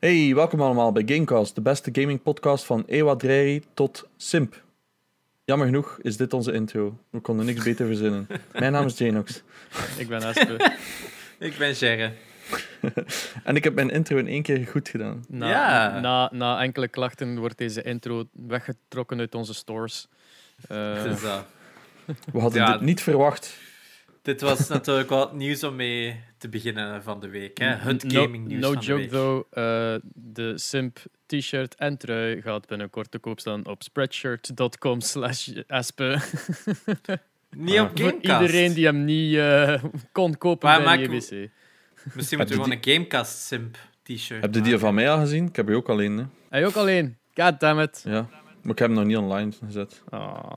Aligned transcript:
Hey, 0.00 0.34
welkom 0.34 0.60
allemaal 0.60 0.92
bij 0.92 1.02
Gamecast, 1.06 1.54
de 1.54 1.60
beste 1.60 1.90
gaming 1.92 2.22
podcast 2.22 2.64
van 2.64 2.84
Ewa 2.86 3.16
Dreiri 3.16 3.62
tot 3.74 4.08
Simp. 4.16 4.62
Jammer 5.44 5.66
genoeg 5.66 5.98
is 6.02 6.16
dit 6.16 6.32
onze 6.32 6.52
intro. 6.52 6.98
We 7.10 7.20
konden 7.20 7.46
niks 7.46 7.64
beter 7.64 7.86
verzinnen. 7.86 8.26
Mijn 8.52 8.72
naam 8.72 8.86
is 8.86 8.98
Janox. 8.98 9.42
Ik 9.98 10.08
ben 10.08 10.22
Espe. 10.22 10.70
Ik 11.38 11.56
ben 11.58 11.74
Gerre. 11.74 12.12
en 13.44 13.56
ik 13.56 13.64
heb 13.64 13.74
mijn 13.74 13.90
intro 13.90 14.16
in 14.16 14.26
één 14.26 14.42
keer 14.42 14.66
goed 14.66 14.88
gedaan. 14.88 15.24
Na, 15.28 15.48
Ja. 15.48 16.00
na, 16.00 16.28
na 16.32 16.62
enkele 16.62 16.88
klachten 16.88 17.38
wordt 17.38 17.58
deze 17.58 17.82
intro 17.82 18.24
weggetrokken 18.32 19.18
uit 19.18 19.34
onze 19.34 19.54
stores. 19.54 20.08
Uh, 20.62 21.02
We 22.32 22.40
hadden 22.40 22.60
Ja. 22.62 22.72
dit 22.72 22.80
niet 22.80 23.02
verwacht. 23.02 23.58
Dit 24.22 24.40
was 24.40 24.68
natuurlijk 24.68 25.08
wel 25.08 25.20
het 25.20 25.32
nieuws 25.32 25.62
om 25.64 25.76
mee 25.76 26.20
te 26.38 26.48
beginnen 26.48 27.02
van 27.02 27.20
de 27.20 27.28
week. 27.28 27.58
Hè? 27.58 27.66
Het 27.66 28.04
no- 28.04 28.22
gaming 28.22 28.46
nieuws 28.46 28.60
No 28.62 28.72
van 28.72 28.80
de 28.80 28.86
joke, 28.86 29.00
week. 29.00 29.10
though. 29.10 29.46
eh, 29.50 29.94
de 30.14 30.58
Simp 30.58 30.98
t-shirt 31.26 31.74
en 31.74 31.96
trui 31.98 32.42
gaat 32.42 32.66
binnenkort 32.66 33.10
te 33.10 33.18
koop 33.18 33.40
staan 33.40 33.66
op 33.66 33.82
spreadshirt.com 33.82 35.00
slash. 35.00 35.46
Niet 37.56 37.78
Ah. 37.78 37.82
op 37.84 37.98
Voor 37.98 38.08
Gamecast. 38.08 38.40
iedereen 38.40 38.72
die 38.74 38.84
hem 38.84 39.04
niet 39.04 39.36
eh, 39.36 39.84
kon 40.12 40.38
kopen 40.38 40.68
Maar 40.68 40.82
bij 40.82 40.86
maak- 40.86 40.98
JBC. 41.06 41.10
Misschien 41.10 41.48
Heb 42.04 42.14
moeten 42.14 42.46
we 42.46 42.52
gewoon 42.62 42.70
een 42.70 42.84
Gamecast 42.94 43.38
Simp 43.46 43.76
t-shirt 44.02 44.42
Heb 44.42 44.54
je 44.54 44.60
die 44.60 44.78
van 44.78 44.94
mij 44.94 45.10
al 45.10 45.18
gezien? 45.18 45.46
Ik 45.46 45.56
heb 45.56 45.68
je 45.68 45.74
ook 45.74 45.88
alleen. 45.88 46.16
Hè? 46.18 46.24
Hij 46.48 46.66
ook 46.66 46.74
alleen. 46.74 47.16
God 47.34 47.60
damn 47.60 47.80
it. 47.80 48.02
Ja. 48.04 48.28
Maar 48.62 48.72
ik 48.72 48.78
heb 48.78 48.88
hem 48.88 48.92
nog 48.96 49.04
niet 49.04 49.16
online 49.16 49.52
gezet. 49.64 50.02
Ah. 50.08 50.50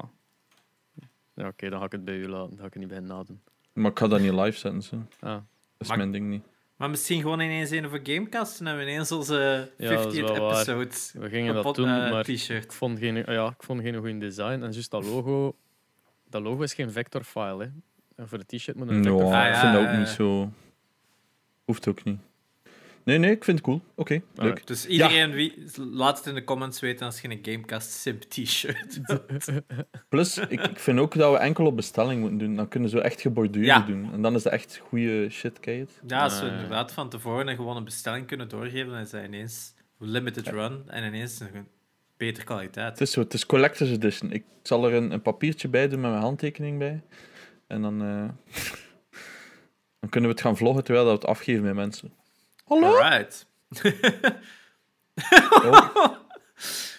Ja, 1.35 1.47
Oké, 1.47 1.69
dan 1.69 1.79
ga 1.79 1.85
ik 1.85 1.91
het 1.91 2.05
bij 2.05 2.15
u 2.15 2.27
laten. 2.27 2.49
Dan 2.49 2.59
ga 2.59 2.65
ik 2.65 2.73
het 2.73 2.79
niet 2.79 2.87
bij 2.87 2.97
hen 2.97 3.07
nadoen. 3.07 3.41
Maar 3.73 3.91
ik 3.91 3.99
ga 3.99 4.07
dat 4.07 4.19
niet 4.19 4.31
live 4.33 4.57
zetten. 4.57 4.81
Zo. 4.81 4.95
Ah. 5.19 5.31
Dat 5.31 5.41
is 5.77 5.87
Maar- 5.87 5.97
mijn 5.97 6.11
ding 6.11 6.29
niet. 6.29 6.43
Maar 6.75 6.89
misschien 6.89 7.21
gewoon 7.21 7.39
ineens 7.39 7.69
een 7.69 7.89
voor 7.89 7.99
Gamecast 8.03 8.59
en 8.59 8.65
hebben 8.65 8.85
we 8.85 8.91
ineens 8.91 9.11
onze 9.11 9.71
Ja, 9.77 9.89
dat 9.89 10.13
is 10.13 10.19
50th 10.19 10.21
wel 10.31 10.39
waar. 10.47 10.51
episode 10.55 10.89
We 11.13 11.29
gingen 11.29 11.53
dat 11.53 11.75
doen, 11.75 11.87
eh, 11.87 12.11
maar 12.11 12.29
ik 12.29 12.71
vond 12.71 12.99
geen, 12.99 13.15
ja, 13.15 13.47
ik 13.47 13.63
vond 13.63 13.81
geen 13.81 13.95
goede 13.95 14.17
design. 14.17 14.43
En 14.61 14.71
juist 14.71 14.91
dat 14.91 15.05
logo, 15.05 15.55
dat 16.29 16.41
logo 16.41 16.61
is 16.61 16.73
geen 16.73 16.91
vector 16.91 17.23
file. 17.23 17.63
Hè. 17.63 17.69
En 18.15 18.27
voor 18.27 18.37
de 18.37 18.45
t-shirt 18.57 18.77
moet 18.77 18.89
een 18.89 18.95
Ja, 18.95 19.01
vector 19.03 19.19
file. 19.21 19.35
Ah, 19.41 19.47
ik 19.47 19.53
ja, 19.53 19.59
vind 19.59 19.73
dat 19.73 19.81
ook 19.81 19.87
ja, 19.87 19.97
niet 19.97 20.07
ja. 20.07 20.13
zo... 20.13 20.49
Hoeft 21.65 21.87
ook 21.87 22.03
niet. 22.03 22.19
Nee, 23.05 23.17
nee, 23.17 23.31
ik 23.31 23.43
vind 23.43 23.57
het 23.57 23.65
cool. 23.65 23.81
Oké, 23.95 24.13
leuk. 24.13 24.23
Alright. 24.35 24.67
Dus 24.67 24.85
iedereen, 24.85 25.31
wie, 25.31 25.53
laat 25.77 26.17
het 26.17 26.27
in 26.27 26.33
de 26.33 26.43
comments 26.43 26.79
weten 26.79 27.05
als 27.05 27.21
je 27.21 27.29
een 27.29 27.39
Gamecast 27.41 27.91
Simp 27.91 28.21
t-shirt. 28.21 28.99
Plus, 30.09 30.37
ik, 30.37 30.61
ik 30.61 30.79
vind 30.79 30.99
ook 30.99 31.15
dat 31.15 31.31
we 31.31 31.37
enkel 31.37 31.65
op 31.65 31.75
bestelling 31.75 32.19
moeten 32.21 32.37
doen. 32.37 32.55
Dan 32.55 32.67
kunnen 32.67 32.89
ze 32.89 33.01
echt 33.01 33.21
geborduurde 33.21 33.67
Ja. 33.67 33.79
doen. 33.79 34.09
En 34.13 34.21
dan 34.21 34.35
is 34.35 34.43
dat 34.43 34.53
echt 34.53 34.81
goede 34.87 35.29
shit, 35.29 35.59
kijk 35.59 35.79
het. 35.79 36.01
Ja, 36.07 36.23
als 36.23 36.39
we 36.39 36.45
ja. 36.45 36.51
inderdaad 36.51 36.91
van 36.91 37.09
tevoren 37.09 37.47
een 37.47 37.55
gewone 37.55 37.83
bestelling 37.83 38.27
kunnen 38.27 38.49
doorgeven, 38.49 38.91
dan 38.91 38.99
is 39.01 39.09
dat 39.09 39.23
ineens 39.23 39.73
limited 39.99 40.47
run 40.47 40.83
en 40.87 41.03
ineens 41.03 41.39
een 41.39 41.67
betere 42.17 42.45
kwaliteit. 42.45 42.89
Het 42.89 43.01
is 43.01 43.11
zo, 43.11 43.19
het 43.19 43.33
is 43.33 43.45
collector's 43.45 43.89
edition. 43.89 44.31
Ik 44.31 44.43
zal 44.63 44.85
er 44.85 44.93
een, 44.93 45.11
een 45.11 45.21
papiertje 45.21 45.67
bij 45.67 45.87
doen 45.87 45.99
met 46.01 46.09
mijn 46.09 46.23
handtekening 46.23 46.77
bij. 46.77 47.01
En 47.67 47.81
dan, 47.81 48.01
eh, 48.01 48.07
dan 49.99 50.09
kunnen 50.09 50.29
we 50.29 50.35
het 50.35 50.45
gaan 50.45 50.57
vloggen 50.57 50.83
terwijl 50.83 51.05
dat 51.05 51.13
we 51.13 51.19
het 51.27 51.29
afgeven 51.37 51.63
met 51.63 51.73
mensen. 51.75 52.13
Hallo? 52.63 52.95
Alright. 52.97 53.45
Oh, 55.63 56.05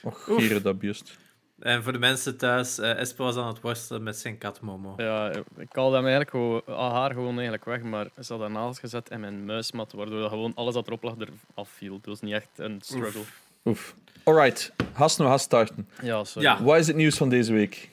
Och, 0.02 0.24
Gerard, 0.24 0.62
dat 0.62 0.78
biest. 0.78 1.18
En 1.58 1.82
voor 1.82 1.92
de 1.92 1.98
mensen 1.98 2.36
thuis, 2.36 2.78
eh 2.78 2.98
Espe 2.98 3.22
was 3.22 3.36
aan 3.36 3.46
het 3.46 3.60
worstelen 3.60 4.02
met 4.02 4.16
zijn 4.16 4.38
kat 4.38 4.60
Momo. 4.60 4.94
Ja, 4.96 5.30
ik 5.56 5.68
haalde 5.72 5.96
hem 5.96 6.06
eigenlijk 6.06 6.30
gewoon, 6.30 6.62
ah, 6.66 6.92
haar 6.92 7.12
gewoon 7.12 7.32
eigenlijk 7.32 7.64
weg, 7.64 7.82
maar 7.82 8.06
ze 8.22 8.34
had 8.34 8.48
naast 8.48 8.78
gezet 8.78 9.10
in 9.10 9.20
mijn 9.20 9.44
muismat, 9.44 9.92
waardoor 9.92 10.20
dat 10.20 10.28
gewoon 10.30 10.52
alles 10.54 10.74
dat 10.74 10.86
erop 10.86 11.02
lag 11.02 11.14
er 11.18 11.28
afviel. 11.54 11.94
Het 11.94 12.06
was 12.06 12.20
niet 12.20 12.32
echt 12.32 12.48
een 12.56 12.80
struggle. 12.80 13.22
Oef. 13.64 13.94
Alright, 14.24 14.72
haast 14.92 15.18
nou 15.18 15.30
haast 15.30 15.44
starten. 15.44 15.88
Ja, 16.02 16.24
sorry. 16.24 16.48
Ja. 16.48 16.62
Wat 16.62 16.78
is 16.78 16.86
het 16.86 16.96
nieuws 16.96 17.16
van 17.16 17.28
deze 17.28 17.52
week? 17.52 17.90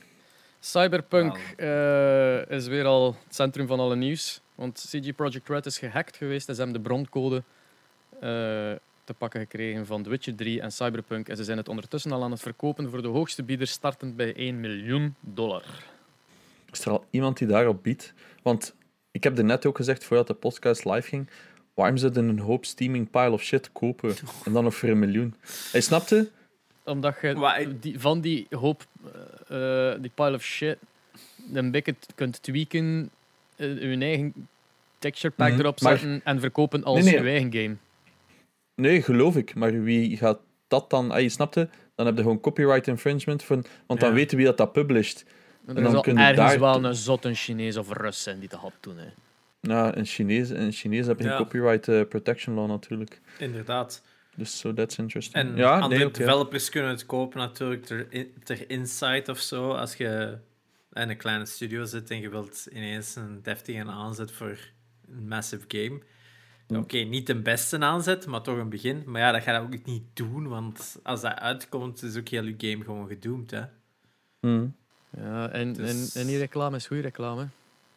Cyberpunk 0.59 1.37
eh, 1.57 2.49
is 2.49 2.67
weer 2.67 2.85
al 2.85 3.05
het 3.25 3.35
centrum 3.35 3.67
van 3.67 3.79
alle 3.79 3.95
nieuws. 3.95 4.41
Want 4.55 4.85
CG 4.89 5.15
Projekt 5.15 5.49
Red 5.49 5.65
is 5.65 5.77
gehackt 5.77 6.17
geweest 6.17 6.47
en 6.49 6.55
ze 6.55 6.61
hebben 6.61 6.81
de 6.81 6.87
broncode 6.89 7.43
te 9.03 9.13
pakken 9.17 9.39
gekregen 9.39 9.85
van 9.85 10.03
The 10.03 10.09
Witcher 10.09 10.35
3 10.35 10.61
en 10.61 10.71
Cyberpunk. 10.71 11.27
En 11.29 11.37
ze 11.37 11.43
zijn 11.43 11.57
het 11.57 11.69
ondertussen 11.69 12.11
al 12.11 12.23
aan 12.23 12.31
het 12.31 12.39
verkopen 12.41 12.89
voor 12.89 13.01
de 13.01 13.07
hoogste 13.07 13.43
bieder, 13.43 13.67
startend 13.67 14.15
bij 14.15 14.33
1 14.35 14.59
miljoen 14.59 15.15
dollar. 15.19 15.63
Is 16.71 16.85
er 16.85 16.91
al 16.91 17.05
iemand 17.09 17.37
die 17.37 17.47
daarop 17.47 17.83
biedt? 17.83 18.13
Want 18.43 18.75
ik 19.11 19.23
heb 19.23 19.37
er 19.37 19.43
net 19.43 19.65
ook 19.65 19.75
gezegd, 19.75 20.03
voordat 20.03 20.27
de 20.27 20.33
podcast 20.33 20.85
live 20.85 21.07
ging, 21.07 21.29
waarom 21.73 21.97
zouden 21.97 22.27
een 22.29 22.39
hoop 22.39 22.65
steaming 22.65 23.09
pile 23.09 23.31
of 23.31 23.41
shit 23.43 23.69
kopen? 23.71 24.15
En 24.45 24.53
dan 24.53 24.63
nog 24.63 24.75
voor 24.75 24.89
een 24.89 24.99
miljoen. 24.99 25.35
Hij 25.71 25.81
snapte? 25.81 26.29
Omdat 26.83 27.15
je 27.21 27.75
die, 27.79 27.99
van 27.99 28.21
die 28.21 28.47
hoop, 28.49 28.85
eh, 29.49 29.91
eh, 29.91 30.01
die 30.01 30.11
pile 30.15 30.33
of 30.35 30.43
shit, 30.43 30.77
een 31.53 31.71
beetje 31.71 31.95
kunt 32.15 32.43
tweaken, 32.43 33.09
eh, 33.55 33.81
je 33.81 33.97
eigen 33.97 34.47
texture 34.99 35.33
pack 35.33 35.49
Mhm, 35.51 35.59
erop 35.59 35.81
maar- 35.81 35.97
zetten 35.97 36.21
en 36.23 36.39
verkopen 36.39 36.83
als 36.83 37.03
Nee, 37.03 37.13
nee. 37.13 37.23
je 37.23 37.29
eigen 37.29 37.53
game. 37.53 37.75
Nee, 38.81 39.01
geloof 39.01 39.35
ik. 39.35 39.55
Maar 39.55 39.83
wie 39.83 40.17
gaat 40.17 40.39
dat 40.67 40.89
dan... 40.89 41.11
Ah, 41.11 41.21
je 41.21 41.29
snapte? 41.29 41.69
Dan 41.95 42.05
heb 42.05 42.15
je 42.15 42.21
gewoon 42.21 42.39
copyright 42.39 42.87
infringement. 42.87 43.43
Van, 43.43 43.65
want 43.87 43.99
dan 43.99 44.09
Ja. 44.09 44.15
weten 44.15 44.37
wie 44.37 44.45
dat, 44.45 44.57
dat 44.57 44.71
published. 44.71 45.25
En 45.65 45.75
dan 45.75 45.83
er 45.83 45.91
zal 45.91 46.01
kun 46.01 46.13
je 46.13 46.19
ergens 46.19 46.37
daar- 46.51 46.59
wel 46.59 46.83
een 46.85 46.95
zot 46.95 47.25
een 47.25 47.35
Chinees 47.35 47.77
of 47.77 47.91
Rus 47.97 48.23
zijn 48.23 48.39
die 48.39 48.49
dat 48.49 48.59
had 48.59 48.73
doen. 48.79 48.97
Hè. 48.97 49.07
Nou, 49.61 49.93
in 49.93 50.05
Chinees, 50.05 50.49
in 50.49 50.71
Chinees 50.71 51.05
heb 51.05 51.19
je 51.19 51.25
Ja. 51.25 51.37
copyright 51.37 51.87
eh, 51.87 52.01
protection 52.09 52.55
law 52.55 52.67
natuurlijk. 52.67 53.21
Inderdaad. 53.39 54.01
Dus 54.35 54.57
so 54.59 54.73
that's 54.73 54.97
interesting. 54.97 55.35
En 55.35 55.55
ja, 55.55 55.79
andere 55.79 56.03
nee, 56.03 56.11
developers 56.11 56.69
kunnen 56.69 56.89
het 56.89 57.05
kopen 57.05 57.37
natuurlijk 57.39 57.85
ter, 57.85 58.07
ter 58.43 58.69
insight 58.69 59.29
of 59.29 59.39
zo. 59.39 59.71
Als 59.71 59.95
je 59.95 60.37
in 60.93 61.09
een 61.09 61.17
kleine 61.17 61.45
studio 61.45 61.83
zit 61.85 62.09
en 62.09 62.21
je 62.21 62.29
wilt 62.29 62.67
ineens 62.73 63.15
een 63.15 63.39
deftige 63.43 63.85
aanzet 63.85 64.31
voor 64.31 64.57
een 65.11 65.27
massive 65.27 65.65
game. 65.67 65.99
Oké, 66.77 66.97
niet 66.97 67.27
de 67.27 67.41
beste 67.41 67.79
aanzet, 67.79 68.25
maar 68.25 68.41
toch 68.41 68.57
een 68.57 68.69
begin. 68.69 69.03
Maar 69.05 69.21
ja, 69.21 69.31
dat 69.31 69.43
ga 69.43 69.53
je 69.53 69.59
ook 69.59 69.85
niet 69.85 70.03
doen, 70.13 70.47
want 70.47 70.99
als 71.03 71.21
dat 71.21 71.33
uitkomt, 71.39 72.03
is 72.03 72.17
ook 72.17 72.27
heel 72.27 72.43
je 72.43 72.55
game 72.57 72.83
gewoon 72.83 73.07
gedoemd. 73.07 73.51
Hè? 73.51 73.61
Hmm. 74.39 74.75
Ja, 75.17 75.49
en, 75.49 75.73
Dus- 75.73 76.13
en, 76.15 76.21
en 76.21 76.27
die 76.27 76.37
reclame 76.37 76.75
is 76.75 76.87
goede 76.87 77.01
reclame, 77.01 77.47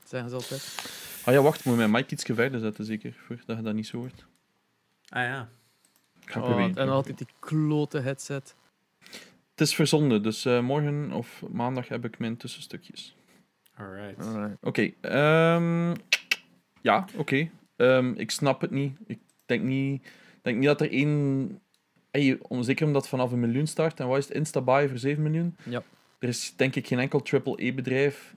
zeggen 0.04 0.28
ze 0.30 0.34
altijd. 0.34 0.76
Ah 1.24 1.34
ja, 1.34 1.42
wacht, 1.42 1.64
moet 1.64 1.76
mijn 1.76 1.90
mic 1.90 2.10
iets 2.10 2.24
verder 2.24 2.60
zetten, 2.60 2.84
zeker, 2.84 3.14
voordat 3.26 3.56
je 3.56 3.62
dat 3.62 3.74
niet 3.74 3.86
zo 3.86 3.96
hoort. 3.98 4.26
Ah 5.08 5.22
ja. 5.22 5.48
Ik 6.24 6.30
ga 6.30 6.40
Oh, 6.40 6.46
proberen. 6.46 6.76
en 6.76 6.88
altijd 6.88 7.18
die 7.18 7.26
klote 7.38 7.98
headset. 7.98 8.54
Het 9.50 9.60
is 9.60 9.74
verzonden, 9.74 10.22
dus 10.22 10.44
eh, 10.44 10.60
morgen 10.60 11.12
of 11.12 11.42
maandag 11.50 11.88
heb 11.88 12.04
ik 12.04 12.18
mijn 12.18 12.36
tussenstukjes. 12.36 13.16
Alright. 13.76 14.56
Oké, 14.60 14.90
ehm, 15.00 15.94
ja, 16.80 17.04
oké. 17.16 17.50
Ehm, 17.76 18.12
ik 18.16 18.30
snap 18.30 18.60
het 18.60 18.70
niet. 18.70 18.96
Ik 19.06 19.18
denk 19.46 19.62
niet, 19.62 20.06
denk 20.42 20.56
niet 20.58 20.66
dat 20.66 20.80
er 20.80 20.90
één... 20.90 21.58
Hey, 22.10 22.38
om, 22.42 22.62
zeker 22.62 22.86
omdat 22.86 23.00
het 23.00 23.10
vanaf 23.10 23.32
een 23.32 23.40
miljoen 23.40 23.66
start, 23.66 24.00
en 24.00 24.06
wat 24.08 24.18
is 24.18 24.28
het, 24.28 24.36
Instabuy 24.36 24.88
voor 24.88 24.98
7 24.98 25.22
miljoen? 25.22 25.56
Ja. 25.68 25.82
Er 26.18 26.28
is 26.28 26.52
denk 26.56 26.74
ik 26.76 26.86
geen 26.86 26.98
enkel 26.98 27.22
triple-E-bedrijf 27.22 28.34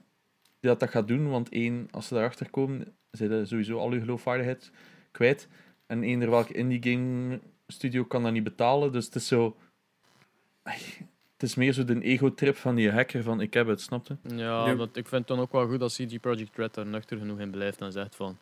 die 0.59 0.69
dat, 0.69 0.79
dat 0.79 0.89
gaat 0.89 1.07
doen, 1.07 1.29
want 1.29 1.49
één, 1.49 1.87
als 1.91 2.07
ze 2.07 2.13
daarachter 2.13 2.49
komen, 2.49 2.95
zijn 3.11 3.29
ze 3.29 3.45
sowieso 3.45 3.77
al 3.77 3.93
je 3.93 3.99
geloofwaardigheid 3.99 4.71
kwijt. 5.11 5.47
En 5.87 6.03
eender 6.03 6.29
welke 6.29 6.53
indie 6.53 6.83
game 6.91 7.39
studio 7.67 8.03
kan 8.03 8.23
dat 8.23 8.31
niet 8.31 8.43
betalen, 8.43 8.91
dus 8.91 9.05
het 9.05 9.15
is 9.15 9.27
zo... 9.27 9.55
Het 11.33 11.49
is 11.49 11.55
meer 11.55 11.73
zo 11.73 11.83
de 11.83 12.01
ego-trip 12.01 12.55
van 12.55 12.75
die 12.75 12.91
hacker 12.91 13.23
van 13.23 13.41
ik 13.41 13.53
heb 13.53 13.67
het, 13.67 13.81
snapte? 13.81 14.17
Ja, 14.21 14.35
Ja. 14.67 14.75
want 14.75 14.97
ik 14.97 15.07
vind 15.07 15.19
het 15.19 15.27
dan 15.27 15.39
ook 15.39 15.51
wel 15.51 15.67
goed 15.67 15.79
dat 15.79 15.93
CG 15.93 16.19
Projekt 16.19 16.57
Red 16.57 16.73
daar 16.73 16.85
nuchter 16.85 17.17
genoeg 17.17 17.39
in 17.39 17.51
blijft 17.51 17.81
en 17.81 17.91
zegt 17.91 18.15
van 18.15 18.37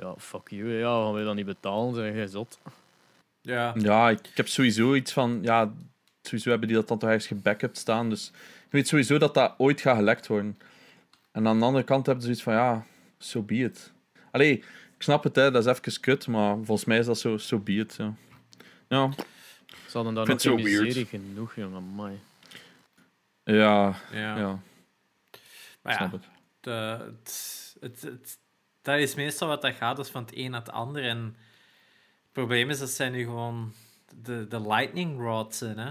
ja, 0.00 0.14
fuck 0.18 0.48
you, 0.50 0.70
ja, 0.72 1.02
gaan 1.02 1.12
wij 1.12 1.24
dat 1.24 1.34
niet 1.34 1.46
betalen, 1.46 1.94
zeg 1.94 2.14
jij 2.14 2.26
zot. 2.26 2.58
Ja. 3.40 3.72
Ja, 3.78 4.10
ik, 4.10 4.26
ik 4.26 4.36
heb 4.36 4.48
sowieso 4.48 4.94
iets 4.94 5.12
van, 5.12 5.38
ja, 5.42 5.72
sowieso 6.22 6.50
hebben 6.50 6.68
die 6.68 6.76
dat 6.76 6.88
dan 6.88 6.98
toch 6.98 7.08
ergens 7.08 7.26
gebackupt 7.26 7.78
staan, 7.78 8.08
dus 8.10 8.28
ik 8.64 8.72
weet 8.72 8.88
sowieso 8.88 9.18
dat 9.18 9.34
dat 9.34 9.54
ooit 9.58 9.80
gaat 9.80 9.96
gelekt 9.96 10.26
worden. 10.26 10.58
En 11.32 11.46
aan 11.46 11.58
de 11.58 11.64
andere 11.64 11.84
kant 11.84 12.06
hebben 12.06 12.24
ze 12.24 12.28
zoiets 12.34 12.44
van, 12.44 12.54
ja, 12.54 12.86
so 13.18 13.42
be 13.42 13.54
it. 13.54 13.92
Allee, 14.30 14.52
ik 14.96 15.02
snap 15.02 15.24
het, 15.24 15.36
hè, 15.36 15.50
dat 15.50 15.66
is 15.66 15.78
even 15.78 16.00
kut, 16.00 16.26
maar 16.26 16.54
volgens 16.56 16.84
mij 16.84 16.98
is 16.98 17.06
dat 17.06 17.18
zo, 17.18 17.36
so 17.36 17.58
be 17.58 17.72
it, 17.72 17.94
ja. 17.98 18.14
Ja, 18.88 19.10
Ze 19.86 19.92
hadden 19.96 20.14
daar 20.14 20.26
Vind 20.26 20.44
nog 20.44 20.52
het 20.54 20.62
geen 20.62 20.72
zo 20.72 20.76
weird. 20.78 20.84
miserie 20.84 21.06
genoeg, 21.06 21.54
jongen, 21.54 21.76
amai. 21.76 22.18
ja, 23.44 23.94
ja. 24.12 24.36
ja, 24.38 24.58
Maar 25.82 25.92
ja, 25.92 25.98
snap 25.98 26.12
het. 26.12 26.24
de, 26.60 26.70
het, 26.70 27.76
het, 27.80 28.00
het- 28.02 28.38
dat 28.86 28.98
is 28.98 29.14
meestal 29.14 29.48
wat 29.48 29.62
dat 29.62 29.74
gaat, 29.74 29.96
dus 29.96 30.08
van 30.08 30.22
het 30.22 30.36
een 30.36 30.50
naar 30.50 30.60
het 30.60 30.70
ander. 30.70 31.02
En 31.02 31.18
het 31.18 32.32
probleem 32.32 32.70
is 32.70 32.78
dat 32.78 32.90
zij 32.90 33.08
nu 33.08 33.24
gewoon 33.24 33.72
de, 34.22 34.46
de 34.48 34.60
lightning 34.60 35.20
rod 35.20 35.54
zijn. 35.54 35.78
Hè? 35.78 35.90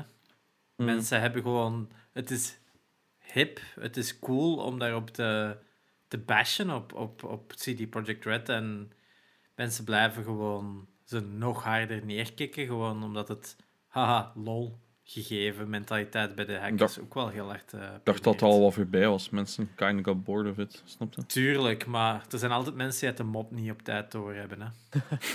Mm. 0.76 0.86
Mensen 0.86 1.22
hebben 1.22 1.42
gewoon... 1.42 1.92
Het 2.12 2.32
is 2.32 2.58
hip, 3.20 3.60
het 3.80 3.98
is 3.98 4.20
cool 4.20 4.58
om 4.58 4.80
daarop 4.80 5.10
te, 5.10 5.58
te 6.08 6.18
bashen 6.18 6.70
op, 6.70 6.94
op, 6.94 7.24
op 7.24 7.54
CD 7.56 7.90
Projekt 7.90 8.26
Red. 8.26 8.50
En 8.50 8.92
mensen 9.56 9.84
blijven 9.84 10.24
gewoon 10.24 10.88
ze 11.04 11.22
nog 11.22 11.64
harder 11.64 12.06
neerkikken. 12.06 12.66
Gewoon 12.66 13.04
omdat 13.04 13.28
het, 13.28 13.56
haha, 13.88 14.32
lol, 14.36 14.80
gegeven 15.08 15.70
mentaliteit 15.70 16.36
bij 16.36 16.46
de 16.46 16.54
hackers 16.58 16.78
dacht- 16.80 17.00
ook 17.02 17.14
wel 17.14 17.30
heel 17.30 17.54
erg. 17.54 17.64
eh, 17.74 17.82
Ik 17.82 17.88
dacht 18.04 18.24
dat 18.24 18.34
het 18.34 18.42
al 18.44 18.60
wel 18.60 18.72
voorbij 18.72 19.08
was. 19.08 19.30
Mensen 19.30 19.76
kind 19.76 20.00
of 20.00 20.06
got 20.06 20.24
bored 20.24 20.52
of 20.52 20.58
it. 20.58 20.82
Snap 20.86 21.14
je? 21.14 21.26
Tuurlijk, 21.26 21.86
maar 21.86 22.26
er 22.32 22.38
zijn 22.40 22.52
altijd 22.52 22.76
mensen 22.76 23.00
die 23.00 23.10
het 23.10 23.18
de 23.18 23.24
mop 23.24 23.52
niet 23.52 23.72
op 23.72 23.82
tijd 23.82 24.12
door 24.12 24.34
hebben. 24.34 24.62
Hè. 24.62 24.68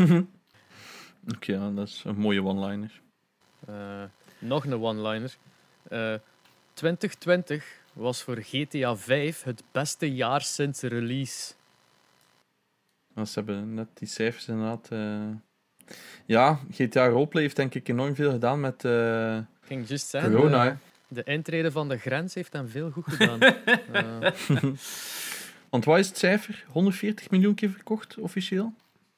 Oké, 1.35 1.53
ja, 1.53 1.71
dat 1.71 1.89
is 1.89 2.03
een 2.07 2.17
mooie 2.19 2.43
one-liner. 2.45 3.01
Eh, 3.67 4.03
nog 4.39 4.65
een 4.67 4.81
one-liner. 4.83 5.37
Eh, 5.89 6.15
2020 6.75 7.79
was 7.93 8.23
voor 8.23 8.37
GTA 8.43 8.97
5 8.97 9.43
het 9.43 9.63
beste 9.73 10.15
jaar 10.15 10.41
sinds 10.43 10.81
release. 10.83 11.53
Ze 13.15 13.31
hebben 13.35 13.75
net 13.75 13.89
die 13.95 14.09
cijfers 14.09 14.49
inderdaad. 14.49 14.89
eh. 14.91 15.29
Ja, 16.27 16.59
GTA 16.71 17.07
Roleplay 17.09 17.43
heeft 17.43 17.57
denk 17.57 17.75
ik 17.75 17.89
enorm 17.89 18.15
veel 18.15 18.31
gedaan 18.31 18.61
met 18.61 18.85
eh, 18.85 19.39
ging 19.71 19.89
juist 19.89 20.07
zeggen, 20.09 20.33
corona. 20.33 20.65
hè. 20.65 20.73
de 21.09 21.23
intrede 21.25 21.71
van 21.71 21.89
de 21.89 21.99
grens 21.99 22.35
heeft 22.35 22.53
hem 22.53 22.69
veel 22.69 22.91
goed 22.91 23.05
gedaan. 23.07 23.39
Eh, 23.93 24.33
Want 25.71 25.85
wat 25.85 25.99
is 25.99 26.09
het 26.09 26.19
cijfer? 26.19 26.65
140 26.69 27.31
miljoen 27.31 27.55
keer 27.55 27.71
verkocht 27.71 28.17
officieel? 28.19 28.73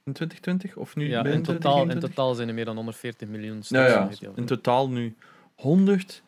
In 0.04 0.12
2020? 0.12 0.76
Of 0.76 0.96
nu 0.96 1.08
ja, 1.08 1.18
in, 1.24 1.42
totaal, 1.42 1.54
in 1.54 1.60
2021? 1.60 2.08
totaal 2.10 2.34
zijn 2.34 2.48
er 2.48 2.54
meer 2.54 2.64
dan 2.64 2.74
140 2.76 3.28
miljoen 3.28 3.62
Ja, 3.68 3.86
ja, 3.86 4.10
in 4.34 4.44
totaal 4.46 4.88
nu 4.88 5.14
140 5.54 6.22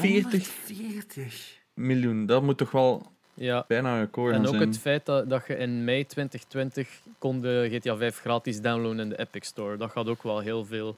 140. 0.00 1.58
miljoen. 1.74 2.26
Dat 2.26 2.42
moet 2.42 2.58
toch 2.58 2.70
wel 2.70 3.10
Ja, 3.34 3.64
bijna 3.68 3.92
een 3.94 4.00
record 4.00 4.32
gaan 4.32 4.42
en 4.42 4.48
ook 4.48 4.54
zijn. 4.56 4.68
het 4.68 4.78
feit 4.78 5.06
dat, 5.06 5.30
dat 5.30 5.46
je 5.46 5.56
in 5.56 5.84
mei 5.84 6.06
2020 6.06 6.88
kon 7.18 7.40
de 7.40 7.68
GTA 7.72 7.96
5 7.96 8.18
gratis 8.18 8.60
downloaden 8.60 9.00
in 9.00 9.08
de 9.08 9.18
Epic 9.18 9.46
Store. 9.46 9.76
Dat 9.76 9.90
gaat 9.90 10.06
ook 10.08 10.22
wel 10.22 10.38
heel 10.40 10.64
veel 10.64 10.96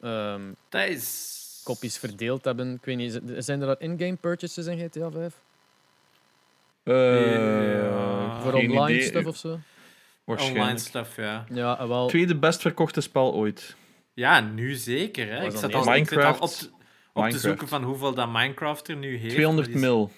ehm 0.00 0.40
Dat 0.68 0.88
is... 0.88 1.38
copies 1.72 1.98
verdeeld 1.98 2.44
hebben. 2.44 2.74
Ik 2.74 2.84
weet 2.84 2.96
niet, 2.96 3.20
zijn 3.36 3.62
er 3.62 3.80
in-game 3.80 4.16
purchases 4.16 4.66
in 4.66 4.78
GTA 4.78 5.10
5? 5.10 5.34
Eh, 6.82 7.74
Ja. 7.82 8.40
Voor 8.42 8.52
geen 8.52 8.70
online 8.70 8.94
idee. 8.96 9.02
stuff 9.08 9.26
of 9.26 9.36
zo? 9.36 9.58
Online 10.24 10.78
stuff, 10.78 11.16
ja. 11.16 11.44
Ja, 11.52 11.78
en 11.78 11.88
wel. 11.88 12.08
Tweede 12.08 12.36
best 12.36 12.60
verkochte 12.60 13.00
spel 13.00 13.34
ooit. 13.34 13.76
Ja, 14.14 14.40
nu 14.40 14.74
zeker. 14.74 15.26
Hè. 15.32 15.44
Ik 15.44 15.50
zat 15.56 15.74
al, 15.74 15.94
ik 15.94 16.08
zit 16.08 16.18
al 16.18 16.24
op, 16.24 16.30
Minecraft. 16.30 16.58
te- 16.58 16.66
op 16.66 16.72
te 16.72 16.80
Minecraft. 17.14 17.44
zoeken 17.44 17.68
van 17.68 17.82
hoeveel 17.82 18.14
dat 18.14 18.28
Minecraft 18.32 18.88
er 18.88 18.96
nu 18.96 19.16
heeft. 19.16 19.34
200 19.34 19.66
Dat 19.66 19.76
is- 19.76 19.80
mil, 19.82 20.10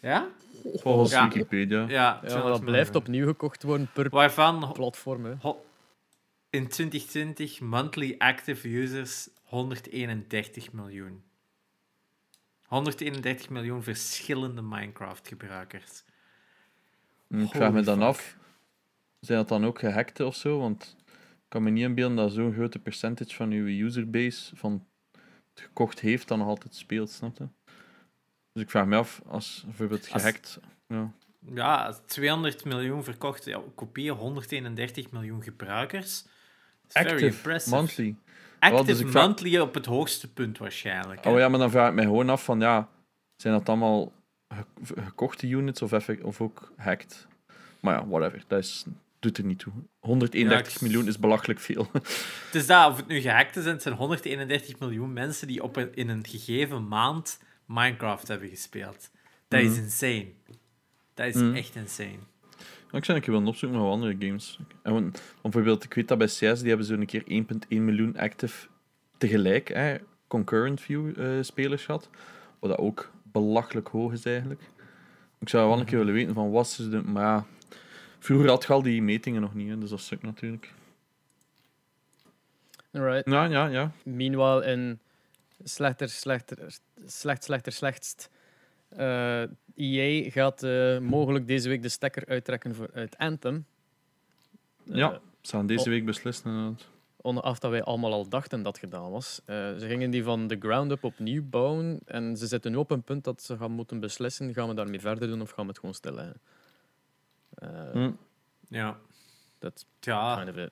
Ja? 0.00 0.26
volgens 0.74 1.10
Ja. 1.10 1.28
Wikipedia. 1.28 1.78
Ja, 1.78 1.86
Ja, 1.88 2.10
maar 2.10 2.20
200 2.20 2.54
dat 2.54 2.64
blijft 2.64 2.94
opnieuw 2.94 3.26
gekocht 3.26 3.62
worden 3.62 3.90
per 3.92 4.08
Waarvan 4.10 4.70
platform. 4.72 5.24
Hè. 5.24 5.32
in 6.50 6.68
2020 6.68 7.60
monthly 7.60 8.14
active 8.18 8.68
users 8.68 9.28
131 9.54 10.72
miljoen. 10.72 11.22
131 12.62 13.50
miljoen 13.50 13.82
verschillende 13.82 14.62
Minecraft-gebruikers. 14.62 16.04
Ik 17.28 17.48
vraag 17.48 17.72
me 17.72 17.82
dan 17.82 17.98
fuck. 17.98 18.06
af, 18.06 18.36
zijn 19.20 19.38
dat 19.38 19.48
dan 19.48 19.64
ook 19.64 19.78
gehackte 19.78 20.26
of 20.26 20.36
zo? 20.36 20.58
Want 20.58 20.96
ik 21.06 21.44
kan 21.48 21.62
me 21.62 21.70
niet 21.70 21.82
inbeelden 21.82 22.16
dat 22.16 22.32
zo'n 22.32 22.52
grote 22.52 22.78
percentage 22.78 23.34
van 23.34 23.50
uw 23.50 23.66
userbase 23.66 24.56
van 24.56 24.86
het 25.54 25.64
gekocht 25.64 26.00
heeft, 26.00 26.28
dan 26.28 26.38
nog 26.38 26.48
altijd 26.48 26.74
speelt, 26.74 27.10
snap 27.10 27.38
je? 27.38 27.48
Dus 28.52 28.62
ik 28.62 28.70
vraag 28.70 28.86
me 28.86 28.96
af, 28.96 29.22
als 29.26 29.62
bijvoorbeeld 29.66 30.10
Als- 30.12 30.22
gehackt... 30.22 30.60
Ja. 30.88 31.12
Ja, 31.54 31.92
200 32.06 32.64
miljoen 32.64 33.04
verkochte 33.04 33.50
ja, 33.50 33.62
kopieën, 33.74 34.14
131 34.14 35.10
miljoen 35.10 35.42
gebruikers. 35.42 36.24
Active, 36.92 37.26
impressive. 37.26 37.76
monthly. 37.76 38.16
Active 38.72 39.02
dus 39.02 39.10
vraag- 39.10 39.26
monthly 39.26 39.58
op 39.58 39.74
het 39.74 39.86
hoogste 39.86 40.32
punt 40.32 40.58
waarschijnlijk. 40.58 41.24
hè. 41.24 41.30
Oh 41.30 41.38
ja, 41.38 41.48
maar 41.48 41.58
dan 41.58 41.70
vraag 41.70 41.88
ik 41.88 41.94
mij 41.94 42.04
gewoon 42.04 42.28
af 42.30 42.44
van, 42.44 42.60
ja, 42.60 42.88
zijn 43.36 43.54
dat 43.54 43.68
allemaal 43.68 44.12
ge- 44.48 45.00
gekochte 45.04 45.46
units 45.48 45.82
of, 45.82 45.92
of 46.22 46.40
ook 46.40 46.72
hacked? 46.76 47.26
Maar 47.80 47.94
ja, 47.94 48.06
whatever, 48.06 48.44
dat 48.46 48.58
is, 48.58 48.84
doet 49.18 49.38
er 49.38 49.44
niet 49.44 49.58
toe. 49.58 49.72
131 49.98 50.68
Ja, 50.72 50.74
ik- 50.76 50.80
miljoen 50.82 51.06
is 51.08 51.18
belachelijk 51.18 51.60
veel. 51.60 51.88
Het 51.92 52.54
is 52.54 52.66
dat, 52.66 52.90
of 52.90 52.96
het 52.96 53.06
nu 53.06 53.20
gehackt 53.20 53.56
is, 53.56 53.64
het 53.64 53.82
zijn 53.82 53.94
131 53.94 54.78
miljoen 54.78 55.12
mensen 55.12 55.46
die 55.46 55.62
op 55.62 55.76
een, 55.76 55.94
in 55.94 56.08
een 56.08 56.26
gegeven 56.26 56.88
maand 56.88 57.40
Minecraft 57.66 58.28
hebben 58.28 58.48
gespeeld. 58.48 59.10
Dat 59.48 59.60
is 59.60 59.70
Mhm. 59.70 59.82
insane. 59.82 60.26
Dat 61.14 61.26
is 61.26 61.34
Mhm. 61.34 61.54
echt 61.54 61.74
insane. 61.76 62.18
Ik 62.96 63.04
zou 63.04 63.18
een 63.18 63.24
keer 63.24 63.32
willen 63.32 63.48
opzoeken 63.48 63.78
naar 63.78 63.88
andere 63.88 64.16
games. 64.18 64.58
En, 64.82 64.92
want- 64.92 65.22
bijvoorbeeld, 65.42 65.84
ik 65.84 65.94
weet 65.94 66.08
dat 66.08 66.18
bij 66.18 66.26
CS, 66.26 66.38
die 66.38 66.68
hebben 66.68 66.86
zo'n 66.86 67.06
keer 67.06 67.22
1,1 67.22 67.66
miljoen 67.68 68.16
active 68.16 68.66
tegelijk, 69.18 69.68
hè, 69.68 69.96
concurrent 70.26 70.80
view 70.80 71.20
eh, 71.20 71.42
spelers 71.42 71.84
gehad. 71.84 72.08
Wat 72.58 72.70
dat 72.70 72.78
ook 72.78 73.10
belachelijk 73.22 73.88
hoog 73.88 74.12
is 74.12 74.24
eigenlijk. 74.24 74.62
Ik 75.38 75.48
zou 75.48 75.68
wel 75.68 75.78
een 75.78 75.84
keer 75.84 75.98
willen 75.98 76.14
weten 76.14 76.34
van 76.34 76.50
wat 76.50 76.68
ze 76.68 76.88
doen. 76.88 77.12
Maar 77.12 77.22
ja, 77.22 77.46
vroeger 78.18 78.48
had 78.48 78.64
je 78.64 78.72
al 78.72 78.82
die 78.82 79.02
metingen 79.02 79.40
nog 79.40 79.54
niet, 79.54 79.68
hè, 79.68 79.78
dus 79.78 79.90
dat 79.90 80.00
stuk 80.00 80.22
natuurlijk. 80.22 80.72
Alright. 82.92 83.30
Ja, 83.30 83.44
ja, 83.44 83.66
ja. 83.66 83.92
Meanwhile, 84.04 84.64
in 84.64 84.98
slechter, 85.64 86.08
slechter, 86.08 86.58
slecht, 87.06 87.44
slechter, 87.44 87.72
slechtst. 87.72 88.30
Eh 88.96 89.42
EA 89.76 90.30
gaat 90.30 90.62
eh, 90.62 90.98
mogelijk 90.98 91.46
deze 91.46 91.68
week 91.68 91.82
de 91.82 91.88
stekker 91.88 92.26
uittrekken 92.26 92.74
voor, 92.74 92.90
uit 92.92 93.18
Anthem. 93.18 93.66
Ja. 94.84 95.12
Eh, 95.12 95.18
Ze 95.40 95.56
gaan 95.56 95.66
deze 95.66 95.90
week 95.90 96.04
beslissen. 96.04 96.50
inderdaad. 96.50 96.88
onaf 97.22 97.58
dat 97.58 97.70
wij 97.70 97.82
allemaal 97.82 98.12
al 98.12 98.28
dachten 98.28 98.62
dat 98.62 98.78
gedaan 98.78 99.10
was. 99.10 99.40
Eh, 99.44 99.56
ze 99.56 99.86
gingen 99.86 100.10
die 100.10 100.22
van 100.24 100.46
de 100.46 100.56
ground 100.58 100.90
up 100.90 101.04
opnieuw 101.04 101.42
bouwen. 101.42 101.98
En 102.04 102.36
ze 102.36 102.46
zitten 102.46 102.70
nu 102.70 102.76
op 102.76 102.90
een 102.90 103.02
punt 103.02 103.24
dat 103.24 103.42
ze 103.42 103.56
gaan 103.56 103.70
moeten 103.70 104.00
beslissen: 104.00 104.52
gaan 104.54 104.68
we 104.68 104.74
daarmee 104.74 105.00
verder 105.00 105.28
doen 105.28 105.40
of 105.40 105.50
gaan 105.50 105.64
we 105.64 105.70
het 105.70 105.78
gewoon 105.78 105.94
stilleggen? 105.94 106.40
Eh 107.54 107.90
Hm. 107.92 108.10
Ja. 108.68 108.98
That's 109.58 109.84
Ja, 110.00 110.36
kind 110.36 110.48
of 110.56 110.56
it. 110.64 110.70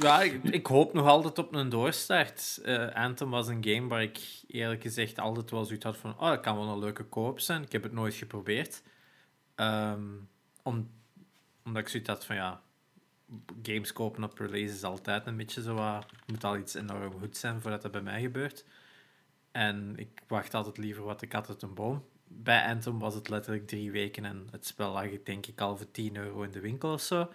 Ja 0.00 0.22
ik, 0.42 0.66
hoop 0.66 0.92
nog 0.92 1.06
altijd 1.06 1.38
op 1.38 1.54
een 1.54 1.68
doorstart. 1.68 2.60
Eh, 2.64 2.94
Anthem 2.94 3.30
was 3.30 3.48
een 3.48 3.64
game 3.64 3.88
waar 3.88 4.02
ik 4.02 4.20
eerlijk 4.46 4.82
gezegd 4.82 5.18
altijd 5.18 5.50
wel 5.50 5.64
zoiets 5.64 5.84
had 5.84 5.96
van 5.96 6.18
oh, 6.18 6.28
dat 6.28 6.40
kan 6.40 6.56
wel 6.56 6.68
een 6.68 6.78
leuke 6.78 7.04
koop 7.04 7.40
zijn. 7.40 7.62
Ik 7.62 7.72
heb 7.72 7.82
het 7.82 7.92
nooit 7.92 8.14
geprobeerd. 8.14 8.82
Ehm, 9.54 10.02
om, 10.62 10.90
omdat 11.64 11.82
ik 11.82 11.88
zoiets 11.88 12.08
had 12.08 12.24
van 12.24 12.36
ja, 12.36 12.62
games 13.62 13.92
kopen 13.92 14.24
op 14.24 14.38
release 14.38 14.74
is 14.74 14.84
altijd 14.84 15.26
een 15.26 15.36
beetje 15.36 15.62
zo 15.62 15.74
wat... 15.74 16.06
moet 16.26 16.44
al 16.44 16.56
iets 16.56 16.74
enorm 16.74 17.18
goed 17.18 17.36
zijn 17.36 17.60
voordat 17.60 17.82
dat 17.82 17.92
bij 17.92 18.02
mij 18.02 18.20
gebeurt. 18.20 18.64
En 19.50 19.92
ik 19.96 20.22
wacht 20.26 20.54
altijd 20.54 20.78
liever 20.78 21.04
wat 21.04 21.20
de 21.20 21.26
kat 21.26 21.48
uit 21.48 21.62
een 21.62 21.74
boom. 21.74 22.04
Bij 22.26 22.64
Anthem 22.64 22.98
was 22.98 23.14
het 23.14 23.28
letterlijk 23.28 23.66
drie 23.66 23.90
weken 23.90 24.24
en 24.24 24.48
het 24.50 24.66
spel 24.66 24.92
lag 24.92 25.08
denk 25.24 25.46
ik 25.46 25.60
al 25.60 25.76
voor 25.76 25.90
10 25.90 26.16
euro 26.16 26.42
in 26.42 26.50
de 26.50 26.60
winkel 26.60 26.92
of 26.92 27.00
zo. 27.00 27.32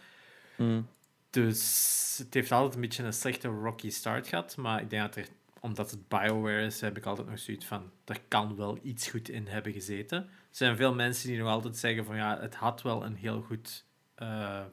Hm. 0.55 0.81
Dus 1.29 2.15
het 2.17 2.33
heeft 2.33 2.51
altijd 2.51 2.75
een 2.75 2.81
beetje 2.81 3.03
een 3.03 3.13
slechte 3.13 3.47
rocky 3.47 3.89
start 3.89 4.27
gehad. 4.27 4.57
Maar 4.57 4.81
ik 4.81 4.89
denk 4.89 5.01
dat 5.01 5.15
er, 5.15 5.31
omdat 5.59 5.91
het 5.91 6.07
BioWare 6.07 6.65
is, 6.65 6.81
heb 6.81 6.97
ik 6.97 7.05
altijd 7.05 7.27
nog 7.27 7.39
zoiets 7.39 7.65
van... 7.65 7.91
Er 8.05 8.21
kan 8.27 8.55
wel 8.55 8.79
iets 8.81 9.07
goed 9.07 9.29
in 9.29 9.47
hebben 9.47 9.73
gezeten. 9.73 10.17
Er 10.17 10.27
zijn 10.49 10.75
veel 10.75 10.93
mensen 10.93 11.29
die 11.29 11.37
nog 11.37 11.49
altijd 11.49 11.77
zeggen 11.77 12.05
van... 12.05 12.15
Ja, 12.15 12.39
het 12.39 12.55
had 12.55 12.81
wel 12.81 13.05
een 13.05 13.15
heel 13.15 13.41
goed 13.41 13.85
eh, 14.15 14.63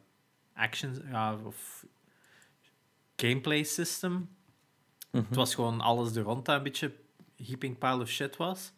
action... 0.55 1.03
Ja, 1.11 1.39
of 1.45 1.87
gameplay 3.17 3.63
system. 3.63 4.29
Mhm. 5.11 5.25
Het 5.25 5.37
was 5.37 5.55
gewoon 5.55 5.81
alles 5.81 6.17
er 6.17 6.23
rond 6.23 6.45
dat 6.45 6.57
een 6.57 6.63
beetje 6.63 6.95
heaping 7.37 7.79
pile 7.79 8.01
of 8.01 8.09
shit 8.09 8.37
was. 8.37 8.73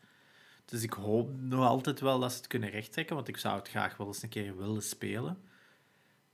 Dus 0.64 0.82
ik 0.82 0.92
hoop 0.92 1.30
nog 1.40 1.66
altijd 1.66 2.00
wel 2.00 2.18
dat 2.18 2.30
ze 2.32 2.36
het 2.36 2.46
kunnen 2.46 2.70
rechttrekken, 2.70 3.16
want 3.16 3.28
ik 3.28 3.36
zou 3.36 3.58
het 3.58 3.68
graag 3.68 3.96
wel 3.96 4.06
eens 4.06 4.22
een 4.22 4.28
keer 4.28 4.56
willen 4.56 4.82
spelen. 4.82 5.38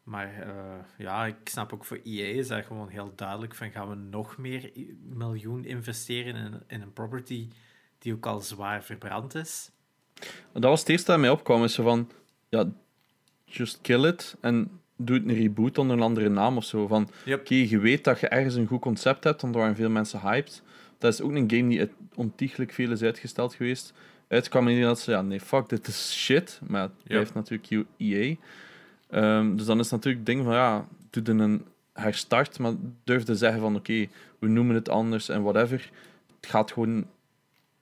Maar 0.02 0.40
eh, 0.40 0.54
ja, 0.99 1.26
ik 1.26 1.37
snap 1.44 1.73
ook 1.73 1.85
voor 1.85 2.00
EA 2.04 2.25
is 2.35 2.49
dat 2.49 2.64
gewoon 2.64 2.88
heel 2.88 3.12
duidelijk 3.16 3.54
van 3.54 3.71
gaan 3.71 3.88
we 3.88 3.94
nog 3.94 4.37
meer 4.38 4.71
miljoen 5.09 5.64
investeren 5.64 6.35
in, 6.35 6.62
in 6.66 6.80
een 6.82 6.92
property 6.92 7.49
die 7.99 8.12
ook 8.12 8.26
al 8.26 8.40
zwaar 8.40 8.82
verbrand 8.85 9.35
is. 9.35 9.71
Dat 10.52 10.62
was 10.62 10.80
het 10.80 10.88
eerste 10.88 11.11
dat 11.11 11.21
mij 11.21 11.30
opkwam. 11.30 11.64
Is 11.64 11.75
zo 11.75 11.82
van, 11.82 12.11
ja, 12.49 12.73
just 13.44 13.78
kill 13.80 14.04
it 14.04 14.37
en 14.40 14.80
doe 14.97 15.16
het 15.16 15.28
een 15.28 15.35
reboot 15.35 15.78
onder 15.78 15.97
een 15.97 16.02
andere 16.02 16.28
naam 16.28 16.56
of 16.56 16.64
zo. 16.64 16.87
Van, 16.87 17.11
Yep. 17.25 17.40
oké, 17.40 17.54
je 17.54 17.78
weet 17.78 18.04
dat 18.04 18.21
je 18.21 18.28
ergens 18.28 18.54
een 18.54 18.66
goed 18.66 18.80
concept 18.80 19.25
hebt, 19.25 19.42
want 19.42 19.54
er 19.54 19.61
waren 19.61 19.76
veel 19.76 19.90
mensen 19.90 20.21
hyped. 20.21 20.62
Dat 20.99 21.12
is 21.12 21.21
ook 21.21 21.30
een 21.30 21.50
game 21.50 21.68
die 21.68 21.90
ontiegelijk 22.14 22.73
veel 22.73 22.90
is 22.90 23.02
uitgesteld 23.02 23.54
geweest. 23.54 23.92
Uitkwam 24.28 24.68
in 24.68 24.82
dat 24.82 25.00
ze, 25.00 25.11
ja, 25.11 25.23
nee, 25.23 25.40
fuck, 25.40 25.68
dit 25.68 25.87
is 25.87 26.12
shit. 26.16 26.61
Maar 26.66 26.82
het 26.82 27.04
blijft 27.04 27.35
natuurlijk 27.35 27.87
EA. 27.97 28.35
Ehm, 29.12 29.57
dus 29.57 29.66
dan 29.66 29.78
is 29.78 29.85
het 29.90 29.92
natuurlijk 29.95 30.26
het 30.26 30.35
ding 30.35 30.45
van, 30.45 30.54
ja, 30.54 30.87
doe 31.11 31.23
dan 31.23 31.38
een 31.38 31.64
herstart, 31.92 32.59
maar 32.59 32.73
durf 33.04 33.23
te 33.23 33.35
zeggen 33.37 33.61
van, 33.61 33.76
oké, 33.76 34.07
we 34.38 34.49
noemen 34.49 34.75
het 34.75 34.88
anders 34.88 35.28
en 35.28 35.42
whatever. 35.42 35.90
Het 36.40 36.50
gaat 36.50 36.73
gewoon 36.73 37.07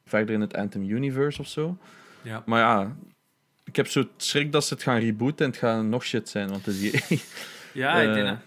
verder 0.07 0.35
in 0.35 0.41
het 0.41 0.55
Anthem 0.55 0.83
Universe 0.83 1.41
of 1.41 1.47
zo. 1.49 1.77
Ja. 2.23 2.43
Maar 2.47 2.61
ja, 2.61 2.97
ik 3.65 3.77
heb 3.77 3.87
zo 3.87 4.09
schrik 4.17 4.53
dat 4.53 4.65
ze 4.65 4.75
het 4.75 4.83
gaan 4.83 4.99
rebooten 4.99 5.45
en 5.45 5.51
het 5.51 5.61
gaat 5.61 5.83
nog 5.85 6.05
shit 6.05 6.29
zijn, 6.29 6.49
want 6.49 6.67
het 6.67 6.75
is. 6.75 7.25
Ja, 7.73 7.99
ik 8.01 8.09
Eh, 8.09 8.15
denk 8.15 8.27
dat... 8.27 8.39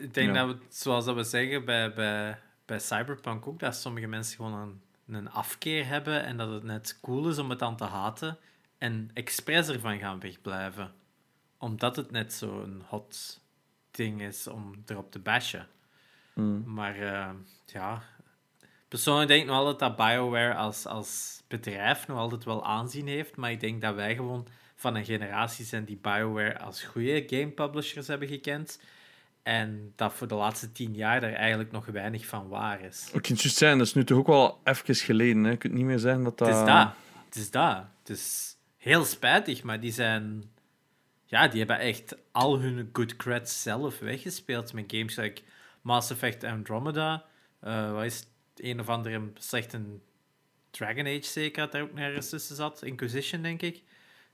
Ik 0.00 0.14
denk 0.14 0.34
Ja. 0.34 0.46
dat 0.46 0.56
we, 0.56 0.62
zoals 0.68 1.04
dat 1.04 1.14
we 1.14 1.22
zeggen 1.24 1.64
bij, 1.64 1.92
bij, 1.94 2.38
bij 2.66 2.78
Cyberpunk 2.78 3.46
ook, 3.46 3.58
dat 3.58 3.76
sommige 3.76 4.06
mensen 4.06 4.36
gewoon 4.36 4.54
een, 5.06 5.14
een 5.14 5.30
afkeer 5.30 5.86
hebben 5.86 6.24
en 6.24 6.36
dat 6.36 6.50
het 6.50 6.62
net 6.62 6.98
cool 7.02 7.28
is 7.28 7.38
om 7.38 7.50
het 7.50 7.58
dan 7.58 7.76
te 7.76 7.84
haten 7.84 8.38
en 8.78 9.10
expres 9.14 9.68
ervan 9.68 9.98
gaan 9.98 10.20
wegblijven. 10.20 10.90
Omdat 11.66 11.96
het 11.96 12.10
net 12.10 12.32
zo'n 12.32 12.82
hot 12.88 13.40
ding 13.90 14.22
is 14.22 14.46
om 14.46 14.82
erop 14.86 15.12
te 15.12 15.18
bashen. 15.18 15.66
Mm. 16.34 16.62
Maar 16.66 16.98
eh, 16.98 17.30
ja, 17.66 18.02
persoonlijk 18.88 19.28
denk 19.28 19.42
ik 19.42 19.48
nog 19.48 19.56
altijd 19.56 19.78
dat 19.78 19.96
BioWare 19.96 20.54
als, 20.54 20.86
als 20.86 21.42
bedrijf 21.48 22.06
nog 22.06 22.18
altijd 22.18 22.44
wel 22.44 22.64
aanzien 22.64 23.06
heeft. 23.06 23.36
Maar 23.36 23.50
ik 23.50 23.60
denk 23.60 23.80
dat 23.80 23.94
wij 23.94 24.14
gewoon 24.14 24.46
van 24.74 24.94
een 24.94 25.04
generatie 25.04 25.64
zijn 25.64 25.84
die 25.84 25.98
BioWare 26.02 26.58
als 26.58 26.82
goede 26.82 27.24
game 27.26 27.50
publishers 27.50 28.06
hebben 28.06 28.28
gekend. 28.28 28.80
En 29.42 29.92
dat 29.96 30.12
voor 30.12 30.28
de 30.28 30.34
laatste 30.34 30.72
tien 30.72 30.94
jaar 30.94 31.22
er 31.22 31.34
eigenlijk 31.34 31.72
nog 31.72 31.86
weinig 31.86 32.26
van 32.26 32.48
waar 32.48 32.80
is. 32.80 33.10
Ik 33.12 33.22
kan 33.22 33.36
het 33.36 33.40
zijn, 33.40 33.78
dat 33.78 33.86
is 33.86 33.94
nu 33.94 34.04
toch 34.04 34.18
ook 34.18 34.26
wel 34.26 34.60
even 34.64 34.94
geleden. 34.94 35.44
Hè? 35.44 35.50
Je 35.50 35.56
kunt 35.56 35.72
niet 35.72 35.84
meer 35.84 35.98
zeggen 35.98 36.24
dat 36.24 36.38
dat... 36.38 36.48
Het 36.48 36.56
is 36.56 36.64
dat. 36.64 36.92
Het 37.24 37.36
is 37.36 37.50
dat. 37.50 37.84
Het 37.98 38.08
is 38.08 38.56
heel 38.76 39.04
spijtig, 39.04 39.62
maar 39.62 39.80
die 39.80 39.92
zijn... 39.92 40.54
Ja, 41.36 41.48
die 41.48 41.58
hebben 41.58 41.78
echt 41.78 42.16
al 42.32 42.58
hun 42.60 42.90
good 42.92 43.16
creds 43.16 43.62
zelf 43.62 43.98
weggespeeld 43.98 44.72
met 44.72 44.84
games 44.86 45.16
like 45.16 45.42
Mass 45.80 46.10
Effect 46.10 46.44
Andromeda. 46.44 47.24
eh 47.60 47.92
wat 47.92 48.04
is 48.04 48.16
het? 48.16 48.28
Een 48.56 48.80
of 48.80 48.88
andere 48.88 49.30
slecht 49.34 49.72
een 49.72 50.02
Dragon 50.70 51.06
Age 51.06 51.22
zeker, 51.22 51.62
dat 51.62 51.72
daar 51.72 51.82
ook 51.82 51.92
nergens 51.92 52.28
tussen 52.28 52.56
zat. 52.56 52.82
Inquisition, 52.82 53.42
denk 53.42 53.62
ik. 53.62 53.82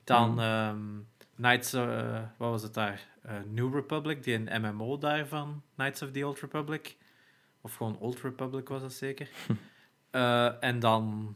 Dan 0.03 0.29
Mhm. 0.31 0.39
ehm, 0.39 0.79
Knights... 1.35 1.73
eh, 1.73 2.21
wat 2.37 2.49
was 2.49 2.63
het 2.63 2.73
daar? 2.73 3.07
Eh, 3.21 3.35
New 3.49 3.73
Republic, 3.73 4.23
die 4.23 4.33
een 4.35 4.61
MMO 4.61 4.97
daarvan. 4.97 5.61
Knights 5.75 6.01
of 6.01 6.11
the 6.11 6.25
Old 6.27 6.39
Republic. 6.39 6.97
Of 7.61 7.75
gewoon 7.75 7.97
Old 7.97 8.21
Republic 8.21 8.67
was 8.69 8.81
dat 8.81 8.93
zeker. 8.93 9.29
En 10.59 10.79
dan... 10.79 11.35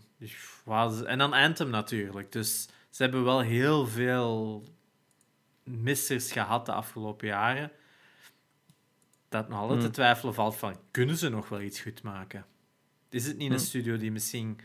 En 1.06 1.18
dan 1.18 1.34
Anthem 1.34 1.70
natuurlijk. 1.70 2.32
Dus 2.32 2.70
ze 2.90 3.04
hebben 3.04 3.24
wel 3.24 3.40
heel 3.40 3.88
veel 3.88 4.64
missers 5.68 6.32
gehad 6.32 6.66
de 6.66 6.72
afgelopen 6.72 7.28
jaren. 7.28 7.72
Dat 9.30 9.50
nog 9.50 9.60
altijd 9.60 9.78
te 9.80 9.86
Hmm. 9.86 9.94
twijfelen 9.94 10.34
valt 10.34 10.56
van... 10.56 10.78
Kunnen 10.92 11.18
ze 11.18 11.30
nog 11.30 11.50
wel 11.50 11.62
iets 11.62 11.80
goed 11.80 12.04
maken? 12.04 12.46
Is 13.10 13.26
het 13.26 13.38
niet 13.38 13.52
een 13.52 13.58
Hmm. 13.58 13.66
studio 13.66 13.98
die 13.98 14.12
misschien 14.12 14.60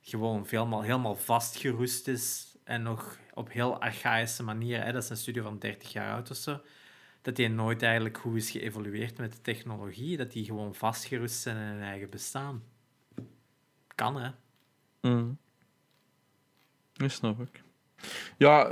gewoon 0.00 0.46
helemaal, 0.48 0.82
helemaal 0.82 1.16
vastgeroest 1.16 2.08
is 2.08 2.56
en 2.64 2.82
nog 2.82 3.18
op 3.34 3.52
heel 3.52 3.80
archaïsche 3.80 4.42
manier, 4.42 4.84
hè, 4.84 4.92
dat 4.92 5.02
is 5.02 5.08
een 5.08 5.16
studio 5.16 5.42
van 5.42 5.58
30 5.58 5.92
jaar 5.92 6.12
oud 6.14 6.30
of 6.30 6.36
zo, 6.36 6.60
dat 7.22 7.36
die 7.36 7.48
nooit 7.48 7.82
eigenlijk 7.82 8.18
goed 8.18 8.36
is 8.36 8.50
geëvolueerd 8.50 9.18
met 9.18 9.32
de 9.32 9.40
technologie, 9.40 10.16
dat 10.16 10.32
die 10.32 10.44
gewoon 10.44 10.74
vastgerust 10.74 11.40
zijn 11.40 11.56
in 11.56 11.62
hun 11.62 11.82
eigen 11.82 12.10
bestaan. 12.10 12.62
Kan, 13.94 14.16
hè? 14.20 14.30
Mm. 15.00 15.38
Dat 16.92 17.10
snap 17.10 17.40
ik. 17.40 17.62
Ja, 18.38 18.70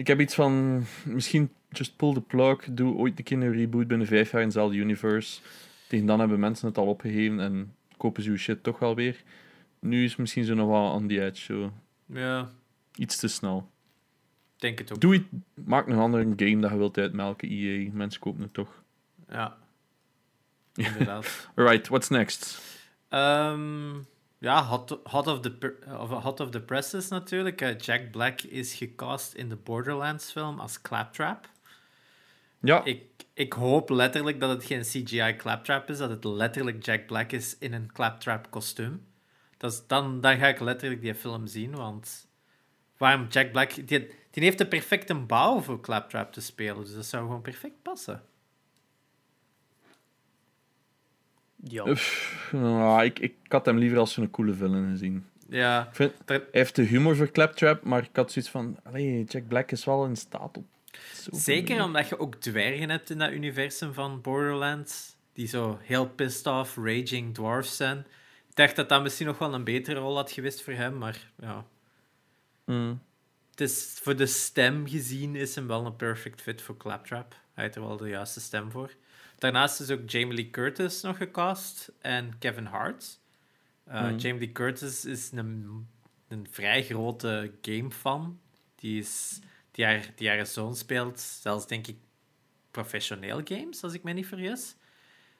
ik 0.00 0.06
heb 0.06 0.20
iets 0.20 0.34
van... 0.34 0.82
Misschien 1.04 1.50
just 1.68 1.96
pull 1.96 2.12
the 2.14 2.20
plug. 2.20 2.64
Doe 2.70 2.94
ooit 2.94 3.18
een 3.18 3.24
keer 3.24 3.42
een 3.42 3.52
reboot 3.52 3.86
binnen 3.86 4.06
vijf 4.06 4.30
jaar 4.30 4.42
in 4.42 4.50
Zelda 4.50 4.74
Universe. 4.74 5.40
Tegen 5.88 6.06
dan 6.06 6.20
hebben 6.20 6.40
mensen 6.40 6.68
het 6.68 6.78
al 6.78 6.86
opgegeven 6.86 7.40
en 7.40 7.74
kopen 7.96 8.22
ze 8.22 8.30
uw 8.30 8.36
shit 8.36 8.62
toch 8.62 8.78
wel 8.78 8.94
weer. 8.94 9.22
Nu 9.78 10.04
is 10.04 10.10
het 10.10 10.18
misschien 10.18 10.44
zo 10.44 10.54
nog 10.54 10.68
wel 10.68 10.90
on 10.92 11.08
the 11.08 11.24
edge. 11.24 11.42
Zo. 11.42 11.72
Ja, 12.06 12.50
Iets 12.94 13.16
te 13.16 13.28
snel. 13.28 13.70
denk 14.56 14.78
het 14.78 14.92
ook. 14.92 15.00
Doe 15.00 15.14
iets, 15.14 15.26
maak 15.54 15.86
een 15.86 15.98
andere 15.98 16.32
game 16.36 16.60
dat 16.60 16.70
je 16.70 16.76
wilt 16.76 16.98
uitmelken, 16.98 17.48
EA. 17.48 17.90
Mensen 17.92 18.20
kopen 18.20 18.42
het 18.42 18.54
toch. 18.54 18.82
Ja, 19.28 19.56
inderdaad. 20.74 21.48
Alright, 21.54 21.88
what's 21.88 22.08
next? 22.08 22.60
Ehm, 23.08 23.92
ja, 24.40 24.64
hot, 24.64 24.98
hot, 25.04 25.26
of 25.26 25.40
the, 25.40 25.76
hot 26.22 26.40
of 26.40 26.50
the 26.50 26.60
presses 26.60 27.08
natuurlijk. 27.08 27.60
Eh, 27.60 27.78
Jack 27.78 28.10
Black 28.10 28.42
is 28.42 28.74
gecast 28.74 29.34
in 29.34 29.48
de 29.48 29.56
Borderlands 29.56 30.30
film 30.30 30.60
als 30.60 30.80
Claptrap. 30.80 31.48
Ja, 32.60 32.84
Ik, 32.84 33.02
ik 33.34 33.52
hoop 33.52 33.90
letterlijk 33.90 34.40
dat 34.40 34.50
het 34.50 34.64
geen 34.64 34.82
CGI 34.82 35.36
Claptrap 35.36 35.88
is, 35.88 35.98
dat 35.98 36.10
het 36.10 36.24
letterlijk 36.24 36.84
Jack 36.84 37.06
Black 37.06 37.32
is 37.32 37.58
in 37.58 37.72
een 37.72 37.92
Claptrap 37.92 38.50
kostuum. 38.50 39.06
Dat 39.56 39.72
is, 39.72 39.86
dan, 39.86 40.20
dan 40.20 40.38
ga 40.38 40.46
ik 40.46 40.60
letterlijk 40.60 41.00
die 41.00 41.14
film 41.14 41.46
zien, 41.46 41.74
want 41.74 42.28
waarom 42.96 43.26
Jack 43.28 43.52
Black... 43.52 43.74
Die, 43.74 44.10
die 44.30 44.42
heeft 44.42 44.58
de 44.58 44.66
perfecte 44.66 45.14
bouw 45.14 45.60
voor 45.60 45.80
Claptrap 45.80 46.32
te 46.32 46.40
spelen, 46.40 46.84
dus 46.84 46.94
dat 46.94 47.06
zou 47.06 47.26
gewoon 47.26 47.42
perfect 47.42 47.82
passen. 47.82 48.22
Ja. 51.62 51.94
Nou, 52.52 53.04
ik, 53.04 53.18
ik 53.18 53.34
had 53.48 53.66
hem 53.66 53.78
liever 53.78 53.98
als 53.98 54.16
een 54.16 54.30
coole 54.30 54.54
villain 54.54 54.90
gezien. 54.90 55.24
Ja, 55.48 55.86
Ik 55.88 55.94
vind, 55.94 56.12
Hij 56.24 56.44
heeft 56.50 56.76
de 56.76 56.82
humor 56.82 57.16
voor 57.16 57.30
Claptrap, 57.30 57.82
maar 57.82 58.02
ik 58.02 58.16
had 58.16 58.32
zoiets 58.32 58.50
van... 58.50 58.76
Allee, 58.82 59.24
Jack 59.24 59.48
Black 59.48 59.70
is 59.70 59.84
wel 59.84 60.04
in 60.04 60.16
staat 60.16 60.56
op... 60.56 60.64
Zeker 61.30 61.84
omdat 61.84 62.08
je 62.08 62.18
ook 62.18 62.34
dwergen 62.34 62.90
hebt 62.90 63.10
in 63.10 63.18
dat 63.18 63.30
universum 63.30 63.94
van 63.94 64.20
Borderlands, 64.20 65.16
die 65.32 65.46
zo 65.46 65.78
heel 65.82 66.08
pissed 66.08 66.46
off, 66.46 66.76
raging 66.76 67.34
dwarfs 67.34 67.76
zijn. 67.76 67.98
Ik 68.48 68.56
dacht 68.56 68.76
dat 68.76 68.88
dat 68.88 69.02
misschien 69.02 69.26
nog 69.26 69.38
wel 69.38 69.54
een 69.54 69.64
betere 69.64 70.00
rol 70.00 70.16
had 70.16 70.30
geweest 70.30 70.62
voor 70.62 70.72
hem, 70.72 70.98
maar 70.98 71.30
ja. 71.40 71.66
Mm. 72.64 73.02
Het 73.50 73.60
is, 73.60 73.98
voor 74.02 74.16
de 74.16 74.26
stem 74.26 74.88
gezien 74.88 75.36
is 75.36 75.54
hem 75.54 75.66
wel 75.66 75.86
een 75.86 75.96
perfect 75.96 76.40
fit 76.40 76.62
voor 76.62 76.76
Claptrap. 76.76 77.36
Hij 77.54 77.64
heeft 77.64 77.76
er 77.76 77.86
wel 77.86 77.96
de 77.96 78.08
juiste 78.08 78.40
stem 78.40 78.70
voor. 78.70 78.94
Daarnaast 79.40 79.80
is 79.80 79.90
ook 79.90 80.10
Jamie 80.10 80.34
Lee 80.34 80.50
Curtis 80.50 81.00
nog 81.02 81.16
gecast 81.16 81.92
en 82.00 82.38
Kevin 82.38 82.64
Hart. 82.66 83.18
Uh, 83.88 83.94
Mhm. 84.02 84.16
Jamie 84.16 84.40
Lee 84.40 84.52
Curtis 84.52 85.04
is 85.04 85.30
een, 85.32 85.86
een 86.28 86.46
vrij 86.50 86.82
grote 86.84 87.52
gamefan. 87.62 88.40
Die, 88.74 88.98
is, 89.00 89.38
die, 89.70 89.84
haar, 89.84 90.12
die 90.16 90.28
haar 90.28 90.46
zoon 90.46 90.76
speelt, 90.76 91.20
zelfs 91.20 91.66
denk 91.66 91.86
ik 91.86 91.96
professioneel 92.70 93.40
games, 93.44 93.82
als 93.82 93.92
ik 93.92 94.02
me 94.02 94.12
niet 94.12 94.26
vergis. 94.26 94.76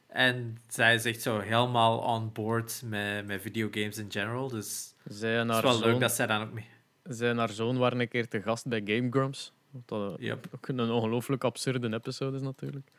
En 0.07 0.59
zij 0.69 0.95
is 0.95 1.05
echt 1.05 1.23
zo 1.23 1.39
helemaal 1.39 1.99
on 1.99 2.33
board 2.33 2.83
met, 2.85 3.27
met 3.27 3.41
videogames 3.43 3.99
in 3.99 4.11
general. 4.11 4.49
Dus 4.49 4.95
Zij 5.05 5.39
en 5.39 5.49
het 5.49 5.57
is 5.57 5.63
wel 5.63 5.79
leuk 5.81 6.01
dat 6.01 6.13
zij 6.13 6.27
dan 6.27 6.43
ook 6.43 6.53
mee... 6.53 6.67
zij 7.03 7.31
en 7.31 7.39
haar 7.39 7.49
zoon 7.51 7.79
waren 7.79 8.01
een 8.01 8.09
keer 8.09 8.29
te 8.29 8.43
gast 8.43 8.67
bij 8.69 8.83
Game 8.85 9.11
Grumps. 9.11 9.53
Wat 9.71 9.83
dat 9.89 10.19
eh, 10.19 10.25
Yep. 10.27 10.47
ook 10.55 10.69
een 10.69 10.81
ongelooflijk 10.81 11.45
absurde 11.45 11.95
episode 11.95 12.37
is, 12.37 12.43
natuurlijk. 12.43 12.91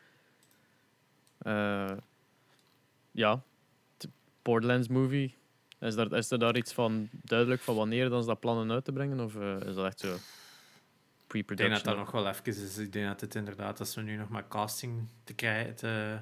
Eh, 1.42 1.96
ja, 3.10 3.42
de 3.96 4.08
Borderlands 4.42 4.88
movie. 4.88 5.34
Is, 5.80 5.94
daar, 5.94 6.12
is 6.12 6.30
er 6.30 6.38
daar 6.38 6.56
iets 6.56 6.72
van 6.72 7.08
duidelijk 7.12 7.60
van 7.60 7.74
wanneer 7.74 8.08
dan 8.08 8.20
ze 8.22 8.28
dat 8.28 8.40
plannen 8.40 8.70
uit 8.70 8.84
te 8.84 8.92
brengen? 8.92 9.20
Of 9.20 9.36
eh, 9.36 9.56
is 9.60 9.74
dat 9.74 9.86
echt 9.86 10.00
zo 10.00 10.14
Ik 10.14 10.20
pre-production? 11.26 11.56
denk 11.56 11.84
dat 11.84 11.94
dat 11.94 11.96
nog 11.96 12.10
wel 12.10 12.28
even 12.28 12.64
is. 12.64 12.78
Ik 12.78 12.92
denk 12.92 13.06
dat 13.06 13.20
het 13.20 13.34
inderdaad, 13.34 13.80
als 13.80 13.94
we 13.94 14.00
nu 14.00 14.16
nog 14.16 14.28
maar 14.28 14.48
casting 14.48 15.08
te, 15.24 15.34
krijgen, 15.34 15.74
te, 15.74 16.18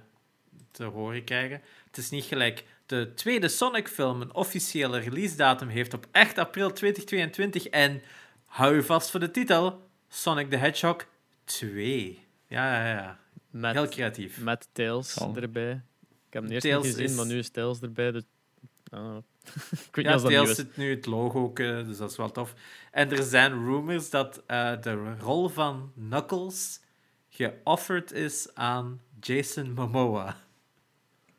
te 0.70 0.84
horen 0.84 1.24
krijgen. 1.24 1.62
Het 1.86 1.96
is 1.96 2.10
niet 2.10 2.24
gelijk 2.24 2.64
de 2.86 3.12
tweede 3.14 3.48
Sonic-film 3.48 4.20
een 4.20 4.34
officiële 4.34 4.98
release-datum 4.98 5.68
heeft 5.68 5.94
op 5.94 6.06
8 6.12 6.38
april 6.38 6.72
2022. 6.72 7.66
En 7.66 8.02
hou 8.44 8.74
je 8.74 8.82
vast 8.82 9.10
voor 9.10 9.20
de 9.20 9.30
titel: 9.30 9.88
Sonic 10.08 10.50
the 10.50 10.56
Hedgehog 10.56 11.06
2. 11.44 12.26
Ja, 12.46 12.86
ja, 12.86 12.88
ja. 12.88 13.18
Met, 13.50 13.72
Heel 13.74 13.88
creatief. 13.88 14.40
met 14.40 14.68
Tails 14.72 15.12
Zal. 15.12 15.36
erbij. 15.36 15.70
Ik 16.26 16.32
heb 16.36 16.42
hem 16.42 16.52
eerst 16.52 16.66
Tails 16.66 16.84
niet 16.84 16.92
gezien, 16.94 17.10
is- 17.10 17.16
maar 17.16 17.26
nu 17.26 17.38
is 17.38 17.50
Tails 17.50 17.80
erbij. 17.80 18.10
Dus... 18.10 18.22
Ah. 18.90 19.16
ik 19.88 19.94
weet 19.96 20.06
niet 20.06 20.30
Ja, 20.30 20.42
is. 20.42 20.54
zit 20.54 20.76
nu 20.76 20.90
het 20.90 21.06
logo 21.06 21.42
ook, 21.42 21.58
eh, 21.58 21.84
dus 21.86 21.96
dat 21.96 22.10
is 22.10 22.16
wel 22.16 22.30
tof. 22.30 22.54
En 22.90 23.10
er 23.10 23.22
zijn 23.22 23.52
rumors 23.64 24.10
dat 24.10 24.42
eh, 24.46 24.72
de 24.80 25.14
rol 25.18 25.48
van 25.48 25.92
Knuckles 26.08 26.80
geofferd 27.28 28.12
is 28.12 28.48
aan 28.54 29.00
Jason 29.20 29.72
Momoa. 29.72 30.36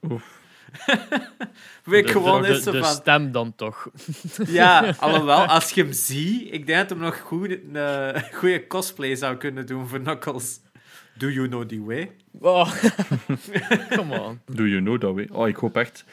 Oef. 0.02 0.40
Weet 1.84 2.10
gewoon 2.12 2.46
is 2.46 2.56
de, 2.58 2.62
zo 2.64 2.72
de 2.72 2.84
van... 2.84 2.94
stem 2.94 3.32
dan 3.32 3.56
toch. 3.56 3.90
Ja, 4.46 4.96
alhoewel, 5.00 5.46
als 5.46 5.70
je 5.72 5.82
hem 5.84 5.94
ziet, 5.94 6.54
ik 6.54 6.66
denk 6.66 6.80
dat 6.80 6.90
hem 6.90 7.00
nog 7.00 7.20
goed, 7.20 7.50
een 7.52 7.76
eh, 7.76 8.24
goede 8.34 8.68
cosplay 8.68 9.16
zou 9.16 9.38
kunnen 9.38 9.66
doen 9.66 9.88
voor 9.88 10.00
Knuckles. 10.02 10.60
Do 11.14 11.30
you 11.30 11.48
know 11.48 11.64
the 11.64 11.84
way? 11.84 12.12
Oh. 12.40 12.74
Come 13.96 14.20
on. 14.20 14.40
Do 14.46 14.68
you 14.68 14.82
know 14.82 15.00
that 15.00 15.14
way? 15.14 15.28
Oh, 15.32 15.48
ik 15.48 15.56
hoop 15.56 15.78
echt... 15.78 16.06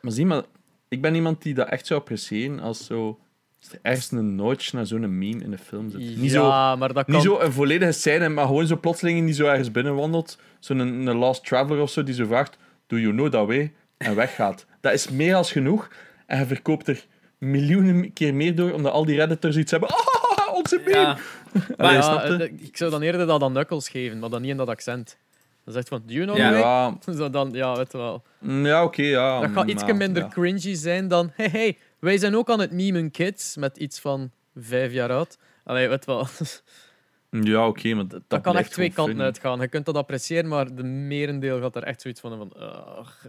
Maar 0.00 0.12
zie 0.12 0.26
maar, 0.26 0.42
ik 0.88 1.00
ben 1.00 1.14
iemand 1.14 1.42
die 1.42 1.54
dat 1.54 1.68
echt 1.68 1.86
zou 1.86 2.00
appreciëren 2.00 2.60
als 2.60 2.86
zo... 2.86 3.18
Als 3.60 3.72
er 3.72 3.78
ergens 3.82 4.10
een 4.10 4.34
notch 4.34 4.72
naar 4.72 4.86
zo'n 4.86 5.18
meme 5.18 5.44
in 5.44 5.52
een 5.52 5.58
film 5.58 5.90
zit. 5.90 6.16
Niet, 6.16 6.30
zo, 6.30 6.48
maar 6.76 6.92
dat 6.92 7.04
kan... 7.04 7.14
niet 7.14 7.22
zo 7.22 7.38
een 7.38 7.52
volledige 7.52 7.92
scène, 7.92 8.28
maar 8.28 8.46
gewoon 8.46 8.66
zo 8.66 8.76
plotseling 8.76 9.24
die 9.24 9.34
zo 9.34 9.46
ergens 9.46 9.70
binnenwandelt. 9.70 10.38
Zo'n 10.58 10.78
een, 10.78 11.06
een 11.06 11.16
Last 11.16 11.46
Traveler 11.46 11.82
of 11.82 11.90
zo, 11.90 12.02
die 12.02 12.14
zo 12.14 12.26
vraagt... 12.26 12.56
Do 12.86 12.98
you 12.98 13.12
know 13.12 13.30
that 13.30 13.46
way? 13.46 13.72
En 13.96 14.14
weggaat. 14.14 14.66
Dat 14.80 14.92
is 14.92 15.10
meer 15.10 15.34
als 15.34 15.52
genoeg. 15.52 15.88
En 16.26 16.38
je 16.38 16.46
verkoopt 16.46 16.88
er 16.88 17.06
miljoenen 17.38 18.12
keer 18.12 18.34
meer 18.34 18.54
door, 18.54 18.72
omdat 18.72 18.92
al 18.92 19.04
die 19.04 19.16
redditors 19.16 19.56
iets 19.56 19.70
hebben. 19.70 19.88
Ah, 20.34 20.54
onze 20.54 20.80
meme! 20.84 20.98
Ja, 20.98 21.16
Ja, 21.76 21.90
je? 21.92 22.36
eh, 22.44 22.66
ik 22.66 22.76
zou 22.76 22.90
dan 22.90 23.02
eerder 23.02 23.26
dat 23.26 23.42
aan 23.42 23.52
Knuckles 23.52 23.88
geven, 23.88 24.18
maar 24.18 24.30
dan 24.30 24.40
niet 24.40 24.50
in 24.50 24.56
dat 24.56 24.68
accent. 24.68 25.18
Dan 25.64 25.74
zegt 25.74 25.88
van, 25.88 26.02
do 26.06 26.12
you 26.14 26.24
know 26.26 26.36
Ja. 26.36 26.98
Zo 27.16 27.30
dan, 27.30 27.50
ja, 27.52 27.76
weet 27.76 27.92
je 27.92 27.98
wel. 27.98 28.22
mm, 28.38 28.66
ja 28.66 28.84
oké, 28.84 29.02
ja. 29.02 29.40
Dat 29.40 29.50
gaat 29.50 29.64
mm, 29.64 29.70
iets 29.70 29.84
minder 29.84 30.22
ja. 30.22 30.28
cringy 30.28 30.74
zijn 30.74 31.08
dan, 31.08 31.30
hey, 31.34 31.48
hey, 31.48 31.78
wij 31.98 32.18
zijn 32.18 32.36
ook 32.36 32.50
aan 32.50 32.60
het 32.60 32.72
memen 32.72 33.10
kids, 33.10 33.56
met 33.56 33.76
iets 33.76 33.98
van 34.00 34.30
vijf 34.56 34.92
jaar 34.92 35.10
oud. 35.10 35.38
Allee, 35.64 35.88
weet 35.88 36.04
je 36.04 36.10
wel. 36.10 36.26
Ja, 37.30 37.66
oké, 37.66 37.94
maar 37.94 38.08
dat, 38.08 38.22
Dat, 38.28 38.40
kan 38.40 38.56
echt 38.56 38.72
twee 38.72 38.88
kanten 38.92 39.04
funny. 39.14 39.24
uitgaan. 39.24 39.60
Je 39.60 39.68
kunt 39.68 39.84
dat 39.86 39.96
appreciëren, 39.96 40.48
maar 40.48 40.74
de 40.74 40.82
merendeel 40.82 41.60
gaat 41.60 41.76
er 41.76 41.82
echt 41.82 42.00
zoiets 42.00 42.20
van 42.20 42.36
van. 42.36 42.52
ugh. 42.62 43.24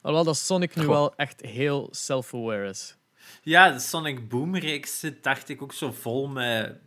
Alhoewel 0.00 0.24
dat 0.24 0.36
Sonic 0.36 0.74
nu 0.74 0.82
Goh. 0.82 0.90
wel 0.90 1.14
echt 1.16 1.40
heel 1.40 1.88
self-aware 1.90 2.68
is. 2.68 2.96
Ja, 3.42 3.70
de 3.72 3.78
Sonic 3.78 4.28
Boom-reeks 4.28 4.98
zit, 5.00 5.22
dacht 5.22 5.48
ik, 5.48 5.62
ook 5.62 5.72
zo 5.72 5.92
vol 5.92 6.26
met 6.28 6.78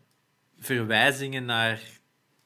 verwijzingen 0.59 1.45
naar 1.45 1.81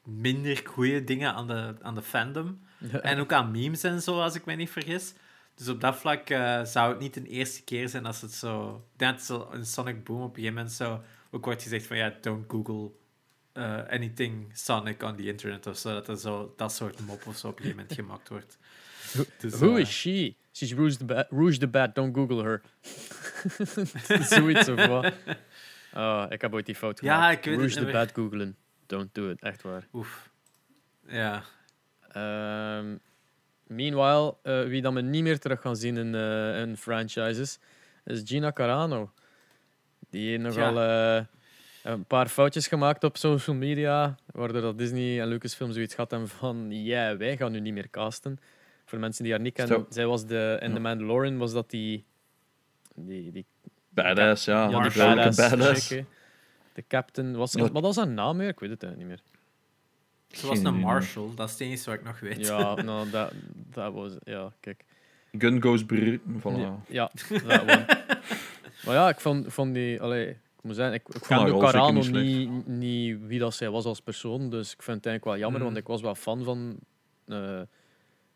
minder 0.04 0.60
goede 0.64 1.04
dingen 1.04 1.34
aan 1.34 1.46
de, 1.46 1.74
aan 1.82 1.94
de 1.94 2.02
fandom. 2.02 2.60
En 3.02 3.18
ook 3.18 3.32
aan 3.32 3.50
memes 3.50 3.82
en 3.82 4.02
zo, 4.02 4.20
als 4.20 4.34
ik 4.34 4.44
me 4.44 4.54
niet 4.54 4.70
vergis. 4.70 5.14
Dus 5.54 5.68
op 5.68 5.80
dat 5.80 5.96
vlak 5.96 6.30
eh, 6.30 6.64
zou 6.64 6.90
het 6.90 6.98
niet 6.98 7.14
de 7.14 7.22
eerste 7.22 7.62
keer 7.64 7.88
zijn 7.88 8.06
als 8.06 8.20
het 8.20 8.32
zo... 8.32 8.84
Dat 8.96 9.22
zo 9.22 9.48
een 9.52 9.66
Sonic 9.66 10.04
Boom 10.04 10.22
op 10.22 10.28
een 10.28 10.34
gegeven 10.34 10.54
moment 10.54 10.72
zo... 10.72 11.02
Ook 11.30 11.44
wordt 11.44 11.62
gezegd 11.62 11.86
van, 11.86 11.96
ja, 11.96 12.14
don't 12.20 12.44
Google 12.48 12.90
eh, 13.52 13.88
anything 13.88 14.50
Sonic 14.52 15.02
on 15.02 15.16
the 15.16 15.26
internet 15.26 15.66
of 15.66 15.78
zo. 15.78 15.92
Dat 15.92 16.08
er 16.08 16.16
zo 16.16 16.54
dat 16.56 16.72
soort 16.72 17.00
mop 17.00 17.26
of 17.26 17.36
zo 17.36 17.48
op 17.48 17.58
een 17.58 17.64
gegeven 17.64 17.82
moment 17.82 17.94
gemaakt 18.00 18.28
wordt. 18.28 18.58
Dus, 19.38 19.54
Who 19.54 19.74
eh, 19.74 19.80
is 19.80 20.00
she? 20.00 20.34
She's 20.52 20.72
Rouge 20.72 20.96
the, 20.96 21.04
Bat. 21.04 21.26
Rouge 21.30 21.58
the 21.58 21.68
Bat, 21.68 21.94
don't 21.94 22.14
Google 22.14 22.42
her. 22.42 22.62
Zoiets 24.28 24.68
of 24.68 24.86
wat. 24.86 25.12
Oh, 25.96 26.24
ik 26.28 26.40
heb 26.40 26.54
ooit 26.54 26.66
die 26.66 26.74
fout 26.74 27.00
Ja, 27.00 27.14
gemaakt. 27.14 27.36
ik 27.38 27.44
weet 27.44 27.52
het 27.52 27.60
Rouge 27.60 27.74
the 27.74 27.80
niet 27.80 27.92
meer. 27.92 28.04
Bat 28.04 28.14
googlen. 28.14 28.56
Don't 28.86 29.14
do 29.14 29.30
it, 29.30 29.40
echt 29.42 29.62
waar. 29.62 29.86
Oef. 29.92 30.30
Ja. 31.06 31.42
Ehm, 32.12 32.96
meanwhile, 33.66 34.36
eh, 34.42 34.64
wie 34.64 34.82
dan 34.82 34.94
we 34.94 35.00
niet 35.00 35.22
meer 35.22 35.38
terug 35.38 35.60
gaan 35.60 35.76
zien 35.76 35.96
in, 35.96 36.14
eh, 36.14 36.60
in 36.60 36.76
franchises, 36.76 37.58
is 38.04 38.22
Gina 38.24 38.52
Carano. 38.52 39.12
Die 40.10 40.28
heeft 40.30 40.42
nogal 40.42 40.80
eh, 40.80 41.24
een 41.82 42.04
paar 42.04 42.28
foutjes 42.28 42.66
gemaakt 42.66 43.04
op 43.04 43.16
social 43.16 43.56
media, 43.56 44.16
waardoor 44.26 44.60
dat 44.60 44.78
Disney 44.78 45.20
en 45.20 45.26
Lucasfilm 45.28 45.72
zoiets 45.72 45.94
had 45.94 46.10
hebben 46.10 46.28
van 46.28 46.66
ja, 46.70 47.16
wij 47.16 47.36
gaan 47.36 47.52
nu 47.52 47.60
niet 47.60 47.72
meer 47.74 47.90
casten. 47.90 48.38
Voor 48.84 48.98
mensen 48.98 49.22
die 49.24 49.32
haar 49.32 49.42
niet 49.42 49.54
kennen, 49.54 49.86
zij 49.88 50.06
was 50.06 50.26
de, 50.26 50.58
in 50.60 50.68
Ja. 50.68 50.74
The 50.74 50.80
Mandalorian 50.80 51.38
was 51.38 51.52
dat 51.52 51.70
die, 51.70 52.04
die, 52.94 53.32
die 53.32 53.46
Badass, 53.94 54.44
ja. 54.44 54.68
ja, 54.68 54.80
die 54.88 54.98
badass, 54.98 55.36
badass. 55.36 55.88
De 56.74 56.84
captain, 56.88 57.36
was, 57.36 57.52
Ja. 57.52 57.70
wat 57.72 57.82
was 57.82 57.96
haar 57.96 58.08
naam 58.08 58.38
weer? 58.38 58.48
Ik 58.48 58.60
weet 58.60 58.70
het 58.70 58.82
eigenlijk 58.82 59.12
niet 59.12 59.20
meer. 59.20 59.30
Ze 60.38 60.46
was 60.46 60.58
een 60.58 60.66
idee, 60.66 60.80
Marshall, 60.80 61.34
dat 61.34 61.46
is 61.46 61.52
het 61.52 61.60
enige 61.60 61.84
wat 61.90 61.94
ik 61.98 62.04
nog 62.04 62.20
weet. 62.20 62.46
Ja, 62.46 62.74
nou, 62.74 63.10
dat, 63.10 63.32
dat 63.54 63.92
was, 63.92 64.12
ja, 64.24 64.52
kijk. 64.60 64.84
Gun 65.38 65.62
goes 65.62 65.84
brr. 65.84 66.18
Voilà. 66.18 66.58
Ja, 66.58 66.80
ja 66.88 67.10
dat 67.28 67.64
maar 68.84 68.94
ja, 68.94 69.08
ik 69.08 69.20
vond, 69.20 69.52
vond 69.52 69.74
die... 69.74 70.00
Allee, 70.02 70.28
ik 70.28 70.62
moet 70.62 70.74
zeggen, 70.74 70.94
ik, 70.94 71.08
ik 71.08 71.24
rol 71.26 71.38
zeker 71.38 71.58
Carano 71.58 71.92
niet 72.00 72.10
niet, 72.12 72.66
niet 72.66 73.18
wie 73.26 73.38
dat 73.38 73.54
zij 73.54 73.70
was 73.70 73.84
als 73.84 74.00
persoon, 74.00 74.50
dus 74.50 74.72
ik 74.72 74.82
vind 74.82 74.96
het 74.96 75.06
eigenlijk 75.06 75.24
wel 75.24 75.36
jammer, 75.38 75.60
Mm. 75.60 75.66
want 75.66 75.76
ik 75.78 75.86
was 75.86 76.00
wel 76.00 76.14
fan 76.14 76.44
van 76.44 76.76
eh 77.26 77.60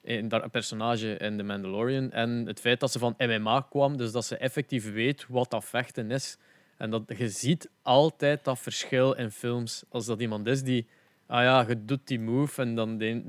een 0.07 0.29
daar- 0.29 0.43
een 0.43 0.51
personage 0.51 1.17
in 1.17 1.37
The 1.37 1.43
Mandalorian. 1.43 2.13
En 2.13 2.47
het 2.47 2.61
feit 2.61 2.81
dat 2.81 2.93
ze 2.93 2.99
van 2.99 3.15
MMA 3.19 3.61
kwam, 3.71 3.97
dus 3.97 4.13
dat 4.13 4.25
ze 4.25 4.37
effectief 4.37 4.93
weet 4.93 5.27
wat 5.29 5.51
dat 5.51 5.65
vechten 5.65 6.11
is. 6.11 6.37
En 6.77 6.91
dat, 6.91 7.03
je 7.19 7.29
ziet 7.29 7.71
altijd 7.83 8.45
dat 8.45 8.59
verschil 8.59 9.13
in 9.13 9.31
films. 9.31 9.83
Als 9.89 10.07
dat 10.07 10.21
iemand 10.21 10.47
is 10.47 10.63
die... 10.63 10.87
Ah 11.27 11.43
ja, 11.43 11.65
je 11.69 11.85
doet 11.85 12.07
die 12.07 12.21
move 12.21 12.63
en 12.63 12.75
dan... 12.75 12.99
De, 12.99 13.23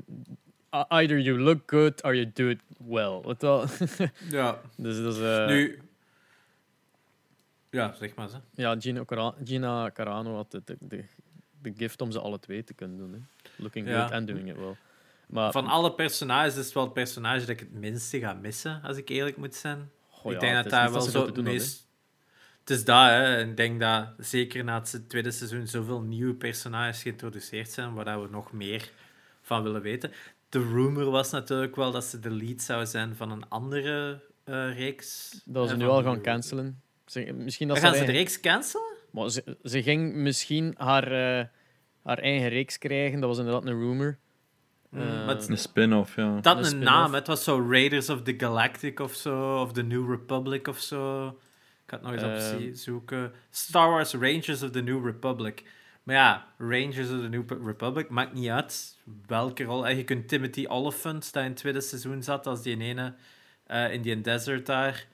either 0.87 1.19
you 1.19 1.39
look 1.39 1.61
good 1.65 2.03
or 2.03 2.15
you 2.15 2.31
do 2.33 2.49
it 2.49 2.59
well. 2.87 3.21
Weet 3.23 3.41
wel? 3.41 3.65
Ja. 4.39 4.59
dus 4.77 4.97
dat 5.01 5.15
is... 5.15 5.21
eh, 5.21 5.47
Nu... 5.47 5.81
Ja, 7.69 7.93
zeg 7.93 8.15
maar 8.15 8.29
ze. 8.29 8.37
Ja, 8.53 8.75
Gina, 8.79 9.05
Cara- 9.05 9.33
Gina 9.43 9.91
Carano 9.93 10.35
had 10.35 10.51
de, 10.51 10.61
de, 10.65 10.77
de, 10.79 11.03
de 11.61 11.73
gift 11.77 12.01
om 12.01 12.11
ze 12.11 12.19
alle 12.19 12.39
twee 12.39 12.63
te 12.63 12.73
kunnen 12.73 12.97
doen. 12.97 13.13
Hè. 13.13 13.19
Looking 13.63 13.87
Ja. 13.87 14.01
good 14.01 14.11
and 14.11 14.27
doing 14.27 14.49
it 14.49 14.55
well. 14.57 14.75
Maar, 15.27 15.51
Van 15.51 15.67
alle 15.67 15.93
personages 15.93 16.55
is 16.55 16.65
het 16.65 16.73
wel 16.73 16.83
het 16.83 16.93
personage 16.93 17.39
dat 17.39 17.49
ik 17.49 17.59
het 17.59 17.73
minste 17.73 18.19
ga 18.19 18.33
missen, 18.33 18.81
als 18.83 18.97
ik 18.97 19.09
eerlijk 19.09 19.37
moet 19.37 19.55
zijn. 19.55 19.89
goh, 20.09 20.31
ik 20.31 20.39
denk 20.39 20.55
dat 20.55 20.65
is 20.65 20.71
daar 20.71 20.91
wel 20.91 21.01
zo 21.01 21.25
het 21.25 21.41
meest... 21.41 21.85
Het 22.59 22.69
is 22.77 22.85
dat, 22.85 23.05
hè. 23.09 23.41
Ik 23.41 23.57
denk 23.57 23.79
dat 23.79 24.09
zeker 24.17 24.63
na 24.63 24.79
het 24.79 25.09
tweede 25.09 25.31
seizoen 25.31 25.67
zoveel 25.67 26.01
nieuwe 26.01 26.33
personages 26.33 27.01
geïntroduceerd 27.01 27.69
zijn, 27.71 27.93
waar 27.93 28.21
we 28.21 28.27
nog 28.31 28.51
meer 28.51 28.91
van 29.41 29.63
willen 29.63 29.81
weten. 29.81 30.11
De 30.49 30.59
rumor 30.59 31.09
was 31.11 31.31
natuurlijk 31.31 31.75
wel 31.75 31.91
dat 31.91 32.03
ze 32.03 32.19
de 32.19 32.29
lead 32.31 32.61
zou 32.61 32.85
zijn 32.85 33.15
van 33.15 33.31
een 33.31 33.49
andere 33.49 34.21
eh, 34.43 34.77
reeks. 34.77 35.41
Dat 35.45 35.67
ze 35.67 35.73
Eh, 35.73 35.79
nu 35.79 35.87
al 35.87 36.03
gaan 36.03 36.21
cancelen. 36.21 36.81
Ze, 37.05 37.33
misschien 37.33 37.67
dat 37.67 37.79
gaan 37.79 37.95
ze 37.95 38.05
de 38.05 38.11
reeks 38.11 38.39
cancelen? 38.39 38.95
maar 39.11 39.29
ze, 39.29 39.57
ze 39.63 39.83
ging 39.83 40.13
misschien 40.15 40.73
haar, 40.77 41.03
eh, 41.11 41.45
haar 42.03 42.17
eigen 42.19 42.49
reeks 42.49 42.77
krijgen. 42.77 43.19
Dat 43.19 43.29
was 43.29 43.37
inderdaad 43.37 43.65
een 43.65 43.79
rumor. 43.79 44.17
Mm, 44.89 45.01
Eh, 45.01 45.27
het- 45.27 45.49
Een 45.49 45.57
spin-off, 45.57 46.15
ja. 46.15 46.39
Had 46.41 46.57
Een 46.57 46.65
een 46.65 46.79
naam, 46.79 47.13
het 47.13 47.27
was 47.27 47.43
zo 47.43 47.67
Raiders 47.69 48.09
of 48.09 48.21
the 48.21 48.33
Galactic 48.37 48.99
of 48.99 49.13
zo, 49.13 49.61
of 49.61 49.71
the 49.73 49.83
New 49.83 50.09
Republic 50.09 50.67
of 50.67 50.79
zo. 50.79 51.27
Ik 51.27 51.33
ga 51.93 51.95
het 51.97 52.01
nog 52.01 52.11
eens 52.11 52.51
Ehm. 52.51 52.67
op 52.67 52.75
zoeken. 52.75 53.31
Star 53.49 53.89
Wars 53.89 54.13
Rangers 54.13 54.63
of 54.63 54.69
the 54.69 54.81
New 54.81 55.05
Republic. 55.05 55.63
Maar 56.03 56.15
ja, 56.15 56.47
Rangers 56.57 57.09
of 57.09 57.19
the 57.21 57.27
New 57.29 57.65
Republic 57.65 58.09
maakt 58.09 58.33
niet 58.33 58.49
uit 58.49 58.97
welke 59.27 59.63
rol. 59.63 59.87
En 59.87 59.97
je 59.97 60.03
kunt 60.03 60.27
Timothy 60.27 60.65
Oliphant, 60.67 61.33
dat 61.33 61.43
in 61.43 61.49
het 61.49 61.57
tweede 61.57 61.81
seizoen 61.81 62.23
zat, 62.23 62.47
als 62.47 62.61
die 62.61 62.77
ene 62.79 63.13
eh, 63.65 63.93
in 63.93 64.01
die 64.01 64.21
desert 64.21 64.65
daar, 64.65 65.05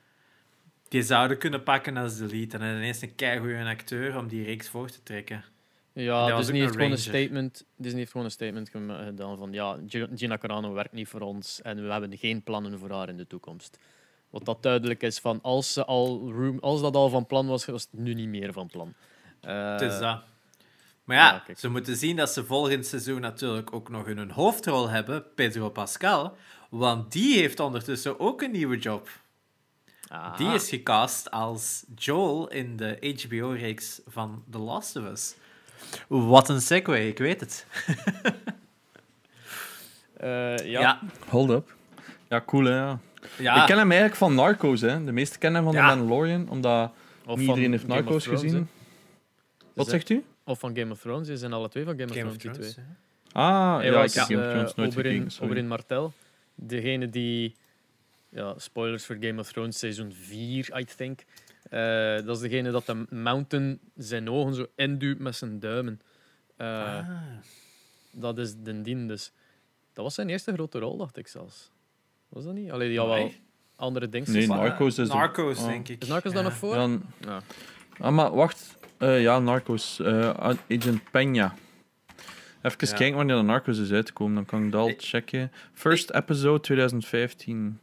die 0.88 1.02
zouden 1.04 1.38
kunnen 1.38 1.64
pakken 1.64 1.98
als 1.98 2.18
de 2.18 2.26
lead. 2.26 2.54
En 2.54 2.60
dan 2.60 2.70
ineens 2.70 3.02
een 3.02 3.16
keigoeie 3.16 3.66
acteur 3.66 4.18
om 4.18 4.28
die 4.28 4.44
reeks 4.46 4.70
voor 4.70 4.90
te 4.90 5.04
trekken. 5.04 5.44
Ja, 5.94 6.36
Disney 6.38 6.56
ook 6.56 6.62
heeft, 6.62 6.76
gewoon 6.76 6.92
een 6.92 6.98
statement, 6.98 7.66
Disney 7.76 8.00
heeft 8.00 8.12
gewoon 8.12 8.26
een 8.26 8.32
statement 8.34 8.70
gema- 8.70 9.04
gedaan 9.04 9.38
van 9.38 9.52
ja, 9.54 9.78
Gi- 9.88 10.08
Gina 10.16 10.38
Carano 10.38 10.74
werkt 10.74 10.94
niet 10.94 11.08
voor 11.08 11.22
ons 11.22 11.62
en 11.62 11.86
we 11.86 11.92
hebben 11.92 12.18
geen 12.18 12.44
plannen 12.44 12.80
voor 12.80 12.92
haar 12.92 13.10
in 13.10 13.18
de 13.18 13.28
toekomst. 13.28 13.78
Wat 14.30 14.46
dat 14.46 14.64
duidelijk 14.64 15.04
is 15.04 15.20
van 15.20 15.40
als, 15.42 15.74
ze 15.74 15.86
al, 15.86 16.32
room- 16.32 16.60
als 16.60 16.82
dat 16.82 16.96
al 16.96 17.10
van 17.10 17.26
plan 17.26 17.48
was, 17.48 17.66
was 17.66 17.88
het 17.92 18.00
nu 18.00 18.14
niet 18.14 18.28
meer 18.28 18.54
van 18.54 18.68
plan. 18.68 18.94
Eh, 19.42 19.72
Het 19.72 19.82
is 19.82 20.00
dat. 20.00 20.22
Maar 21.04 21.18
ja, 21.18 21.44
ze 21.58 21.70
moeten 21.70 21.96
zien 21.96 22.16
dat 22.16 22.30
ze 22.30 22.44
volgend 22.46 22.86
seizoen 22.86 23.22
natuurlijk 23.22 23.74
ook 23.74 23.90
nog 23.90 24.06
hun 24.06 24.32
hoofdrol 24.32 24.90
hebben, 24.90 25.26
Pedro 25.36 25.70
Pascal. 25.70 26.38
Want 26.70 27.12
die 27.12 27.38
heeft 27.40 27.60
ondertussen 27.60 28.20
ook 28.20 28.42
een 28.42 28.52
nieuwe 28.52 28.78
job. 28.78 29.10
ah, 30.08 30.38
Die 30.38 30.54
is 30.54 30.70
gecast 30.70 31.32
als 31.32 31.84
Joel 31.96 32.48
in 32.50 32.78
de 32.78 33.16
HBO-reeks 33.26 34.02
van 34.08 34.44
The 34.52 34.58
Last 34.60 34.96
of 34.96 35.06
Us. 35.06 35.36
Wat 36.08 36.50
een 36.50 36.62
segue, 36.62 37.08
ik 37.08 37.18
weet 37.18 37.40
het. 37.40 37.66
eh, 40.18 40.58
ja, 40.58 40.80
Ja, 40.80 41.00
Hold 41.28 41.50
up. 41.50 41.76
Ja, 42.30 42.42
cool, 42.46 42.66
hè. 42.66 42.76
Ja. 42.76 43.00
ja. 43.38 43.62
Ik 43.62 43.66
ken 43.68 43.78
hem 43.78 43.90
eigenlijk 43.92 44.16
van 44.20 44.36
Narcos, 44.36 44.82
hè. 44.82 45.04
De 45.04 45.12
meesten 45.12 45.40
kennen 45.40 45.64
hem 45.64 45.72
van 45.74 45.82
Ja. 45.82 45.90
The 45.90 45.96
Mandalorian, 45.96 46.50
omdat 46.50 46.92
Of 47.26 47.38
niet 47.38 47.46
van 47.46 47.56
iedereen 47.56 47.72
heeft 47.72 47.88
Narcos 47.88 48.24
Thrones, 48.24 48.42
gezien. 48.42 48.68
Wat 49.74 49.86
Ze- 49.86 49.92
zegt 49.92 50.10
u? 50.10 50.24
Of 50.46 50.60
van 50.60 50.76
Game 50.78 50.92
of 50.92 51.00
Thrones, 51.00 51.28
ze 51.28 51.38
zijn 51.38 51.54
alle 51.54 51.70
twee 51.70 51.84
van 51.84 51.94
Game 51.94 52.10
of 52.10 52.16
Game 52.18 52.30
of 52.30 52.38
Thrones, 52.38 52.58
die 52.60 52.74
twee. 52.74 52.86
Ah, 53.32 53.76
Hij 53.78 53.86
ja, 53.86 53.92
was 53.92 54.12
ik 54.12 54.20
heb 54.20 54.26
Game 54.28 54.40
of 54.40 54.46
eh, 54.46 54.52
Thrones 54.52 54.76
nooit 54.76 54.92
Oberyn, 54.92 55.12
gekeken, 55.12 55.32
sorry. 55.32 55.50
Oberyn 55.50 55.68
Martell. 55.68 56.10
Degene 56.56 57.10
die... 57.10 57.56
Ja, 58.30 58.54
spoilers 58.58 59.06
voor 59.06 59.18
Game 59.20 59.40
of 59.40 59.52
Thrones, 59.52 59.80
seizoen 59.80 60.12
4, 60.14 60.80
I 60.80 60.86
think. 60.98 61.20
Eh, 61.70 62.26
dat 62.26 62.36
is 62.36 62.40
degene 62.42 62.72
dat 62.72 62.86
de 62.86 63.06
Mountain 63.10 63.80
zijn 63.96 64.30
ogen 64.30 64.54
zo 64.54 64.66
induwt 64.76 65.20
met 65.20 65.36
zijn 65.36 65.60
duimen. 65.60 66.02
Eh, 66.58 66.68
Ah. 66.98 67.08
Dat 68.12 68.38
is 68.38 68.56
de 68.64 68.82
dien 68.82 69.08
dus. 69.08 69.32
Dat 69.94 70.04
was 70.04 70.14
zijn 70.14 70.30
eerste 70.30 70.54
grote 70.54 70.80
rol, 70.80 70.98
dacht 70.98 71.18
ik 71.18 71.28
zelfs. 71.28 71.72
Was 72.30 72.44
dat 72.44 72.54
niet? 72.54 72.72
Allee, 72.72 72.90
die 72.90 73.00
had 73.00 73.08
wel 73.08 73.32
andere 73.76 74.10
dingen. 74.10 74.32
Nee, 74.32 74.48
Narcos 74.48 74.98
is 74.98 75.08
Narcos, 75.08 75.60
oh. 75.60 75.66
denk 75.68 75.88
ik. 75.88 76.02
Is 76.02 76.08
Narcos 76.08 76.34
dan 76.34 76.44
nog 76.44 76.54
voor? 76.54 76.76
Ja, 76.76 76.86
n- 76.88 77.04
Ja. 77.20 77.42
ah, 78.00 78.12
maar 78.14 78.32
wacht. 78.36 78.78
Eh, 78.98 79.22
ja, 79.22 79.40
Narcos. 79.40 80.00
eh, 80.00 80.30
Agent 80.70 81.02
Peña. 81.02 81.54
Even 82.62 82.88
Ja. 82.88 82.96
kijken 82.96 83.16
wanneer 83.16 83.36
de 83.36 83.42
Narcos 83.42 83.78
is 83.78 83.92
uitgekomen, 83.92 84.36
dan 84.36 84.46
kan 84.46 84.64
ik 84.66 84.72
dat 84.72 84.82
al 84.82 84.94
checken. 84.98 85.52
First 85.74 86.10
episode 86.10 86.60
2015. 86.60 87.80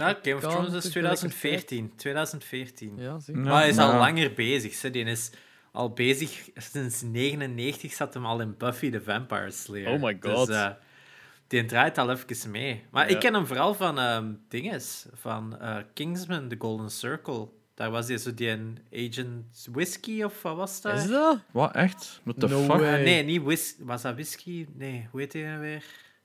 Nou, 0.00 0.16
Game 0.22 0.36
of 0.36 0.42
Thrones 0.42 0.84
is 0.84 0.92
tegelijkertijd. 0.92 1.30
2014. 1.30 1.92
2014. 1.96 2.92
Ja, 2.96 3.18
Maar 3.32 3.60
hij 3.60 3.68
is 3.68 3.78
al 3.78 3.94
langer 3.98 4.32
bezig. 4.32 4.82
Hè. 4.82 4.90
Die 4.90 5.04
is 5.04 5.30
al 5.72 5.92
bezig 5.92 6.48
sinds 6.54 7.02
99 7.02 7.92
zat 7.92 8.14
hem 8.14 8.26
al 8.26 8.40
in 8.40 8.54
Buffy 8.58 8.90
the 8.90 9.00
Vampire 9.02 9.50
Slayer. 9.50 9.88
Oh 9.92 10.02
my 10.02 10.16
god. 10.20 10.46
Dus, 10.46 10.56
eh, 10.56 10.70
die 11.46 11.64
draait 11.64 11.98
al 11.98 12.10
even 12.10 12.50
mee. 12.50 12.84
Maar 12.90 13.08
Ja. 13.08 13.14
ik 13.14 13.20
ken 13.20 13.34
hem 13.34 13.46
vooral 13.46 13.74
van 13.74 13.98
ehm 13.98 14.32
dinges, 14.48 15.06
van 15.14 15.60
eh, 15.60 15.76
Kingsman, 15.94 16.48
The 16.48 16.56
Golden 16.58 16.90
Circle. 16.90 17.48
Daar 17.74 17.90
was 17.90 18.08
hij 18.08 18.18
zo 18.18 18.34
die 18.34 18.48
een 18.48 18.78
Agent 18.92 19.66
Whisky 19.72 20.22
of 20.22 20.42
wat 20.42 20.56
was 20.56 20.80
dat? 20.80 20.94
Is 20.98 21.08
dat? 21.08 21.38
Wat, 21.50 21.74
echt? 21.74 22.20
What 22.24 22.40
the 22.40 22.48
No 22.48 22.60
fuck? 22.62 22.70
Ah, 22.70 22.80
nee, 22.80 23.22
niet 23.22 23.42
whis 23.42 23.74
Was 23.78 24.02
dat 24.02 24.14
whisky? 24.14 24.66
Nee, 24.74 25.08
hoe 25.10 25.20
heet 25.20 25.32
hij 25.32 25.42
nou 25.42 25.60
weer? 25.60 25.84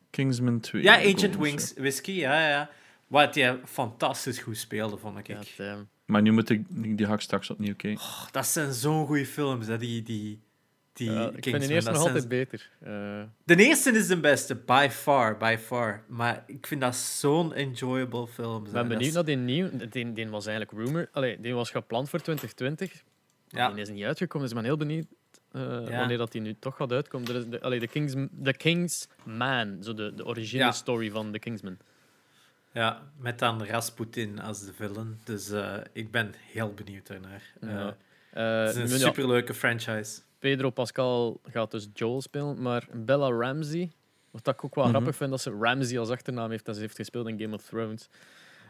Kingsman 0.10 0.60
2. 0.60 0.82
Ja, 0.84 0.96
Agent. 0.98 1.38
Wings 1.38 1.74
Whisky, 1.78 2.12
ja, 2.12 2.50
ja. 2.50 2.70
Wat 3.08 3.36
hij 3.36 3.60
fantastisch 3.66 4.40
goed 4.40 4.58
speelde, 4.58 4.98
vond 4.98 5.18
ik. 5.18 5.36
God 5.36 5.52
damn. 5.58 5.88
Maar 6.06 6.22
nu 6.22 6.32
moet 6.32 6.50
ik 6.50 6.64
die 6.98 7.08
ik 7.08 7.20
straks 7.22 7.50
opnieuw 7.50 7.76
kijken. 7.76 8.04
Oh, 8.04 8.26
dat 8.32 8.46
zijn 8.48 8.74
zo'n 8.74 9.06
goede 9.06 9.26
films, 9.26 9.68
hè, 9.68 9.78
die, 9.78 10.04
die, 10.04 10.40
die 10.94 11.12
Ja, 11.12 11.32
ik 11.36 11.44
vind 11.44 11.62
die 11.62 11.70
eerste 11.70 11.92
Dat 11.92 12.00
nog 12.00 12.04
zijn- 12.04 12.14
altijd 12.16 12.28
beter. 12.28 12.70
Eh, 12.80 13.24
De 13.44 13.56
eerste 13.56 13.92
is 13.92 14.08
de 14.08 14.20
beste, 14.20 14.56
by 14.56 14.88
far, 14.92 15.38
by 15.38 15.56
far. 15.60 16.04
Maar 16.08 16.44
ik 16.48 16.68
vind 16.68 16.82
dat 16.82 16.96
zo'n 16.96 17.54
enjoyable 17.54 18.28
film. 18.28 18.66
ik 18.66 18.72
ben 18.72 18.88
benieuwd 18.88 19.14
Dat 19.14 19.26
naar 19.26 19.36
die 19.36 19.46
nieuw. 19.46 19.70
Die, 19.90 20.14
die 20.14 20.30
was 20.30 20.46
eigenlijk 20.46 20.78
rumor. 20.86 21.10
Allee, 21.12 21.40
die 21.42 21.54
was 21.54 21.70
gepland 21.72 22.10
voor 22.10 22.20
2020. 22.20 23.04
Maar 23.50 23.62
Ja. 23.62 23.72
die 23.72 23.82
is 23.82 23.90
niet 23.90 24.04
uitgekomen, 24.04 24.48
dus 24.48 24.58
ik 24.58 24.62
ben 24.64 24.70
heel 24.72 24.78
benieuwd 24.88 25.06
eh, 25.52 25.62
Ja. 25.62 25.98
wanneer 26.00 26.18
dat 26.18 26.32
die 26.32 26.42
nu 26.42 26.56
toch 26.60 26.76
gaat 26.76 26.92
uitkomen. 26.92 27.28
Er 27.30 27.36
is 27.36 27.46
de, 27.48 27.62
allee, 27.62 27.80
de, 27.80 27.88
Kings, 27.88 28.14
de 28.32 28.54
Kingsman, 28.54 29.78
zo 29.84 29.94
de, 29.94 30.14
de 30.16 30.26
originele 30.26 30.66
Ja. 30.70 30.72
story 30.72 31.10
van 31.12 31.32
de 31.32 31.40
Kingsman. 31.40 31.78
Ja, 32.76 33.02
met 33.18 33.40
dan 33.40 33.64
Rasputin 33.66 34.40
als 34.40 34.66
de 34.66 34.74
villain. 34.74 35.20
Dus 35.24 35.50
eh, 35.50 35.76
ik 35.94 36.12
ben 36.12 36.34
heel 36.52 36.74
benieuwd 36.74 37.08
daarnaar. 37.08 37.44
Eh, 37.62 37.70
Ja. 37.70 37.96
het 38.66 38.76
is 38.76 38.82
Eh, 38.84 38.92
een 38.92 39.00
superleuke 39.00 39.54
franchise. 39.54 40.22
Pedro 40.40 40.70
Pascal 40.70 41.40
gaat 41.44 41.72
dus 41.72 41.88
Joel 41.94 42.22
spelen, 42.22 42.62
maar 42.62 42.88
Bella 42.94 43.30
Ramsey, 43.32 43.92
wat 44.32 44.48
ik 44.48 44.64
ook 44.64 44.76
wel 44.76 44.84
Mhm. 44.84 44.94
grappig 44.94 45.16
vind 45.16 45.30
dat 45.30 45.42
ze 45.42 45.58
Ramsey 45.60 46.00
als 46.00 46.10
achternaam 46.10 46.50
heeft, 46.50 46.66
dat 46.66 46.76
ze 46.76 46.82
heeft 46.82 46.96
gespeeld 46.96 47.28
in 47.28 47.40
Game 47.40 47.54
of 47.56 47.64
Thrones. 47.64 48.10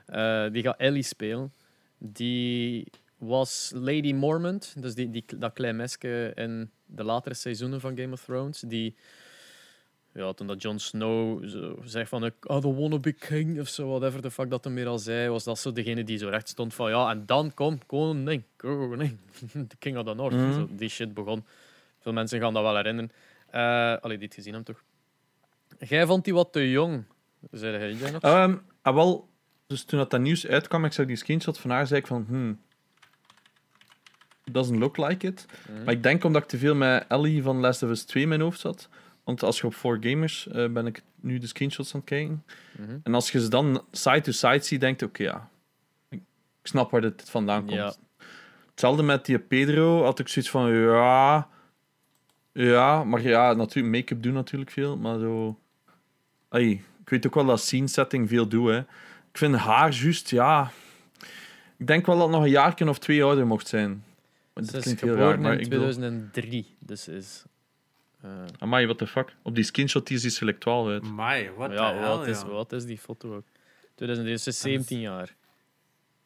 Eh, 0.05 0.45
die 0.51 0.63
gaat 0.63 0.79
Ellie 0.79 1.03
spelen. 1.03 1.53
Die 1.97 2.87
was 3.17 3.71
Lady 3.75 4.13
Mormont, 4.13 4.73
dus 4.81 4.95
die, 4.95 5.09
die, 5.09 5.25
dat 5.37 5.53
klein 5.53 5.75
meisje 5.75 6.31
in 6.35 6.69
de 6.85 7.03
latere 7.03 7.35
seizoenen 7.35 7.81
van 7.81 7.97
Game 7.97 8.13
of 8.13 8.23
Thrones. 8.23 8.59
Die, 8.59 8.95
ja, 10.15 10.33
toen 10.33 10.47
dat 10.47 10.61
Jon 10.61 10.79
Snow 10.79 11.43
zei 11.83 12.05
van 12.05 12.25
ik 12.25 12.33
I 12.51 12.59
don't 12.59 12.79
wanna 12.79 12.99
be 12.99 13.11
king 13.11 13.59
of 13.59 13.67
zo, 13.67 13.87
whatever 13.87 14.21
the 14.21 14.31
fuck 14.31 14.49
dat 14.49 14.63
hem 14.63 14.73
meer 14.73 14.87
al 14.87 14.99
zei, 14.99 15.29
was 15.29 15.43
dat 15.43 15.59
zo 15.59 15.71
degene 15.71 16.03
die 16.03 16.17
zo 16.17 16.29
recht 16.29 16.49
stond 16.49 16.73
van 16.73 16.89
ja, 16.89 17.09
en 17.09 17.25
dan 17.25 17.53
kom, 17.53 17.85
koning, 17.85 18.43
koning, 18.55 19.17
de 19.69 19.75
king 19.79 19.97
of 19.97 20.05
the 20.05 20.13
north. 20.13 20.35
Mhm. 20.35 20.53
Zo, 20.53 20.67
die 20.71 20.89
shit 20.89 21.13
begon. 21.13 21.45
Veel 21.99 22.13
mensen 22.13 22.39
gaan 22.39 22.53
dat 22.53 22.63
wel 22.63 22.75
herinneren. 22.75 23.11
Eh 23.49 23.95
allee, 23.95 24.17
die 24.17 24.25
het 24.25 24.35
gezien 24.35 24.53
hebben 24.53 24.75
toch? 24.75 24.83
Jij 25.89 26.05
vond 26.05 26.23
die 26.23 26.33
wat 26.33 26.53
te 26.53 26.69
jong. 26.69 27.03
Zei 27.51 27.77
jij 27.77 27.93
jij 27.93 28.11
nog? 28.11 28.21
Ah, 28.81 28.95
wel, 28.95 29.29
dus 29.67 29.83
toen 29.83 29.99
dat, 29.99 30.11
dat 30.11 30.21
nieuws 30.21 30.47
uitkwam, 30.47 30.85
ik 30.85 30.93
zag 30.93 31.05
die 31.05 31.15
screenshot 31.15 31.57
van 31.57 31.69
haar, 31.69 31.87
zei 31.87 31.99
ik 31.99 32.07
van, 32.07 32.25
hmm, 32.27 32.59
doesn't 34.51 34.79
look 34.79 34.97
like 34.97 35.27
it. 35.27 35.45
Mhm. 35.69 35.83
Maar 35.83 35.93
ik 35.93 36.03
denk 36.03 36.23
omdat 36.23 36.41
ik 36.41 36.47
te 36.47 36.57
veel 36.57 36.75
met 36.75 37.05
Ellie 37.07 37.43
van 37.43 37.59
Last 37.59 37.83
of 37.83 37.89
Us 37.89 38.03
2 38.03 38.23
in 38.23 38.29
mijn 38.29 38.41
hoofd 38.41 38.59
zat. 38.59 38.89
Want 39.25 39.43
als 39.43 39.61
je 39.61 39.67
op 39.67 39.75
4Gamers 39.75 40.51
eh 40.51 40.69
ben 40.69 40.85
ik 40.85 41.01
nu 41.15 41.37
de 41.37 41.47
screenshots 41.47 41.93
aan 41.93 41.99
het 41.99 42.09
kijken. 42.09 42.43
Mhm. 42.77 42.97
En 43.03 43.13
als 43.13 43.31
je 43.31 43.41
ze 43.41 43.49
dan 43.49 43.83
side 43.91 44.21
to 44.21 44.31
side 44.31 44.63
ziet, 44.63 44.79
denk 44.79 44.99
je, 44.99 45.05
oké, 45.05 45.23
ja, 45.23 45.49
ik 46.09 46.21
snap 46.63 46.91
waar 46.91 47.01
dit 47.01 47.29
vandaan 47.29 47.65
komt. 47.65 47.77
Ja. 47.77 47.93
Hetzelfde 48.69 49.03
met 49.03 49.25
die 49.25 49.39
Pedro, 49.39 50.03
had 50.03 50.19
ik 50.19 50.27
zoiets 50.27 50.51
van, 50.51 50.73
ja, 50.73 51.47
ja, 52.51 53.03
maar 53.03 53.21
ja, 53.21 53.53
natuurlijk, 53.53 53.95
make-up 53.95 54.23
doen 54.23 54.33
natuurlijk 54.33 54.71
veel, 54.71 54.97
maar 54.97 55.19
zo... 55.19 55.59
Ai, 56.49 56.71
ik 57.01 57.09
weet 57.09 57.25
ook 57.25 57.33
wel 57.33 57.45
dat 57.45 57.61
scene 57.61 57.87
setting 57.87 58.29
veel 58.29 58.47
doet, 58.47 58.69
hè. 58.69 58.77
Ik 59.31 59.37
vind 59.37 59.55
haar 59.55 59.93
juist, 59.93 60.29
ja... 60.29 60.71
Ik 61.77 61.87
denk 61.87 62.05
wel 62.05 62.15
dat 62.15 62.27
het 62.27 62.35
nog 62.35 62.43
een 62.43 62.49
jaar 62.49 62.87
of 62.87 62.99
twee 62.99 63.23
ouder 63.23 63.47
mocht 63.47 63.67
zijn. 63.67 64.03
Ze 64.53 64.77
is 64.77 64.93
geboren 64.93 65.43
raar, 65.43 65.53
in 65.53 65.59
ik 65.59 65.69
bedoel... 65.69 65.91
2003, 65.91 66.75
dus 66.79 67.07
is... 67.07 67.43
eh, 68.25 68.29
Amai, 68.59 68.85
what 68.85 68.97
the 68.97 69.07
fuck? 69.07 69.33
Op 69.43 69.55
die 69.55 69.63
screenshot 69.63 70.07
die 70.07 70.15
is 70.15 70.21
die 70.21 70.31
select 70.31 70.59
12 70.61 70.87
uit. 70.87 71.03
Mai, 71.03 71.49
wat 71.57 71.71
ja, 71.71 71.99
wat 71.99 72.19
hell, 72.23 72.29
is, 72.33 72.39
ja. 72.41 72.47
wat 72.47 72.71
is 72.71 72.85
die 72.85 72.97
foto 72.97 73.35
ook? 73.35 73.43
2003, 73.95 74.37
ze 74.37 74.49
is 74.49 74.59
17 74.59 74.99
jaar. 74.99 75.35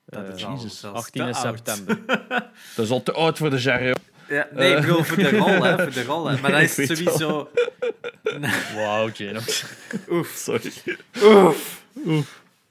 Dat 0.05 0.27
is 0.35 0.43
Eh, 0.43 0.49
Jesus. 0.51 0.79
zelfs 0.79 0.97
18 0.99 1.21
te 1.23 1.27
in 1.29 1.35
oud. 1.35 1.57
september. 1.57 1.99
Dat 2.75 2.85
is 2.85 2.91
al 2.91 3.03
te 3.03 3.11
oud 3.11 3.37
voor 3.37 3.49
de 3.49 3.57
Jerry. 3.57 3.95
Ja, 4.29 4.47
nee, 4.51 4.75
ik 4.75 4.81
bedoel 4.81 5.03
voor 5.03 5.17
de 5.17 5.37
rol, 5.37 5.63
hè. 5.63 5.83
Voor 5.83 5.91
de 5.93 6.03
rol, 6.03 6.25
hè. 6.27 6.41
Maar 6.41 6.51
dat 6.51 6.61
is 6.61 6.73
sowieso... 6.87 7.49
Wauw, 8.75 9.09
Janox. 9.13 9.65
Oef. 10.09 10.27
Sorry. 10.27 10.71
Oef. 11.23 11.81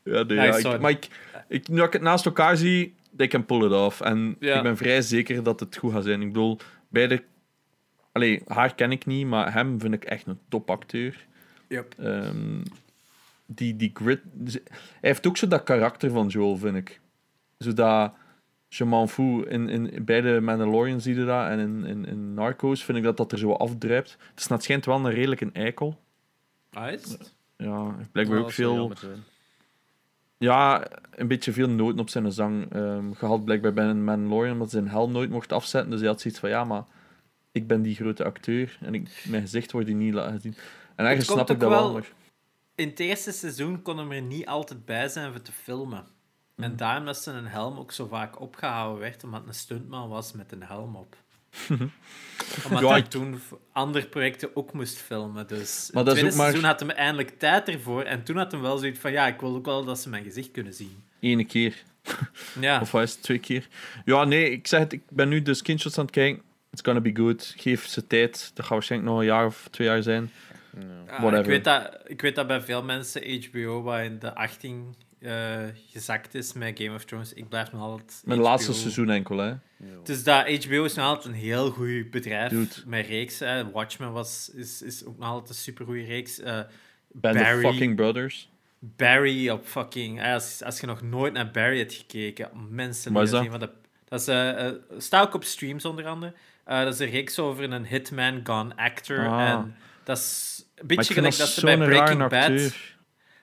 Ja, 0.03 0.23
nee, 0.23 0.25
Nee, 0.25 0.37
ja, 0.37 0.55
ik, 0.57 0.61
sorry. 0.61 0.81
maar 0.81 0.91
ik, 0.91 1.09
ik, 1.49 1.69
nu 1.69 1.83
ik 1.83 1.93
het 1.93 2.03
naast 2.03 2.27
elkaar 2.27 2.57
zie, 2.57 2.95
they 3.17 3.27
can 3.27 3.47
pull 3.47 3.64
it 3.67 3.73
off. 3.73 4.01
En 4.01 4.37
Ja. 4.41 4.57
ik 4.57 4.62
ben 4.62 4.77
vrij 4.77 5.03
zeker 5.03 5.43
dat 5.43 5.61
het 5.61 5.77
goed 5.77 5.93
gaat 5.93 6.05
zijn. 6.05 6.21
Ik 6.23 6.27
bedoel, 6.29 6.59
beide... 6.88 7.23
Allee, 8.18 8.42
haar 8.46 8.74
ken 8.74 8.90
ik 8.90 9.07
niet, 9.07 9.26
maar 9.26 9.52
hem 9.52 9.81
vind 9.81 9.94
ik 9.94 10.04
echt 10.04 10.26
een 10.26 10.38
topacteur. 10.48 11.26
Yep. 11.68 11.94
Ehm, 11.98 12.62
die, 13.46 13.76
die 13.76 13.90
grit... 13.94 14.20
Hij 14.44 14.61
heeft 15.00 15.26
ook 15.26 15.37
zo 15.37 15.48
dat 15.48 15.62
karakter 15.62 16.11
van 16.11 16.26
Joel, 16.26 16.57
vind 16.57 16.76
ik. 16.76 17.00
Zo 17.59 17.72
dat... 17.72 18.12
Je 18.68 18.85
m'en 18.85 19.09
fout. 19.09 19.46
In, 19.46 19.68
in, 19.68 19.92
in 19.92 20.04
beide 20.04 20.40
Mandalorian 20.40 21.00
zie 21.00 21.14
je 21.14 21.24
dat. 21.24 21.48
En 21.48 21.59
in, 21.59 21.85
in, 21.85 22.07
in 22.07 22.35
Narcos 22.35 22.85
vind 22.85 22.98
ik 22.98 23.04
dat 23.04 23.16
dat 23.16 23.33
er 23.33 23.38
zo 23.38 23.52
afdruipt. 23.52 24.16
Het 24.31 24.40
is 24.40 24.46
naar 24.46 24.59
het 24.59 24.66
schijnt 24.66 24.85
wel 24.85 24.96
een 24.96 25.11
redelijk 25.11 25.40
een 25.40 25.54
eikel. 25.54 26.00
Ah, 26.72 26.92
is 26.92 27.02
het? 27.02 27.35
Ja, 27.57 27.96
blijkbaar 28.12 28.38
Ja, 28.38 28.44
ook 28.44 28.52
veel... 28.52 28.92
Ja, 30.38 30.87
een 31.14 31.28
beetje 31.28 31.52
veel 31.52 31.68
noten 31.68 31.98
op 31.98 32.09
zijn 32.09 32.33
zang 32.33 32.72
ehm, 32.72 33.12
gehad, 33.12 33.44
blijkbaar 33.44 33.72
bij 33.72 33.85
een 33.85 34.04
Mandalorian, 34.04 34.52
omdat 34.52 34.70
zijn 34.70 34.88
helm 34.88 35.12
nooit 35.12 35.31
mocht 35.31 35.52
afzetten. 35.52 35.90
Dus 35.90 36.00
hij 36.00 36.09
had 36.09 36.20
zoiets 36.20 36.40
van, 36.40 36.48
ja, 36.48 36.64
maar 36.64 36.85
ik 37.59 37.66
ben 37.66 37.83
die 37.83 37.94
grote 37.94 38.25
acteur 38.25 38.79
en 38.81 38.94
ik, 38.94 39.25
mijn 39.29 39.42
gezicht 39.42 39.73
wordt 39.73 39.87
hier 39.88 39.97
niet 39.97 40.14
laten 40.14 40.40
zien. 40.40 40.57
En 40.97 41.12
komt 41.12 41.25
snap 41.25 41.51
ik 41.51 41.61
dat 41.61 41.71
wel, 41.71 41.92
maar... 41.92 42.12
In 42.75 42.88
het 42.88 43.01
eerste 43.01 43.33
seizoen 43.33 43.83
kon 43.83 43.99
hem 43.99 44.12
er 44.12 44.23
niet 44.23 44.47
altijd 44.47 44.85
bij 44.85 45.09
zijn 45.09 45.33
voor 45.33 45.42
te 45.42 45.53
filmen. 45.53 46.05
En 46.57 46.77
daarom 46.77 47.05
dat 47.05 47.16
zijn 47.16 47.47
helm 47.47 47.79
ook 47.79 47.92
zo 47.92 48.07
vaak 48.07 48.40
opgehouden 48.40 49.01
werd, 49.01 49.25
omdat 49.25 49.40
het 49.40 49.49
een 49.49 49.55
stuntman 49.55 50.09
was 50.09 50.33
met 50.33 50.53
een 50.53 50.62
helm 50.62 50.97
op. 50.97 51.16
omdat 52.64 52.81
Ja, 52.81 52.88
hij 52.88 53.03
toen 53.03 53.40
andere 53.73 54.07
projecten 54.07 54.57
ook 54.57 54.73
moest 54.73 54.97
filmen. 54.97 55.47
Dus 55.47 55.90
Maar 55.92 56.05
het 56.05 56.12
tweede 56.14 56.37
maar- 56.37 56.47
seizoen 56.47 56.64
had 56.64 56.81
hij 56.81 56.88
eindelijk 56.88 57.38
tijd 57.38 57.68
ervoor. 57.68 58.03
En 58.03 58.25
toen 58.25 58.37
had 58.37 58.53
hij 58.53 58.61
wel 58.61 58.79
zoiets 58.79 58.99
van, 58.99 59.12
ja, 59.12 59.27
ik 59.27 59.40
wil 59.40 59.55
ook 59.55 59.64
wel 59.64 59.85
dat 59.85 59.99
ze 60.01 60.09
mijn 60.09 60.25
gezicht 60.25 60.51
kunnen 60.51 60.75
zien. 60.75 61.03
Ene 61.21 61.44
keer. 61.44 61.83
Ja, 62.61 62.81
Of 62.83 62.94
is 62.94 63.12
het, 63.12 63.23
twee 63.23 63.38
keer? 63.38 63.68
Ja, 64.05 64.25
nee, 64.25 64.51
ik 64.51 64.66
zeg 64.66 64.81
het, 64.81 64.92
ik 64.92 65.03
ben 65.11 65.29
nu 65.29 65.42
de 65.42 65.55
screenshots 65.55 65.99
aan 65.99 66.05
het 66.05 66.14
kijken. 66.14 66.42
It's 66.70 66.83
gonna 66.83 67.00
be 67.00 67.14
good. 67.14 67.54
Geef 67.57 67.87
ze 67.87 68.07
tijd. 68.07 68.50
Dat 68.54 68.64
gaat 68.64 68.74
waarschijnlijk 68.74 69.11
nog 69.11 69.20
een 69.20 69.26
jaar 69.26 69.46
of 69.46 69.68
twee 69.70 69.87
jaar 69.87 70.02
zijn. 70.02 70.31
Ja. 70.78 71.20
Whatever. 71.20 71.38
ik, 71.38 71.44
weet 71.44 71.64
dat, 71.64 72.00
ik 72.07 72.20
weet 72.20 72.35
dat 72.35 72.46
bij 72.46 72.61
veel 72.61 72.83
mensen 72.83 73.42
HBO 73.44 73.83
waar 73.83 74.04
in 74.04 74.18
de 74.18 74.35
18 74.35 74.94
eh, 75.18 75.62
gezakt 75.90 76.35
is 76.35 76.52
met 76.52 76.78
Game 76.78 76.94
of 76.94 77.04
Thrones. 77.04 77.33
Ik 77.33 77.48
blijf 77.48 77.72
nog 77.72 77.81
altijd. 77.83 78.22
Mijn 78.24 78.38
HBO. 78.38 78.48
laatste 78.48 78.72
seizoen 78.72 79.11
enkel, 79.11 79.38
hè. 79.38 79.54
Dus 80.02 80.24
dat 80.24 80.64
HBO 80.64 80.85
is 80.85 80.94
nog 80.94 81.04
altijd 81.04 81.35
een 81.35 81.40
heel 81.40 81.70
goed 81.70 82.11
bedrijf 82.11 82.50
Dude. 82.50 82.74
met 82.87 83.07
reeks. 83.07 83.38
Hè. 83.38 83.70
Watchmen 83.70 84.12
was, 84.12 84.50
is, 84.54 84.83
is 84.83 85.04
ook 85.04 85.18
nog 85.18 85.28
altijd 85.28 85.48
een 85.48 85.54
supergoeie 85.54 86.07
reeks. 86.07 86.40
Eh, 86.40 86.61
Band 87.12 87.37
Barry. 87.37 87.64
of 87.64 87.70
fucking 87.70 87.96
brothers. 87.96 88.50
Barry 88.78 89.48
op 89.48 89.66
fucking. 89.66 90.22
Als, 90.22 90.62
als 90.62 90.81
je 90.81 90.87
nog 90.87 91.02
nooit 91.02 91.33
naar 91.33 91.50
Barry 91.50 91.78
hebt 91.78 91.92
gekeken, 91.92 92.50
mensen. 92.70 93.12
Wat 93.12 93.22
is 93.22 93.31
dat? 93.31 93.42
zien 93.42 93.50
Van 93.50 93.61
de, 93.61 93.70
dat 94.04 94.20
is, 94.20 94.28
eh, 94.28 94.70
staat 94.98 95.26
ook 95.26 95.35
op 95.35 95.44
streams 95.44 95.85
onder 95.85 96.07
andere. 96.07 96.35
Dat 96.68 96.94
is 96.94 96.98
een 96.98 97.11
reeks 97.11 97.38
over 97.38 97.72
een 97.72 97.87
hitman 97.87 98.40
gone 98.44 98.76
actor. 98.76 99.28
Ah. 99.28 99.40
En 99.48 99.76
dat 100.04 100.18
is 100.18 100.64
een 100.74 100.87
beetje 100.87 101.14
gelijk 101.14 101.37
dat 101.37 101.48
ze 101.48 101.61
bij 101.61 101.76
Breaking 101.76 102.18
Bad. 102.18 102.33
acteur. 102.33 102.96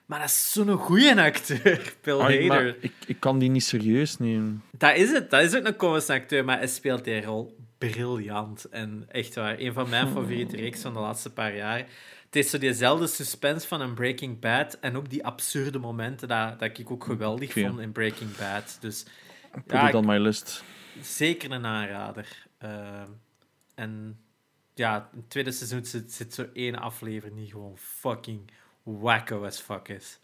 Maar 0.06 0.18
dat 0.18 0.28
is 0.28 0.52
zo'n 0.52 0.68
goeie 0.70 1.20
acteur, 1.20 1.92
Bill 2.02 2.14
Ah, 2.18 2.48
Hader. 2.48 2.76
ik, 2.80 2.92
ik 3.06 3.20
kan 3.20 3.38
die 3.38 3.50
niet 3.50 3.64
serieus 3.64 4.18
nemen. 4.18 4.62
Dat 4.70 4.96
is 4.96 5.10
het. 5.10 5.30
Dat 5.30 5.42
is 5.42 5.54
ook 5.56 5.64
een 5.66 5.76
komische 5.76 6.12
acteur, 6.12 6.44
maar 6.44 6.58
hij 6.58 6.66
speelt 6.66 7.04
die 7.04 7.22
rol 7.24 7.56
briljant. 7.78 8.64
En 8.64 9.04
echt 9.08 9.34
waar, 9.34 9.58
een 9.58 9.72
van 9.72 9.88
mijn 9.88 10.08
favoriete 10.14 10.56
reeks 10.56 10.80
van 10.80 10.92
de 10.92 10.98
laatste 11.00 11.32
paar 11.32 11.56
jaar. 11.56 11.78
Het 12.24 12.36
is 12.44 12.50
zo 12.50 12.58
diezelfde 12.58 13.06
suspense 13.06 13.66
van 13.66 13.80
een 13.80 13.94
Breaking 13.94 14.40
Bad 14.40 14.78
en 14.80 14.96
ook 14.96 15.10
die 15.10 15.24
absurde 15.24 15.78
momenten 15.78 16.28
dat, 16.28 16.58
dat 16.58 16.78
ik 16.78 16.90
ook 16.90 17.04
geweldig 17.04 17.52
vond 17.52 17.80
in 17.80 17.92
Breaking 17.92 18.36
Bad. 18.36 18.76
Dus 18.80 19.04
Put 19.52 19.62
Ja, 19.66 19.88
it 19.88 19.94
on 19.94 20.06
my 20.06 20.18
list. 20.18 20.62
zeker 21.02 21.50
een 21.50 21.66
aanrader. 21.66 22.45
Ehm, 22.58 23.10
en 23.74 24.18
ja, 24.74 25.08
in 25.12 25.18
het 25.18 25.30
tweede 25.30 25.52
seizoen 25.52 25.84
zit, 25.84 26.12
zit 26.12 26.34
zo 26.34 26.46
één 26.52 26.74
aflevering 26.78 27.36
die 27.38 27.50
gewoon 27.50 27.76
fucking 27.78 28.50
wacko 28.82 29.44
as 29.44 29.60
fuck 29.60 29.88
is. 29.88 30.20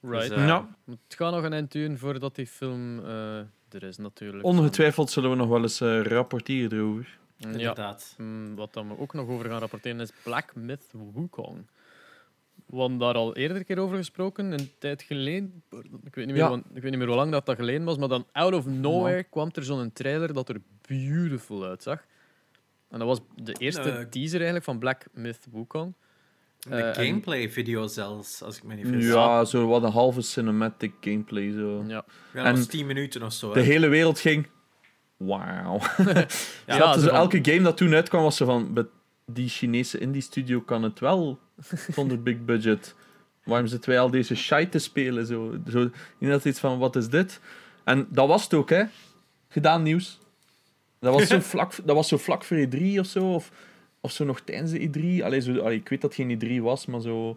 Right. 0.00 0.28
Dus, 0.28 0.38
eh, 0.38 0.46
Ja. 0.46 0.76
Het 0.86 0.98
gaat 1.08 1.32
nog 1.32 1.44
een 1.44 1.52
eind 1.52 1.72
duren 1.72 1.98
voordat 1.98 2.34
die 2.34 2.46
film 2.46 2.98
eh, 3.04 3.38
er 3.68 3.82
is, 3.82 3.96
natuurlijk. 3.96 4.44
Ongetwijfeld 4.44 5.10
zullen 5.10 5.30
we 5.30 5.36
nog 5.36 5.48
wel 5.48 5.62
eens 5.62 5.80
eh, 5.80 6.02
rapporteren 6.02 6.78
erover. 6.78 7.18
Ja. 7.36 7.48
Inderdaad. 7.48 8.14
Mm, 8.18 8.54
Wat 8.54 8.72
dan 8.72 8.88
we 8.88 8.98
ook 8.98 9.12
nog 9.12 9.28
over 9.28 9.50
gaan 9.50 9.58
rapporteren 9.60 10.00
is 10.00 10.12
Black 10.22 10.54
Myth 10.54 10.86
Wukong. 11.14 11.66
We 12.72 12.78
hadden 12.78 12.98
daar 12.98 13.14
al 13.14 13.36
eerder 13.36 13.56
een 13.56 13.64
keer 13.64 13.78
over 13.78 13.96
gesproken, 13.96 14.52
een 14.52 14.70
tijd 14.78 15.02
geleden. 15.02 15.62
Ik 16.04 16.14
weet 16.14 16.26
niet 16.26 16.26
meer, 16.26 16.36
Ja. 16.36 16.48
wan- 16.48 16.64
ik 16.74 16.82
weet 16.82 16.90
niet 16.90 16.98
meer 16.98 17.06
hoe 17.08 17.16
lang 17.16 17.32
dat, 17.32 17.46
dat 17.46 17.56
geleden 17.56 17.84
was, 17.84 17.96
maar 17.98 18.08
dan 18.08 18.26
out 18.32 18.52
of 18.54 18.66
nowhere 18.66 19.22
kwam 19.22 19.50
er 19.52 19.64
zo'n 19.64 19.92
trailer 19.92 20.32
dat 20.32 20.48
er 20.48 20.56
beautiful 20.88 21.64
uitzag. 21.64 22.04
En 22.90 22.98
dat 22.98 23.08
was 23.08 23.20
de 23.36 23.52
eerste 23.52 23.90
Eh. 23.90 24.04
teaser 24.04 24.34
eigenlijk 24.36 24.64
van 24.64 24.78
Black 24.78 25.04
Myth 25.12 25.46
Wukong. 25.52 25.94
De 26.58 26.74
Eh, 26.74 26.86
en- 26.98 27.06
gameplay-video 27.06 27.86
zelfs, 27.86 28.42
als 28.42 28.56
ik 28.56 28.62
me 28.62 28.74
niet 28.74 28.86
vergis. 28.86 29.06
Ja, 29.06 29.44
zo 29.44 29.66
wat 29.66 29.82
een 29.82 29.90
halve 29.90 30.20
cinematic 30.20 30.92
gameplay. 31.00 31.52
Zo. 31.52 31.84
Ja. 31.86 31.88
Ja, 31.88 32.04
dat 32.34 32.44
En 32.44 32.54
was 32.54 32.66
10 32.66 32.86
minuten 32.86 33.22
of 33.22 33.32
zo. 33.32 33.52
De 33.52 33.58
hè. 33.60 33.64
hele 33.66 33.88
wereld 33.88 34.18
ging. 34.18 34.46
Wauw. 35.16 35.78
Ja, 36.66 36.94
van- 36.98 37.08
elke 37.08 37.38
game 37.42 37.62
dat 37.62 37.76
toen 37.76 37.94
uitkwam 37.94 38.22
was 38.22 38.36
ze 38.36 38.44
van. 38.44 38.88
"But 39.32 39.36
Die 39.36 39.48
Chinese 39.48 39.98
indie 39.98 40.22
studio 40.22 40.60
kan 40.60 40.82
het 40.82 40.98
wel 40.98 41.38
zonder 41.88 42.22
big 42.22 42.44
budget. 42.44 42.94
Waarom 43.44 43.66
zitten 43.66 43.90
wij 43.90 44.00
al 44.00 44.10
deze 44.10 44.34
shite 44.34 44.68
te 44.68 44.78
spelen? 44.78 45.26
Zo, 45.26 45.56
zo, 45.70 45.90
inderdaad 46.18 46.44
iets 46.44 46.60
van: 46.60 46.78
wat 46.78 46.96
is 46.96 47.08
dit? 47.08 47.40
En 47.84 48.06
dat 48.10 48.28
was 48.28 48.42
het 48.42 48.54
ook, 48.54 48.70
hè? 48.70 48.84
Gedaan 49.48 49.82
nieuws. 49.82 50.18
Dat 50.98 51.14
was 51.14 51.26
zo 51.26 51.40
vlak, 51.54 51.72
dat 51.84 51.96
was 51.96 52.08
zo 52.08 52.16
vlak 52.16 52.44
voor 52.44 52.56
E3 52.56 52.98
of 52.98 53.06
zo. 53.06 53.34
Of, 53.34 53.50
of 54.00 54.12
zo 54.12 54.24
nog 54.24 54.40
tijdens 54.40 54.70
de 54.70 54.88
E3. 54.88 55.24
Allee, 55.24 55.40
zo, 55.40 55.58
allee, 55.58 55.78
ik 55.78 55.88
weet 55.88 56.00
dat 56.00 56.16
het 56.16 56.26
geen 56.26 56.60
E3 56.60 56.62
was, 56.62 56.86
maar 56.86 57.00
zo. 57.00 57.36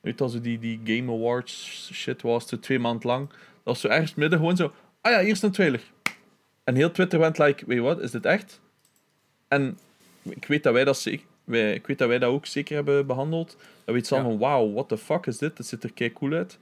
Weet 0.00 0.18
zo 0.18 0.40
die, 0.40 0.58
die 0.58 0.80
Game 0.84 1.12
Awards 1.12 1.90
shit 1.92 2.22
was, 2.22 2.48
zo 2.48 2.58
twee 2.58 2.78
maanden 2.78 3.10
lang. 3.10 3.28
Dat 3.28 3.38
was 3.64 3.80
zo 3.80 3.88
ergens 3.88 4.14
midden 4.14 4.38
gewoon 4.38 4.56
zo. 4.56 4.72
Ah 5.00 5.12
ja, 5.12 5.20
hier 5.20 5.30
is 5.30 5.42
een 5.42 5.50
trailer. 5.50 5.82
En 6.64 6.74
heel 6.74 6.90
Twitter 6.90 7.18
went 7.18 7.38
like, 7.38 7.66
weet 7.66 7.76
je 7.76 7.82
wat, 7.82 8.00
is 8.00 8.10
dit 8.10 8.24
echt? 8.24 8.60
En 9.48 9.78
ik 10.22 10.44
weet 10.44 10.62
dat 10.62 10.72
wij 10.72 10.84
dat, 10.84 10.98
zeker, 10.98 11.26
wij, 11.44 11.74
ik 11.74 11.86
weet 11.86 11.98
dat 11.98 12.08
wij 12.08 12.18
dat 12.18 12.30
ook 12.30 12.46
zeker 12.46 12.74
hebben 12.74 13.06
behandeld. 13.06 13.56
Dat 13.84 13.94
we 13.94 14.00
iets 14.00 14.10
hadden 14.10 14.32
Ja. 14.32 14.38
van, 14.38 14.48
wauw, 14.48 14.72
what 14.72 14.88
the 14.88 14.98
fuck 14.98 15.26
is 15.26 15.38
dit? 15.38 15.58
Het 15.58 15.66
ziet 15.66 15.84
er 15.84 15.92
kei 15.92 16.12
cool 16.12 16.32
uit. 16.32 16.58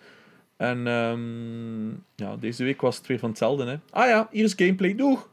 En 0.57 0.87
ehm, 0.87 1.89
ja, 2.15 2.37
deze 2.41 2.65
week 2.65 2.81
was 2.81 2.97
het 2.97 3.07
weer 3.07 3.19
van 3.19 3.29
hetzelfde. 3.29 3.65
Hè. 3.67 3.77
Ah 3.91 4.07
ja, 4.07 4.29
hier 4.31 4.45
is 4.45 4.53
gameplay, 4.57 4.95
doeg! 4.95 5.29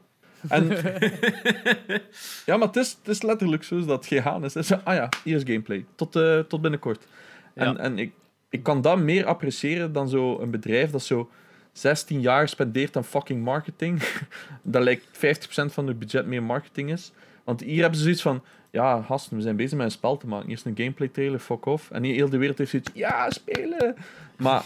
En, 0.48 0.68
ja, 2.46 2.56
maar 2.56 2.66
het 2.66 2.76
is, 2.76 2.96
het 2.98 3.08
is 3.08 3.22
letterlijk 3.22 3.64
zo 3.64 3.78
dat 3.78 3.88
het 3.88 4.06
gegaan 4.06 4.44
is. 4.44 4.56
ah 4.72 4.94
ja, 4.94 5.08
hier 5.24 5.36
is 5.36 5.42
gameplay. 5.44 5.84
Tot, 5.94 6.16
eh, 6.16 6.38
tot 6.38 6.60
binnenkort. 6.60 7.06
En, 7.54 7.72
Ja. 7.72 7.76
en 7.76 7.98
ik, 7.98 8.12
ik 8.50 8.62
kan 8.62 8.80
dat 8.80 8.98
meer 8.98 9.24
appreciëren 9.26 9.92
dan 9.92 10.08
zo 10.08 10.38
een 10.40 10.50
bedrijf 10.50 10.90
dat 10.90 11.02
zo 11.02 11.30
16 11.72 12.20
jaar 12.20 12.48
spendeert 12.48 12.96
aan 12.96 13.04
fucking 13.04 13.44
marketing. 13.44 14.02
dat 14.62 14.82
lijkt 14.82 15.04
50% 15.06 15.72
van 15.72 15.86
hun 15.86 15.98
budget 15.98 16.26
meer 16.26 16.42
marketing 16.42 16.90
is. 16.92 17.12
Want 17.44 17.60
hier 17.60 17.80
hebben 17.80 17.96
ze 17.98 18.02
zoiets 18.04 18.22
van: 18.22 18.42
ja, 18.76 19.02
gasten, 19.02 19.36
we 19.36 19.42
zijn 19.42 19.56
bezig 19.56 19.76
met 19.76 19.86
een 19.86 19.92
spel 19.92 20.16
te 20.16 20.26
maken. 20.26 20.46
Hier 20.46 20.56
is 20.56 20.64
een 20.64 20.76
gameplay 20.76 21.08
trailer, 21.08 21.38
fuck 21.38 21.66
off. 21.66 21.90
En 21.90 22.02
heel 22.04 22.28
de 22.28 22.36
wereld 22.38 22.58
heeft 22.58 22.70
zoiets: 22.70 22.90
ja, 22.94 23.30
spelen. 23.30 23.96
Maar 24.38 24.64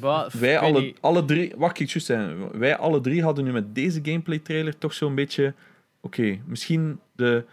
wij 0.32 0.58
alle, 0.58 0.94
alle 1.00 1.24
drie, 1.24 1.52
wat 1.56 1.70
ik 1.80 1.90
zei, 1.90 2.48
wij 2.52 2.76
alle 2.76 3.00
drie 3.00 3.22
hadden 3.22 3.44
nu 3.44 3.52
met 3.52 3.74
deze 3.74 4.00
gameplay 4.02 4.38
trailer 4.38 4.78
toch 4.78 4.92
zo'n 4.92 5.14
beetje: 5.14 5.54
oké, 6.00 6.38
misschien 6.46 7.00
de 7.16 7.44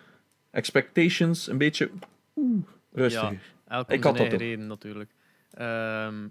expectations 0.52 1.48
een 1.50 1.58
beetje 1.58 1.90
oeh, 2.36 2.64
rustiger. 2.94 3.40
Ik 3.88 4.04
had 4.04 4.18
zijn 4.18 4.30
dat 4.30 4.40
reden 4.40 4.68
natuurlijk. 4.68 5.10
Ehm, 5.52 6.28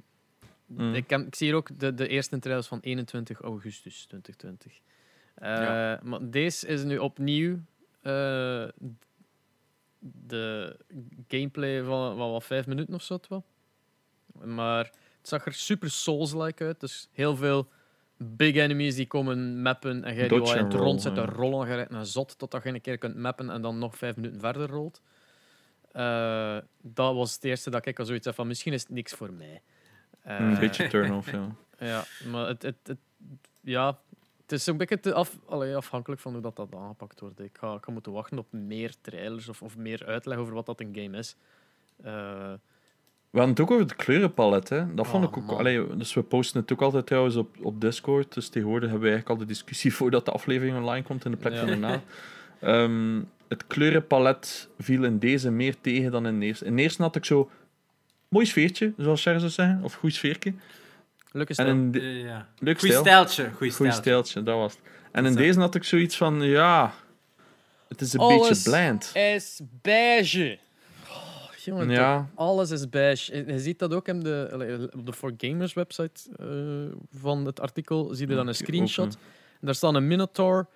Mm. 0.66 0.94
ik, 0.94 1.06
ken- 1.06 1.26
ik 1.26 1.34
zie 1.34 1.46
hier 1.46 1.56
ook 1.56 1.68
de, 1.78 1.94
de 1.94 2.08
eerste 2.08 2.38
trailers 2.38 2.66
van 2.68 2.78
21 2.80 3.40
augustus 3.40 4.04
2020. 4.08 4.72
Eh, 5.34 5.50
Ja. 5.50 6.00
Maar 6.02 6.18
deze 6.22 6.66
is 6.66 6.84
nu 6.84 6.98
opnieuw 6.98 7.58
eh, 8.02 8.64
de 10.26 10.76
gameplay 11.28 11.82
van, 11.82 12.16
van 12.16 12.30
wat 12.30 12.44
vijf 12.44 12.66
minuten 12.66 12.94
of 12.94 13.02
zo. 13.02 13.18
wel. 13.28 13.44
Maar 14.44 14.84
het 14.84 15.28
zag 15.28 15.46
er 15.46 15.52
super 15.52 15.90
Souls-like 15.90 16.64
uit. 16.64 16.80
Dus 16.80 17.08
heel 17.12 17.36
veel 17.36 17.68
big 18.16 18.54
enemies 18.54 18.94
die 18.94 19.06
komen 19.06 19.62
mappen 19.62 20.04
en 20.04 20.14
jij 20.14 20.28
die 20.28 20.38
in 20.56 20.64
het 20.64 20.72
roll, 20.72 20.82
rond 20.82 21.02
zit 21.02 21.14
te 21.14 21.24
rollen. 21.24 21.68
Je 21.68 21.74
rijdt 21.74 21.90
naar 21.90 22.06
zot 22.06 22.38
totdat 22.38 22.62
je 22.62 22.68
een 22.68 22.80
keer 22.80 22.98
kunt 22.98 23.16
mappen 23.16 23.50
en 23.50 23.62
dan 23.62 23.78
nog 23.78 23.96
vijf 23.96 24.16
minuten 24.16 24.40
verder 24.40 24.68
rolt. 24.68 25.02
Eh, 25.92 26.58
dat 26.80 27.14
was 27.14 27.34
het 27.34 27.44
eerste 27.44 27.70
dat 27.70 27.86
ik 27.86 27.98
al 27.98 28.04
zoiets 28.04 28.26
had 28.26 28.34
van 28.34 28.46
misschien 28.46 28.72
is 28.72 28.82
het 28.82 28.90
niks 28.90 29.12
voor 29.12 29.32
mij. 29.32 29.62
Eh, 30.20 30.38
Een 30.38 30.58
beetje 30.58 30.88
turn-off, 30.94 31.30
ja. 31.30 31.56
Ja, 31.78 32.04
maar 32.30 32.46
het, 32.46 32.62
het, 32.62 32.76
het, 32.82 32.98
ja, 33.60 33.98
het 34.46 34.52
is 34.52 34.66
een 34.66 34.76
beetje 34.76 35.14
af, 35.14 35.38
allee, 35.46 35.76
afhankelijk 35.76 36.20
van 36.20 36.32
hoe 36.32 36.40
dat, 36.42 36.56
dat 36.56 36.74
aangepakt 36.74 37.20
wordt. 37.20 37.40
Ik 37.40 37.56
ga, 37.60 37.74
ik 37.74 37.84
ga 37.84 37.92
moeten 37.92 38.12
wachten 38.12 38.38
op 38.38 38.46
meer 38.52 38.94
trailers 39.00 39.48
of, 39.48 39.62
of 39.62 39.76
meer 39.76 40.06
uitleg 40.06 40.38
over 40.38 40.54
wat 40.54 40.66
dat 40.66 40.80
een 40.80 40.96
game 40.96 41.18
is. 41.18 41.36
Eh, 42.02 42.52
We 43.30 43.38
hadden 43.40 43.48
het 43.54 43.60
ook 43.60 43.70
over 43.70 43.82
het 43.82 43.96
kleurenpalet, 43.96 44.68
hè. 44.68 44.94
Dat 44.94 45.06
vond 45.06 45.24
Oh, 45.24 45.30
ik 45.30 45.36
ook... 45.50 45.58
Allee, 45.58 45.96
dus 45.96 46.14
we 46.14 46.22
posten 46.22 46.60
het 46.60 46.72
ook 46.72 46.82
altijd 46.82 47.06
trouwens 47.06 47.36
op, 47.36 47.56
op 47.62 47.80
Discord. 47.80 48.34
Dus 48.34 48.48
tegenwoordig 48.48 48.90
hebben 48.90 49.08
we 49.08 49.14
eigenlijk 49.14 49.40
al 49.40 49.46
de 49.46 49.52
discussie 49.52 49.94
voordat 49.98 50.24
de 50.24 50.30
aflevering 50.32 50.76
online 50.76 51.04
komt 51.04 51.24
in 51.24 51.30
de 51.30 51.36
plek 51.36 51.52
Ja. 51.52 51.58
van 51.58 51.68
daarna. 51.68 52.02
Ehm, 52.60 53.22
het 53.48 53.66
kleurenpalet 53.66 54.68
viel 54.78 55.04
in 55.04 55.18
deze 55.18 55.50
meer 55.50 55.80
tegen 55.80 56.10
dan 56.10 56.26
in 56.26 56.40
de 56.40 56.46
eerste. 56.46 56.64
In 56.64 56.76
de 56.76 56.82
eerste 56.82 57.02
had 57.02 57.16
ik 57.16 57.24
zo... 57.24 57.50
Mooi 58.28 58.46
sfeertje, 58.46 58.92
zoals 58.96 59.22
Cher 59.22 59.38
zou 59.40 59.50
zeggen. 59.52 59.80
Of 59.82 59.94
goed 59.94 60.14
sfeertje. 60.14 60.54
Leuke 61.34 61.48
En 61.48 61.54
stijl. 61.54 61.68
in 61.70 61.90
de, 61.90 62.00
ja. 62.00 62.48
leuk 62.58 62.78
Goeie 62.78 62.94
stijl. 62.94 63.04
stijltje. 63.26 63.42
Goeie 63.56 63.72
Goeie 63.72 63.92
stijltje. 63.92 64.00
stijltje, 64.00 64.42
dat 64.42 64.56
was 64.56 64.72
het. 64.72 64.80
En 65.12 65.24
in 65.24 65.32
Zo. 65.32 65.38
deze 65.38 65.60
had 65.60 65.74
ik 65.74 65.84
zoiets 65.84 66.16
van... 66.16 66.42
Ja... 66.42 66.94
Het 67.88 68.00
is 68.00 68.12
een 68.12 68.20
Alles 68.20 68.48
beetje 68.48 68.70
bland. 68.70 69.10
is 69.14 69.60
beige. 69.82 70.58
Oh, 71.08 71.52
jongen, 71.64 71.90
Ja. 71.90 72.28
alles 72.34 72.70
is 72.70 72.88
beige. 72.88 73.32
En 73.32 73.46
Je 73.52 73.58
ziet 73.60 73.78
dat 73.78 73.94
ook 73.94 74.08
in 74.08 74.20
de, 74.20 74.88
op 74.96 75.06
de 75.06 75.12
For 75.12 75.32
Gamers 75.36 75.72
website 75.74 76.20
eh, 76.36 76.96
van 77.20 77.44
het 77.46 77.60
artikel. 77.60 78.14
Zie 78.14 78.28
je 78.28 78.34
dan 78.34 78.46
een 78.46 78.54
screenshot. 78.54 79.14
En 79.14 79.66
daar 79.66 79.74
staat 79.74 79.94
een 79.94 80.06
Minotaur. 80.06 80.66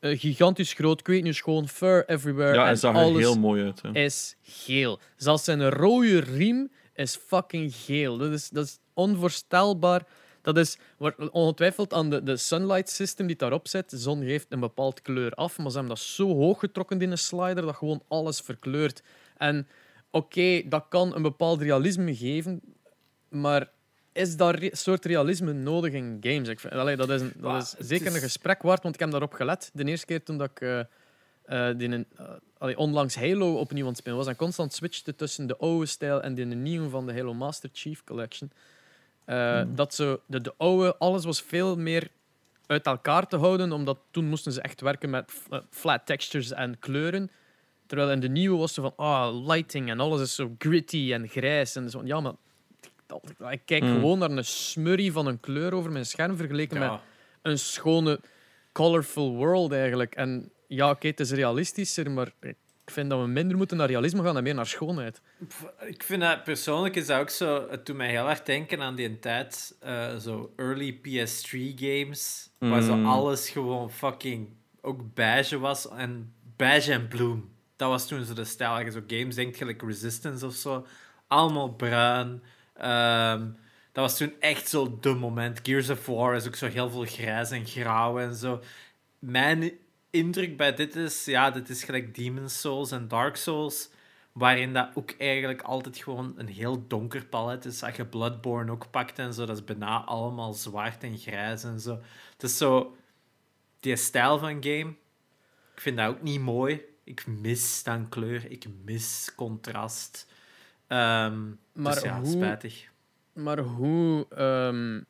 eh, 0.00 0.18
gigantisch 0.20 0.72
groot, 0.72 1.00
ik 1.00 1.06
weet 1.06 1.22
niet, 1.22 1.42
gewoon 1.42 1.68
fur 1.68 2.08
everywhere. 2.08 2.54
Ja, 2.54 2.60
en 2.60 2.66
hij 2.66 2.76
zag 2.76 2.94
er 2.94 3.00
alles 3.02 3.18
heel 3.20 3.38
mooi 3.38 3.64
uit. 3.64 3.82
Hè. 3.82 3.90
is 3.92 4.36
geel. 4.42 4.98
Zelfs 5.16 5.44
zijn 5.44 5.70
rode 5.70 6.18
riem 6.20 6.70
is 6.94 7.16
fucking 7.26 7.74
geel. 7.74 8.16
Dat 8.18 8.30
is, 8.32 8.48
dat 8.48 8.64
is 8.64 8.78
onvoorstelbaar. 9.00 10.06
Dat 10.42 10.56
is 10.56 10.78
ongetwijfeld 11.30 11.92
aan 11.92 12.10
de, 12.10 12.22
de 12.22 12.36
sunlight 12.36 12.90
system 12.90 13.26
die 13.26 13.36
daarop 13.36 13.68
zit. 13.68 13.90
De 13.90 13.98
zon 13.98 14.22
geeft 14.24 14.46
een 14.48 14.60
bepaald 14.60 15.02
kleur 15.02 15.32
af, 15.32 15.58
maar 15.58 15.70
ze 15.70 15.76
hebben 15.78 15.94
dat 15.96 16.04
zo 16.04 16.34
hoog 16.34 16.58
getrokken 16.58 17.00
in 17.00 17.10
een 17.10 17.18
slider 17.18 17.64
dat 17.64 17.76
gewoon 17.76 18.02
alles 18.08 18.40
verkleurt. 18.40 19.02
En 19.36 19.68
oké, 20.10 20.62
dat 20.68 20.84
kan 20.88 21.14
een 21.14 21.22
bepaald 21.22 21.62
realisme 21.62 22.16
geven, 22.16 22.60
maar 23.28 23.70
is 24.12 24.36
dat 24.36 24.54
re- 24.54 24.70
soort 24.72 25.04
realisme 25.04 25.52
nodig 25.52 25.92
in 25.92 26.16
games? 26.20 26.48
Ik 26.48 26.60
vind, 26.60 26.72
allee, 26.72 26.96
dat 26.96 27.10
is, 27.10 27.20
een, 27.20 27.32
dat 27.36 27.62
is 27.62 27.74
zeker 27.88 28.06
is- 28.06 28.14
een 28.14 28.20
gesprek 28.20 28.62
waard, 28.62 28.82
want 28.82 28.94
ik 28.94 29.00
heb 29.00 29.10
daarop 29.10 29.32
gelet. 29.32 29.70
De 29.72 29.84
eerste 29.84 30.06
keer 30.06 30.22
toen 30.22 30.38
dat 30.38 30.50
ik 30.50 30.60
eh, 30.60 30.80
eh, 31.68 31.78
die 31.78 31.88
eh, 32.16 32.24
allee, 32.58 32.76
onlangs 32.78 33.14
Halo 33.16 33.54
opnieuw 33.54 33.82
aan 33.84 33.88
het 33.90 33.98
spelen 33.98 34.18
was 34.18 34.26
en 34.26 34.36
constant 34.36 34.72
switchte 34.72 35.14
tussen 35.16 35.46
de 35.46 35.56
oude 35.56 35.86
stijl 35.86 36.22
en 36.22 36.34
de 36.34 36.44
nieuwe 36.44 36.88
van 36.88 37.06
de 37.06 37.12
Halo 37.12 37.34
Master 37.34 37.70
Chief 37.72 38.04
Collection. 38.04 38.50
Eh, 39.30 39.62
Dat 39.74 39.94
zo, 39.94 40.20
de, 40.26 40.40
de 40.40 40.54
oude, 40.56 40.96
alles 40.98 41.24
was 41.24 41.42
veel 41.42 41.76
meer 41.76 42.08
uit 42.66 42.86
elkaar 42.86 43.26
te 43.26 43.36
houden, 43.36 43.72
omdat 43.72 43.98
toen 44.10 44.24
moesten 44.28 44.52
ze 44.52 44.60
echt 44.60 44.80
werken 44.80 45.10
met 45.10 45.32
eh, 45.50 45.58
flat 45.70 46.06
textures 46.06 46.50
en 46.52 46.78
kleuren. 46.78 47.30
Terwijl 47.86 48.10
in 48.10 48.20
de 48.20 48.28
nieuwe 48.28 48.58
was 48.58 48.74
ze 48.74 48.80
van, 48.80 48.92
ah, 48.96 49.46
lighting 49.46 49.90
en 49.90 50.00
alles 50.00 50.20
is 50.20 50.34
zo 50.34 50.54
gritty 50.58 51.10
en 51.12 51.28
grijs. 51.28 51.76
En 51.76 51.90
zo, 51.90 51.98
van, 51.98 52.06
ja, 52.06 52.20
maar 52.20 52.32
ik- 53.52 53.62
kijk 53.64 53.82
Mm. 53.82 53.92
gewoon 53.94 54.18
naar 54.18 54.30
een 54.30 54.44
smurrie 54.44 55.12
van 55.12 55.26
een 55.26 55.40
kleur 55.40 55.72
over 55.74 55.92
mijn 55.92 56.06
scherm 56.06 56.36
vergeleken 56.36 56.78
met 56.78 57.00
een 57.42 57.58
schone, 57.58 58.20
colorful 58.72 59.34
world 59.36 59.72
eigenlijk. 59.72 60.14
En 60.14 60.50
ja, 60.66 60.90
oké, 60.90 61.06
het 61.06 61.20
is 61.20 61.30
realistischer, 61.32 62.10
maar 62.10 62.32
ik 62.40 62.56
vind 62.90 63.10
dat 63.10 63.20
we 63.20 63.26
minder 63.26 63.56
moeten 63.56 63.76
naar 63.76 63.88
realisme 63.88 64.22
gaan 64.22 64.36
en 64.36 64.42
meer 64.42 64.54
naar 64.54 64.66
schoonheid. 64.66 65.20
Ik 65.86 66.02
vind 66.02 66.20
dat 66.20 66.44
persoonlijk 66.44 66.96
is 66.96 67.06
dat 67.06 67.20
ook 67.20 67.30
zo. 67.30 67.66
Het 67.70 67.86
doet 67.86 67.96
mij 67.96 68.08
heel 68.10 68.28
erg 68.28 68.42
denken 68.42 68.80
aan 68.82 68.94
die 68.94 69.18
tijd, 69.18 69.76
eh, 69.80 70.16
zo 70.16 70.52
early 70.56 70.92
PS3 70.92 71.72
games, 71.76 72.50
waar 72.58 72.82
zo 72.82 72.96
Mm. 72.96 73.06
alles 73.06 73.48
gewoon 73.50 73.90
fucking 73.90 74.48
ook 74.80 75.14
beige 75.14 75.58
was 75.58 75.88
en 75.88 76.32
beige 76.56 76.92
en 76.92 77.08
bloem. 77.08 77.50
Dat 77.76 77.88
was 77.88 78.06
toen 78.08 78.24
zo 78.24 78.34
de 78.34 78.44
stijl. 78.44 78.70
Als 78.70 78.82
je 78.82 78.90
zo 78.90 79.00
games 79.06 79.34
denkt, 79.34 79.56
gelijk 79.56 79.82
Resistance 79.82 80.46
of 80.46 80.54
zo, 80.54 80.86
allemaal 81.26 81.68
bruin. 81.72 82.42
Ehm, 82.74 83.40
dat 83.92 84.04
was 84.04 84.16
toen 84.16 84.32
echt 84.40 84.68
zo 84.68 84.98
de 85.00 85.14
moment. 85.14 85.60
Gears 85.62 85.90
of 85.90 86.06
War 86.06 86.34
is 86.34 86.46
ook 86.46 86.54
zo 86.54 86.66
heel 86.66 86.90
veel 86.90 87.04
grijs 87.04 87.50
en 87.50 87.66
grauw 87.66 88.18
en 88.18 88.34
zo. 88.34 88.60
Mijn 89.18 89.72
indruk 90.10 90.56
bij 90.56 90.74
dit 90.74 90.96
is, 90.96 91.24
ja, 91.24 91.50
dit 91.50 91.68
is 91.68 91.84
gelijk 91.84 92.14
Demon's 92.14 92.60
Souls 92.60 92.90
en 92.90 93.08
Dark 93.08 93.36
Souls, 93.36 93.88
waarin 94.32 94.72
dat 94.72 94.88
ook 94.94 95.10
eigenlijk 95.18 95.62
altijd 95.62 95.96
gewoon 95.96 96.34
een 96.36 96.48
heel 96.48 96.86
donker 96.86 97.24
palet 97.26 97.64
is. 97.64 97.82
Als 97.82 97.96
je 97.96 98.04
Bloodborne 98.06 98.70
ook 98.72 98.90
pakt 98.90 99.18
en 99.18 99.34
zo, 99.34 99.46
dat 99.46 99.56
is 99.56 99.64
bijna 99.64 100.04
allemaal 100.04 100.52
zwart 100.52 101.02
en 101.02 101.18
grijs 101.18 101.64
en 101.64 101.80
zo. 101.80 102.00
Het 102.32 102.42
is 102.42 102.56
zo, 102.56 102.96
die 103.80 103.96
stijl 103.96 104.38
van 104.38 104.62
game, 104.64 104.94
ik 105.74 105.80
vind 105.80 105.96
dat 105.96 106.08
ook 106.08 106.22
niet 106.22 106.40
mooi. 106.40 106.80
Ik 107.04 107.26
mis 107.26 107.82
dan 107.82 108.08
kleur, 108.08 108.50
ik 108.50 108.66
mis 108.84 109.32
contrast. 109.36 110.26
Ehm, 110.86 111.48
Maar 111.72 111.94
dus 111.94 112.02
ja, 112.02 112.20
hoe- 112.20 112.30
spijtig. 112.30 112.88
Maar 113.32 113.58
hoe 113.58 114.26
ehm, 114.28 115.00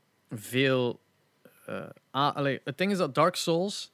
veel. 0.41 1.01
eh, 1.67 1.83
ah, 2.11 2.37
allee, 2.37 2.61
het 2.65 2.79
ding 2.79 2.93
is 2.93 2.99
dat 2.99 3.15
Dark 3.15 3.37
Souls. 3.37 3.93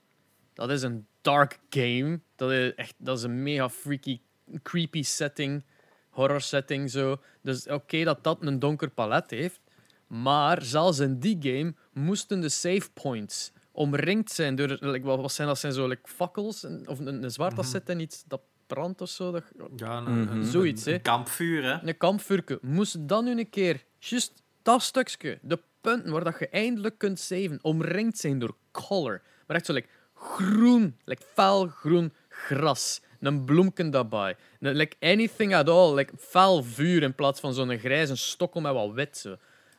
Dat 0.56 0.70
is 0.70 0.82
een 0.82 1.06
dark 1.20 1.58
game. 1.70 2.20
Dat 2.36 2.50
is 2.52 2.74
echt 2.74 2.94
dat 2.98 3.18
is 3.18 3.24
een 3.24 3.42
mega 3.42 3.68
freaky, 3.70 4.20
creepy 4.62 5.02
setting. 5.02 5.64
Horror 6.10 6.40
setting 6.40 6.90
zo. 6.90 7.20
Dus 7.42 7.66
oké 7.66 8.04
dat 8.04 8.24
dat 8.24 8.38
een 8.40 8.58
donker 8.58 8.90
palet 8.90 9.30
heeft. 9.30 9.60
Maar 10.06 10.62
zelfs 10.62 10.98
in 10.98 11.18
die 11.18 11.36
game 11.40 11.74
moesten 11.92 12.40
de 12.40 12.48
save 12.48 12.90
points 12.92 13.52
omringd 13.72 14.30
zijn 14.30 14.54
door. 14.56 14.68
Like, 14.80 15.06
wat, 15.06 15.20
wat 15.20 15.32
zijn 15.32 15.48
dat? 15.48 15.58
Zijn 15.58 15.72
zo 15.72 15.86
like, 15.88 16.08
fakkels? 16.08 16.64
Of 16.84 16.98
een, 16.98 17.22
een 17.22 17.30
zwaard 17.30 17.56
dat 17.56 17.64
Mhm. 17.64 17.72
zit 17.74 17.88
en 17.88 18.00
iets 18.00 18.24
dat 18.26 18.40
brandt 18.66 19.00
of 19.00 19.08
zo. 19.08 19.30
Dat, 19.32 19.42
Ja, 19.76 19.96
een, 19.96 20.20
Mhm. 20.20 20.42
Zoiets, 20.44 20.84
een, 20.84 20.90
hè. 20.90 20.96
een 20.96 21.02
kampvuur, 21.02 21.62
hè. 21.64 21.88
een 21.88 21.96
kampvuurke. 21.96 22.58
Moest 22.62 23.08
dan 23.08 23.24
nu 23.24 23.30
een 23.38 23.50
keer, 23.50 23.84
juist 23.98 24.42
dat 24.62 24.82
stukje, 24.82 25.38
de 25.42 25.58
punten 25.80 26.12
waar 26.12 26.24
dat 26.24 26.38
je 26.38 26.48
eindelijk 26.48 26.98
kunt 26.98 27.18
saven, 27.18 27.58
omringd 27.62 28.18
zijn 28.18 28.38
door 28.38 28.56
color. 28.70 29.22
Maar 29.46 29.56
echt 29.56 29.66
zo 29.66 29.72
like, 29.72 29.88
groen, 30.16 30.96
like 31.04 31.22
fel 31.34 31.66
groen 31.66 32.12
gras. 32.28 33.00
Een 33.20 33.44
bloemken 33.44 33.90
daarbij. 33.90 34.36
Like 34.58 34.96
anything 35.00 35.54
at 35.54 35.68
all. 35.68 35.94
Like 35.94 36.12
fel 36.18 36.62
vuur 36.62 37.02
in 37.02 37.14
plaats 37.14 37.40
van 37.40 37.54
zo'n 37.54 37.78
grijze 37.78 38.16
stokkel 38.16 38.60
met 38.60 38.72
wat 38.72 38.92
wit. 38.92 39.26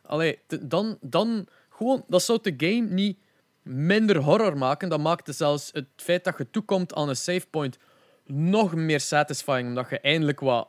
Allee, 0.06 0.40
dan, 0.62 0.98
dan 1.02 1.48
gewoon, 1.70 2.04
dat 2.08 2.24
zou 2.24 2.40
de 2.42 2.54
game 2.58 2.88
niet 2.90 3.18
minder 3.62 4.18
horror 4.18 4.58
maken. 4.58 4.90
Dat 4.90 5.00
maakte 5.00 5.32
zelfs 5.32 5.70
het 5.74 5.88
feit 5.96 6.24
dat 6.24 6.38
je 6.38 6.50
toekomt 6.50 6.94
aan 6.94 7.10
een 7.10 7.16
save 7.16 7.48
point 7.50 7.78
nog 8.26 8.76
meer 8.76 9.00
satisfying. 9.00 9.68
Omdat 9.68 9.90
je 9.90 10.00
eindelijk 10.00 10.40
wat 10.40 10.68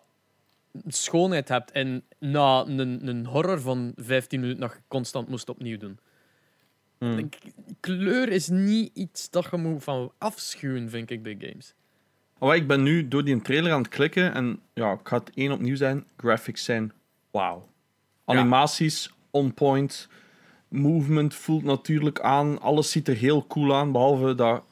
schoonheid 0.86 1.48
hebt. 1.48 1.70
En 1.70 2.04
na 2.18 2.64
een, 2.66 3.08
een 3.08 3.26
horror 3.26 3.60
van 3.60 3.92
15 3.96 4.40
minuten 4.40 4.62
je 4.68 4.80
constant 4.88 5.28
moest 5.28 5.48
opnieuw 5.48 5.78
doen. 5.78 5.98
Hmm. 6.98 7.14
Like, 7.14 7.38
kleur 7.80 8.28
is 8.28 8.48
niet 8.48 8.90
iets 8.94 9.30
dat 9.30 9.48
je 9.50 9.56
moet 9.56 9.84
van 9.84 10.12
afschuwen, 10.18 10.90
vind 10.90 11.10
ik, 11.10 11.22
bij 11.22 11.36
games. 11.40 11.74
Maar 12.38 12.56
ik 12.56 12.66
ben 12.66 12.82
nu 12.82 13.08
door 13.08 13.24
die 13.24 13.42
trailer 13.42 13.72
aan 13.72 13.82
het 13.82 13.88
klikken 13.88 14.34
en 14.34 14.60
ja, 14.74 14.92
ik 14.92 15.00
ga 15.02 15.18
het 15.18 15.30
één 15.34 15.52
opnieuw 15.52 15.76
zijn. 15.76 16.04
Graphics 16.16 16.64
zijn 16.64 16.92
wauw. 17.30 17.68
Animaties 18.24 19.10
on 19.30 19.54
point. 19.54 20.08
Movement 20.68 21.34
voelt 21.34 21.64
natuurlijk 21.64 22.20
aan. 22.20 22.60
Alles 22.60 22.90
ziet 22.90 23.08
er 23.08 23.16
heel 23.16 23.46
cool 23.46 23.74
aan, 23.74 23.92
behalve 23.92 24.34
dat 24.34 24.62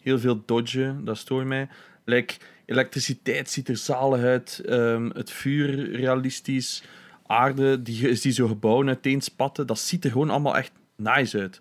heel 0.00 0.18
veel 0.18 0.42
dodgen. 0.46 1.04
Dat 1.04 1.18
stoort 1.18 1.46
mij. 1.46 1.68
Like, 2.04 2.34
elektriciteit 2.66 3.50
ziet 3.50 3.68
er 3.68 3.76
zalig 3.76 4.22
uit. 4.22 4.62
ehm, 4.66 5.10
het 5.10 5.30
vuur 5.30 5.90
realistisch. 5.90 6.82
Aarde 7.26 7.82
die, 7.82 8.20
die 8.20 8.32
zo 8.32 8.46
gebouwen 8.46 8.86
uiteenspatten. 8.86 9.66
Dat 9.66 9.78
ziet 9.78 10.04
er 10.04 10.10
gewoon 10.10 10.30
allemaal 10.30 10.56
echt 10.56 10.72
nice 10.96 11.38
uit. 11.38 11.60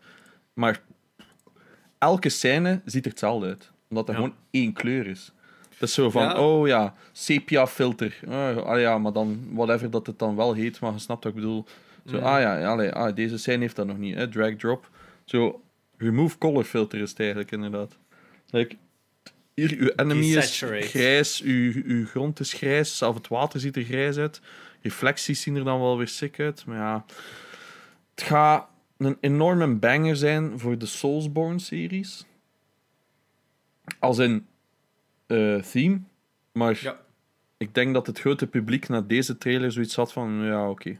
Maar 0.54 0.82
elke 1.98 2.30
scène 2.30 2.82
ziet 2.86 3.04
er 3.06 3.10
hetzelfde 3.12 3.48
uit. 3.48 3.72
Omdat 3.90 4.08
er 4.08 4.14
Ja. 4.14 4.20
gewoon 4.20 4.36
één 4.52 4.74
kleur 4.74 5.08
is. 5.08 5.32
Dat 5.78 5.90
is 5.90 5.96
zo 5.96 6.10
van, 6.10 6.22
Ja. 6.24 6.40
oh 6.40 6.68
ja, 6.68 6.94
sepia-filter. 7.12 8.20
Oh, 8.28 8.58
ah 8.58 8.80
ja, 8.80 8.98
maar 8.98 9.14
dan, 9.14 9.48
whatever 9.52 9.90
dat 9.90 10.08
het 10.08 10.20
dan 10.20 10.36
wel 10.36 10.54
heet, 10.54 10.80
maar 10.80 10.92
je 10.94 11.00
snapt 11.00 11.24
wat 11.24 11.34
ik 11.34 11.40
bedoel. 11.40 11.66
Zo, 12.06 12.18
Mm. 12.18 12.24
ah 12.24 12.40
ja, 12.40 12.66
allee, 12.72 12.92
ah, 12.92 13.16
deze 13.16 13.38
scène 13.38 13.60
heeft 13.62 13.76
dat 13.76 13.88
nog 13.88 13.98
niet, 13.98 14.16
hè, 14.16 14.28
drag-drop. 14.30 14.90
Zo, 15.26 15.62
remove 15.98 16.38
color 16.38 16.64
filter 16.64 17.00
is 17.02 17.10
het 17.10 17.20
eigenlijk 17.20 17.52
inderdaad. 17.52 17.98
Like, 18.50 18.76
hier, 19.54 19.76
uw 19.78 19.90
enemy 19.96 20.26
is 20.36 20.64
grijs, 20.80 21.42
uw, 21.42 21.74
uw 21.86 22.06
grond 22.06 22.40
is 22.40 22.54
grijs, 22.54 22.98
zelfs 22.98 23.18
het 23.18 23.28
water 23.28 23.60
ziet 23.60 23.76
er 23.76 23.84
grijs 23.84 24.18
uit. 24.18 24.42
Reflecties 24.82 25.42
zien 25.42 25.56
er 25.56 25.64
dan 25.64 25.80
wel 25.80 25.98
weer 25.98 26.08
sick 26.08 26.40
uit, 26.40 26.66
maar 26.66 26.78
ja... 26.78 27.06
Het 28.16 28.24
gaat 28.24 28.68
een 29.04 29.18
enorme 29.20 29.68
banger 29.76 30.16
zijn 30.16 30.60
voor 30.60 30.78
de 30.78 30.86
Soulsborne-series. 30.86 32.26
Als 34.00 34.18
in 34.18 34.48
eh, 35.28 35.56
theme, 35.56 36.00
maar 36.52 36.80
Ja. 36.82 37.00
ik 37.58 37.74
denk 37.76 37.94
dat 37.94 38.08
het 38.08 38.20
grote 38.20 38.48
publiek 38.48 38.88
na 38.88 39.02
deze 39.02 39.38
trailer 39.38 39.72
zoiets 39.72 39.96
had 39.96 40.14
van, 40.14 40.32
ja, 40.44 40.70
oké. 40.70 41.00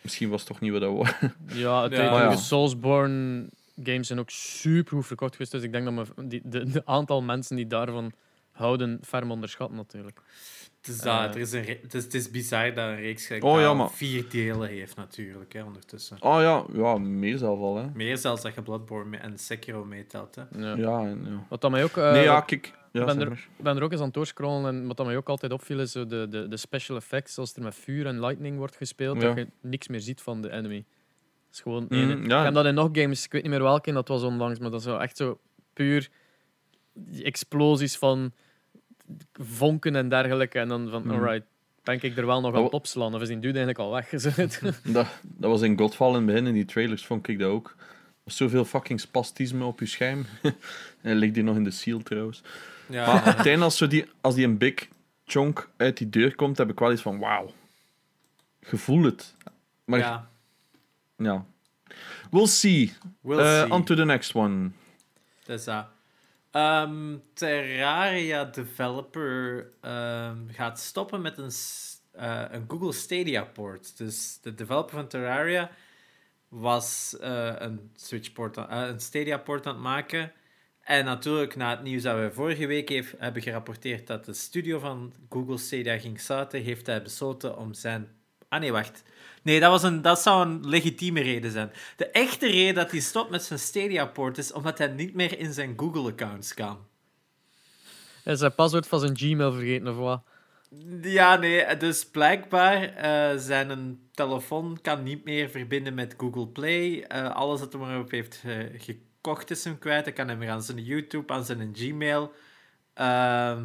Misschien 0.00 0.28
was 0.28 0.40
het 0.40 0.48
toch 0.48 0.60
niet 0.60 0.72
wat 0.72 0.80
dat 0.80 0.92
was. 0.96 1.10
Ja, 1.46 1.82
het 1.82 1.92
Ja. 1.92 2.02
ja, 2.02 2.10
Maar 2.10 2.22
ja. 2.22 2.36
Soulsborne 2.36 3.46
games 3.82 4.06
zijn 4.06 4.18
ook 4.18 4.30
super 4.30 4.96
goed 4.96 5.06
verkocht 5.06 5.32
geweest. 5.32 5.52
Dus 5.52 5.62
ik 5.62 5.72
denk 5.72 5.84
dat 5.84 5.94
me 6.16 6.26
die, 6.28 6.40
de, 6.44 6.70
de 6.70 6.86
aantal 6.86 7.22
mensen 7.22 7.56
die 7.56 7.66
daarvan 7.66 8.12
houden 8.52 8.98
ferm 9.02 9.30
onderschatten 9.30 9.76
natuurlijk. 9.76 10.20
Het 10.86 10.94
is, 10.94 11.00
Eh. 11.00 11.22
dat, 11.24 11.34
er 11.34 11.40
is 11.40 11.52
een 11.52 11.64
het, 11.82 11.94
is, 11.94 12.04
het 12.04 12.14
is 12.14 12.30
bizar 12.30 12.74
dat 12.74 12.88
een 12.88 12.96
reeks 12.96 13.30
Oh, 13.30 13.40
dat 13.40 13.60
ja, 13.60 13.66
al 13.66 13.74
maar- 13.74 13.90
vier 13.90 14.24
delen 14.30 14.68
heeft 14.68 14.96
natuurlijk, 14.96 15.52
hè, 15.52 15.62
ondertussen. 15.62 16.16
Oh 16.22 16.40
ja, 16.40 16.64
ja 16.72 16.98
meer 16.98 17.38
zelf 17.38 17.58
al, 17.58 17.76
hè. 17.76 17.86
Meer 17.94 18.18
zelfs 18.18 18.42
dat 18.42 18.54
je 18.54 18.62
Bloodborne 18.62 19.16
en 19.16 19.38
Sekiro 19.38 19.84
meetelt, 19.84 20.34
hè. 20.34 20.42
Ja. 20.58 20.76
Ja, 20.76 21.00
en, 21.00 21.26
ja. 21.30 21.46
Wat 21.48 21.60
dat 21.60 21.70
mij 21.70 21.84
ook... 21.84 21.96
eh, 21.96 22.12
nee, 22.12 22.22
ja, 22.22 22.40
kijk. 22.40 22.72
Ja, 22.92 23.04
ben 23.04 23.14
zeg 23.14 23.28
er-. 23.28 23.48
Ik 23.58 23.64
ben 23.64 23.76
er 23.76 23.82
ook 23.82 23.90
eens 23.90 24.00
aan 24.00 24.06
het 24.06 24.14
doorscrollen 24.14 24.74
en 24.74 24.86
wat 24.86 24.96
dat 24.96 25.06
mij 25.06 25.16
ook 25.16 25.28
altijd 25.28 25.52
opviel 25.52 25.80
is 25.80 25.92
zo 25.92 26.06
de, 26.06 26.26
de, 26.30 26.48
de 26.48 26.56
special 26.56 26.96
effects, 26.96 27.38
als 27.38 27.54
er 27.54 27.62
met 27.62 27.74
vuur 27.74 28.06
en 28.06 28.20
lightning 28.20 28.56
wordt 28.58 28.76
gespeeld, 28.76 29.20
Ja. 29.22 29.28
dat 29.28 29.36
je 29.36 29.46
niks 29.60 29.88
meer 29.88 30.00
ziet 30.00 30.20
van 30.20 30.40
de 30.42 30.50
enemy. 30.50 30.76
Het 30.76 31.54
is 31.54 31.60
gewoon 31.60 31.86
Mm, 31.88 32.10
ene- 32.10 32.28
ja. 32.28 32.38
Ik 32.38 32.44
heb 32.44 32.54
dat 32.54 32.64
in 32.66 32.74
nog 32.74 32.88
games, 32.92 33.24
ik 33.24 33.32
weet 33.32 33.42
niet 33.42 33.50
meer 33.50 33.62
welke, 33.62 33.88
en 33.88 33.94
dat 33.94 34.08
was 34.08 34.22
onlangs, 34.22 34.58
maar 34.58 34.70
dat 34.70 34.80
is 34.80 34.86
zo 34.86 34.96
echt 34.96 35.16
zo 35.16 35.38
puur 35.72 36.08
die 36.92 37.24
explosies 37.24 37.96
van 37.96 38.32
vonken 39.32 39.96
en 39.96 40.08
dergelijke. 40.08 40.58
En 40.58 40.68
dan 40.68 40.90
van, 40.90 41.02
Mm. 41.04 41.10
alright, 41.10 41.46
ben 41.82 42.02
ik 42.02 42.16
er 42.16 42.26
wel 42.26 42.40
nog 42.40 42.54
aan 42.54 42.70
opslaan, 42.70 43.14
of 43.14 43.20
is 43.20 43.28
die 43.28 43.38
dude 43.38 43.58
eigenlijk 43.58 43.78
al 43.78 43.90
weg? 43.92 44.20
Zo. 44.20 44.30
Dat, 44.92 45.06
dat 45.22 45.50
was 45.50 45.62
in 45.62 45.78
Godfall 45.78 46.08
in 46.08 46.14
het 46.14 46.26
begin, 46.26 46.46
in 46.46 46.54
die 46.54 46.64
trailers 46.64 47.06
vond 47.06 47.28
ik 47.28 47.38
dat 47.38 47.48
ook. 47.50 47.74
Er 47.78 48.30
was 48.30 48.36
zoveel 48.36 48.64
fucking 48.64 49.00
spastisme 49.00 49.64
op 49.64 49.80
je 49.80 49.86
scherm. 49.86 50.26
en 51.02 51.16
ligt 51.16 51.34
die 51.34 51.42
nog 51.42 51.56
in 51.56 51.64
de 51.64 51.70
seal 51.70 52.02
trouwens. 52.02 52.42
Ja, 52.88 53.06
Maar 53.06 53.22
uiteindelijk, 53.34 53.62
als, 53.62 53.76
zo 53.76 53.86
die, 53.86 54.04
als 54.20 54.34
die 54.34 54.44
een 54.44 54.58
big 54.58 54.88
chunk 55.24 55.68
uit 55.76 55.96
die 55.96 56.08
deur 56.10 56.34
komt, 56.34 56.58
heb 56.58 56.70
ik 56.70 56.78
wel 56.78 56.92
iets 56.92 57.02
van, 57.02 57.18
wauw. 57.18 57.52
Gevoel 58.60 59.02
het. 59.02 59.34
Maar 59.84 59.98
ja. 59.98 60.28
ja. 61.16 61.44
We'll 62.30 62.46
see. 62.46 62.92
We'll 63.20 63.38
Eh, 63.38 63.60
see. 63.60 63.70
on 63.70 63.84
to 63.84 63.94
the 63.94 64.04
next 64.04 64.34
one. 64.34 64.70
Dat 65.44 65.58
is 65.58 65.64
dat. 65.64 65.86
Ehm, 66.54 67.16
Terraria 67.32 68.44
developer 68.44 69.70
ehm, 69.80 70.48
gaat 70.48 70.80
stoppen 70.80 71.20
met 71.20 71.38
een, 71.38 71.50
eh, 72.12 72.44
een 72.50 72.64
Google 72.68 72.92
Stadia 72.92 73.44
port. 73.44 73.96
Dus 73.98 74.38
de 74.42 74.54
developer 74.54 74.94
van 74.94 75.08
Terraria 75.08 75.70
was 76.48 77.16
eh, 77.20 77.54
een 77.58 77.90
Switch 77.94 78.32
port, 78.32 78.56
eh, 78.56 78.66
een 78.68 79.00
Stadia 79.00 79.38
port 79.38 79.66
aan 79.66 79.74
het 79.74 79.82
maken. 79.82 80.32
En 80.80 81.04
natuurlijk, 81.04 81.56
na 81.56 81.70
het 81.70 81.82
nieuws 81.82 82.02
dat 82.02 82.18
we 82.18 82.30
vorige 82.32 82.66
week 82.66 82.88
heeft, 82.88 83.14
hebben 83.18 83.42
gerapporteerd 83.42 84.06
dat 84.06 84.24
de 84.24 84.34
studio 84.34 84.78
van 84.78 85.12
Google 85.28 85.58
Stadia 85.58 85.98
ging 85.98 86.20
sluiten, 86.20 86.62
heeft 86.62 86.86
hij 86.86 87.02
besloten 87.02 87.58
om 87.58 87.74
zijn. 87.74 88.08
Ah 88.48 88.60
nee, 88.60 88.72
wacht. 88.72 89.02
Nee, 89.44 89.60
dat, 89.60 89.70
was 89.70 89.82
een, 89.82 90.02
dat 90.02 90.20
zou 90.20 90.46
een 90.46 90.68
legitieme 90.68 91.20
reden 91.20 91.50
zijn. 91.50 91.72
De 91.96 92.10
echte 92.10 92.46
reden 92.46 92.74
dat 92.74 92.90
hij 92.90 93.00
stopt 93.00 93.30
met 93.30 93.42
zijn 93.42 93.58
Stadia-port 93.58 94.38
is 94.38 94.52
omdat 94.52 94.78
hij 94.78 94.86
niet 94.86 95.14
meer 95.14 95.38
in 95.38 95.52
zijn 95.52 95.72
Google-accounts 95.76 96.54
kan. 96.54 96.78
Is 98.24 98.38
zijn 98.38 98.54
paswoord 98.54 98.86
van 98.86 99.00
zijn 99.00 99.16
Gmail 99.16 99.52
vergeten 99.52 99.88
of 99.88 99.96
wat? 99.96 100.22
Ja, 101.02 101.36
nee, 101.36 101.76
dus 101.76 102.06
blijkbaar 102.06 102.82
eh 102.82 103.38
zijn 103.38 103.70
een 103.70 104.08
telefoon 104.12 104.78
kan 104.82 105.02
niet 105.02 105.24
meer 105.24 105.48
verbinden 105.48 105.94
met 105.94 106.14
Google 106.16 106.46
Play. 106.46 107.02
Eh, 107.02 107.34
alles 107.34 107.60
dat 107.60 107.72
hij 107.72 107.82
maar 107.82 107.98
op 107.98 108.10
heeft 108.10 108.42
gekocht 108.76 109.50
is 109.50 109.64
hem 109.64 109.78
kwijt. 109.78 110.04
Hij 110.04 110.14
kan 110.14 110.28
hem 110.28 110.38
weer 110.38 110.50
aan 110.50 110.62
zijn 110.62 110.82
YouTube, 110.82 111.32
aan 111.32 111.44
zijn 111.44 111.70
Gmail. 111.72 112.32
Ehm, 112.94 113.64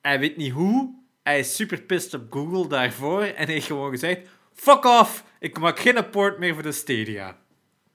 hij 0.00 0.18
weet 0.18 0.36
niet 0.36 0.52
hoe. 0.52 0.94
Hij 1.22 1.38
is 1.38 1.56
super 1.56 1.82
pissed 1.82 2.14
op 2.14 2.32
Google 2.32 2.68
daarvoor 2.68 3.22
en 3.22 3.48
heeft 3.48 3.66
gewoon 3.66 3.90
gezegd: 3.90 4.28
Fuck 4.54 4.84
off! 4.84 5.24
Ik 5.38 5.58
maak 5.58 5.78
geen 5.78 6.10
port 6.10 6.38
meer 6.38 6.54
voor 6.54 6.62
de 6.62 6.72
Stadia. 6.72 7.38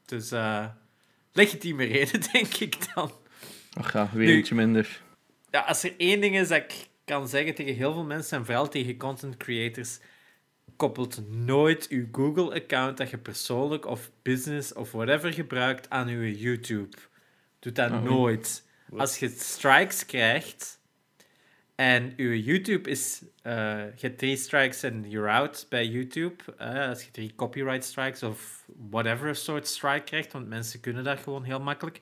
Dus 0.06 0.32
eh 0.32 0.66
legitieme 1.32 1.84
reden, 1.86 2.22
denk 2.32 2.54
ik 2.54 2.94
dan. 2.96 3.12
Ach 3.74 3.94
ja, 3.94 4.10
weer 4.14 4.28
Nu- 4.50 4.56
minder. 4.56 5.02
Ja, 5.52 5.60
als 5.62 5.84
er 5.84 5.94
één 5.98 6.22
ding 6.22 6.36
is 6.38 6.48
dat 6.48 6.58
ik 6.58 6.88
kan 7.06 7.28
zeggen 7.28 7.56
tegen 7.56 7.76
heel 7.76 7.94
veel 7.94 8.04
mensen 8.04 8.38
en 8.38 8.46
vooral 8.46 8.70
tegen 8.70 8.98
content 8.98 9.38
creators, 9.38 10.00
koppelt 10.76 11.22
nooit 11.30 11.88
uw 11.90 12.08
Google-account 12.12 12.98
dat 12.98 13.10
je 13.10 13.18
persoonlijk 13.18 13.86
of 13.86 14.12
business 14.22 14.74
of 14.74 14.92
whatever 14.92 15.34
gebruikt 15.34 15.90
aan 15.90 16.08
uw 16.08 16.24
YouTube. 16.32 16.98
Doe 17.60 17.72
dat 17.72 17.92
Oh, 17.92 17.98
oei. 18.02 18.10
nooit. 18.14 18.64
Als 18.98 19.18
je 19.20 19.30
strikes 19.38 20.06
krijgt 20.06 20.77
en 21.78 22.14
uw 22.18 22.34
YouTube 22.34 22.90
is, 22.90 23.22
eh, 23.42 23.96
je 23.96 24.16
drie 24.16 24.38
strikes 24.38 24.84
en 24.84 25.10
you're 25.10 25.30
out 25.30 25.66
bij 25.70 25.88
YouTube. 25.88 26.44
als 26.90 27.04
je 27.04 27.12
drie 27.12 27.34
copyright 27.36 27.84
strikes 27.84 28.24
of 28.24 28.66
whatever 28.90 29.36
soort 29.36 29.68
strike 29.68 30.04
krijgt, 30.04 30.32
want 30.32 30.48
mensen 30.48 30.80
kunnen 30.80 31.04
dat 31.04 31.20
gewoon 31.20 31.44
heel 31.44 31.60
makkelijk 31.60 32.02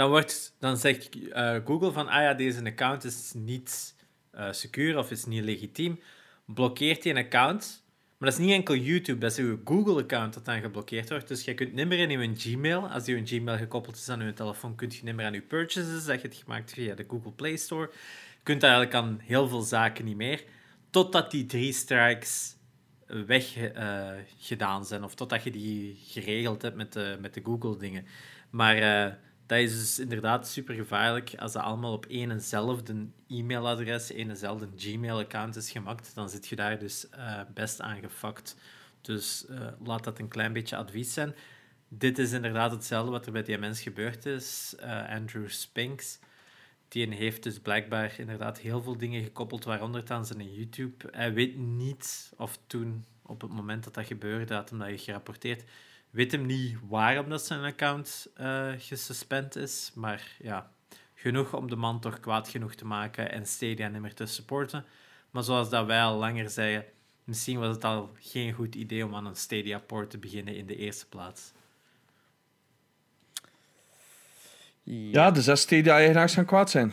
dan, 0.00 0.08
wordt, 0.08 0.56
dan 0.58 0.76
zegt 0.76 1.30
eh, 1.30 1.56
Google 1.64 1.92
van, 1.92 2.08
ah 2.08 2.22
ja, 2.22 2.34
deze 2.34 2.64
account 2.64 3.04
is 3.04 3.32
niet 3.34 3.94
eh 4.30 4.52
secuur 4.52 4.98
of 4.98 5.10
is 5.10 5.24
niet 5.24 5.44
legitiem. 5.44 6.00
blokkeert 6.46 7.04
hij 7.04 7.12
een 7.12 7.24
account. 7.24 7.84
Maar 8.18 8.30
dat 8.30 8.38
is 8.38 8.44
niet 8.44 8.54
enkel 8.54 8.74
YouTube, 8.74 9.18
dat 9.18 9.30
is 9.30 9.38
uw 9.38 9.60
Google-account 9.64 10.34
dat 10.34 10.44
dan 10.44 10.60
geblokkeerd 10.60 11.10
wordt. 11.10 11.28
Dus 11.28 11.44
je 11.44 11.54
kunt 11.54 11.72
niet 11.72 11.86
meer 11.86 12.10
in 12.10 12.20
uw 12.20 12.34
Gmail, 12.36 12.88
als 12.88 13.06
uw 13.06 13.20
Gmail 13.24 13.56
gekoppeld 13.56 13.96
is 13.96 14.08
aan 14.08 14.20
uw 14.20 14.32
telefoon, 14.32 14.74
kunt 14.74 14.96
je 14.96 15.04
niet 15.04 15.14
meer 15.14 15.26
aan 15.26 15.34
uw 15.34 15.46
purchases, 15.46 16.04
dat 16.04 16.20
je 16.20 16.28
het 16.28 16.36
gemaakt 16.36 16.72
via 16.72 16.94
de 16.94 17.04
Google 17.08 17.32
Play 17.32 17.56
Store. 17.56 17.90
Kunt 18.42 18.62
eigenlijk 18.62 18.94
aan 18.94 19.20
heel 19.22 19.48
veel 19.48 19.62
zaken 19.62 20.04
niet 20.04 20.16
meer, 20.16 20.44
totdat 20.90 21.30
die 21.30 21.46
drie 21.46 21.72
strikes 21.72 22.56
weggedaan 23.06 24.16
uh, 24.16 24.22
gedaan 24.38 24.84
zijn, 24.84 25.04
of 25.04 25.14
totdat 25.14 25.42
je 25.42 25.50
die 25.50 25.98
geregeld 26.06 26.62
hebt 26.62 26.76
met 26.76 26.92
de, 26.92 27.16
met 27.20 27.34
de 27.34 27.40
Google-dingen. 27.44 28.06
Maar 28.50 28.76
uh, 29.06 29.14
dat 29.46 29.58
is 29.58 29.78
dus 29.78 29.98
inderdaad 29.98 30.48
super 30.48 30.74
gevaarlijk. 30.74 31.34
Als 31.36 31.52
dat 31.52 31.62
allemaal 31.62 31.92
op 31.92 32.06
één 32.06 32.30
enzelfde 32.30 33.06
e-mailadres, 33.28 34.12
één 34.12 34.30
enzelfde 34.30 34.68
Gmail-account 34.76 35.56
is 35.56 35.70
gemaakt, 35.70 36.14
dan 36.14 36.30
zit 36.30 36.46
je 36.46 36.56
daar 36.56 36.78
dus 36.78 37.06
uh, 37.16 37.40
best 37.54 37.80
aan 37.80 38.00
gefakt. 38.00 38.56
Dus 39.00 39.46
uh, 39.50 39.66
laat 39.84 40.04
dat 40.04 40.18
een 40.18 40.28
klein 40.28 40.52
beetje 40.52 40.76
advies 40.76 41.12
zijn. 41.12 41.34
Dit 41.88 42.18
is 42.18 42.32
inderdaad 42.32 42.70
hetzelfde 42.70 43.10
wat 43.10 43.26
er 43.26 43.32
bij 43.32 43.42
die 43.42 43.58
mens 43.58 43.80
gebeurd 43.80 44.26
is. 44.26 44.74
Uh, 44.80 45.08
Andrew 45.08 45.48
Spinks. 45.48 46.18
Die 46.90 47.14
heeft 47.14 47.42
dus 47.42 47.58
blijkbaar 47.58 48.14
inderdaad 48.18 48.58
heel 48.58 48.82
veel 48.82 48.96
dingen 48.96 49.22
gekoppeld, 49.22 49.64
waaronder 49.64 50.04
dan 50.04 50.26
zijn 50.26 50.54
YouTube. 50.54 51.08
Hij 51.10 51.32
weet 51.32 51.56
niet 51.56 52.32
of 52.36 52.58
toen, 52.66 53.04
op 53.22 53.40
het 53.40 53.52
moment 53.52 53.84
dat 53.84 53.94
dat 53.94 54.06
gebeurde, 54.06 54.54
had 54.54 54.70
hem 54.70 54.78
dat 54.78 55.00
gerapporteerd 55.00 55.64
weet 56.10 56.32
hem 56.32 56.46
niet 56.46 56.78
waarom 56.88 57.28
dat 57.28 57.46
zijn 57.46 57.64
account 57.64 58.30
uh, 58.40 58.72
gesuspend 58.78 59.56
is. 59.56 59.92
Maar 59.94 60.36
ja, 60.38 60.72
genoeg 61.14 61.54
om 61.54 61.68
de 61.68 61.76
man 61.76 62.00
toch 62.00 62.20
kwaad 62.20 62.48
genoeg 62.48 62.74
te 62.74 62.86
maken 62.86 63.32
en 63.32 63.46
Stadia 63.46 63.88
niet 63.88 64.00
meer 64.00 64.14
te 64.14 64.26
supporten. 64.26 64.84
Maar 65.30 65.42
zoals 65.42 65.70
dat 65.70 65.86
wij 65.86 66.02
al 66.02 66.18
langer 66.18 66.50
zeiden, 66.50 66.84
misschien 67.24 67.58
was 67.58 67.74
het 67.74 67.84
al 67.84 68.10
geen 68.18 68.52
goed 68.52 68.74
idee 68.74 69.04
om 69.04 69.14
aan 69.14 69.26
een 69.26 69.36
Stadia-port 69.36 70.10
te 70.10 70.18
beginnen 70.18 70.56
in 70.56 70.66
de 70.66 70.76
eerste 70.76 71.08
plaats. 71.08 71.52
Ja, 74.92 75.30
de 75.30 75.42
zes 75.42 75.60
Stadia-eigenaars 75.60 76.34
gaan 76.34 76.44
kwaad 76.44 76.70
zijn. 76.70 76.92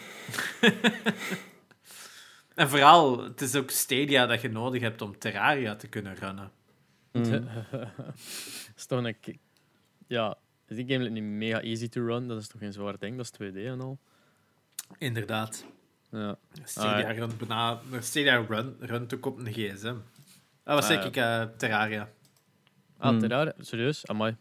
en 2.55 2.69
vooral, 2.69 3.23
het 3.23 3.41
is 3.41 3.55
ook 3.55 3.69
Stadia 3.69 4.25
dat 4.25 4.41
je 4.41 4.49
nodig 4.49 4.81
hebt 4.81 5.01
om 5.01 5.17
Terraria 5.17 5.75
te 5.75 5.87
kunnen 5.87 6.15
runnen. 6.15 6.51
Mm. 7.11 7.23
is 8.77 8.85
toch 8.85 9.03
een... 9.03 9.15
Ja, 10.07 10.37
die 10.67 10.87
game 10.87 11.05
is 11.05 11.11
niet 11.11 11.23
mega 11.23 11.61
easy 11.61 11.89
to 11.89 12.05
run. 12.05 12.27
Dat 12.27 12.41
is 12.41 12.47
toch 12.47 12.61
geen 12.61 12.73
zwaar 12.73 12.97
ding. 12.97 13.17
Dat 13.17 13.25
is 13.25 13.51
2D 13.51 13.55
en 13.55 13.81
al. 13.81 13.99
Inderdaad. 14.97 15.65
Ja. 16.11 16.37
Stadia, 16.63 17.09
ah, 17.09 17.17
runt, 17.17 17.37
bijna, 17.37 17.79
Stadia 17.99 18.45
run, 18.47 18.75
runt 18.79 19.13
ook 19.13 19.25
op 19.25 19.37
een 19.37 19.53
gsm. 19.53 19.95
Dat 20.63 20.75
was 20.75 20.89
ah, 20.89 21.03
zeker 21.03 21.17
uh, 21.17 21.55
Terraria. 21.57 22.09
Ah, 22.97 23.11
mm. 23.11 23.19
Terraria? 23.19 23.53
Serieus? 23.59 24.07
Amai. 24.07 24.35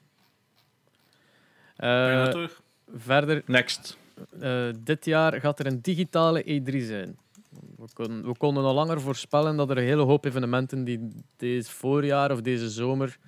Uh, 1.78 2.46
verder. 2.94 3.42
Next. 3.46 3.98
Uh, 4.40 4.68
dit 4.78 5.04
jaar 5.04 5.40
gaat 5.40 5.58
er 5.58 5.66
een 5.66 5.80
digitale 5.80 6.42
E3 6.42 6.84
zijn. 6.84 7.18
We, 7.76 7.86
kon, 7.92 8.22
we 8.22 8.36
konden 8.36 8.64
al 8.64 8.74
langer 8.74 9.00
voorspellen 9.00 9.56
dat 9.56 9.70
er 9.70 9.78
een 9.78 9.84
hele 9.84 10.02
hoop 10.02 10.24
evenementen 10.24 10.84
die 10.84 11.08
deze 11.36 11.70
voorjaar 11.70 12.30
of 12.32 12.40
deze 12.40 12.70
zomer 12.70 13.18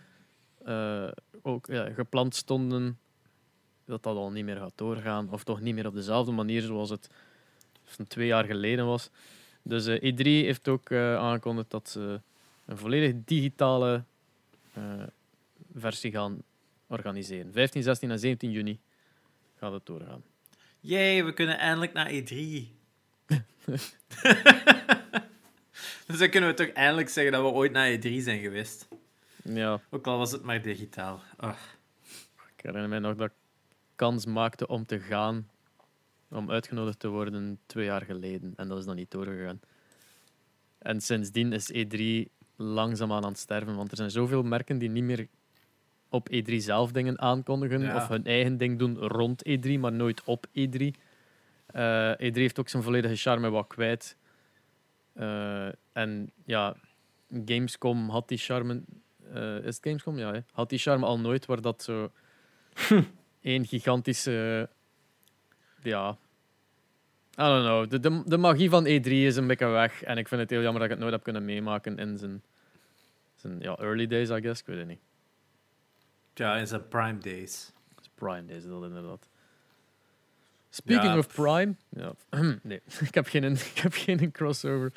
uh, 0.66 1.08
ook 1.42 1.66
ja, 1.66 1.90
gepland 1.90 2.34
stonden, 2.34 2.98
dat 3.84 4.02
dat 4.02 4.16
al 4.16 4.30
niet 4.30 4.44
meer 4.44 4.56
gaat 4.56 4.72
doorgaan. 4.74 5.28
Of 5.30 5.44
toch 5.44 5.60
niet 5.60 5.74
meer 5.74 5.86
op 5.86 5.94
dezelfde 5.94 6.32
manier 6.32 6.62
zoals 6.62 6.90
het 6.90 7.10
van 7.84 8.06
twee 8.06 8.26
jaar 8.26 8.44
geleden 8.44 8.86
was. 8.86 9.10
Dus 9.62 9.86
uh, 9.86 10.12
E3 10.12 10.22
heeft 10.22 10.68
ook 10.68 10.92
aangekondigd 10.92 11.70
dat 11.70 11.88
ze 11.88 12.20
een 12.64 12.78
volledig 12.78 13.14
digitale 13.24 14.02
versie 15.74 16.10
gaan 16.10 16.42
organiseren. 16.86 17.52
15, 17.52 17.82
16 17.82 18.10
en 18.10 18.18
17 18.18 18.50
juni 18.50 18.78
gaat 19.58 19.72
het 19.72 19.86
doorgaan. 19.86 20.22
Jee, 20.80 21.24
we 21.24 21.32
kunnen 21.32 21.58
eindelijk 21.58 21.92
naar 21.92 22.10
E3. 22.10 22.32
dus 26.06 26.18
dan 26.18 26.30
kunnen 26.30 26.50
we 26.50 26.54
toch 26.54 26.68
eindelijk 26.68 27.08
zeggen 27.08 27.32
dat 27.32 27.42
we 27.42 27.48
ooit 27.48 27.72
naar 27.72 27.96
E3 27.96 28.00
zijn 28.00 28.40
geweest. 28.40 28.88
Ja. 29.44 29.80
Ook 29.90 30.06
al 30.06 30.18
was 30.18 30.32
het 30.32 30.42
maar 30.42 30.62
digitaal. 30.62 31.22
Oh. 31.38 31.56
Ik 32.56 32.64
herinner 32.64 32.88
mij 32.88 32.98
nog 32.98 33.16
dat 33.16 33.26
ik 33.26 33.34
kans 33.96 34.26
maakte 34.26 34.66
om 34.66 34.86
te 34.86 35.00
gaan, 35.00 35.48
om 36.28 36.50
uitgenodigd 36.50 36.98
te 36.98 37.08
worden 37.08 37.58
twee 37.66 37.84
jaar 37.84 38.02
geleden. 38.02 38.52
En 38.56 38.68
dat 38.68 38.78
is 38.78 38.84
dan 38.84 38.96
niet 38.96 39.10
doorgegaan. 39.10 39.60
En 40.78 41.00
sindsdien 41.00 41.52
is 41.52 41.72
E3 41.72 42.30
langzaamaan 42.56 43.22
aan 43.24 43.30
het 43.30 43.38
sterven, 43.38 43.76
want 43.76 43.90
er 43.90 43.96
zijn 43.96 44.10
zoveel 44.10 44.42
merken 44.42 44.78
die 44.78 44.88
niet 44.88 45.04
meer 45.04 45.28
op 46.08 46.28
E3 46.32 46.54
zelf 46.54 46.92
dingen 46.92 47.20
aankondigen 47.20 47.94
of 47.94 48.08
hun 48.08 48.24
eigen 48.24 48.56
ding 48.56 48.78
doen 48.78 48.98
rond 48.98 49.42
E3, 49.48 49.78
maar 49.78 49.92
nooit 49.92 50.24
op 50.24 50.46
E3. 50.46 50.86
Uh, 51.74 52.12
E3 52.12 52.32
heeft 52.32 52.58
ook 52.58 52.68
zijn 52.68 52.82
volledige 52.82 53.16
charme 53.16 53.50
wat 53.50 53.66
kwijt. 53.66 54.16
Uh, 55.14 55.68
en 55.92 56.30
ja, 56.44 56.76
Gamescom 57.44 58.08
had 58.08 58.28
die 58.28 58.38
charme. 58.38 58.82
Uh, 59.34 59.56
is 59.56 59.76
het 59.76 59.78
Gamescom? 59.82 60.18
Ja, 60.18 60.32
hè? 60.32 60.40
had 60.52 60.68
die 60.68 60.78
charme 60.78 61.06
al 61.06 61.18
nooit, 61.18 61.46
waar 61.46 61.60
dat 61.60 61.82
zo 61.82 62.12
één 63.40 63.66
gigantische. 63.66 64.68
ja. 65.82 66.18
I 67.40 67.42
don't 67.42 67.64
know. 67.64 67.90
De, 67.90 68.00
de, 68.00 68.22
de, 68.26 68.36
magie 68.36 68.70
van 68.70 68.86
E3 68.86 69.10
is 69.10 69.36
een 69.36 69.46
beetje 69.46 69.66
weg. 69.66 70.02
En 70.02 70.18
ik 70.18 70.28
vind 70.28 70.40
het 70.40 70.50
heel 70.50 70.62
jammer 70.62 70.80
dat 70.80 70.90
ik 70.90 70.90
het 70.90 71.00
nooit 71.00 71.12
heb 71.12 71.22
kunnen 71.22 71.44
meemaken 71.44 71.98
in 71.98 72.18
zijn, 72.18 72.42
zijn 73.34 73.60
ja, 73.60 73.76
early 73.76 74.06
days, 74.06 74.30
I 74.30 74.40
guess. 74.40 74.60
Ik 74.60 74.66
weet 74.66 74.78
het 74.78 74.86
niet. 74.86 75.00
Ja, 76.38 76.56
in 76.56 76.66
zijn 76.66 76.88
prime 76.88 77.18
days. 77.18 77.72
Prime 78.14 78.44
days, 78.46 78.64
dat 78.66 78.82
inderdaad. 78.82 79.28
Speaking 80.70 81.18
of 81.18 81.26
Prime. 81.26 81.74
Ja. 81.88 82.12
nee, 82.62 82.80
ik 83.08 83.14
heb 83.14 83.26
geen, 83.26 83.44
ik 83.74 83.78
heb 83.82 83.92
geen 83.92 84.30
crossover. 84.30 84.92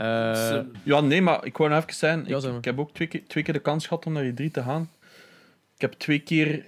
Uh, 0.00 0.60
ja, 0.82 1.00
nee, 1.00 1.22
maar 1.22 1.44
ik 1.44 1.56
wou 1.56 1.70
nog 1.70 1.78
even 1.78 1.94
zijn. 1.94 2.26
ik, 2.26 2.42
ik, 2.42 2.64
heb 2.64 2.78
ook 2.78 2.92
twee 2.92 3.08
keer, 3.08 3.26
twee 3.26 3.44
keer 3.44 3.54
de 3.54 3.60
kans 3.60 3.86
gehad 3.86 4.06
om 4.06 4.12
naar 4.12 4.24
E3 4.24 4.50
te 4.52 4.62
gaan. 4.62 4.90
Ik 5.74 5.80
heb 5.80 5.92
twee 5.92 6.18
keer. 6.18 6.64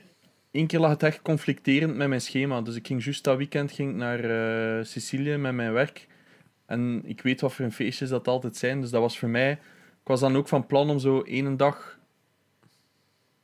Eén 0.51 0.67
keer 0.67 0.79
lag 0.79 0.91
het 0.91 1.03
echt 1.03 1.23
conflicterend 1.23 1.97
met 1.97 2.09
mijn 2.09 2.21
schema. 2.21 2.61
Dus 2.61 2.75
ik 2.75 2.87
ging 2.87 3.05
juist 3.05 3.25
dat 3.25 3.37
weekend 3.37 3.73
ging 3.73 3.97
naar 3.97 4.25
uh, 4.25 4.85
Sicilië 4.85 5.37
met 5.37 5.55
mijn 5.55 5.73
werk. 5.73 6.07
En 6.67 7.03
ik 7.05 7.23
weet 7.23 7.41
wat 7.41 7.53
voor 7.53 7.65
een 7.65 7.73
feestjes 7.73 8.09
dat 8.09 8.29
altijd 8.29 8.57
zijn. 8.57 8.81
Dus 8.81 8.91
dat 8.91 9.01
was 9.01 9.19
voor 9.19 9.29
mij. 9.29 9.53
Ik 9.53 10.15
was 10.15 10.21
dan 10.21 10.37
ook 10.37 10.49
van 10.49 10.67
plan 10.67 10.91
om 10.91 10.99
zo 10.99 11.21
één 11.21 11.57
dag 11.57 11.98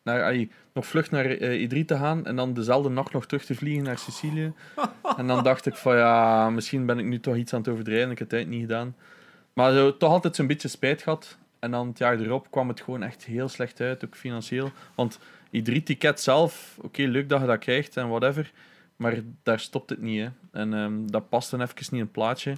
naar, 0.05 0.47
nog 0.73 0.87
vlug 0.87 1.11
naar 1.11 1.27
uh, 1.27 1.61
Idri 1.61 1.85
te 1.85 1.97
gaan 1.97 2.27
en 2.27 2.37
dan 2.37 2.55
dezelfde 2.55 2.89
nacht 2.89 3.13
nog 3.13 3.27
terug 3.27 3.45
te 3.45 3.55
vliegen 3.55 3.85
naar 3.85 3.99
Sicilië. 3.99 4.53
en 5.17 5.27
dan 5.27 5.43
dacht 5.43 5.67
ik 5.67 5.75
van 5.75 5.97
ja, 5.97 6.51
misschien 6.51 6.87
ben 6.87 6.99
ik 6.99 7.05
nu 7.05 7.21
toch 7.21 7.37
iets 7.37 7.53
aan 7.53 7.61
het 7.61 7.69
overdrijven. 7.69 8.11
Ik 8.11 8.19
heb 8.19 8.31
het 8.31 8.49
niet 8.49 8.61
gedaan. 8.61 8.97
Maar 9.53 9.73
zo, 9.73 9.97
toch 9.97 10.11
altijd 10.11 10.37
zo'n 10.37 10.47
beetje 10.47 10.69
spijt 10.69 11.03
gehad. 11.03 11.39
En 11.59 11.71
dan 11.71 11.89
het 11.89 11.99
jaar 11.99 12.21
erop 12.21 12.51
kwam 12.51 12.69
het 12.69 12.81
gewoon 12.81 13.03
echt 13.03 13.25
heel 13.25 13.49
slecht 13.49 13.81
uit, 13.81 14.05
ook 14.05 14.17
financieel. 14.17 14.71
Want 14.95 15.19
I3-ticket 15.53 16.21
zelf, 16.21 16.79
oké, 16.83 17.03
leuk 17.03 17.29
dat 17.29 17.41
je 17.41 17.47
dat 17.47 17.59
krijgt 17.59 17.97
en 17.97 18.09
whatever. 18.09 18.53
Maar 18.97 19.15
daar 19.43 19.61
stopt 19.61 19.91
het 19.91 20.01
niet. 20.01 20.21
Hè. 20.21 20.29
En 20.61 20.73
um, 20.73 21.11
dat 21.11 21.29
past 21.29 21.51
dan 21.51 21.61
even 21.61 21.75
niet 21.77 21.93
in 21.93 21.99
het 21.99 22.13
plaatje. 22.13 22.57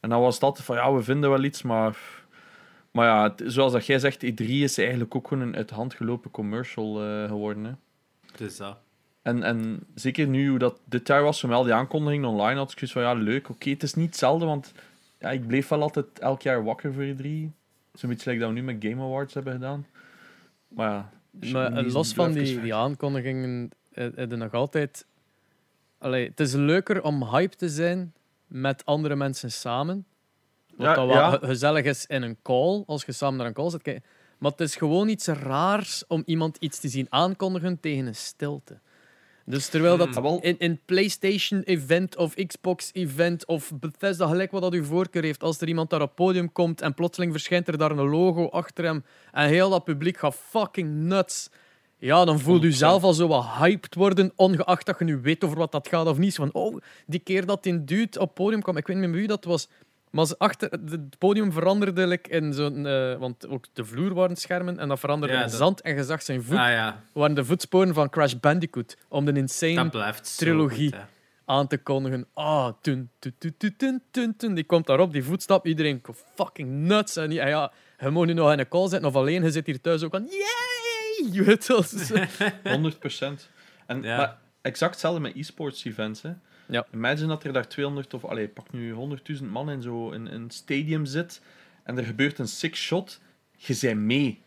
En 0.00 0.08
dan 0.08 0.20
was 0.20 0.40
altijd 0.40 0.66
van 0.66 0.76
ja, 0.76 0.92
we 0.92 1.02
vinden 1.02 1.30
wel 1.30 1.42
iets, 1.42 1.62
maar 1.62 1.96
maar 2.90 3.06
ja, 3.06 3.34
zoals 3.50 3.72
dat 3.72 3.86
jij 3.86 3.98
zegt, 3.98 4.24
E3 4.24 4.44
is 4.46 4.78
eigenlijk 4.78 5.14
ook 5.14 5.28
gewoon 5.28 5.48
een 5.48 5.56
uit 5.56 5.68
de 5.68 5.74
hand 5.74 5.94
gelopen 5.94 6.30
commercial 6.30 7.04
uh, 7.04 7.28
geworden. 7.28 7.64
Hè. 7.64 7.72
Dus 8.36 8.56
dat. 8.56 8.78
En, 9.22 9.42
en 9.42 9.86
zeker 9.94 10.26
nu 10.26 10.48
hoe 10.48 10.58
dat 10.58 10.80
dit 10.84 11.06
jaar 11.06 11.22
was, 11.22 11.38
zowel 11.38 11.62
die 11.62 11.72
aankondiging 11.72 12.24
online 12.24 12.58
had 12.58 12.74
ik 12.80 12.88
van 12.88 13.02
ja, 13.02 13.12
leuk. 13.12 13.48
Oké, 13.48 13.70
het 13.70 13.82
is 13.82 13.94
niet 13.94 14.06
hetzelfde, 14.06 14.46
want 14.46 14.72
ja, 15.18 15.30
ik 15.30 15.46
bleef 15.46 15.68
wel 15.68 15.82
altijd 15.82 16.18
elk 16.18 16.42
jaar 16.42 16.64
wakker 16.64 16.92
voor 16.92 17.04
E3. 17.04 17.26
Zo'n 17.92 18.08
beetje 18.08 18.30
like 18.30 18.38
dat 18.38 18.48
we 18.48 18.54
nu 18.54 18.62
met 18.62 18.76
Game 18.78 19.02
Awards 19.02 19.34
hebben 19.34 19.52
gedaan. 19.52 19.86
Maar 20.68 20.90
ja. 20.90 21.10
Maar 21.52 21.82
los 21.82 22.12
van 22.14 22.32
die, 22.32 22.60
die 22.60 22.74
aankondigingen, 22.74 23.70
is 23.92 24.12
er 24.14 24.36
nog 24.36 24.52
altijd. 24.52 25.06
Allee, 25.98 26.28
het 26.28 26.40
is 26.40 26.52
leuker 26.52 27.02
om 27.02 27.24
hype 27.24 27.56
te 27.56 27.68
zijn 27.68 28.12
met 28.46 28.84
andere 28.84 29.16
mensen 29.16 29.50
samen 29.50 30.06
wat 30.78 30.96
ja, 30.96 31.06
wel 31.06 31.38
gezellig 31.38 31.84
is 31.84 32.06
in 32.06 32.22
een 32.22 32.38
call, 32.42 32.82
als 32.86 33.04
je 33.04 33.12
samen 33.12 33.38
naar 33.38 33.46
een 33.46 33.52
call 33.52 33.70
zit. 33.70 34.00
Maar 34.38 34.50
het 34.50 34.60
is 34.60 34.76
gewoon 34.76 35.08
iets 35.08 35.26
raars 35.26 36.04
om 36.06 36.22
iemand 36.26 36.56
iets 36.56 36.78
te 36.78 36.88
zien 36.88 37.06
aankondigen 37.08 37.80
tegen 37.80 38.06
een 38.06 38.14
stilte. 38.14 38.80
Dus 39.48 39.68
terwijl 39.68 39.96
dat 39.96 40.14
hmm. 40.14 40.38
in, 40.40 40.58
in 40.58 40.80
PlayStation-event 40.84 42.16
of 42.16 42.34
Xbox-event 42.34 43.46
of 43.46 43.72
Bethesda 43.80 44.26
gelijk 44.26 44.50
wat 44.50 44.62
dat 44.62 44.72
uw 44.72 44.84
voorkeur 44.84 45.22
heeft, 45.22 45.42
als 45.42 45.60
er 45.60 45.68
iemand 45.68 45.90
daar 45.90 46.00
op 46.00 46.06
het 46.06 46.16
podium 46.16 46.52
komt 46.52 46.80
en 46.80 46.94
plotseling 46.94 47.32
verschijnt 47.32 47.68
er 47.68 47.78
daar 47.78 47.90
een 47.90 48.08
logo 48.08 48.48
achter 48.48 48.84
hem 48.84 49.04
en 49.32 49.48
heel 49.48 49.70
dat 49.70 49.84
publiek 49.84 50.18
gaat 50.18 50.34
fucking 50.34 50.90
nuts. 50.94 51.50
Ja, 51.98 52.24
dan 52.24 52.40
voelt 52.40 52.64
u 52.64 52.72
zelf 52.72 53.02
al 53.02 53.12
zo 53.12 53.28
wat 53.28 53.46
hyped 53.58 53.94
worden, 53.94 54.32
ongeacht 54.36 54.86
dat 54.86 54.98
je 54.98 55.04
nu 55.04 55.20
weet 55.20 55.44
over 55.44 55.58
wat 55.58 55.72
dat 55.72 55.88
gaat 55.88 56.06
of 56.06 56.18
niet. 56.18 56.34
Van, 56.34 56.52
oh, 56.52 56.76
die 57.06 57.20
keer 57.20 57.46
dat 57.46 57.62
die 57.62 57.84
dude 57.84 58.20
op 58.20 58.34
podium 58.34 58.62
kwam, 58.62 58.76
ik 58.76 58.86
weet 58.86 58.96
niet 58.96 59.08
meer 59.08 59.18
wie 59.18 59.28
dat 59.28 59.44
was, 59.44 59.68
Maar 60.10 60.26
ze 60.26 60.38
achter, 60.38 60.70
het 60.70 61.18
podium 61.18 61.52
veranderde 61.52 62.06
like, 62.06 62.30
in 62.30 62.52
zo'n... 62.52 62.86
eh, 62.86 63.14
want 63.16 63.48
ook 63.48 63.64
de 63.72 63.84
vloer 63.84 64.14
waren 64.14 64.36
schermen 64.36 64.78
en 64.78 64.88
dat 64.88 64.98
veranderde 65.00 65.34
Ja, 65.34 65.42
in 65.42 65.48
dat- 65.48 65.56
zand. 65.58 65.80
En 65.80 65.94
je 65.96 66.04
zag 66.04 66.22
zijn 66.22 66.42
voet, 66.42 66.56
Ah 66.56 66.70
ja, 66.70 67.02
waren 67.12 67.34
de 67.34 67.44
voetsporen 67.44 67.94
van 67.94 68.10
Crash 68.10 68.32
Bandicoot. 68.34 68.96
Om 69.08 69.24
de 69.24 69.32
insane 69.32 69.90
trilogie. 70.36 70.92
goed, 70.92 71.00
aan 71.44 71.66
te 71.66 71.78
kondigen. 71.78 72.26
Ah, 72.34 72.68
tun, 72.80 73.10
tun, 73.18 73.34
tun, 73.38 73.54
tun, 73.58 73.74
tun, 73.76 74.02
tun, 74.10 74.36
tun. 74.36 74.54
Die 74.54 74.64
komt 74.64 74.86
daarop, 74.86 75.12
die 75.12 75.24
voetstap. 75.24 75.66
Iedereen 75.66 76.02
fucking 76.34 76.70
nuts. 76.70 77.16
En 77.16 77.22
en 77.38 77.48
ja, 77.48 77.72
je 77.98 78.10
moet 78.10 78.26
nu 78.26 78.32
nog 78.32 78.52
in 78.52 78.58
een 78.58 78.68
call 78.68 78.88
zitten 78.88 79.08
of 79.08 79.14
alleen. 79.14 79.42
Je 79.42 79.50
zit 79.50 79.66
hier 79.66 79.80
thuis 79.80 80.02
ook 80.02 80.10
van... 80.10 80.24
Yay! 80.30 81.32
Je 81.32 81.42
weet 81.42 81.66
wel. 81.66 81.82
zo. 81.82 82.14
100%. 83.36 83.48
En, 83.86 84.02
Ja. 84.02 84.16
maar 84.16 84.36
exact 84.62 84.90
hetzelfde 84.92 85.20
met 85.20 85.34
e-sports 85.36 85.84
events. 85.84 86.22
Hè. 86.22 86.30
Ja. 86.68 86.86
Imagine 86.92 87.28
dat 87.28 87.44
er 87.44 87.52
daar 87.52 87.68
200 87.68 88.14
of, 88.14 88.24
allee, 88.24 88.48
pak 88.48 88.72
nu 88.72 88.94
100.000 89.40 89.44
man 89.44 89.70
in 89.70 89.82
zo'n 89.82 90.14
in, 90.14 90.26
een 90.26 90.50
stadium 90.50 91.06
zit 91.06 91.42
en 91.82 91.98
er 91.98 92.04
gebeurt 92.04 92.38
een 92.38 92.48
sick 92.48 92.76
shot. 92.76 93.20
Je 93.56 93.78
bent 93.80 94.00
mee. 94.00 94.42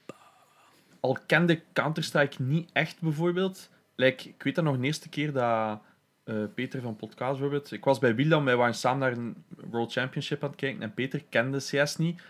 Al 0.99 1.17
kende 1.25 1.61
Counter-Strike 1.73 2.41
niet 2.41 2.69
echt 2.73 3.01
bijvoorbeeld. 3.01 3.69
Ik 3.95 4.33
weet 4.37 4.55
dat 4.55 4.63
nog 4.63 4.77
de 4.77 4.85
eerste 4.85 5.09
keer 5.09 5.31
dat 5.33 5.81
eh, 6.23 6.35
Peter 6.55 6.81
van 6.81 6.95
Podcast 6.95 7.31
bijvoorbeeld. 7.31 7.71
Ik 7.71 7.83
was 7.83 7.99
bij 7.99 8.15
William, 8.15 8.45
wij 8.45 8.55
waren 8.55 8.75
samen 8.75 8.99
naar 8.99 9.11
een 9.11 9.43
World 9.69 9.91
Championship 9.91 10.43
aan 10.43 10.49
het 10.49 10.59
kijken 10.59 10.81
en 10.81 10.93
Peter 10.93 11.23
kende 11.29 11.57
CS 11.57 11.97
niet. 11.97 12.21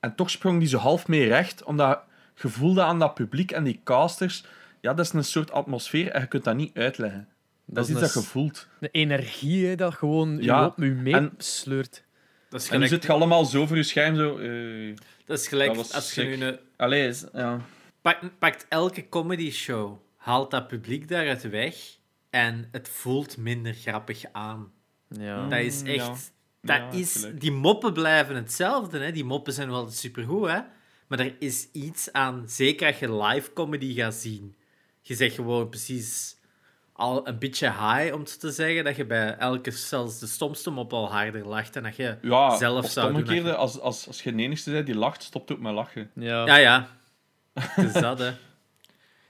En 0.00 0.14
toch 0.14 0.30
sprong 0.30 0.58
die 0.58 0.68
zo 0.68 0.78
half 0.78 1.08
mee 1.08 1.28
recht, 1.28 1.64
omdat 1.64 2.02
je 2.34 2.48
voelde 2.48 2.82
aan 2.82 2.98
dat 2.98 3.14
publiek 3.14 3.50
en 3.50 3.64
die 3.64 3.80
casters. 3.84 4.44
Ja, 4.80 4.94
dat 4.94 5.04
is 5.04 5.12
een 5.12 5.24
soort 5.24 5.52
atmosfeer 5.52 6.10
en 6.10 6.20
je 6.20 6.26
kunt 6.26 6.44
dat 6.44 6.56
niet 6.56 6.76
uitleggen. 6.76 7.28
Dat, 7.66 7.84
is 7.84 7.90
iets 7.90 8.00
dat 8.00 8.12
je 8.12 8.28
voelt. 8.28 8.68
De 8.80 8.88
energie 8.90 9.66
hè, 9.66 9.74
dat 9.74 9.94
gewoon 9.94 10.42
Ja, 10.42 10.60
je 10.60 10.66
op 10.66 10.78
je 10.78 10.84
en- 10.84 11.02
meesleurt. 11.02 12.04
Dat 12.48 12.60
is 12.60 12.68
En 12.68 12.72
nu 12.80 12.84
gelijk, 12.86 13.02
zit 13.02 13.10
je 13.12 13.16
allemaal 13.18 13.44
zo 13.44 13.66
voor 13.66 13.76
je 13.76 13.82
scherm, 13.82 14.16
zo... 14.16 14.38
eh 14.38 14.96
dat 15.24 15.38
is 15.38 15.48
gelijk 15.48 15.74
Dat 15.74 15.94
als 15.94 16.14
je 16.14 16.22
nu 16.22 16.42
een... 16.44 16.58
Allee, 16.76 17.08
is- 17.08 17.24
ja. 17.32 17.60
Pakt, 18.00 18.38
pakt 18.38 18.66
elke 18.68 19.08
comedy 19.08 19.50
show, 19.50 19.98
haalt 20.16 20.50
dat 20.50 20.68
publiek 20.68 21.08
daaruit 21.08 21.50
weg 21.50 21.76
en 22.30 22.68
het 22.72 22.88
voelt 22.88 23.36
minder 23.36 23.74
grappig 23.74 24.24
aan. 24.32 24.72
Ja. 25.08 25.48
Dat 25.48 25.58
is 25.58 25.80
Mm, 25.80 25.86
echt... 25.86 25.96
ja. 26.06 26.14
Dat 26.60 26.76
Ja, 26.76 26.90
is, 26.98 27.26
die 27.34 27.52
moppen 27.52 27.92
blijven 27.92 28.36
hetzelfde. 28.36 28.98
Hè? 28.98 29.12
Die 29.12 29.24
moppen 29.24 29.52
zijn 29.52 29.70
wel 29.70 29.90
supergoed, 29.90 30.48
hè? 30.48 30.60
Maar 31.08 31.18
er 31.18 31.34
is 31.38 31.68
iets 31.72 32.12
aan... 32.12 32.44
Zeker 32.46 32.86
als 32.86 32.98
je 32.98 33.16
live 33.22 33.52
comedy 33.52 33.94
gaat 33.94 34.14
zien. 34.14 34.54
Je 35.00 35.14
zegt 35.14 35.34
gewoon 35.34 35.68
precies 35.68 36.33
al 36.96 37.28
een 37.28 37.38
beetje 37.38 37.66
high, 37.70 38.14
om 38.14 38.20
het 38.20 38.40
te 38.40 38.50
zeggen. 38.50 38.84
Dat 38.84 38.96
je 38.96 39.04
bij 39.04 39.36
elke, 39.36 39.70
zelfs 39.70 40.18
de 40.18 40.26
stomste 40.26 40.70
mop 40.70 40.92
al 40.92 41.10
harder 41.12 41.46
lacht. 41.48 41.76
En 41.76 41.82
dat 41.82 41.96
je 41.96 42.16
Ja, 42.22 42.56
zelf 42.56 42.90
zou 42.90 43.24
doen. 43.24 43.34
je- 43.44 43.54
als, 43.54 43.80
als, 43.80 44.06
als 44.06 44.22
je 44.22 44.34
de 44.34 44.42
enigste 44.42 44.70
bent 44.70 44.86
die 44.86 44.94
lacht, 44.94 45.22
stopt 45.22 45.52
ook 45.52 45.58
met 45.60 45.72
lachen. 45.72 46.10
Ja. 46.14 46.46
Ja, 46.46 46.56
ja. 46.56 46.88
Het 47.60 47.94
is 47.94 48.00
dat, 48.00 48.18
hè. 48.18 48.32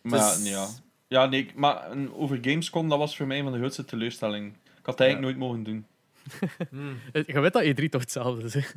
Maar 0.03 0.19
Dus- 0.19 0.49
ja, 0.51 0.67
ja 1.09 1.27
nee, 1.27 1.51
maar 1.55 1.89
over 2.13 2.39
Gamescom, 2.43 2.89
dat 2.89 2.99
was 2.99 3.17
voor 3.17 3.27
mij 3.27 3.37
een 3.39 3.43
van 3.45 3.53
de 3.53 3.59
grootste 3.59 3.85
teleurstellingen. 3.85 4.49
Ik 4.51 4.87
had 4.87 4.99
het 4.99 5.01
eigenlijk 5.01 5.39
nooit 5.39 5.49
mogen 5.51 5.65
doen. 5.65 5.87
Hmm. 6.71 6.99
Eh, 7.13 7.25
Je 7.27 7.41
weet 7.41 7.53
dat 7.53 7.65
E3 7.65 7.89
toch 7.89 8.01
hetzelfde 8.01 8.45
is. 8.59 8.73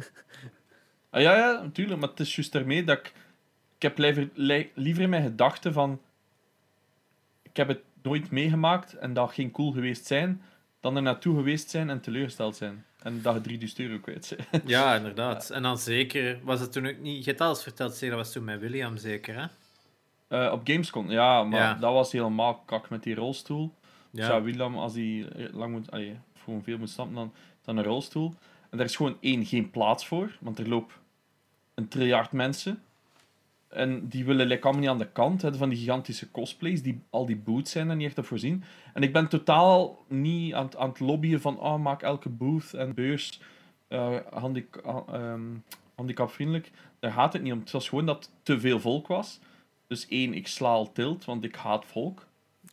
Ah, 1.10 1.22
ja, 1.22 1.36
ja, 1.38 1.62
natuurlijk, 1.62 2.00
maar 2.00 2.10
het 2.10 2.20
is 2.20 2.36
juist 2.36 2.52
daarmee 2.52 2.84
dat 2.84 2.98
ik... 2.98 3.06
Ik 3.76 3.82
heb 3.84 3.98
liever, 3.98 4.30
li- 4.34 4.72
liever 4.76 5.04
in 5.04 5.10
mijn 5.10 5.24
gedachten 5.24 5.74
van... 5.74 6.02
Ik 7.44 7.58
heb 7.58 7.68
het 7.68 7.80
nooit 8.02 8.32
meegemaakt 8.32 8.94
en 8.94 9.14
dat 9.14 9.32
ging 9.32 9.52
cool 9.54 9.72
geweest 9.72 10.06
zijn, 10.06 10.42
dan 10.80 10.96
er 10.96 11.02
naartoe 11.02 11.36
geweest 11.36 11.70
zijn 11.70 11.90
en 11.90 12.02
teleurgesteld 12.02 12.56
zijn. 12.56 12.86
En 13.02 13.22
dat 13.22 13.34
je 13.36 13.42
3000 13.42 13.80
euro 13.80 14.00
kwijt 14.00 14.38
bent. 14.52 14.64
Ja, 14.70 14.96
inderdaad. 14.96 15.50
En 15.50 15.62
dan 15.64 15.78
zeker... 15.78 16.40
Was 16.44 16.60
het 16.60 16.72
toen 16.72 16.88
ook 16.88 16.98
niet... 17.00 17.24
Je 17.24 17.30
hebt 17.30 17.42
alles 17.42 17.64
verteld, 17.64 17.94
zeker. 17.94 18.16
Dat 18.16 18.26
was 18.26 18.34
toen 18.34 18.44
met 18.44 18.60
William, 18.60 18.98
zeker, 18.98 19.36
hè? 19.40 19.46
Eh, 20.46 20.52
op 20.52 20.62
Gamescom, 20.64 21.10
ja, 21.12 21.44
maar 21.44 21.60
Ja. 21.60 21.74
dat 21.74 21.94
was 21.94 22.12
helemaal 22.12 22.56
kak 22.66 22.90
met 22.90 23.04
die 23.04 23.16
rolstoel. 23.16 23.74
Dus 24.12 24.26
ja, 24.28 24.34
Ja. 24.36 24.42
William, 24.42 24.78
als 24.78 24.94
hij 24.94 25.28
lang 25.52 25.72
moet, 25.72 25.92
allee, 25.92 26.18
gewoon 26.44 26.64
veel 26.64 26.78
moet 26.78 26.90
stappen, 26.90 27.16
dan, 27.16 27.34
dan 27.62 27.78
een 27.78 27.84
rolstoel. 27.84 28.34
En 28.70 28.78
daar 28.78 28.86
is 28.88 28.96
gewoon 28.96 29.18
één, 29.20 29.46
geen 29.46 29.70
plaats 29.70 30.08
voor, 30.08 30.38
want 30.40 30.60
er 30.60 30.68
loopt 30.70 30.94
een 31.76 31.88
triljard 31.88 32.32
mensen. 32.32 32.84
En 33.68 34.08
die 34.08 34.26
willen 34.26 34.48
like, 34.48 34.64
allemaal 34.64 34.82
niet 34.82 34.90
aan 34.92 34.98
de 34.98 35.12
kant, 35.12 35.42
hè, 35.42 35.54
van 35.56 35.70
die 35.70 35.78
gigantische 35.78 36.32
cosplays, 36.32 36.82
die, 36.82 37.02
al 37.10 37.26
die 37.26 37.36
booths 37.36 37.72
zijn 37.72 37.90
er 37.90 37.96
niet 37.96 38.08
echt 38.08 38.18
op 38.18 38.26
voorzien. 38.26 38.64
En 38.94 39.02
ik 39.04 39.14
ben 39.14 39.28
totaal 39.28 40.06
niet 40.08 40.54
aan, 40.54 40.66
het- 40.66 40.78
aan 40.78 40.90
het 40.90 41.00
lobbyen 41.00 41.42
van, 41.42 41.60
oh, 41.60 41.80
maak 41.80 42.02
elke 42.02 42.30
booth 42.30 42.74
en 42.74 42.94
beurs 42.94 43.40
eh, 43.88 44.16
handic- 44.34 44.78
ah, 44.84 45.14
ehm, 45.14 45.42
handicapvriendelijk. 45.96 46.72
Daar 47.00 47.12
gaat 47.12 47.34
het 47.34 47.42
niet 47.42 47.54
om. 47.54 47.60
Het 47.60 47.72
was 47.72 47.90
gewoon 47.90 48.06
dat 48.06 48.32
te 48.44 48.60
veel 48.60 48.80
volk 48.80 49.08
was. 49.08 49.40
Dus 49.88 50.08
één, 50.08 50.34
ik 50.34 50.48
sla 50.48 50.68
al 50.70 50.92
tilt, 50.92 51.26
want 51.26 51.44
ik 51.44 51.56
haat 51.56 51.86
volk. 51.86 52.26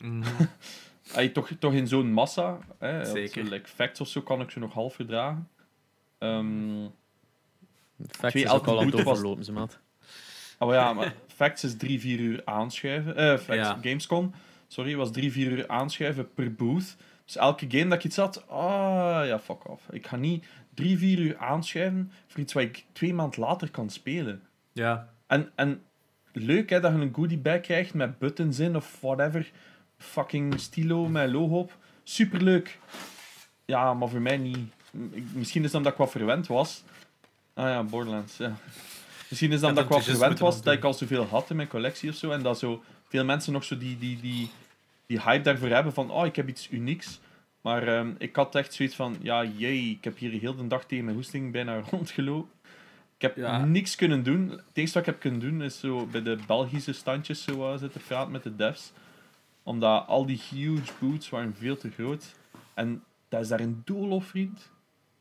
Mhm. 0.05 0.23
Allee, 1.15 1.33
toch, 1.33 1.51
toch 1.59 1.73
in 1.73 1.89
zo'n 1.89 2.13
massa. 2.13 2.59
Hè, 2.79 3.05
Zeker. 3.05 3.45
Like, 3.45 3.69
facts 3.69 4.01
of 4.01 4.09
zo 4.09 4.21
kan 4.21 4.41
ik 4.41 4.51
ze 4.51 4.59
nog 4.59 4.73
half 4.73 4.95
verdragen. 4.95 5.49
Ehm 6.19 6.87
Facts 8.09 8.31
Twee 8.31 8.45
is 8.45 8.51
ook 8.51 8.67
al 8.67 8.81
aan 8.81 8.87
het 8.87 8.95
overlopen, 9.07 9.45
ze 9.45 9.53
maat. 9.53 9.79
Oh 10.59 10.73
ja, 10.73 10.93
maar 10.93 11.15
facts 11.35 11.65
is 11.65 11.77
drie, 11.77 12.01
vier 12.01 12.19
uur 12.19 12.43
aanschuiven. 12.45 13.17
Eh, 13.17 13.39
facts, 13.39 13.55
Ja. 13.55 13.79
Gamescom, 13.83 14.33
sorry, 14.69 14.97
was 14.97 15.13
drie, 15.13 15.33
vier 15.33 15.51
uur 15.51 15.69
aanschuiven 15.69 16.35
per 16.35 16.55
booth. 16.55 16.97
Dus 17.25 17.37
elke 17.37 17.67
game 17.69 17.85
dat 17.85 17.93
ik 17.99 18.05
iets 18.05 18.17
had, 18.17 18.49
ah 18.49 19.27
ja, 19.27 19.39
fuck 19.39 19.69
off. 19.69 19.83
Ik 19.91 20.07
ga 20.07 20.17
niet 20.17 20.45
drie, 20.75 20.99
vier 20.99 21.19
uur 21.19 21.37
aanschuiven 21.39 22.13
voor 22.27 22.41
iets 22.41 22.53
wat 22.53 22.63
ik 22.63 22.85
twee 22.93 23.15
maanden 23.15 23.41
later 23.41 23.71
kan 23.71 23.91
spelen. 23.91 24.43
Ja. 24.73 25.09
En, 25.27 25.51
en 25.55 25.83
leuk 26.33 26.71
hè, 26.71 26.81
dat 26.81 26.93
je 26.93 26.99
een 26.99 27.15
goodie 27.15 27.39
bag 27.39 27.61
krijgt 27.61 27.95
met 27.95 28.19
buttons 28.19 28.59
in 28.59 28.77
of 28.77 28.99
whatever. 29.01 29.51
Fucking 29.99 30.61
stilo 30.61 31.09
met 31.09 31.31
logo 31.31 31.59
op. 31.59 31.77
Superleuk. 32.03 32.79
Ja, 33.65 33.95
maar 33.95 34.09
voor 34.09 34.21
mij 34.21 34.37
niet. 34.37 34.59
Misschien 35.33 35.65
is 35.65 35.71
dat 35.71 35.77
omdat 35.77 35.93
ik 35.93 35.99
wat 35.99 36.11
verwend 36.11 36.47
was. 36.47 36.83
Ah 37.55 37.65
ja, 37.69 37.83
Borderlands. 37.83 38.37
Ja. 38.37 38.57
Misschien 39.29 39.53
is 39.53 39.61
dat 39.61 39.71
ik 39.71 39.77
wat 39.77 39.89
dat 39.89 39.99
is 39.99 40.05
verwend 40.05 40.27
moeten 40.29 40.45
was, 40.45 40.63
dat 40.63 40.75
ik 40.75 40.85
al 40.85 40.95
zoveel 40.95 41.25
had 41.27 41.51
in 41.51 41.57
mijn 41.57 41.69
collectie 41.69 42.11
of 42.11 42.17
zo. 42.17 42.31
En 42.31 42.43
dat 42.43 42.59
zo 42.59 42.83
veel 43.09 43.25
mensen 43.25 43.53
nog 43.53 43.65
zo 43.65 43.79
die, 43.79 43.99
die, 43.99 44.21
die, 44.21 44.51
die 45.07 45.21
hype 45.21 45.43
daarvoor 45.43 45.69
hebben 45.69 45.93
van, 45.93 46.11
oh, 46.11 46.27
ik 46.27 46.37
heb 46.37 46.49
iets 46.49 46.71
unieks. 46.71 47.21
Maar 47.61 47.89
ehm, 47.89 48.13
ik 48.19 48.37
had 48.37 48.55
echt 48.55 48.75
zoiets 48.75 48.95
van, 48.95 49.17
ja, 49.23 49.45
jee, 49.45 49.91
ik 49.91 50.05
heb 50.05 50.19
hier 50.19 50.41
heel 50.41 50.55
de 50.55 50.67
dag 50.67 50.85
tegen 50.85 51.05
mijn 51.05 51.17
hoesting 51.17 51.53
bijna 51.53 51.81
rondgelopen. 51.91 52.51
Ik 53.17 53.23
heb 53.23 53.37
Ja. 53.37 53.65
niks 53.65 53.95
kunnen 53.95 54.23
doen. 54.23 54.51
Het 54.51 54.61
enige 54.73 54.93
wat 54.93 55.03
ik 55.03 55.09
heb 55.09 55.21
kunnen 55.21 55.41
doen 55.41 55.63
is 55.63 55.79
zo 55.81 56.07
bij 56.07 56.23
de 56.23 56.39
Belgische 56.47 56.93
standjes 56.93 57.43
zo, 57.43 57.77
zitten 57.77 58.01
praten 58.07 58.33
met 58.33 58.43
de 58.43 58.57
devs. 58.57 58.93
Omdat 59.63 60.07
al 60.07 60.27
die 60.27 60.41
huge 60.51 60.93
boots 60.99 61.29
waren 61.29 61.55
veel 61.59 61.77
te 61.77 61.91
groot. 61.91 62.35
En 62.75 63.03
dat 63.29 63.41
is 63.41 63.49
daar 63.49 63.61
een 63.61 63.83
doolhof, 63.85 64.25
vriend. 64.27 64.71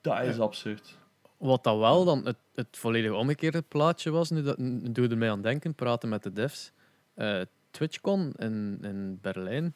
Dat 0.02 0.22
is 0.22 0.40
absurd. 0.40 0.98
Wat 1.44 1.64
dat 1.64 1.78
wel 1.78 2.06
dan 2.06 2.26
het, 2.26 2.38
het 2.56 2.68
volledig 2.72 3.12
omgekeerde 3.12 3.62
plaatje 3.62 4.12
was, 4.12 4.30
nu, 4.30 4.42
dat, 4.42 4.58
doe 4.58 5.04
je 5.04 5.10
er 5.10 5.18
mij 5.18 5.32
aan 5.32 5.42
denken, 5.42 5.74
praten 5.74 6.10
met 6.10 6.24
de 6.24 6.34
devs. 6.34 6.72
Eh, 7.14 7.42
TwitchCon 7.72 8.34
in, 8.38 8.78
in 8.82 9.20
Berlijn, 9.22 9.76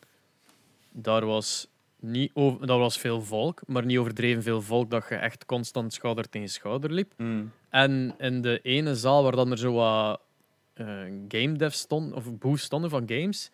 daar 0.92 1.26
was, 1.26 1.68
niet 2.00 2.32
over, 2.34 2.68
daar 2.68 2.78
was 2.78 2.98
veel 2.98 3.22
volk, 3.22 3.62
maar 3.66 3.86
niet 3.86 3.98
overdreven 3.98 4.44
veel 4.44 4.62
volk 4.62 4.90
dat 4.90 5.06
je 5.10 5.16
echt 5.16 5.46
constant 5.46 5.94
schouder 5.94 6.30
tegen 6.30 6.50
schouder 6.50 6.92
liep. 6.92 7.14
Mm. 7.18 7.52
En 7.70 8.16
in 8.18 8.42
de 8.42 8.60
ene 8.62 8.96
zaal 8.96 9.24
waar 9.24 9.36
dan 9.36 9.52
er 9.52 9.58
zo 9.58 9.74
wat 9.74 10.20
eh, 10.74 10.86
game 11.28 11.54
devs 11.54 11.80
stonden, 11.80 12.18
of 12.18 12.38
booths 12.38 12.64
stonden 12.64 12.90
van 12.90 13.04
games, 13.06 13.52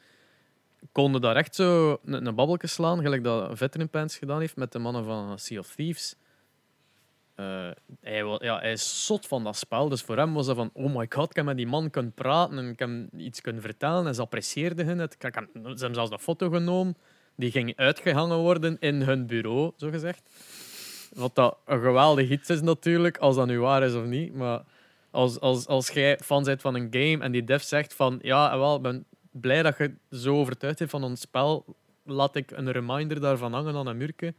konden 0.91 1.21
daar 1.21 1.35
echt 1.35 1.55
zo 1.55 1.97
een, 2.05 2.25
een 2.25 2.59
slaan, 2.61 3.01
gelijk 3.01 3.23
dat 3.23 3.57
Veteran 3.57 3.89
Pants 3.89 4.17
gedaan 4.17 4.39
heeft 4.39 4.55
met 4.55 4.71
de 4.71 4.79
mannen 4.79 5.03
van 5.03 5.39
Sea 5.39 5.59
of 5.59 5.75
Thieves. 5.75 6.15
Eh, 7.35 7.69
hij, 8.01 8.23
wa- 8.23 8.39
ja, 8.41 8.59
hij 8.59 8.71
is 8.71 9.05
zot 9.05 9.27
van 9.27 9.43
dat 9.43 9.55
spel, 9.57 9.89
dus 9.89 10.01
voor 10.01 10.17
hem 10.17 10.33
was 10.33 10.45
dat 10.45 10.55
van 10.55 10.69
oh 10.73 10.95
my 10.95 11.05
god, 11.09 11.29
ik 11.29 11.35
heb 11.35 11.45
met 11.45 11.57
die 11.57 11.67
man 11.67 11.89
kunnen 11.89 12.11
praten 12.13 12.57
en 12.57 12.69
ik 12.69 13.19
iets 13.21 13.41
kunnen 13.41 13.61
vertellen 13.61 14.07
en 14.07 14.15
ze 14.15 14.21
apprecieerden 14.21 14.85
hun 14.85 14.99
het. 14.99 15.13
Ik 15.13 15.21
ze 15.21 15.59
hebben 15.61 15.93
zelfs 15.93 16.11
een 16.11 16.19
foto 16.19 16.49
genomen, 16.49 16.97
die 17.35 17.51
ging 17.51 17.75
uitgehangen 17.75 18.37
worden 18.37 18.77
in 18.79 19.01
hun 19.01 19.25
bureau, 19.27 19.71
zo 19.77 19.89
gezegd. 19.89 20.21
Wat 21.13 21.35
dat 21.35 21.57
een 21.65 21.81
geweldig 21.81 22.29
iets 22.29 22.49
is 22.49 22.61
natuurlijk, 22.61 23.17
als 23.17 23.35
dat 23.35 23.47
nu 23.47 23.59
waar 23.59 23.83
is 23.83 23.93
of 23.93 24.05
niet. 24.05 24.33
Maar 24.33 24.63
als, 25.11 25.39
als, 25.39 25.67
als 25.67 25.89
jij 25.89 26.19
fan 26.23 26.43
bent 26.43 26.61
van 26.61 26.75
een 26.75 26.87
game 26.89 27.17
en 27.23 27.31
die 27.31 27.43
dev 27.43 27.61
zegt 27.61 27.93
van 27.93 28.19
ja, 28.21 28.57
wel, 28.57 28.75
ik 28.75 28.81
ben 28.81 29.05
blij 29.31 29.63
dat 29.63 29.77
je 29.77 29.93
zo 30.11 30.35
overtuigd 30.35 30.77
bent 30.77 30.89
van 30.89 31.03
ons 31.03 31.21
spel, 31.21 31.65
laat 32.03 32.35
ik 32.35 32.51
een 32.51 32.71
reminder 32.71 33.19
daarvan 33.21 33.53
hangen 33.53 33.75
aan 33.75 33.87
een 33.87 33.97
muurtje. 33.97 34.33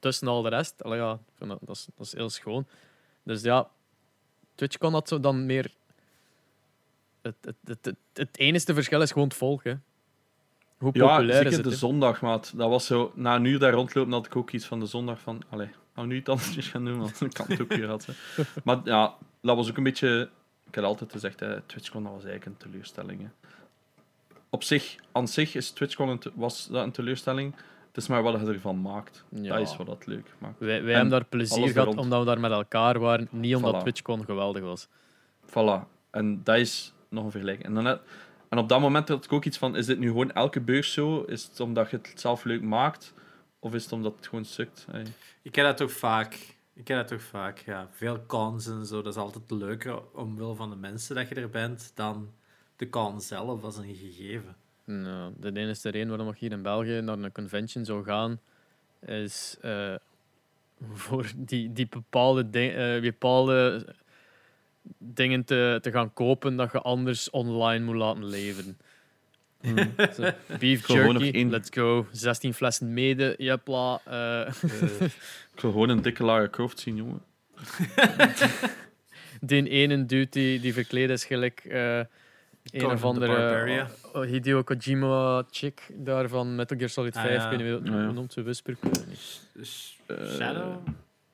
Tussen 0.00 0.28
al 0.28 0.42
de 0.42 0.48
rest. 0.48 0.82
Allee, 0.82 0.98
ja, 0.98 1.18
ik 1.38 1.48
dat, 1.48 1.58
dat, 1.60 1.76
is, 1.76 1.86
dat 1.96 2.06
is 2.06 2.12
heel 2.12 2.30
schoon. 2.30 2.66
Dus 3.22 3.42
ja, 3.42 3.68
Twitch 4.54 4.76
kan 4.76 4.92
dat 4.92 5.08
zo 5.08 5.20
dan 5.20 5.46
meer... 5.46 5.74
Het, 7.22 7.34
het, 7.40 7.56
het, 7.64 7.84
het, 7.84 7.96
het 8.12 8.38
enige 8.38 8.74
verschil 8.74 9.02
is 9.02 9.12
gewoon 9.12 9.28
het 9.28 9.36
volk. 9.36 9.64
Hè. 9.64 9.74
Hoe 10.78 10.90
Ja, 10.92 11.06
populair 11.06 11.28
is 11.28 11.36
zeker 11.36 11.52
het? 11.52 11.64
de 11.64 11.76
zondag, 11.76 12.20
maat. 12.20 12.52
Dat 12.56 12.68
was 12.68 12.86
zo... 12.86 13.12
Na 13.14 13.40
uur 13.40 13.58
daar 13.58 13.72
rondlopen 13.72 14.12
had 14.12 14.26
ik 14.26 14.36
ook 14.36 14.50
iets 14.50 14.66
van 14.66 14.80
de 14.80 14.86
zondag 14.86 15.20
van... 15.20 15.42
Allee, 15.48 15.70
Nou, 15.94 16.06
nu 16.06 16.16
iets 16.16 16.28
anders 16.28 16.68
gaan 16.68 16.84
doen, 16.84 16.98
want 16.98 17.18
dan 17.18 17.30
kan 17.30 17.46
het 17.48 17.60
ook 17.60 17.72
weer 17.72 18.00
zijn. 18.00 18.16
Maar 18.64 18.80
ja, 18.84 19.14
dat 19.40 19.56
was 19.56 19.68
ook 19.70 19.76
een 19.76 19.82
beetje... 19.82 20.30
Ik 20.66 20.74
had 20.74 20.84
altijd 20.84 21.12
gezegd, 21.12 21.40
hè, 21.40 21.60
TwitchCon 21.60 22.02
dat 22.02 22.12
was 22.12 22.24
eigenlijk 22.24 22.62
een 22.62 22.70
teleurstelling. 22.70 23.20
Hè. 23.20 23.28
Op 24.50 24.62
zich, 24.62 24.96
aan 25.12 25.28
zich 25.28 25.54
is 25.54 25.70
TwitchCon 25.70 26.08
een 26.08 26.20
was 26.34 26.66
dat 26.66 26.84
een 26.84 26.92
teleurstelling. 26.92 27.54
Het 27.96 28.04
is 28.04 28.10
maar 28.10 28.22
wat 28.22 28.40
je 28.40 28.46
ervan 28.46 28.80
maakt. 28.80 29.24
Ja. 29.28 29.56
Dat 29.56 29.68
is 29.68 29.76
wat 29.76 29.86
dat 29.86 30.06
leuk 30.06 30.34
maakt. 30.38 30.58
Wij, 30.58 30.68
wij 30.68 30.78
En 30.78 30.86
hebben 30.86 31.08
daar 31.08 31.24
plezier 31.24 31.64
er 31.64 31.70
gehad 31.70 31.86
rond. 31.86 31.98
omdat 31.98 32.18
we 32.18 32.26
daar 32.26 32.40
met 32.40 32.50
elkaar 32.50 32.98
waren. 32.98 33.28
Niet 33.30 33.56
omdat 33.56 33.74
Voilà. 33.74 33.78
TwitchCon 33.80 34.24
geweldig 34.24 34.62
was. 34.62 34.88
Voilà. 35.46 35.88
En 36.10 36.40
dat 36.44 36.56
is 36.56 36.92
nog 37.08 37.24
een 37.24 37.30
vergelijking. 37.30 37.68
En, 37.68 37.74
dan 37.74 37.82
net, 37.84 38.00
en 38.48 38.58
op 38.58 38.68
dat 38.68 38.80
moment 38.80 39.08
had 39.08 39.24
ik 39.24 39.32
ook 39.32 39.44
iets 39.44 39.58
van: 39.58 39.76
is 39.76 39.86
dit 39.86 39.98
nu 39.98 40.06
gewoon 40.06 40.32
elke 40.32 40.60
beurs 40.60 40.92
zo? 40.92 41.22
Is 41.22 41.44
het 41.44 41.60
omdat 41.60 41.90
je 41.90 41.96
het 41.96 42.20
zelf 42.20 42.44
leuk 42.44 42.62
maakt? 42.62 43.14
Of 43.58 43.74
is 43.74 43.82
het 43.82 43.92
omdat 43.92 44.16
het 44.16 44.26
gewoon 44.26 44.44
sukt? 44.44 44.86
Hey. 44.90 45.06
Ik 45.42 45.54
heb 45.54 45.64
dat 45.66 45.76
toch 45.76 45.92
vaak. 45.92 46.56
Ik 46.74 46.88
heb 46.88 46.98
dat 46.98 47.08
toch 47.08 47.22
vaak, 47.22 47.58
ja. 47.58 47.88
Veel 47.90 48.26
cons 48.26 48.66
en 48.66 48.86
zo. 48.86 49.02
Dat 49.02 49.12
is 49.12 49.20
altijd 49.20 49.50
leuker 49.50 49.98
omwille 50.14 50.54
van 50.54 50.70
de 50.70 50.76
mensen 50.76 51.14
dat 51.14 51.28
je 51.28 51.34
er 51.34 51.50
bent 51.50 51.92
dan 51.94 52.30
de 52.76 52.88
con 52.88 53.20
zelf 53.20 53.62
als 53.64 53.76
een 53.76 53.94
gegeven. 53.94 54.56
Nou, 54.86 55.32
de 55.40 55.60
enige 55.60 55.88
reden 55.90 56.08
waarom 56.08 56.28
ik 56.28 56.38
hier 56.38 56.50
in 56.52 56.62
België 56.62 57.00
naar 57.00 57.18
een 57.18 57.32
convention 57.32 57.84
zou 57.84 58.04
gaan, 58.04 58.40
is 59.06 59.56
eh, 59.60 59.94
voor 60.92 61.26
die, 61.36 61.72
die 61.72 61.86
bepaalde, 61.88 62.50
ding- 62.50 62.74
eh, 62.74 63.00
bepaalde 63.00 63.86
dingen 64.98 65.44
te, 65.44 65.78
te 65.82 65.90
gaan 65.90 66.12
kopen 66.12 66.56
dat 66.56 66.72
je 66.72 66.80
anders 66.80 67.30
online 67.30 67.84
moet 67.84 67.94
laten 67.96 68.24
leveren. 68.24 68.78
Zo, 70.14 70.30
beef 70.58 70.86
jerky, 71.22 71.44
let's 71.50 71.68
go. 71.72 72.06
16 72.12 72.54
flessen 72.54 72.92
mede, 72.94 73.34
jepla. 73.38 74.00
eh 74.04 74.52
Ik 75.54 75.60
wil 75.62 75.70
gewoon 75.70 75.88
een 75.88 76.02
dikke 76.02 76.24
Lara 76.24 76.48
Croft 76.48 76.78
zien, 76.78 76.96
jongen. 76.96 77.22
die 79.40 79.68
ene 79.68 80.06
dude 80.06 80.26
die, 80.30 80.60
die 80.60 80.72
verkleed 80.72 81.10
is 81.10 81.24
gelijk 81.24 81.64
een 82.72 82.90
of 82.90 83.04
andere 83.04 83.88
oh, 84.12 84.20
oh, 84.22 84.28
Hideo 84.28 84.62
Kojima 84.62 85.44
chick 85.50 85.90
daar 85.94 86.28
van 86.28 86.54
Metal 86.54 86.76
Gear 86.78 86.90
Solid 86.90 87.16
Ah, 87.16 87.22
5. 87.22 87.34
ja. 87.36 87.50
Ik 87.50 87.58
weet 87.58 87.80
niet 87.82 87.88
hoe 87.88 87.98
Ja, 87.98 88.04
hoe 88.04 88.12
noemt 88.14 88.32
ze 88.32 88.42
Whisper. 88.42 88.76
Dus 89.54 89.98
Eh, 90.06 90.16
Shadow? 90.28 90.76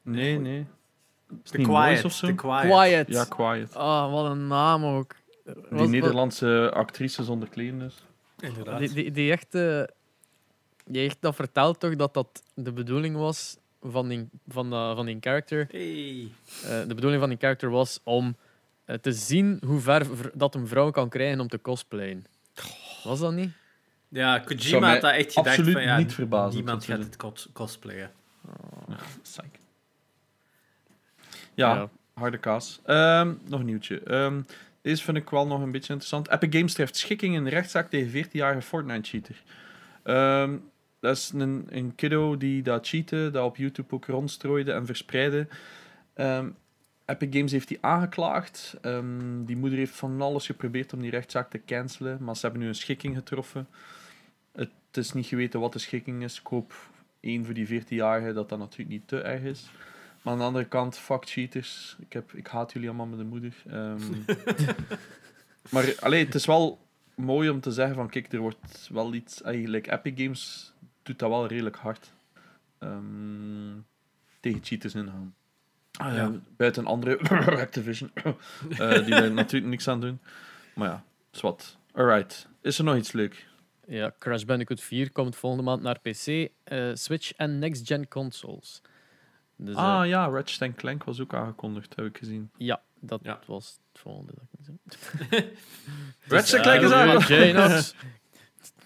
Nee, 0.03 0.39
nee. 0.39 0.67
The 1.43 1.59
Quiet. 1.59 2.05
Of 2.05 2.13
zo? 2.13 2.27
The 2.27 2.35
Quiet. 2.35 2.61
Quiet. 2.61 3.09
Ja, 3.09 3.25
Quiet. 3.25 3.75
Ah, 3.77 4.13
wat 4.13 4.31
een 4.31 4.47
naam 4.47 4.85
ook. 4.85 5.15
Die 5.45 5.55
Was- 5.71 5.89
Nederlandse 5.89 6.71
actrice 6.75 7.25
zonder 7.25 7.49
kleren 7.49 7.79
dus. 7.79 7.95
Inderdaad. 8.41 8.79
Die, 8.79 8.93
die, 8.93 9.11
die 9.11 9.31
echt, 9.33 9.55
eh, 9.55 9.83
die 10.85 11.05
echt 11.07 11.17
dat 11.21 11.35
vertelt 11.35 11.81
toch 11.81 11.97
dat 11.97 12.15
dat 12.15 12.43
de 12.55 12.73
bedoeling 12.73 13.17
was 13.17 13.57
van 13.83 14.09
die, 14.09 14.29
van, 14.49 14.71
dat- 14.71 14.97
van 14.97 15.07
die 15.07 15.17
character. 15.21 15.67
Hey. 15.71 16.29
Eh, 16.65 16.89
de 16.89 16.95
bedoeling 16.95 17.21
van 17.21 17.29
die 17.31 17.39
character 17.39 17.71
was 17.71 18.01
om 18.05 18.37
te 19.01 19.13
zien 19.13 19.63
hoe 19.67 19.81
ver 19.81 20.07
dat 20.35 20.55
een 20.55 20.67
vrouw 20.67 20.91
kan 20.91 21.09
krijgen 21.09 21.41
om 21.41 21.49
te 21.49 21.61
cosplayen. 21.61 22.27
Was 23.05 23.21
dat 23.21 23.33
niet? 23.33 23.51
Ja, 24.09 24.39
Kojima 24.39 24.93
had 24.93 25.01
dat 25.01 25.11
echt 25.13 25.33
gedacht 25.33 25.49
absoluut 25.49 25.73
van 25.73 25.83
ja, 25.83 25.97
niet 25.99 26.15
verbazen, 26.15 26.55
niemand 26.55 26.85
gaat 26.85 26.99
het 26.99 27.17
cos 27.17 27.49
cosplayen. 27.53 28.11
Psych. 29.23 29.45
Ja, 31.55 31.75
Ja. 31.75 31.89
harde 32.15 32.39
kaas. 32.39 32.81
Ehm, 32.85 33.33
nog 33.49 33.61
een 33.61 33.67
nieuwtje. 33.67 34.01
Ehm, 34.01 34.43
deze 34.83 35.03
vind 35.03 35.17
ik 35.17 35.31
wel 35.31 35.47
nog 35.47 35.61
een 35.61 35.71
beetje 35.71 35.93
interessant. 35.93 36.29
Epic 36.31 36.49
Games 36.59 36.75
treft 36.75 36.97
schikking 36.97 37.35
in 37.35 37.45
de 37.45 37.51
rechtszaak 37.51 37.91
tegen 37.91 38.11
14-jarige 38.11 38.63
Fortnite-cheater. 38.63 39.43
Ehm, 40.03 40.57
dat 41.01 41.17
is 41.17 41.31
een, 41.35 41.67
een 41.71 41.95
kiddo 41.95 42.37
die 42.37 42.63
dat 42.63 42.89
cheatte, 42.89 43.31
dat 43.33 43.45
op 43.45 43.57
YouTube 43.57 43.95
ook 43.95 44.07
rondstrooide 44.07 44.73
en 44.73 44.87
verspreidde. 44.87 45.47
Ehm, 46.15 46.49
Epic 47.07 47.29
Games 47.31 47.53
heeft 47.53 47.69
die 47.69 47.79
aangeklaagd. 47.81 48.77
Ehm, 48.81 49.45
die 49.45 49.57
moeder 49.57 49.79
heeft 49.79 49.95
van 49.95 50.21
alles 50.21 50.47
geprobeerd 50.47 50.93
om 50.93 51.01
die 51.01 51.11
rechtszaak 51.11 51.51
te 51.51 51.65
cancelen, 51.65 52.25
maar 52.25 52.37
ze 52.37 52.41
hebben 52.41 52.61
nu 52.61 52.69
een 52.69 52.75
schikking 52.75 53.17
getroffen. 53.17 53.67
Het 54.53 54.71
is 54.93 55.13
niet 55.13 55.27
geweten 55.27 55.61
wat 55.61 55.73
de 55.73 55.79
schikking 55.79 56.23
is. 56.23 56.39
Ik 56.39 56.47
hoop 56.47 56.75
één 57.21 57.45
voor 57.45 57.55
die 57.55 57.83
14-jarige 57.83 58.33
dat 58.33 58.49
dat 58.49 58.59
natuurlijk 58.59 58.91
niet 58.91 59.09
te 59.09 59.21
erg 59.21 59.43
is. 59.43 59.71
Maar 60.23 60.33
aan 60.33 60.39
de 60.39 60.45
andere 60.45 60.65
kant, 60.65 60.99
fuck 60.99 61.29
cheaters. 61.29 61.97
Ik, 62.01 62.13
heb, 62.13 62.33
ik 62.33 62.47
haat 62.47 62.73
jullie 62.73 62.89
allemaal 62.89 63.07
met 63.07 63.19
de 63.19 63.25
moeder. 63.25 63.55
Ehm, 63.67 64.03
maar 65.73 65.95
allee, 66.01 66.25
het 66.25 66.35
is 66.35 66.47
wel 66.47 66.79
mooi 67.15 67.49
om 67.51 67.61
te 67.61 67.73
zeggen 67.73 67.95
van 67.95 68.09
kijk, 68.09 68.33
er 68.33 68.39
wordt 68.39 68.89
wel 68.93 69.15
iets... 69.15 69.43
Eigenlijk 69.43 69.87
Epic 69.87 70.13
Games 70.17 70.73
doet 71.03 71.19
dat 71.19 71.29
wel 71.29 71.47
redelijk 71.47 71.77
hard. 71.77 72.13
Ehm, 72.79 73.79
tegen 74.41 74.61
cheaters 74.63 74.95
ingaan. 74.95 75.35
Ah, 75.99 76.15
ja, 76.15 76.33
buiten 76.57 76.87
andere 76.87 77.19
Activision, 77.67 78.11
eh, 78.15 78.35
die 79.05 79.11
daar 79.11 79.31
natuurlijk 79.33 79.71
niks 79.71 79.89
aan 79.89 80.01
doen. 80.01 80.19
Maar 80.75 80.89
ja, 80.89 81.05
wat. 81.41 81.77
Alright. 81.95 82.49
Is 82.63 82.79
er 82.79 82.85
nog 82.85 82.97
iets 82.97 83.13
leuk? 83.13 83.47
Ja, 83.87 84.13
Crash 84.19 84.43
Bandicoot 84.45 84.81
4 84.81 85.13
komt 85.13 85.37
volgende 85.37 85.65
maand 85.65 85.83
naar 85.83 85.99
PC, 86.01 86.49
eh, 86.65 86.91
Switch 86.95 87.33
en 87.33 87.59
next-gen 87.59 88.09
consoles. 88.09 88.81
Dus, 89.57 89.75
ah 89.77 90.07
ja, 90.07 90.27
Ratchet 90.29 90.75
Clank 90.75 91.05
was 91.05 91.21
ook 91.21 91.35
aangekondigd, 91.35 91.97
heb 91.97 92.05
ik 92.07 92.19
gezien. 92.19 92.51
ja, 92.57 92.81
dat 93.01 93.21
Ja. 93.23 93.41
was 93.47 93.67
het 93.93 94.01
volgende 94.01 94.33
dat 94.35 94.45
ik 94.59 94.65
zei. 95.31 95.51
Ratchet 96.37 96.61
Clank 96.61 96.81
is 96.81 96.91
aan! 96.91 97.09
Janox, 97.19 97.95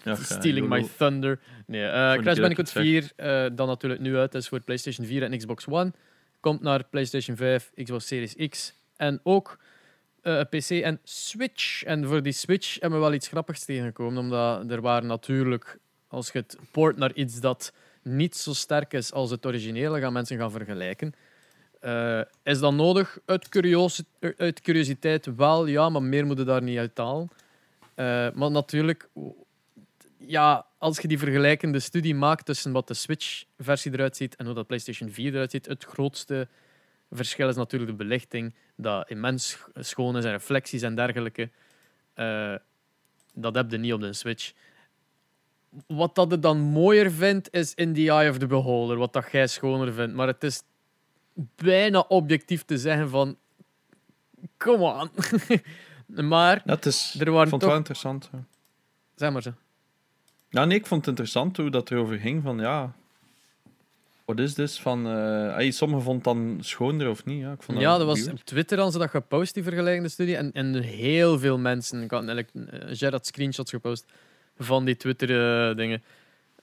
Ja, 0.03 0.15
stealing 0.15 0.67
my 0.69 0.87
thunder. 0.97 1.39
Nee, 1.65 1.89
Crash 2.21 2.39
Bandicoot 2.39 2.73
dat 2.73 2.83
ik 2.83 3.03
4, 3.03 3.11
eh 3.15 3.45
dan 3.55 3.67
natuurlijk 3.67 4.01
nu 4.01 4.17
uit 4.17 4.33
is 4.35 4.47
voor 4.47 4.59
PlayStation 4.61 5.05
4 5.07 5.23
en 5.23 5.37
Xbox 5.37 5.67
One. 5.67 5.93
Komt 6.39 6.61
naar 6.61 6.83
PlayStation 6.83 7.35
5, 7.37 7.71
Xbox 7.83 8.07
Series 8.07 8.35
X 8.49 8.73
en 8.95 9.19
ook 9.23 9.57
eh, 10.21 10.41
PC 10.41 10.69
en 10.69 10.99
Switch. 11.03 11.83
En 11.83 12.07
voor 12.07 12.23
die 12.23 12.33
Switch 12.33 12.79
hebben 12.79 12.99
we 12.99 13.05
wel 13.05 13.13
iets 13.13 13.27
grappigs 13.27 13.65
tegengekomen, 13.65 14.17
omdat 14.17 14.71
er 14.71 14.81
waren 14.81 15.07
natuurlijk, 15.07 15.79
als 16.07 16.31
je 16.31 16.37
het 16.37 16.57
poort 16.71 16.97
naar 16.97 17.13
iets 17.13 17.39
dat 17.39 17.73
niet 18.01 18.35
zo 18.35 18.53
sterk 18.53 18.93
is 18.93 19.13
als 19.13 19.31
het 19.31 19.45
originele, 19.45 19.99
gaan 19.99 20.13
mensen 20.13 20.37
gaan 20.37 20.51
vergelijken. 20.51 21.13
Eh, 21.79 22.21
is 22.43 22.59
dat 22.59 22.73
nodig? 22.73 23.19
Uit, 23.25 23.49
curiosi- 23.49 24.03
uit 24.37 24.61
curiositeit 24.61 25.35
wel, 25.35 25.65
ja, 25.65 25.89
maar 25.89 26.03
meer 26.03 26.25
moet 26.25 26.37
je 26.37 26.43
daar 26.43 26.63
niet 26.63 26.77
uit 26.77 26.97
halen. 26.97 27.29
Eh, 27.95 28.27
maar 28.33 28.51
natuurlijk, 28.51 29.09
ja, 30.17 30.65
als 30.77 30.99
je 30.99 31.07
die 31.07 31.19
vergelijkende 31.19 31.79
studie 31.79 32.15
maakt 32.15 32.45
tussen 32.45 32.71
wat 32.71 32.87
de 32.87 32.93
Switch-versie 32.93 33.91
eruit 33.93 34.15
ziet 34.17 34.35
en 34.35 34.45
hoe 34.45 34.55
dat 34.55 34.67
PlayStation 34.67 35.09
4 35.09 35.33
eruit 35.33 35.51
ziet, 35.51 35.65
het 35.65 35.83
grootste 35.83 36.47
verschil 37.11 37.49
is 37.49 37.55
natuurlijk 37.55 37.91
de 37.91 37.97
belichting, 37.97 38.55
dat 38.75 39.09
immens 39.09 39.49
sch- 39.49 39.67
schoon 39.73 40.17
is 40.17 40.25
en 40.25 40.31
reflecties 40.31 40.81
en 40.81 40.95
dergelijke. 40.95 41.49
Eh, 42.13 42.55
dat 43.33 43.55
heb 43.55 43.71
je 43.71 43.77
niet 43.77 43.93
op 43.93 44.01
de 44.01 44.13
Switch. 44.13 44.53
Wat 45.87 46.15
dat 46.15 46.31
je 46.31 46.39
dan 46.39 46.59
mooier 46.59 47.11
vindt, 47.11 47.53
is 47.53 47.73
in 47.73 47.93
the 47.93 48.09
eye 48.11 48.29
of 48.29 48.37
the 48.37 48.47
beholder, 48.47 48.97
wat 48.97 49.13
dat 49.13 49.31
jij 49.31 49.47
schoner 49.47 49.93
vindt. 49.93 50.13
Maar 50.15 50.27
het 50.27 50.43
is 50.43 50.63
bijna 51.55 51.99
objectief 51.99 52.63
te 52.65 52.77
zeggen 52.77 53.09
van... 53.09 53.37
Come 54.57 54.83
on. 54.83 55.09
maar, 56.29 56.61
het 56.65 56.85
is, 56.85 57.15
Er 57.19 57.31
waren 57.31 57.49
vond 57.49 57.51
het 57.51 57.59
toch- 57.59 57.69
wel 57.69 57.77
interessant. 57.77 58.29
zeg 59.15 59.31
maar 59.31 59.41
zo. 59.41 59.53
Ja, 60.57 60.65
nee, 60.65 60.77
ik 60.77 60.85
vond 60.85 60.99
het 60.99 61.09
interessant 61.09 61.57
hoe 61.57 61.69
dat 61.69 61.91
erover 61.91 62.17
ging. 62.17 62.43
Van 62.43 62.59
ja, 62.59 62.93
wat 64.25 64.39
is 64.39 64.53
dit? 64.53 64.77
Van, 64.77 65.07
eh 65.07 65.71
sommigen 65.71 66.03
vonden 66.03 66.13
het 66.13 66.23
dan 66.23 66.57
schoner 66.63 67.09
of 67.09 67.25
niet. 67.25 67.39
Ja, 67.39 67.51
ik 67.51 67.61
vond 67.61 67.79
Ja, 67.79 67.97
dat 67.97 68.07
was 68.07 68.27
op 68.27 68.39
Twitter 68.43 68.75
hadden 68.77 68.93
ze 68.93 68.99
dat 68.99 69.09
gepost, 69.09 69.53
die 69.53 69.63
vergelijkende 69.63 70.09
studie. 70.09 70.35
En, 70.35 70.51
en 70.53 70.75
heel 70.81 71.39
veel 71.39 71.57
mensen, 71.57 72.01
ik 72.01 72.11
had 72.11 72.27
eigenlijk 72.27 72.71
eh, 72.71 72.89
Gerard 72.97 73.25
screenshots 73.25 73.71
gepost 73.71 74.05
van 74.57 74.85
die 74.85 74.95
Twitter-dingen. 74.95 76.03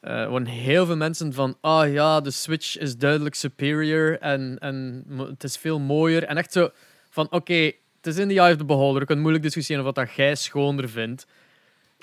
er 0.00 0.30
waren 0.30 0.46
heel 0.46 0.86
veel 0.86 0.96
mensen 0.96 1.32
van, 1.32 1.56
ah 1.60 1.92
ja, 1.92 2.20
de 2.20 2.30
Switch 2.30 2.78
is 2.78 2.96
duidelijk 2.96 3.34
superior 3.34 4.18
en, 4.18 4.56
en 4.58 5.04
het 5.28 5.44
is 5.44 5.56
veel 5.56 5.80
mooier. 5.80 6.24
En 6.24 6.36
echt 6.36 6.52
zo 6.52 6.70
van, 7.10 7.30
oké, 7.30 7.72
het 7.96 8.06
is 8.06 8.16
in 8.16 8.28
the 8.28 8.40
eye 8.40 8.52
of 8.52 8.58
the 8.58 8.64
beholder. 8.64 9.00
Je 9.00 9.06
kunt 9.06 9.20
moeilijk 9.20 9.44
discussiëren 9.44 9.86
of 9.86 9.94
wat 9.94 10.06
dat 10.06 10.14
jij 10.14 10.34
schoner 10.34 10.88
vindt. 10.88 11.26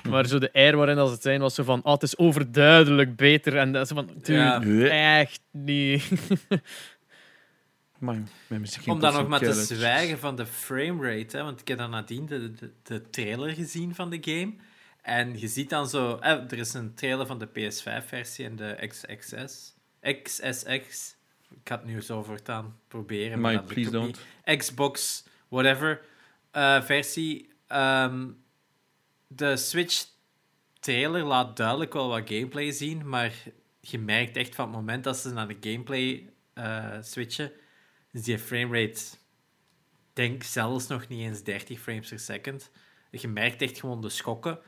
Maar 0.10 0.28
zo 0.28 0.39
de 0.39 0.54
air 0.54 0.78
waarin 0.78 0.97
als 0.97 1.12
het 1.12 1.22
zijn 1.22 1.39
was 1.39 1.56
zo 1.56 1.64
van, 1.64 1.84
ah, 1.84 1.93
het 1.93 2.04
is 2.04 2.18
overduidelijk 2.18 3.16
beter. 3.16 3.58
En 3.58 3.72
dat 3.72 3.86
is 3.86 3.91
van, 3.91 4.10
dude, 4.22 4.34
Ja. 4.34 5.20
Echt 5.20 5.41
niet. 5.52 6.04
Ging 8.02 8.88
Om 8.88 8.99
dan 8.99 9.14
nog 9.14 9.28
maar 9.28 9.39
te 9.39 9.54
zwijgen 9.54 10.20
van 10.20 10.36
de 10.36 10.45
framerate, 10.45 11.38
hè, 11.38 11.43
want 11.43 11.62
ik 11.62 11.68
heb 11.68 11.78
dan 11.78 11.89
nadien 11.89 12.26
de, 12.26 12.52
de, 12.52 12.72
de 12.84 13.10
trailer 13.10 13.49
gezien 13.49 13.95
van 13.95 14.10
de 14.10 14.18
game. 14.22 14.54
En 15.02 15.39
je 15.39 15.47
ziet 15.47 15.70
dan 15.70 15.89
zo, 15.89 16.18
eh, 16.18 16.32
er 16.32 16.58
is 16.58 16.74
een 16.74 16.93
trailer 16.93 17.26
van 17.26 17.39
de 17.39 17.47
PS5-versie 17.47 18.45
en 18.45 18.56
de 18.56 18.88
XXS. 18.88 19.74
XSX. 20.24 21.16
Ik 21.49 21.68
had 21.68 21.80
het 21.80 21.88
nu 21.88 22.02
zo 22.02 22.24
voortaan 22.24 22.76
proberen, 22.88 23.39
maar, 23.39 23.54
dat 23.54 23.66
please 23.66 23.91
don't. 23.91 24.20
niet. 24.45 24.58
Xbox, 24.58 25.24
whatever, 25.47 26.02
eh, 26.52 26.82
versie. 26.82 27.49
Ehm, 27.68 28.28
de 29.36 29.57
Switch 29.57 30.05
trailer 30.79 31.23
laat 31.23 31.57
duidelijk 31.57 31.93
wel 31.93 32.07
wat 32.07 32.29
gameplay 32.29 32.71
zien, 32.71 33.09
maar 33.09 33.34
je 33.79 33.99
merkt 33.99 34.38
echt 34.38 34.55
van 34.55 34.65
het 34.67 34.75
moment 34.75 35.03
dat 35.03 35.17
ze 35.17 35.34
naar 35.34 35.47
de 35.47 35.57
gameplay 35.59 36.29
eh, 36.53 36.97
switchen, 37.01 37.51
is 38.11 38.23
die 38.23 38.39
framerate, 38.39 39.01
denk 40.13 40.43
zelfs 40.43 40.88
nog 40.88 41.07
niet 41.07 41.21
eens 41.21 41.43
30 41.43 41.79
frames 41.79 42.09
per 42.09 42.19
second. 42.19 42.71
Je 43.11 43.27
merkt 43.27 43.61
echt 43.61 43.79
gewoon 43.79 44.01
de 44.01 44.09
schokken. 44.09 44.59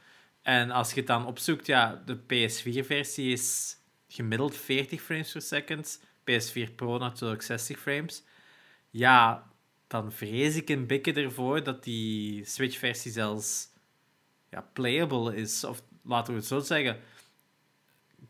En 0.41 0.71
als 0.71 0.89
je 0.89 0.95
het 0.95 1.07
dan 1.07 1.25
opzoekt, 1.25 1.65
ja, 1.65 2.03
de 2.05 2.17
PS4-versie 2.17 3.31
is 3.31 3.77
gemiddeld 4.07 4.55
40 4.55 5.01
frames 5.01 5.31
per 5.31 5.41
second. 5.41 6.01
PS4 6.31 6.75
Pro 6.75 6.97
natuurlijk 6.97 7.41
60 7.41 7.79
frames. 7.79 8.23
Ja, 8.89 9.51
dan 9.87 10.11
vrees 10.11 10.55
ik 10.55 10.69
een 10.69 10.87
beetje 10.87 11.13
ervoor 11.13 11.63
dat 11.63 11.83
die 11.83 12.45
Switch-versie 12.45 13.11
zelfs 13.11 13.72
ja, 14.53 14.65
playable 14.73 15.35
is. 15.35 15.63
Of 15.63 15.83
laten 16.03 16.33
we 16.33 16.39
het 16.39 16.47
zo 16.47 16.59
zeggen, 16.59 16.97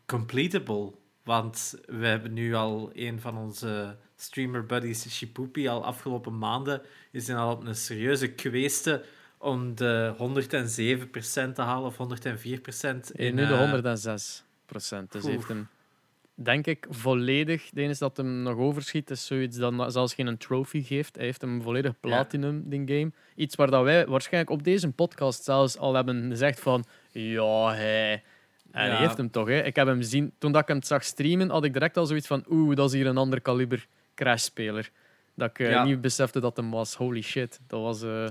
completable. 0.06 0.92
Want 1.24 1.76
we 1.86 2.06
hebben 2.06 2.34
nu 2.34 2.54
al 2.54 2.90
een 2.94 3.22
van 3.22 3.38
onze 3.38 3.98
streamer 4.16 4.66
buddies, 4.66 5.10
Shipupi, 5.10 5.68
al 5.68 5.86
afgelopen 5.86 6.38
maanden 6.38 6.82
is 7.12 7.28
hij 7.28 7.36
al 7.36 7.52
op 7.52 7.66
een 7.66 7.76
serieuze 7.76 8.28
kweeste 8.32 9.06
om 9.38 9.76
de 9.76 10.14
107% 11.50 11.54
te 11.54 11.62
halen 11.62 11.86
of 11.86 11.98
104%. 11.98 13.12
In, 13.12 13.36
nu 13.36 13.46
de 13.46 13.58
106 13.58 14.44
procent. 14.66 15.12
Dus 15.12 15.24
heeft 15.24 15.48
hem, 15.48 15.68
denk 16.36 16.68
ik, 16.68 16.86
volledig. 16.90 17.66
Het 17.70 17.78
enige 17.78 18.00
dat 18.00 18.18
hem 18.18 18.42
nog 18.42 18.58
overschiet 18.58 19.10
is 19.10 19.26
zoiets 19.26 19.58
dat 19.58 19.94
zelfs 19.94 20.14
geen 20.14 20.38
trophy 20.38 20.84
geeft. 20.84 21.16
Hij 21.16 21.26
heeft 21.26 21.42
hem 21.42 21.62
volledig 21.62 22.00
platinum, 22.00 22.56
ja. 22.56 22.78
die 22.78 22.98
game. 22.98 23.12
Iets 23.36 23.56
waar 23.56 23.72
dat 23.72 23.84
wij 23.84 24.08
waarschijnlijk 24.08 24.52
op 24.52 24.64
deze 24.64 24.92
podcast 24.92 25.44
zelfs 25.44 25.78
al 25.78 25.94
hebben 25.94 26.30
gezegd 26.30 26.60
van 26.60 26.86
ja, 27.12 27.74
hij... 27.74 28.24
En 28.72 28.90
hij 28.90 29.00
heeft 29.00 29.18
hem 29.18 29.32
toch. 29.32 29.48
Hè. 29.48 29.64
Ik 29.64 29.76
heb 29.76 29.88
hem 29.88 30.02
zien, 30.02 30.34
toen 30.38 30.52
dat 30.52 30.62
ik 30.62 30.68
hem 30.68 30.84
zag 30.84 31.04
streamen, 31.04 31.50
had 31.50 31.64
ik 31.64 31.74
direct 31.74 31.98
al 31.98 32.06
zoiets 32.06 32.28
van 32.28 32.46
oeh, 32.50 32.76
dat 32.76 32.88
is 32.88 32.96
hier 32.96 33.08
een 33.08 33.18
ander 33.18 33.42
kaliber 33.42 33.88
Crash-speler. 34.16 34.92
Dat 35.36 35.50
ik 35.50 35.60
uh, 35.60 35.84
niet 35.84 36.02
besefte 36.02 36.40
dat 36.40 36.58
hem 36.58 36.72
was. 36.72 36.96
Holy 36.96 37.22
shit, 37.22 37.60
dat 37.68 37.82
was... 37.82 38.04
Uh, 38.04 38.28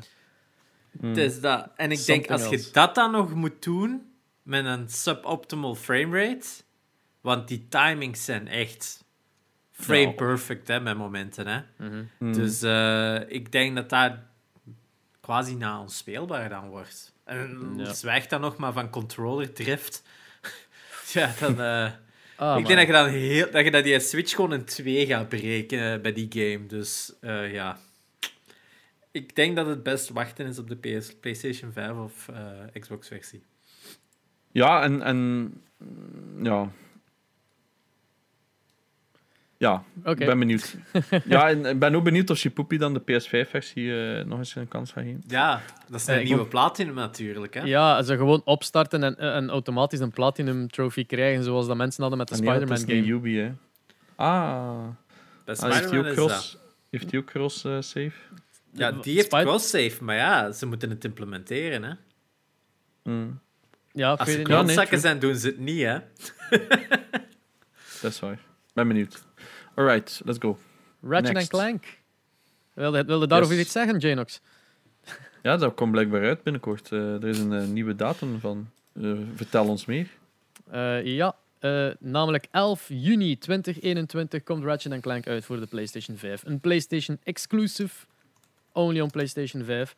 Hmm. 1.00 1.14
Dus 1.14 1.40
dat. 1.40 1.68
En 1.76 1.90
ik 1.90 2.07
denk, 2.07 2.30
als 2.30 2.48
je 2.48 2.68
dat 2.72 2.94
dan 2.94 3.11
nog 3.11 3.34
moet 3.34 3.62
doen 3.62 4.12
met 4.42 4.64
een 4.64 4.88
suboptimal 4.88 5.74
framerate, 5.74 6.48
want 7.23 7.49
die 7.49 7.66
timings 7.68 8.25
zijn 8.25 8.49
echt 8.49 9.05
frame 9.70 10.14
perfect 10.14 10.68
hè, 10.68 10.81
met 10.81 10.97
momenten. 10.97 11.47
Hè. 11.47 11.61
Mhm. 11.77 12.05
Hmm. 12.18 12.33
Dus 12.33 12.62
uh, 12.62 13.31
ik 13.31 13.53
denk 13.53 13.77
dat 13.77 13.89
dat 13.89 14.12
quasi 15.20 15.55
na 15.55 15.81
onspeelbaar 15.81 16.49
dan 16.49 16.68
wordt. 16.68 17.14
En 17.25 17.73
ja. 17.77 17.93
zwijgt 17.93 18.31
dan 18.31 18.41
nog 18.41 18.57
maar 18.57 18.73
van 18.73 18.91
controller 18.91 19.53
drift. 19.53 20.03
ja, 21.12 21.33
dan. 21.41 21.61
Uh, 21.61 21.91
ah, 22.37 22.59
ik 22.59 22.66
denk 22.66 22.79
dat 22.79 22.87
je 22.87 22.93
dan 22.93 23.09
heel, 23.09 23.51
dat 23.51 23.64
je 23.64 23.70
dat 23.70 23.85
die 23.85 24.01
Switch 24.01 24.35
gewoon 24.35 24.53
in 24.53 24.64
twee 24.64 25.07
gaat 25.07 25.29
breken 25.29 26.03
bij 26.03 26.12
die 26.12 26.27
game. 26.31 26.66
Dus 26.66 27.12
uh, 27.20 27.53
ja 27.53 27.79
ik 29.12 29.37
denk 29.37 29.57
dat 29.57 29.66
het 29.66 29.83
best 29.83 30.09
wachten 30.09 30.47
is 30.47 30.59
op 30.59 30.68
de 30.68 30.77
PS, 30.77 31.14
PlayStation 31.14 31.73
5 31.73 31.93
of 31.93 32.29
uh, 32.31 32.81
Xbox-versie. 32.81 33.43
Ja, 34.53 34.83
en, 34.83 35.03
en 35.03 35.53
ja. 36.43 36.70
Ja, 39.63 39.85
ik 40.05 40.19
ben 40.19 40.39
benieuwd. 40.39 40.77
ja, 41.25 41.49
en 41.49 41.65
ik 41.65 41.79
ben 41.79 41.95
ook 41.95 42.05
benieuwd 42.05 42.31
of 42.31 42.37
Shipupi 42.37 42.79
dan 42.79 42.95
de 42.95 43.01
PS5-versie 43.01 43.85
uh, 43.85 44.25
nog 44.25 44.39
eens 44.39 44.55
een 44.55 44.69
kans 44.69 44.93
gaat 44.93 45.05
geven. 45.05 45.23
Ja, 45.27 45.63
dat 45.89 46.01
is 46.01 46.07
een 46.07 46.19
uh, 46.19 46.25
nieuwe 46.25 46.47
Platinum 46.47 46.95
natuurlijk. 46.95 47.55
Hè? 47.55 47.61
Ja, 47.61 48.03
ze 48.03 48.17
gewoon 48.17 48.43
opstarten 48.45 49.03
en, 49.03 49.19
en 49.19 49.51
automatisch 49.51 50.01
een 50.01 50.11
Platinum 50.11 50.71
Trophy 50.71 51.07
krijgen, 51.07 51.45
zoals 51.45 51.67
dat 51.67 51.77
mensen 51.77 52.01
hadden 52.01 52.19
met 52.19 52.29
de 52.29 52.35
Spider-Man 52.35 52.79
game. 52.79 52.93
Nee, 52.93 53.07
Ubi, 53.07 53.39
hè. 53.39 53.53
Ah. 54.15 54.89
Bij 55.45 55.57
ah, 55.57 55.73
heeft 55.73 55.91
hij 55.91 55.99
ook 55.99 56.13
cross, 56.13 56.59
heeft 56.91 57.11
hij 57.11 57.21
ook 57.21 57.27
cross 57.27 57.65
uh, 57.65 57.77
save? 57.81 58.13
Ja, 58.73 58.93
die 58.93 59.15
heeft 59.15 59.29
cross-save, 59.29 60.05
maar 60.05 60.17
ja, 60.17 60.53
ze 60.53 60.67
moeten 60.67 60.91
het 60.91 61.05
implementeren, 61.05 61.83
hè. 61.83 61.93
Mm. 63.13 63.41
Ja, 63.93 64.13
Als 64.13 64.31
ze 64.31 64.39
nee, 64.39 64.99
zijn, 64.99 65.19
doen 65.19 65.37
ze 65.37 65.47
het 65.47 65.59
niet, 65.59 65.83
hè. 65.83 65.99
Dat 68.01 68.11
is 68.11 68.21
waar. 68.21 68.39
Ben 68.73 68.89
benieuwd. 68.89 69.25
Alright, 69.75 70.20
let's 70.25 70.39
go. 70.39 70.59
Ratchet 71.03 71.35
Next. 71.35 71.49
Clank. 71.49 71.85
Wilde, 72.75 73.05
wilde 73.05 73.27
daarover 73.27 73.55
Yes. 73.55 73.64
iets 73.64 73.73
zeggen, 73.73 73.99
Janox? 73.99 74.41
Ja, 75.43 75.57
dat 75.57 75.75
komt 75.75 75.91
blijkbaar 75.91 76.23
uit 76.23 76.43
binnenkort. 76.43 76.91
Uh, 76.91 77.14
er 77.23 77.29
is 77.29 77.39
een 77.39 77.53
uh, 77.53 77.64
nieuwe 77.66 77.95
datum 77.97 78.41
van. 78.41 78.70
Uh, 78.93 79.18
vertel 79.35 79.68
ons 79.68 79.85
meer. 79.85 80.09
Ja, 81.05 81.37
namelijk 81.99 82.47
11 82.51 82.89
juni 82.89 83.39
2021 83.39 84.43
komt 84.43 84.64
Ratchet 84.64 85.01
Clank 85.01 85.27
uit 85.27 85.45
voor 85.45 85.61
de 85.61 85.66
PlayStation 85.66 86.16
5. 86.16 86.43
Een 86.45 86.61
PlayStation 86.61 87.18
exclusive 87.23 88.07
only 88.73 89.01
on 89.01 89.11
PlayStation 89.11 89.64
5. 89.64 89.97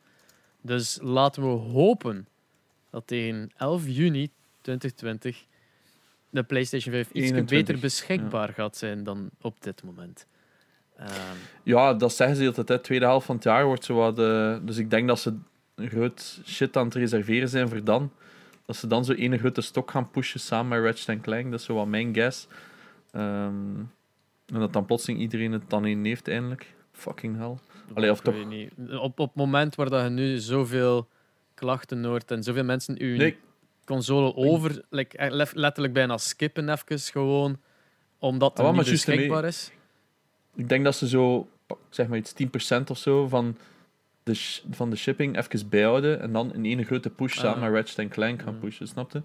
Dus 0.61 0.99
laten 1.03 1.43
we 1.43 1.49
hopen 1.49 2.29
dat 2.91 3.07
tegen 3.07 3.51
11 3.57 3.83
juni 3.87 4.31
2020 4.61 5.45
de 6.35 6.43
PlayStation 6.43 6.95
5 6.95 7.11
iets 7.11 7.31
21, 7.31 7.59
beter 7.59 7.81
beschikbaar 7.81 8.49
ja. 8.49 8.55
gaat 8.55 8.77
zijn 8.77 9.05
dan 9.05 9.31
op 9.41 9.63
dit 9.63 9.83
moment. 9.85 10.27
Um, 11.01 11.07
ja, 11.63 11.95
dat 11.95 12.15
zeggen 12.15 12.37
ze 12.37 12.47
altijd. 12.47 12.67
De 12.67 12.81
tweede 12.81 13.05
helft 13.05 13.27
van 13.27 13.35
het 13.35 13.45
jaar 13.45 13.65
wordt 13.67 13.85
zo 13.85 13.95
wat. 13.95 14.19
Uh, 14.19 14.57
dus 14.63 14.77
ik 14.77 14.91
denk 14.91 15.09
dat 15.09 15.21
ze 15.21 15.35
een 15.75 15.89
groot 15.89 16.41
shit 16.45 16.77
aan 16.77 16.85
het 16.85 16.95
reserveren 16.95 17.49
zijn 17.49 17.69
voor 17.69 17.85
dan. 17.85 18.13
Dat 18.67 18.77
ze 18.77 18.87
dan 18.87 19.05
zo 19.05 19.13
ene 19.13 19.39
grote 19.39 19.61
stok 19.61 19.91
gaan 19.91 20.11
pushen 20.11 20.41
samen 20.41 20.83
met 20.83 20.91
Ratchet 20.91 21.21
Clank. 21.21 21.51
Dat 21.51 21.61
is 21.61 21.67
zo 21.67 21.75
wat 21.75 21.87
mijn 21.87 22.15
guess. 22.15 22.47
Um, 23.13 23.91
en 24.47 24.61
dat 24.61 24.73
dan 24.73 24.85
plotseling 24.85 25.21
iedereen 25.21 25.53
het 25.53 25.71
dan 25.71 25.87
in 25.87 26.05
heeft 26.05 26.29
eindelijk. 26.29 26.75
Fucking 26.93 27.37
hell. 27.37 27.55
Allee, 27.95 28.11
of 28.11 28.21
toch... 28.21 28.35
Op, 28.91 29.19
op 29.19 29.27
het 29.29 29.35
moment 29.35 29.75
waar 29.75 29.91
dat 29.91 30.05
je 30.05 30.11
nu 30.11 30.39
zoveel 30.39 31.09
klachten 31.55 32.05
hoort 32.05 32.31
en 32.31 32.43
zoveel 32.43 32.65
mensen 32.65 32.95
nee. 32.95 33.37
Console 33.85 34.35
over, 34.35 34.83
like, 34.91 35.31
letterlijk 35.55 35.93
bijna 35.93 36.19
skippen 36.19 36.69
even 36.69 36.99
gewoon, 36.99 37.61
omdat 38.19 38.57
het 38.57 38.67
ah, 38.67 38.77
niet 38.77 38.91
beschikbaar 38.91 39.45
is. 39.45 39.71
Ik 40.55 40.69
denk 40.69 40.85
dat 40.85 40.97
ze 40.97 41.09
zo, 41.09 41.49
zeg 41.91 42.07
maar 42.07 42.19
iets 42.19 42.35
10% 42.79 42.83
of 42.89 42.99
zo 42.99 43.29
van 43.29 43.57
de, 44.23 44.61
van 44.71 44.91
de 44.91 44.97
shipping 44.97 45.39
even 45.39 45.69
bijhouden 45.69 46.21
en 46.21 46.33
dan 46.33 46.55
in 46.55 46.65
één 46.65 46.85
grote 46.85 47.11
push 47.11 47.35
samen 47.35 47.63
ah. 47.63 47.71
met 47.71 47.73
Ratchet 47.73 48.09
Clank 48.09 48.43
gaan 48.43 48.59
pushen, 48.59 48.89
snapte? 48.89 49.23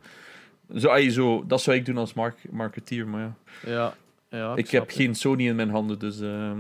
Zo, 0.76 0.90
ay, 0.90 1.10
zo, 1.10 1.46
dat 1.48 1.62
zou 1.62 1.78
ik 1.78 1.86
doen 1.86 1.98
als 1.98 2.14
mark 2.14 2.38
marketeer, 2.52 3.08
maar 3.08 3.22
ja. 3.22 3.36
Ja, 3.66 3.94
ja 4.30 4.52
ik, 4.52 4.58
ik 4.58 4.72
heb 4.72 4.90
geen 4.90 5.16
Sony 5.16 5.48
in 5.48 5.56
mijn 5.56 5.70
handen, 5.70 6.00
dus... 6.00 6.22
Uh, 6.22 6.52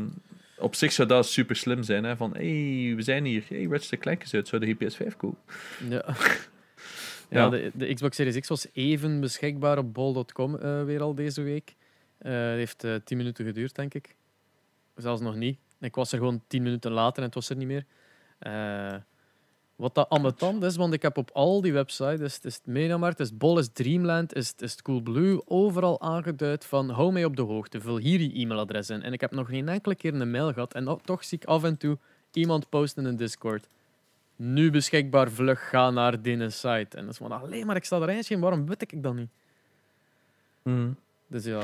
op 0.60 0.76
zich 0.76 0.92
zou 0.92 1.08
dat 1.08 1.28
super 1.28 1.56
slim 1.56 1.84
zijn. 1.84 2.04
Hè? 2.04 2.16
Van, 2.18 2.32
hey, 2.34 2.94
we 2.96 3.02
zijn 3.02 3.26
hier. 3.26 3.44
Hey, 3.48 3.68
Ratchet 3.70 4.00
Clank 4.00 4.24
is 4.24 4.34
uit. 4.34 4.48
Zou 4.48 4.66
de 4.66 4.76
PS5 4.76 5.18
kopen? 5.18 5.38
Ja. 5.90 6.06
ja. 7.30 7.50
De, 7.50 7.72
de, 7.74 7.94
Xbox 7.94 8.16
Series 8.16 8.40
X 8.40 8.48
was 8.48 8.68
even 8.74 9.20
beschikbaar 9.20 9.78
op 9.78 9.94
bol.com 9.94 10.56
uh, 10.56 10.84
weer 10.84 11.02
al 11.02 11.16
deze 11.16 11.42
week. 11.42 11.76
Uh, 12.22 12.32
heeft 12.32 12.84
uh, 12.84 12.96
10 13.04 13.18
minuten 13.18 13.46
geduurd, 13.46 13.76
denk 13.76 13.94
ik. 13.94 14.16
Zelfs 14.96 15.22
nog 15.22 15.36
niet. 15.36 15.60
Ik 15.80 15.96
was 15.96 16.12
er 16.12 16.18
gewoon 16.18 16.42
10 16.48 16.64
minuten 16.64 16.92
later 16.92 17.18
en 17.18 17.24
het 17.24 17.34
was 17.34 17.50
er 17.50 17.56
niet 17.56 17.68
meer. 17.68 17.86
Wat 19.80 19.96
dat 19.96 20.10
ambetant 20.10 20.64
is, 20.64 20.76
want 20.76 20.94
ik 20.94 21.02
heb 21.02 21.18
op 21.18 21.30
al 21.34 21.62
die 21.62 21.74
websites, 21.74 22.20
is, 22.20 22.40
is 22.42 22.56
het 22.56 22.66
Mediamarkt, 22.66 23.20
is 23.20 23.30
het 23.30 23.38
Bol, 23.38 23.58
is 23.58 23.66
het 23.66 23.76
Dreamland, 23.76 24.36
is, 24.36 24.54
is 24.58 24.72
het 24.72 24.82
Coolblue, 24.82 25.42
overal 25.46 26.02
aangeduid 26.02 26.66
van 26.66 26.90
hou 26.90 27.12
mij 27.12 27.26
op 27.26 27.36
de 27.36 27.42
hoogte, 27.42 27.82
vul 27.82 27.98
hier 27.98 28.22
je 28.22 28.34
e-mailadres 28.34 28.90
in. 28.90 29.02
En 29.02 29.14
ik 29.14 29.22
heb 29.22 29.32
nog 29.32 29.48
geen 29.48 29.70
enkele 29.70 29.96
keer 29.96 30.14
een 30.14 30.32
mail 30.32 30.54
gehad 30.54 30.74
en 30.74 31.00
toch 31.04 31.24
zie 31.24 31.38
ik 31.38 31.48
af 31.48 31.64
en 31.64 31.78
toe 31.78 31.98
iemand 32.32 32.70
posten 32.70 33.06
in 33.06 33.16
Discord. 33.16 33.68
Nu 34.42 34.72
beschikbaar, 34.72 35.32
vlug, 35.32 35.70
ga 35.70 35.90
naar 35.90 36.22
die 36.22 36.50
site. 36.50 36.98
En 36.98 37.04
dat 37.04 37.10
is 37.10 37.18
van, 37.18 37.32
alleen 37.32 37.66
maar 37.66 37.76
ik 37.76 37.86
sta 37.86 38.02
er 38.02 38.10
eens 38.10 38.30
in, 38.30 38.40
waarom 38.40 38.68
weet 38.68 38.82
ik 38.82 39.04
dat 39.04 39.16
niet? 39.16 39.30
Mm. 40.64 40.96
Dus 41.28 41.46
ja... 41.46 41.62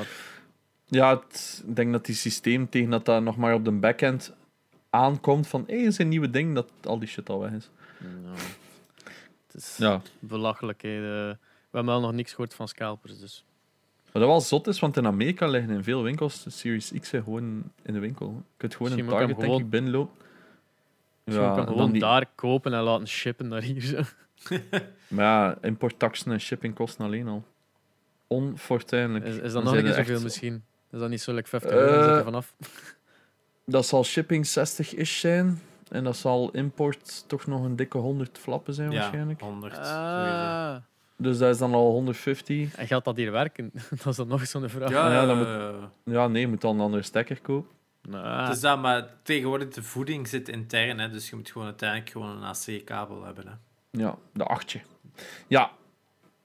Ja, 0.86 1.20
het, 1.20 1.64
ik 1.68 1.76
denk 1.76 1.92
dat 1.92 2.06
die 2.06 2.16
systeem 2.16 2.70
tegen 2.70 2.90
dat 2.90 3.06
dat 3.06 3.24
nog 3.24 3.38
maar 3.38 3.54
op 3.54 3.66
de 3.66 3.72
backend 3.72 4.34
aankomt 4.90 5.48
van 5.48 5.64
hé, 5.68 5.76
hey, 5.76 5.86
is 5.86 5.98
een 5.98 6.08
nieuwe 6.08 6.30
ding, 6.30 6.56
dat 6.56 6.72
al 6.84 7.00
die 7.00 7.08
shit 7.08 7.30
al 7.30 7.40
weg 7.40 7.52
is. 7.52 7.70
Ja. 8.00 8.32
Het 9.48 9.56
is 9.56 9.78
ja. 9.78 10.02
belachelijk. 10.20 10.82
We 10.82 11.38
hebben 11.72 11.86
wel 11.86 12.02
nog 12.02 12.14
niks 12.14 12.30
gehoord 12.30 12.54
van 12.54 12.68
scalpers. 12.68 13.20
Dus. 13.20 13.46
Wat 14.12 14.24
wel 14.24 14.42
zot 14.42 14.68
is, 14.68 14.80
want 14.80 14.98
in 14.98 15.06
Amerika 15.06 15.48
liggen 15.48 15.74
in 15.74 15.84
veel 15.84 16.04
winkels 16.04 16.44
de 16.44 16.50
Series 16.50 16.92
X 17.00 17.10
gewoon 17.10 17.64
in 17.82 17.94
de 17.94 18.00
winkel. 18.00 18.28
Je 18.28 18.54
kunt 18.58 18.76
gewoon 18.76 18.92
Misschien 18.92 19.14
een 19.14 19.20
Target 19.20 19.44
gewoon... 19.44 19.62
ik, 19.62 19.70
binnenlopen. 19.70 20.24
Ja, 21.26 21.56
kan 21.56 21.68
gewoon 21.68 21.92
die... 21.92 22.02
daar 22.02 22.26
kopen 22.36 22.74
en 22.74 22.82
laten 22.82 23.08
shippen 23.08 23.48
naar 23.48 23.62
hier. 23.62 24.16
maar 25.08 25.26
ja, 25.26 25.58
importtaxen 25.62 26.32
en 26.32 26.40
shippingkosten 26.40 27.06
alleen 27.06 27.28
al. 27.28 27.44
Onfortuinlijk. 28.28 29.26
Is, 29.26 29.38
is 29.38 29.54
dat 29.54 29.64
nog 29.64 29.82
niet 29.82 29.94
zoveel 29.94 30.22
misschien? 30.22 30.64
Is 30.92 31.00
dat 31.00 31.10
niet 31.10 31.22
zo 31.22 31.34
like 31.34 31.50
50 31.50 31.72
euro 31.72 32.18
uh, 32.18 32.24
vanaf? 32.24 32.54
Dat 33.66 33.86
zal 33.86 34.04
shipping 34.04 34.48
60-ish 34.48 35.20
zijn. 35.20 35.62
En 35.90 36.04
dat 36.04 36.18
zal 36.18 36.50
import 36.52 37.24
toch 37.28 37.46
nog 37.48 37.64
een 37.64 37.76
dikke 37.76 37.98
100 37.98 38.38
flappen 38.38 38.74
zijn 38.74 38.92
ja, 38.92 39.00
waarschijnlijk. 39.00 39.40
100. 39.40 39.78
Ah. 39.78 40.76
Dus 41.18 41.38
dat 41.38 41.54
is 41.54 41.58
dan 41.58 41.74
al 41.74 41.92
150. 41.92 42.76
En 42.76 42.88
gaat 42.88 43.06
dat 43.06 43.16
hier 43.16 43.32
werken? 43.32 43.72
dat 44.04 44.08
is 44.08 44.16
dan 44.16 44.28
nog 44.28 44.48
zo'n 44.48 44.70
vraag. 44.70 44.90
Ja, 44.90 45.12
ja, 45.12 45.26
dan 45.26 45.46
eh, 45.46 46.14
Ja, 46.14 46.28
nee, 46.28 46.42
je 46.42 46.48
moet 46.48 46.62
dan 46.62 46.76
een 46.76 46.82
andere 46.82 47.04
stekker 47.04 47.42
kopen. 47.42 47.76
Het 48.12 48.56
is 48.56 48.60
dat, 48.60 48.80
maar 48.82 49.08
tegenwoordig 49.24 49.70
de 49.70 49.84
voeding 49.84 50.28
zit 50.28 50.50
intern, 50.50 51.00
hè, 51.00 51.10
dus 51.10 51.30
je 51.30 51.36
moet 51.36 51.52
gewoon 51.52 51.68
uiteindelijk 51.68 52.10
gewoon 52.12 52.30
een 52.30 52.44
AC-kabel 52.44 53.24
hebben. 53.24 53.48
Hè. 53.48 53.54
Ja, 54.02 54.18
de 54.34 54.44
achtje. 54.44 54.82
Ja. 55.48 55.72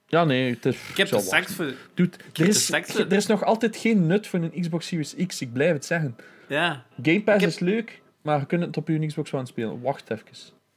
Ja, 0.07 0.23
nee, 0.23 0.49
het 0.53 0.65
is... 0.65 0.75
Ik 0.89 0.97
heb 0.97 1.11
er 1.11 1.19
straks 1.21 1.47
wachten. 1.47 1.55
voor... 1.55 1.89
Dude, 1.93 2.17
er, 2.17 2.23
de 2.33 2.47
is, 2.47 2.65
seks- 2.65 2.95
er 2.95 3.13
is 3.13 3.25
nog 3.25 3.43
altijd 3.43 3.75
geen 3.77 4.07
nut 4.07 4.27
voor 4.27 4.39
een 4.39 4.61
Xbox 4.61 4.87
Series 4.87 5.15
X, 5.27 5.41
ik 5.41 5.53
blijf 5.53 5.73
het 5.73 5.85
zeggen. 5.85 6.15
Ja, 6.47 6.85
Game 7.03 7.23
Pass 7.23 7.39
heb- 7.41 7.49
is 7.49 7.59
leuk, 7.59 8.01
maar 8.21 8.39
je 8.39 8.45
kunt 8.45 8.65
het 8.65 8.77
op 8.77 8.87
je 8.87 9.05
Xbox 9.05 9.33
One 9.33 9.45
spelen. 9.45 9.81
Wacht 9.81 10.09
even. 10.11 10.25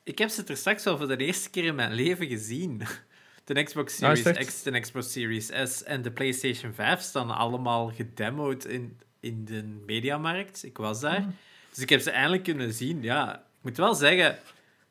ik 0.03 0.18
heb 0.18 0.28
ze 0.28 0.45
er 0.47 0.57
straks 0.57 0.85
wel 0.85 0.97
voor 0.99 1.09
de 1.09 1.16
eerste 1.16 1.51
keer 1.51 1.64
in 1.64 1.74
mijn 1.74 1.93
leven 1.93 2.26
gezien. 2.26 2.82
De 3.45 3.62
Xbox 3.62 4.03
Ah, 4.03 4.14
Series 4.14 4.37
echt? 4.37 4.47
X, 4.49 4.62
de 4.62 4.80
Xbox 4.80 5.12
Series 5.12 5.51
S 5.64 5.82
en 5.82 6.03
de 6.03 6.11
PlayStation 6.11 6.72
5 6.74 7.01
staan 7.01 7.30
allemaal 7.30 7.91
gedemoed 7.91 8.66
in, 8.66 8.99
in 9.25 9.45
de 9.45 9.62
mediamarkt. 9.87 10.64
Ik 10.64 10.77
was 10.77 11.01
daar. 11.01 11.16
Ah. 11.16 11.27
Dus 11.70 11.79
ik 11.79 11.89
heb 11.89 12.01
ze 12.01 12.11
eindelijk 12.11 12.43
kunnen 12.43 12.72
zien. 12.72 13.03
Ja, 13.03 13.35
ik 13.37 13.41
moet 13.62 13.77
wel 13.77 13.95
zeggen... 13.95 14.39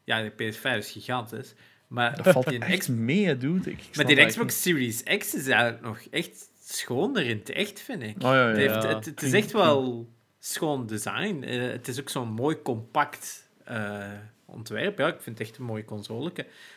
Ja, 0.04 0.22
de 0.22 0.32
PS5 0.32 0.78
is 0.78 0.92
gigantisch. 0.92 1.54
Maar 1.88 2.16
Dat 2.24 2.28
valt 2.34 2.50
die 2.50 2.60
echt 2.60 2.80
X- 2.80 2.88
mee, 2.88 3.38
dude. 3.38 3.72
Ik 3.72 3.80
Maar 3.96 4.06
die 4.06 4.26
Xbox 4.26 4.62
Series 4.62 5.04
X 5.04 5.34
is 5.36 5.48
eigenlijk 5.48 5.82
nog 5.84 6.00
echt 6.12 6.50
schoner 6.64 7.26
in 7.26 7.38
het 7.38 7.50
echt, 7.50 7.82
vind 7.82 8.04
ik. 8.04 8.16
Oh, 8.16 8.22
ja, 8.22 8.34
ja. 8.34 8.48
Het, 8.48 8.58
heeft, 8.58 8.84
het, 8.84 9.06
het 9.06 9.22
is 9.22 9.34
echt 9.34 9.52
wel 9.52 10.10
schoon 10.40 10.86
design. 10.88 11.44
Eh, 11.44 11.62
het 11.72 11.88
is 11.88 12.00
ook 12.00 12.10
zo'n 12.10 12.30
mooi 12.32 12.62
compact 12.62 13.50
eh, 13.64 14.12
ontwerp. 14.46 14.98
Ja, 14.98 15.08
ik 15.08 15.22
vind 15.22 15.38
het 15.38 15.48
echt 15.48 15.58
een 15.58 15.66
mooie 15.66 15.86
console. 15.86 16.32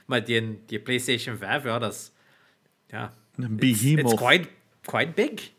Maar 0.07 0.25
die, 0.25 0.59
die 0.67 0.79
PlayStation 0.81 1.37
5, 1.37 1.63
ja, 1.65 1.79
dat 1.79 1.95
is... 1.95 2.11
Ja, 2.89 3.15
Een 3.37 3.59
it's, 3.59 3.81
behemoth. 3.83 4.13
it's 4.13 4.23
quite, 4.23 4.49
quite 4.83 5.11
big. 5.11 5.51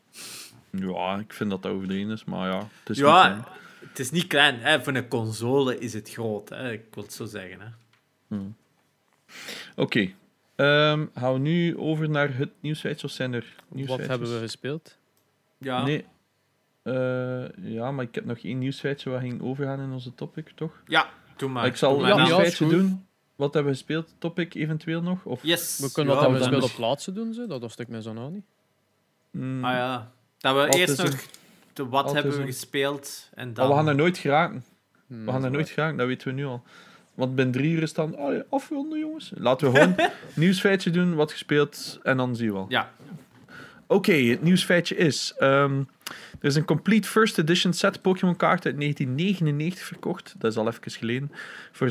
Ja, 0.72 1.18
ik 1.20 1.34
vind 1.34 1.50
dat 1.50 1.62
dat 1.64 1.72
overdreven 1.72 2.12
is, 2.12 2.24
maar 2.24 2.50
ja. 2.50 2.58
Het 2.80 2.90
is 2.90 2.98
ja, 2.98 3.28
niet 3.28 3.44
klein. 3.44 3.58
het 3.90 4.00
is 4.00 4.12
niet 4.12 4.28
klein. 4.28 4.60
Hè. 4.60 4.84
Voor 4.84 4.96
een 4.96 5.08
console 5.08 5.80
is 5.80 5.94
het 5.94 6.10
groot. 6.10 6.50
Hè. 6.50 6.72
Ik 6.72 6.84
wil 6.94 7.04
het 7.04 7.14
zo 7.14 7.26
zeggen. 7.26 7.60
Hè. 7.60 8.38
Oké. 9.76 10.12
Ehm, 10.56 11.06
gaan 11.16 11.34
we 11.34 11.40
nu 11.40 11.78
over 11.78 12.10
naar 12.10 12.38
het 12.38 12.50
nieuwsfeitje, 12.60 13.08
of 13.08 13.14
zijn 13.14 13.34
er 13.34 13.54
wat 13.58 13.76
nieuwsfeitjes? 13.78 14.10
hebben 14.10 14.34
we 14.34 14.40
gespeeld? 14.40 14.98
Ja. 15.58 15.84
Nee. 15.84 16.06
Eh, 16.84 17.46
ja, 17.58 17.92
maar 17.92 18.06
ik 18.06 18.16
heb 18.16 18.26
nog 18.26 18.38
één 18.38 18.58
nieuwsfeitje 18.58 19.10
waar 19.10 19.22
ging 19.22 19.42
overgaan 19.42 19.80
in 19.80 19.92
onze 19.92 20.16
topic, 20.16 20.50
toch? 20.56 20.82
Ja, 20.88 21.10
doe 21.36 21.50
maar. 21.50 21.66
ik 21.66 21.76
zal 21.76 22.06
een 22.06 22.16
nieuwsfeitje 22.16 22.68
doen. 22.68 23.06
Wat 23.36 23.54
hebben 23.54 23.72
we 23.72 23.78
gespeeld, 23.78 24.16
topic 24.18 24.54
eventueel 24.54 25.02
nog? 25.02 25.26
Of, 25.26 25.44
Yes. 25.44 25.80
We 25.80 25.92
kunnen 25.92 26.14
ja, 26.14 26.20
we 26.20 26.26
hebben 26.26 26.42
dan- 26.44 26.52
gespeeld 26.60 26.72
op 26.72 26.78
plaatsen 26.78 27.14
doen, 27.14 27.34
zo. 27.34 27.48
dat 27.48 27.62
was 27.62 27.72
stuk 27.72 27.88
met 27.88 28.04
zo'n 28.04 28.34
niet. 28.34 28.46
Mm, 29.32 29.64
Ah 29.66 29.74
ja. 29.74 30.12
Dat 30.38 30.56
we 30.56 30.60
Wat 30.60 30.76
eerst 30.76 30.98
nog 30.98 31.16
de 31.74 31.88
wat 31.88 32.04
Wat 32.04 32.14
hebben 32.14 32.38
we 32.38 32.46
gespeeld 32.46 33.30
en 33.34 33.54
dan... 33.54 33.68
we 33.68 33.74
gaan 33.74 33.88
er 33.88 33.96
nooit 33.96 34.18
geraken. 34.18 34.64
Hmm, 35.08 35.26
We 35.26 35.32
gaan 35.32 35.44
er 35.44 35.52
nooit 35.52 35.70
geraken, 35.70 35.98
dat 35.98 36.08
weten 36.08 36.28
we 36.28 36.34
nu 36.34 36.46
al. 36.46 36.64
Want 37.14 37.36
binnen 37.36 37.54
drie 37.54 37.72
uur 37.72 37.82
is 37.82 37.94
dan 37.94 38.16
oh 38.16 38.34
ja, 38.34 38.44
afronden, 38.50 39.00
jongens. 39.00 39.32
Laten 39.36 39.72
we 39.72 39.80
gewoon 39.80 39.96
nieuwsfeitje 40.36 40.90
doen, 40.90 41.16
wat 41.16 41.32
gespeeld, 41.32 42.00
en 42.04 42.18
dan 42.18 42.36
zien 42.36 42.48
we 42.48 42.54
wel. 42.54 42.66
Ja. 42.70 42.92
Oké, 43.88 44.14
het 44.14 44.42
nieuwsfeitje 44.42 44.96
is... 44.96 45.34
ehm, 45.38 45.82
er 46.40 46.48
is 46.48 46.56
een 46.56 46.66
complete 46.66 47.08
first 47.08 47.38
edition 47.38 47.74
set 47.74 48.02
Pokémon 48.02 48.36
kaart 48.36 48.66
uit 48.66 48.80
1999 48.80 49.86
verkocht. 49.86 50.36
Dat 50.38 50.52
is 50.52 50.58
al 50.58 50.68
even 50.68 50.92
geleden. 50.92 51.32
Voor 51.72 51.90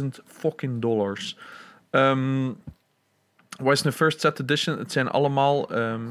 666.000 0.00 0.06
fucking 0.26 0.80
dollars. 0.80 1.36
Ehm, 1.90 2.50
wat 3.60 3.72
is 3.72 3.84
een 3.84 3.92
first 3.92 4.20
set 4.20 4.40
edition? 4.40 4.78
Het 4.78 4.92
zijn 4.92 5.08
allemaal 5.08 5.70
ehm, 5.70 6.02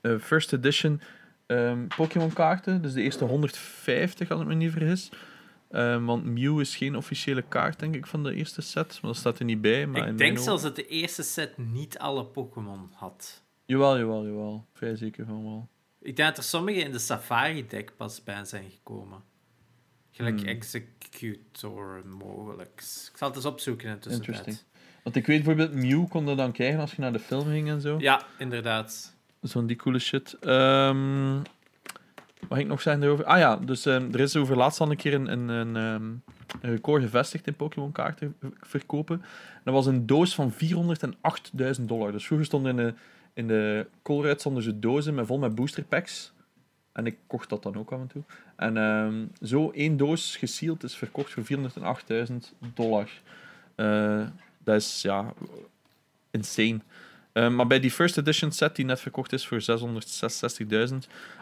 eh, 0.00 0.18
first 0.18 0.52
edition 0.52 1.00
ehm, 1.46 1.86
Pokémon 1.96 2.32
kaarten. 2.32 2.82
Dus 2.82 2.92
de 2.92 3.02
eerste 3.02 3.24
150, 3.24 4.30
als 4.30 4.40
ik 4.40 4.46
me 4.46 4.54
niet 4.54 4.72
vergis. 4.72 5.10
Ehm, 5.70 6.04
want 6.04 6.24
Mew 6.24 6.60
is 6.60 6.76
geen 6.76 6.96
officiële 6.96 7.42
kaart, 7.42 7.78
denk 7.78 7.94
ik, 7.94 8.06
van 8.06 8.22
de 8.22 8.34
eerste 8.34 8.60
set. 8.60 8.98
Maar 9.02 9.10
dat 9.10 9.16
staat 9.20 9.38
er 9.38 9.44
niet 9.44 9.60
bij. 9.60 9.86
Maar 9.86 10.08
Ik 10.08 10.18
denk 10.18 10.38
zelfs 10.38 10.62
dat 10.62 10.76
de 10.76 10.86
eerste 10.86 11.22
set 11.22 11.58
niet 11.58 11.98
alle 11.98 12.24
Pokémon 12.24 12.90
had. 12.94 13.42
Jawel, 13.64 13.98
jawel, 13.98 14.26
jawel. 14.26 14.66
Vrij 14.72 14.96
zeker 14.96 15.24
van 15.24 15.42
wel. 15.42 15.68
Ik 16.00 16.16
denk 16.16 16.28
dat 16.28 16.38
er 16.38 16.44
sommige 16.44 16.78
in 16.80 16.92
de 16.92 16.98
Safari-deck 16.98 17.96
pas 17.96 18.24
bij 18.24 18.44
zijn 18.44 18.70
gekomen. 18.70 19.22
Gelijk 20.10 20.38
Hmm. 20.40 20.48
Executor 20.48 22.02
mogelijk. 22.06 22.80
Ik 23.10 23.16
zal 23.16 23.28
het 23.28 23.36
eens 23.36 23.46
opzoeken 23.46 23.88
in 23.88 23.98
de. 24.00 24.58
Want 25.02 25.16
ik 25.16 25.26
weet 25.26 25.44
bijvoorbeeld, 25.44 25.72
Mew 25.72 26.08
kon 26.08 26.36
dan 26.36 26.52
krijgen 26.52 26.80
als 26.80 26.90
je 26.94 27.00
naar 27.00 27.12
de 27.12 27.18
film 27.18 27.44
ging 27.44 27.68
en 27.68 27.80
zo. 27.80 27.98
Ja, 27.98 28.26
inderdaad. 28.38 29.16
Zo'n 29.42 29.66
die 29.66 29.76
coole 29.76 29.98
shit. 29.98 30.36
Ehm 30.40 31.42
wat 32.40 32.58
ging 32.58 32.60
ik 32.60 32.68
nog 32.68 32.82
zeggen 32.82 33.02
erover? 33.02 33.24
Ah 33.24 33.38
ja, 33.38 33.56
dus 33.56 33.86
ehm, 33.86 34.12
er 34.12 34.20
is 34.20 34.36
over 34.36 34.56
laatst 34.56 34.80
al 34.80 34.90
een 34.90 34.96
keer 34.96 35.14
een, 35.14 35.48
een, 35.48 35.76
ehm, 35.76 36.12
record 36.72 37.02
gevestigd 37.02 37.46
in 37.46 37.54
Pokémon 37.54 37.92
kaarten 37.92 38.36
verkopen. 38.60 39.22
Dat 39.64 39.74
was 39.74 39.86
een 39.86 40.06
doos 40.06 40.34
van 40.34 40.52
408.000 40.52 41.88
dollar. 41.88 42.12
Dus 42.12 42.26
vroeger 42.26 42.46
stonden 42.46 42.70
in 42.70 42.76
de, 42.76 42.94
in 43.32 43.48
de 43.48 43.86
Colruyt 44.02 44.40
stonden 44.40 44.62
ze 44.62 44.78
dozen 44.78 45.14
met 45.14 45.26
vol 45.26 45.38
met 45.38 45.54
booster 45.54 45.84
packs. 45.84 46.32
En 46.92 47.06
ik 47.06 47.18
kocht 47.26 47.48
dat 47.48 47.62
dan 47.62 47.76
ook 47.76 47.92
af 47.92 48.00
en 48.00 48.06
toe. 48.06 48.22
En 48.56 49.30
zo 49.42 49.70
één 49.70 49.96
doos 49.96 50.36
gesealed 50.36 50.82
is 50.82 50.96
verkocht 50.96 51.32
voor 51.32 51.44
408.000 51.44 52.34
dollar. 52.74 53.10
Eh, 53.74 54.26
dat 54.64 54.76
is 54.76 55.02
ja 55.02 55.32
insane. 56.30 56.80
Eh, 57.38 57.48
maar 57.50 57.66
bij 57.66 57.80
die 57.80 57.90
first 57.90 58.16
edition 58.18 58.52
set 58.52 58.76
die 58.76 58.84
net 58.84 59.00
verkocht 59.00 59.32
is 59.32 59.46
voor 59.46 59.60
666.000, 59.60 60.96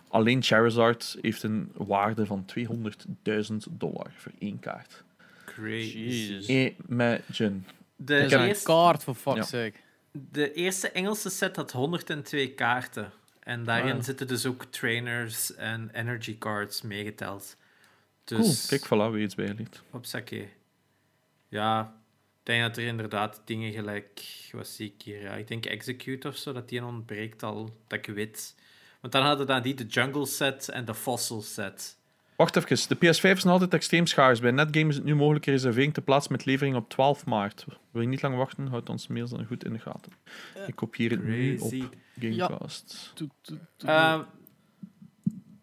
alleen 0.08 0.42
Charizard 0.42 1.16
heeft 1.20 1.42
een 1.42 1.70
waarde 1.74 2.26
van 2.26 2.44
200.000 2.44 3.56
dollar 3.70 4.10
voor 4.16 4.32
één 4.38 4.58
kaart. 4.58 5.04
Crazy. 5.44 6.74
Imagine. 6.88 7.58
De, 7.96 8.16
een 8.16 8.40
eerste, 8.46 8.64
kaart, 8.64 9.04
voor 9.04 9.14
fuck's 9.14 9.36
Ja. 9.36 9.42
sake. 9.44 9.72
de 10.12 10.52
eerste 10.52 10.90
Engelse 10.90 11.30
set 11.30 11.56
had 11.56 11.72
102 11.72 12.48
kaarten. 12.54 13.10
En 13.40 13.64
daarin 13.64 13.96
Ah, 13.96 14.02
zitten 14.02 14.26
dus 14.26 14.46
ook 14.46 14.64
trainers 14.64 15.54
en 15.54 15.90
energy 15.92 16.38
cards 16.38 16.82
meegeteld. 16.82 17.56
Cool. 18.24 18.40
Dus 18.42 18.66
Kijk, 18.66 18.84
voilà, 18.86 19.12
weer 19.12 19.22
iets 19.22 19.34
bijgeleerd. 19.34 19.82
op 19.90 20.06
sake. 20.06 20.48
Ja, 21.48 21.80
ik 21.80 22.05
denk 22.46 22.62
dat 22.62 22.76
er 22.76 22.84
inderdaad 22.84 23.42
dingen 23.44 23.72
gelijk... 23.72 24.24
Wat 24.52 24.66
zie 24.66 24.92
ik 24.96 25.02
hier? 25.02 25.22
Ja, 25.22 25.32
ik 25.32 25.48
denk 25.48 25.66
Execute 25.66 26.28
of 26.28 26.36
zo, 26.36 26.52
dat 26.52 26.68
die 26.68 26.84
ontbreekt 26.84 27.42
al, 27.42 27.76
dat 27.86 27.98
ik 27.98 28.14
weet. 28.14 28.54
Want 29.00 29.12
dan 29.12 29.22
hadden 29.22 29.46
dan 29.46 29.62
die 29.62 29.74
de 29.74 29.86
Jungle 29.86 30.26
set 30.26 30.68
en 30.68 30.84
de 30.84 30.94
Fossil 30.94 31.42
set. 31.42 31.98
Wacht 32.36 32.56
even, 32.56 32.88
de 32.88 32.96
PS5 32.96 33.36
is 33.36 33.44
nog 33.44 33.52
altijd 33.52 33.74
extreem 33.74 34.06
schaars. 34.06 34.40
Bij 34.40 34.50
Netgame 34.50 34.88
is 34.88 34.94
het 34.94 35.04
nu 35.04 35.14
mogelijk 35.14 35.46
reservering 35.46 35.94
te 35.94 36.00
plaatsen 36.00 36.32
met 36.32 36.44
levering 36.44 36.76
op 36.76 36.88
12 36.88 37.26
maart. 37.26 37.64
Wil 37.90 38.02
je 38.02 38.08
niet 38.08 38.22
lang 38.22 38.36
wachten, 38.36 38.66
houd 38.66 38.88
onze 38.88 39.12
mails 39.12 39.30
dan 39.30 39.46
goed 39.46 39.64
in 39.64 39.72
de 39.72 39.78
gaten. 39.78 40.12
Ik 40.66 40.74
kopieer 40.74 41.10
het 41.10 41.24
nu 41.24 41.58
op. 41.58 41.72
Gamecast. 42.20 43.12
Uh, 43.84 44.20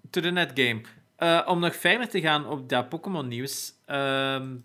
to 0.10 0.22
the 0.22 0.30
net 0.30 0.52
game. 0.54 0.82
Uh, 1.20 1.48
om 1.48 1.60
nog 1.60 1.76
verder 1.76 2.10
te 2.10 2.22
gaan 2.22 2.46
op 2.48 2.70
dat 2.70 2.90
Pokémon 2.90 3.28
nieuws. 3.28 3.74
ehm, 3.86 4.56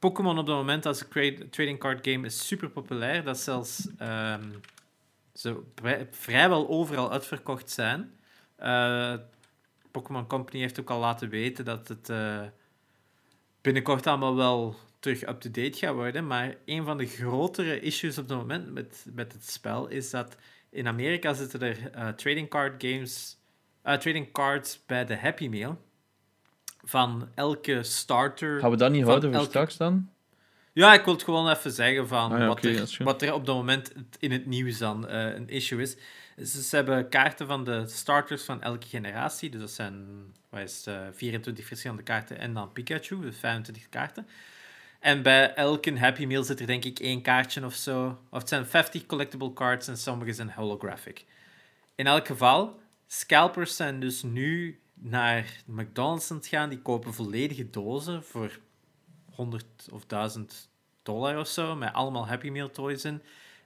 Pokémon 0.00 0.38
op 0.38 0.46
het 0.46 0.56
moment 0.56 0.86
als 0.86 1.04
trading 1.50 1.78
card 1.78 2.08
game 2.08 2.26
is 2.26 2.46
super 2.46 2.70
populair. 2.70 3.24
Dat 3.24 3.38
zelfs 3.38 3.88
ehm, 3.98 4.50
ze 5.32 5.62
vrij- 5.74 6.08
vrijwel 6.10 6.68
overal 6.68 7.12
uitverkocht 7.12 7.70
zijn. 7.70 8.18
Eh, 8.56 9.14
Pokémon 9.90 10.26
Company 10.26 10.60
heeft 10.60 10.80
ook 10.80 10.90
al 10.90 10.98
laten 10.98 11.28
weten 11.28 11.64
dat 11.64 11.88
het 11.88 12.08
eh, 12.08 12.42
binnenkort 13.60 14.06
allemaal 14.06 14.36
wel 14.36 14.76
terug 15.00 15.28
up-to-date 15.28 15.78
gaat 15.78 15.94
worden. 15.94 16.26
Maar 16.26 16.56
een 16.64 16.84
van 16.84 16.98
de 16.98 17.06
grotere 17.06 17.80
issues 17.80 18.18
op 18.18 18.28
het 18.28 18.38
moment 18.38 18.72
met, 18.72 19.06
met 19.12 19.32
het 19.32 19.50
spel 19.50 19.88
is 19.88 20.10
dat 20.10 20.36
in 20.70 20.86
Amerika 20.86 21.32
zitten 21.32 21.60
er 21.60 21.90
eh, 21.90 22.08
trading 22.08 22.48
card 22.48 22.84
games, 22.84 23.38
trading 23.82 24.32
cards 24.32 24.86
bij 24.86 25.04
de 25.04 25.16
Happy 25.16 25.48
Meal 25.48 25.78
van 26.84 27.28
elke 27.34 27.82
starter. 27.82 28.60
Gaan 28.60 28.70
we 28.70 28.76
dat 28.76 28.90
niet 28.90 29.04
houden 29.04 29.30
voor 29.30 29.38
elke- 29.38 29.50
straks 29.50 29.76
dan? 29.76 30.08
Ja, 30.72 30.94
ik 30.94 31.04
wil 31.04 31.14
het 31.14 31.22
gewoon 31.22 31.50
even 31.50 31.72
zeggen 31.72 32.08
van 32.08 32.32
Ah 32.32 32.38
ja, 32.38 32.46
wat, 32.46 32.64
er, 32.64 32.96
wat 32.98 33.22
er 33.22 33.32
op 33.32 33.46
dat 33.46 33.56
moment 33.56 33.92
in 34.18 34.32
het 34.32 34.46
nieuws 34.46 34.78
dan 34.78 35.08
eh, 35.08 35.34
een 35.34 35.48
issue 35.48 35.82
is. 35.82 35.96
Ze, 36.44 36.76
hebben 36.76 37.08
kaarten 37.08 37.46
van 37.46 37.64
de 37.64 37.82
starters 37.86 38.42
van 38.42 38.62
elke 38.62 38.86
generatie. 38.86 39.50
Dus 39.50 39.60
dat 39.60 39.70
zijn 39.70 40.06
wat 40.48 40.60
is, 40.60 40.76
het, 40.76 40.86
eh, 40.86 41.06
24 41.12 41.66
verschillende 41.66 42.02
kaarten 42.02 42.38
en 42.38 42.54
dan 42.54 42.72
Pikachu, 42.72 43.20
dus 43.20 43.36
25 43.38 43.88
kaarten. 43.88 44.26
En 45.00 45.22
bij 45.22 45.54
elke 45.54 45.98
Happy 45.98 46.24
Meal 46.24 46.42
zit 46.42 46.60
er 46.60 46.66
denk 46.66 46.84
ik 46.84 46.98
één 46.98 47.22
kaartje 47.22 47.64
of 47.64 47.74
zo. 47.74 48.18
Of 48.30 48.38
het 48.38 48.48
zijn 48.48 48.66
50 48.66 49.06
collectible 49.06 49.52
cards 49.52 49.88
en 49.88 49.96
sommige 49.96 50.32
zijn 50.32 50.52
holographic. 50.52 51.24
In 51.94 52.06
elk 52.06 52.26
geval, 52.26 52.80
scalpers 53.06 53.76
zijn 53.76 54.00
dus 54.00 54.22
nu 54.22 54.79
naar 55.00 55.62
McDonald's 55.66 56.30
aan 56.30 56.36
het 56.36 56.46
gaan. 56.46 56.68
Die 56.68 56.82
kopen 56.82 57.14
volledige 57.14 57.70
dozen 57.70 58.24
voor 58.24 58.58
100 59.34 59.64
of 59.90 60.04
1000 60.06 60.68
dollar 61.02 61.38
of 61.38 61.48
zo, 61.48 61.76
met 61.76 61.92
allemaal 61.92 62.26
Happy 62.26 62.48
Meal 62.48 62.70
toys 62.70 63.04
in. 63.04 63.22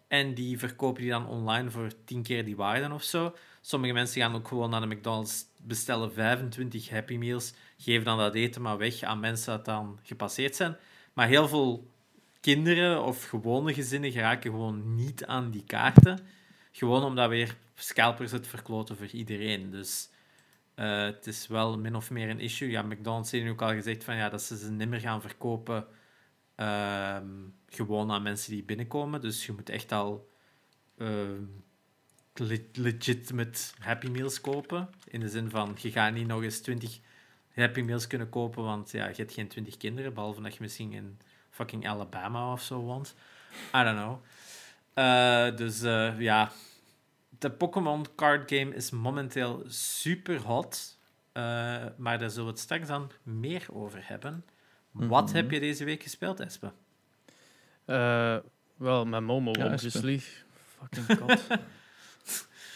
En 0.09 0.35
die 0.35 0.59
verkopen 0.59 1.03
die 1.03 1.11
dan 1.11 1.26
online 1.26 1.70
voor 1.70 1.91
10 2.05 2.22
keer 2.22 2.45
die 2.45 2.57
waarde 2.57 2.95
of 2.95 3.03
zo. 3.03 3.35
Sommige 3.61 3.93
mensen 3.93 4.20
gaan 4.20 4.35
ook 4.35 4.49
gewoon 4.49 4.70
naar 4.70 4.80
de 4.80 4.87
McDonald's, 4.87 5.45
bestellen 5.57 6.12
25 6.12 6.89
Happy 6.89 7.16
Meals, 7.16 7.53
geven 7.78 8.05
dan 8.05 8.18
dat 8.18 8.35
eten 8.35 8.62
maar 8.62 8.78
weg 8.78 9.03
aan 9.03 9.20
mensen 9.20 9.53
dat 9.57 9.64
dan 9.64 9.99
gepasseerd 10.03 10.57
zijn. 10.57 10.76
Maar 11.12 11.26
heel 11.26 11.49
veel 11.49 11.91
kinderen 12.41 13.05
of 13.05 13.24
gewone 13.24 13.74
gezinnen 13.74 14.12
geraken 14.12 14.51
gewoon 14.51 14.95
niet 14.95 15.26
aan 15.26 15.51
die 15.51 15.64
kaarten. 15.66 16.26
Gewoon 16.72 17.05
omdat 17.05 17.28
weer 17.28 17.57
scalpers 17.74 18.32
het 18.32 18.47
verkloten 18.47 18.97
voor 18.97 19.07
iedereen. 19.07 19.70
Dus 19.70 20.09
uh, 20.77 21.03
het 21.05 21.27
is 21.27 21.47
wel 21.47 21.79
min 21.79 21.95
of 21.95 22.11
meer 22.11 22.29
een 22.29 22.41
issue. 22.41 22.70
Ja, 22.70 22.83
McDonald's 22.83 23.31
heeft 23.31 23.45
nu 23.45 23.51
ook 23.51 23.62
al 23.62 23.72
gezegd 23.72 24.05
van, 24.05 24.16
ja, 24.16 24.29
dat 24.29 24.43
ze 24.43 24.57
ze 24.57 24.70
nimmer 24.70 25.01
gaan 25.01 25.20
verkopen 25.20 25.87
uh, 26.57 27.16
gewoon 27.68 28.11
aan 28.11 28.22
mensen 28.22 28.53
die 28.53 28.62
binnenkomen. 28.62 29.20
Dus 29.20 29.47
je 29.47 29.53
moet 29.53 29.68
echt 29.68 29.93
al 29.93 30.31
uh, 30.97 31.39
Happy 33.79 34.09
Meals 34.09 34.41
kopen. 34.41 34.89
In 35.05 35.20
de 35.20 35.29
zin 35.29 35.51
van, 35.51 35.77
je 35.81 35.91
gaat 35.91 36.12
niet 36.12 36.27
nog 36.27 36.43
eens 36.43 36.61
20 36.61 37.01
Happy 37.55 37.81
Meals 37.81 38.07
kunnen 38.07 38.29
kopen, 38.29 38.62
want 38.62 38.91
ja, 38.91 39.09
je 39.09 39.14
hebt 39.14 39.33
geen 39.33 39.49
20 39.49 39.77
kinderen, 39.77 40.14
behalve 40.14 40.43
dat 40.43 40.55
je 40.55 40.61
misschien 40.61 40.93
in 40.93 41.18
fucking 41.51 41.89
Alabama 41.89 42.53
of 42.53 42.62
zo 42.62 42.81
woont. 42.81 43.14
I 43.75 43.83
don't 43.83 43.99
know. 43.99 44.22
Uh, 44.95 45.57
dus 45.57 45.83
uh, 45.83 46.20
ja, 46.20 46.53
de 47.45 47.51
Pokémon 47.51 48.07
card 48.17 48.51
game 48.53 48.75
is 48.75 48.91
momenteel 48.91 49.63
super 49.67 50.41
hot. 50.41 50.99
Uh, 51.37 51.43
maar 51.97 52.19
daar 52.19 52.31
zullen 52.31 52.45
we 52.45 52.51
het 52.51 52.61
straks 52.61 52.89
dan 52.89 53.11
meer 53.23 53.67
over 53.73 53.99
hebben. 54.03 54.45
Wat 54.91 55.27
Mhm. 55.27 55.35
heb 55.37 55.51
je 55.51 55.61
deze 55.61 55.85
week 55.85 56.03
gespeeld, 56.03 56.41
Espe? 56.41 56.73
Eh, 57.85 58.37
wel, 58.77 59.07
met 59.07 59.21
Momo, 59.21 59.51
Ja, 59.53 59.73
obviously. 59.73 60.21
Fucking 60.79 61.07
kat. 61.27 61.47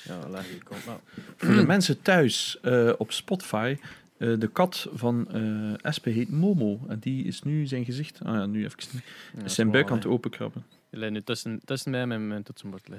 ja, 0.05 0.29
leg 0.29 0.49
je 0.49 0.59
nou. 0.87 0.99
Voor 1.37 1.55
de 1.55 1.67
mensen 1.67 2.03
thuis 2.03 2.61
eh, 2.61 2.93
op 2.99 3.13
Spotify, 3.13 3.77
eh, 4.19 4.35
de 4.39 4.49
kat 4.49 4.89
van 4.93 5.29
eh 5.33 5.85
Espe 5.85 6.11
heet 6.11 6.31
Momo. 6.31 6.81
En 6.89 6.99
die 6.99 7.25
is 7.25 7.43
nu 7.43 7.67
zijn 7.67 7.85
gezicht... 7.85 8.21
Ah 8.25 8.35
ja, 8.35 8.47
nu 8.47 8.65
even 8.65 8.79
niet. 8.93 9.05
Ja, 9.37 9.45
Is 9.45 9.55
zijn 9.55 9.71
buik 9.71 9.91
aan 9.91 9.97
het 9.97 10.07
openkrabben. 10.07 10.65
Je 10.91 10.99
ligt 10.99 11.13
nu 11.13 11.23
tussen, 11.23 11.61
tussen 11.65 11.91
mij 11.91 12.01
en 12.01 12.09
mijn, 12.09 12.29
mijn 12.29 12.43
toetsenbord. 12.43 12.89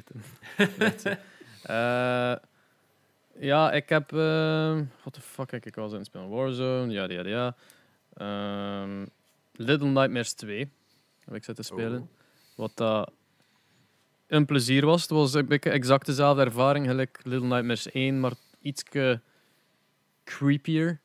Eh, 1.64 2.36
ja, 3.40 3.72
ik 3.72 3.90
heb... 3.90 4.14
eh 4.14 4.80
what 5.00 5.14
the 5.14 5.22
fuck 5.22 5.52
heb 5.52 5.66
ik 5.66 5.78
al 5.78 5.90
zijn 5.90 6.06
spelen? 6.06 6.30
Warzone, 6.30 6.92
ja, 6.92 7.10
ja, 7.10 7.28
ja. 7.28 7.56
Ehm, 8.14 9.06
Little 9.54 9.88
Nightmares 9.88 10.34
2 10.34 10.72
heb 11.26 11.36
ik 11.36 11.44
zitten 11.44 11.66
spelen. 11.66 12.02
Oh. 12.02 12.08
Wat 12.56 12.72
dat 12.76 13.12
een 14.28 14.46
plezier 14.46 14.86
was. 14.86 15.02
Het 15.02 15.12
was 15.12 15.34
een 15.34 15.46
beetje 15.46 15.70
exact 15.70 16.06
dezelfde 16.06 16.44
ervaring, 16.44 16.86
gelijk 16.86 17.20
Little 17.24 17.48
Nightmares 17.48 17.92
1, 17.92 18.20
maar 18.20 18.34
iets 18.62 18.84
creepier. 20.24 21.00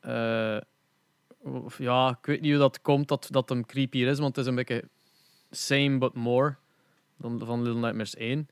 Eh, 0.00 0.60
of 1.38 1.78
ja, 1.78 2.08
ik 2.20 2.26
weet 2.26 2.40
niet 2.40 2.50
hoe 2.50 2.60
dat 2.60 2.80
komt 2.80 3.08
dat, 3.08 3.28
dat 3.30 3.48
hem 3.48 3.66
creepier 3.66 4.08
is, 4.08 4.18
want 4.18 4.36
het 4.36 4.44
is 4.44 4.50
een 4.50 4.56
beetje 4.56 4.88
same 5.50 5.98
but 5.98 6.14
more 6.14 6.56
dan 7.16 7.38
van 7.44 7.62
Little 7.62 7.80
Nightmares 7.80 8.16
1. 8.16 8.48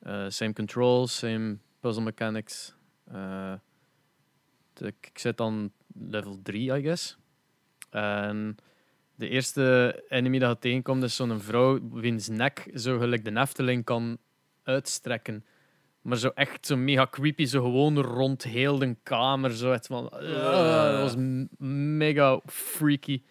Eh, 0.00 0.24
same 0.28 0.52
controls, 0.52 1.18
same 1.18 1.56
puzzle 1.80 2.02
mechanics. 2.02 2.74
Eh, 3.12 3.52
de- 4.72 4.94
ik 5.00 5.18
zit 5.18 5.36
dan 5.36 5.72
level 5.94 6.38
3, 6.42 6.72
I 6.76 6.82
guess. 6.82 7.16
En 7.90 8.56
de 9.14 9.28
eerste 9.28 10.04
enemy 10.08 10.38
dat 10.38 10.50
je 10.50 10.58
tegenkomt 10.58 11.02
is 11.02 11.16
zo'n 11.16 11.40
vrouw 11.40 11.88
wiens 11.90 12.28
nek 12.28 12.70
zo 12.74 12.98
gelijk 12.98 13.24
de 13.24 13.40
Efteling 13.40 13.84
kan 13.84 14.18
uitstrekken. 14.62 15.44
Maar 16.02 16.16
zo 16.16 16.28
echt 16.34 16.66
zo 16.66 16.76
mega 16.76 17.06
creepy, 17.10 17.44
zo 17.44 17.62
gewoon 17.62 17.98
rond 18.00 18.42
heel 18.42 18.78
de 18.78 18.96
kamer. 19.02 19.50
Zo 19.56 19.76
van, 19.80 20.08
Ah, 20.10 20.90
dat 20.92 21.00
was 21.00 21.14
mega 21.98 22.40
freaky. 22.46 23.22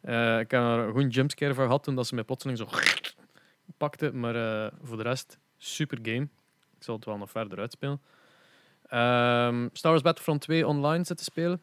Eh, 0.00 0.38
ik 0.38 0.50
heb 0.50 0.60
er 0.60 0.78
een 0.78 0.92
goede 0.92 1.08
jumpscare 1.08 1.54
voor 1.54 1.64
gehad 1.64 1.82
toen 1.84 1.94
dat 1.94 2.06
ze 2.06 2.14
mij 2.14 2.24
plotseling 2.24 2.58
zo 2.58 2.66
pakte. 3.76 4.12
Maar 4.12 4.64
eh, 4.64 4.72
voor 4.82 4.96
de 4.96 5.02
rest, 5.02 5.38
super 5.58 5.98
game. 6.02 6.28
Ik 6.78 6.84
zal 6.84 6.94
het 6.96 7.04
wel 7.04 7.16
nog 7.16 7.30
verder 7.30 7.58
uitspelen. 7.58 8.00
Ehm 8.88 9.68
Star 9.72 9.90
Wars 9.90 10.02
Battlefront 10.02 10.40
2 10.40 10.66
online 10.66 11.04
zitten 11.04 11.24
spelen. 11.26 11.60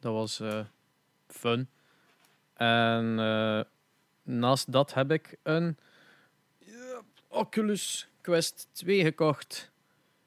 Dat 0.00 0.12
was 0.12 0.40
eh, 0.40 0.60
fun. 1.26 1.68
En 2.54 3.18
eh, 3.18 3.60
naast 4.22 4.72
dat 4.72 4.94
heb 4.94 5.10
ik 5.10 5.36
een 5.42 5.76
ja, 6.58 7.00
Oculus 7.28 8.08
Quest 8.20 8.68
2 8.72 9.02
gekocht. 9.04 9.70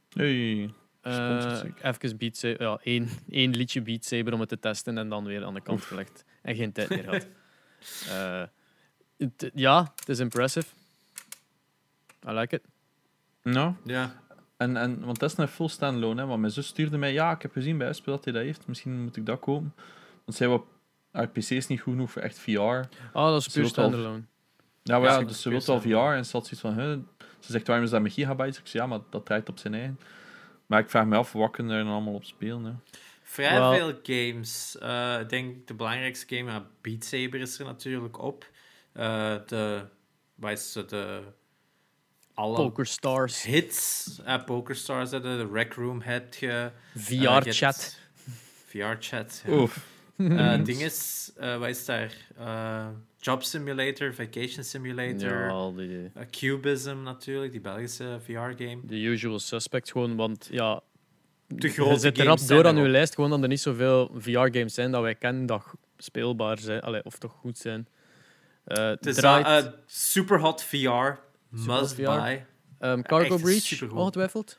Hey. 0.09 0.73
Eh 1.01 1.55
zeker. 1.55 1.85
even 1.85 2.17
Beat 2.17 2.37
Saber, 2.37 2.61
ja, 2.61 2.79
één, 2.83 3.09
één 3.29 3.51
liedje 3.55 3.81
Beat 3.81 4.05
Saber 4.05 4.33
om 4.33 4.39
het 4.39 4.49
te 4.49 4.59
testen 4.59 4.97
en 4.97 5.09
dan 5.09 5.25
weer 5.25 5.45
aan 5.45 5.53
de 5.53 5.61
kant 5.61 5.81
gelegd. 5.81 6.23
En 6.41 6.55
geen 6.55 6.71
tijd 6.71 6.89
meer 6.89 7.03
gehad. 7.03 7.27
Eh, 8.09 8.43
het- 9.17 9.51
ja, 9.53 9.93
het 9.95 10.09
is 10.09 10.19
impressive. 10.19 10.67
I 12.27 12.31
like 12.31 12.55
it. 12.55 12.61
Nou, 13.43 13.73
Ja. 13.83 14.21
en, 14.57 14.77
en, 14.77 15.05
want 15.05 15.19
dat 15.19 15.31
is 15.31 15.37
een 15.37 15.47
full 15.47 15.67
standalone, 15.67 16.21
hè. 16.21 16.27
Want 16.27 16.39
mijn 16.39 16.51
zus 16.53 16.67
stuurde 16.67 16.97
mij, 16.97 17.13
ja, 17.13 17.31
ik 17.31 17.41
heb 17.41 17.51
gezien 17.51 17.77
bij 17.77 17.87
Espe 17.87 18.09
dat 18.09 18.23
hij 18.23 18.33
dat 18.33 18.41
heeft. 18.43 18.67
Misschien 18.67 19.01
moet 19.03 19.15
ik 19.17 19.25
dat 19.25 19.39
kopen. 19.39 19.73
Want 20.25 20.37
zij 20.37 20.47
wil, 20.47 20.67
haar 21.11 21.27
PC 21.29 21.37
is 21.49 21.67
niet 21.67 21.81
goed 21.81 21.93
genoeg 21.93 22.11
voor 22.11 22.21
echt 22.21 22.39
VR. 22.39 22.59
Ah, 22.59 22.85
dat 23.13 23.41
is 23.41 23.47
puur 23.47 23.65
standalone. 23.65 24.21
Ja, 24.83 24.99
maar 24.99 25.09
Ja, 25.09 25.23
dus 25.23 25.41
ze 25.41 25.49
wil 25.49 25.61
al 25.65 25.81
VR 25.81 25.87
en 26.15 26.25
ze 26.25 26.31
had 26.37 26.47
zoiets 26.47 26.59
van, 26.59 26.73
hè. 26.73 26.95
Ze 27.39 27.51
zegt, 27.51 27.67
waarom 27.67 27.85
is 27.85 27.91
dat 27.91 28.01
met 28.01 28.13
gigabytes? 28.13 28.59
Ik 28.59 28.67
zeg, 28.67 28.81
ja, 28.81 28.87
maar 28.87 28.99
dat 29.09 29.25
draait 29.25 29.49
op 29.49 29.57
zijn 29.57 29.73
eigen. 29.73 29.99
Maar 30.65 30.79
ik 30.79 30.89
vraag 30.89 31.05
me 31.05 31.15
af, 31.17 31.31
wat 31.31 31.51
kunnen 31.51 31.77
er 31.77 31.83
dan 31.83 31.93
allemaal 31.93 32.13
op 32.13 32.25
spelen, 32.25 32.63
hè. 32.63 32.71
Vrij 33.23 33.59
Wel- 33.59 33.73
veel 33.73 33.99
games. 34.03 34.77
Eh, 34.77 35.19
ik 35.19 35.29
denk 35.29 35.67
de 35.67 35.73
belangrijkste 35.73 36.35
game, 36.35 36.63
Beat 36.81 37.03
Saber 37.03 37.39
is 37.39 37.59
er 37.59 37.65
natuurlijk 37.65 38.21
op. 38.23 38.49
Eh, 38.91 39.35
de, 39.45 39.85
wat 40.35 40.51
is 40.51 40.71
de, 40.73 41.21
alle 42.37 42.55
Poker 42.55 42.85
Stars, 42.85 43.43
hits, 43.43 44.07
eh 44.25 44.43
PokerStars, 44.45 45.09
de 45.09 45.49
Rec 45.51 45.73
Room 45.73 46.01
heb 46.01 46.33
je. 46.33 46.47
eh, 46.51 47.09
je 47.09 47.27
VR-chat. 47.41 47.97
VR-chat. 48.67 49.43
ja. 49.45 49.53
Oef. 49.53 49.85
Eh, 50.17 50.63
ding 50.63 50.81
is, 50.81 51.31
eh, 51.37 51.57
wat 51.57 51.69
is 51.69 51.85
daar? 51.85 52.13
Job 53.19 53.43
Simulator, 53.43 54.13
Vacation 54.13 54.63
Simulator, 54.63 55.29
Ja, 55.29 55.47
al 55.47 55.75
die, 55.75 56.11
Cubism 56.31 56.97
natuurlijk, 57.03 57.51
die 57.51 57.61
Belgische 57.61 58.19
VR-game. 58.23 58.79
de 58.83 58.95
usual 58.95 59.39
suspects 59.39 59.91
gewoon, 59.91 60.15
want 60.15 60.47
ja, 60.51 60.81
De 61.47 61.67
je 61.67 61.73
grote 61.73 61.99
zit 61.99 62.17
er 62.17 62.23
games 62.25 62.39
rap 62.41 62.49
door 62.49 62.67
aan 62.67 62.77
uw 62.77 62.87
lijst, 62.87 63.15
gewoon 63.15 63.29
dat 63.29 63.41
er 63.41 63.47
niet 63.47 63.61
zoveel 63.61 64.11
VR-games 64.17 64.73
zijn 64.73 64.91
dat 64.91 65.01
wij 65.01 65.15
kennen 65.15 65.45
dat 65.45 65.63
speelbaar 65.97 66.57
zijn, 66.59 66.81
allee, 66.81 67.03
of 67.03 67.17
toch 67.17 67.31
goed 67.31 67.57
zijn. 67.57 67.87
Het 68.63 69.05
is 69.05 69.15
draait, 69.15 69.65
uh, 69.65 69.71
Superhot 69.85 70.63
VR, 70.63 71.09
must 71.49 71.93
VR. 71.93 72.01
buy. 72.01 72.45
ehm, 72.79 73.01
Cargo 73.01 73.33
echt 73.33 73.43
Breach, 73.43 73.61
supergoed. 73.61 73.97
ongetwijfeld? 73.99 74.57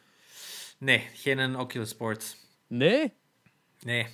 Nee, 0.78 1.08
geen 1.14 1.38
een 1.38 1.56
Oculus 1.58 1.88
Sport. 1.88 2.36
Nee, 2.66 3.12
Nee. 3.80 4.06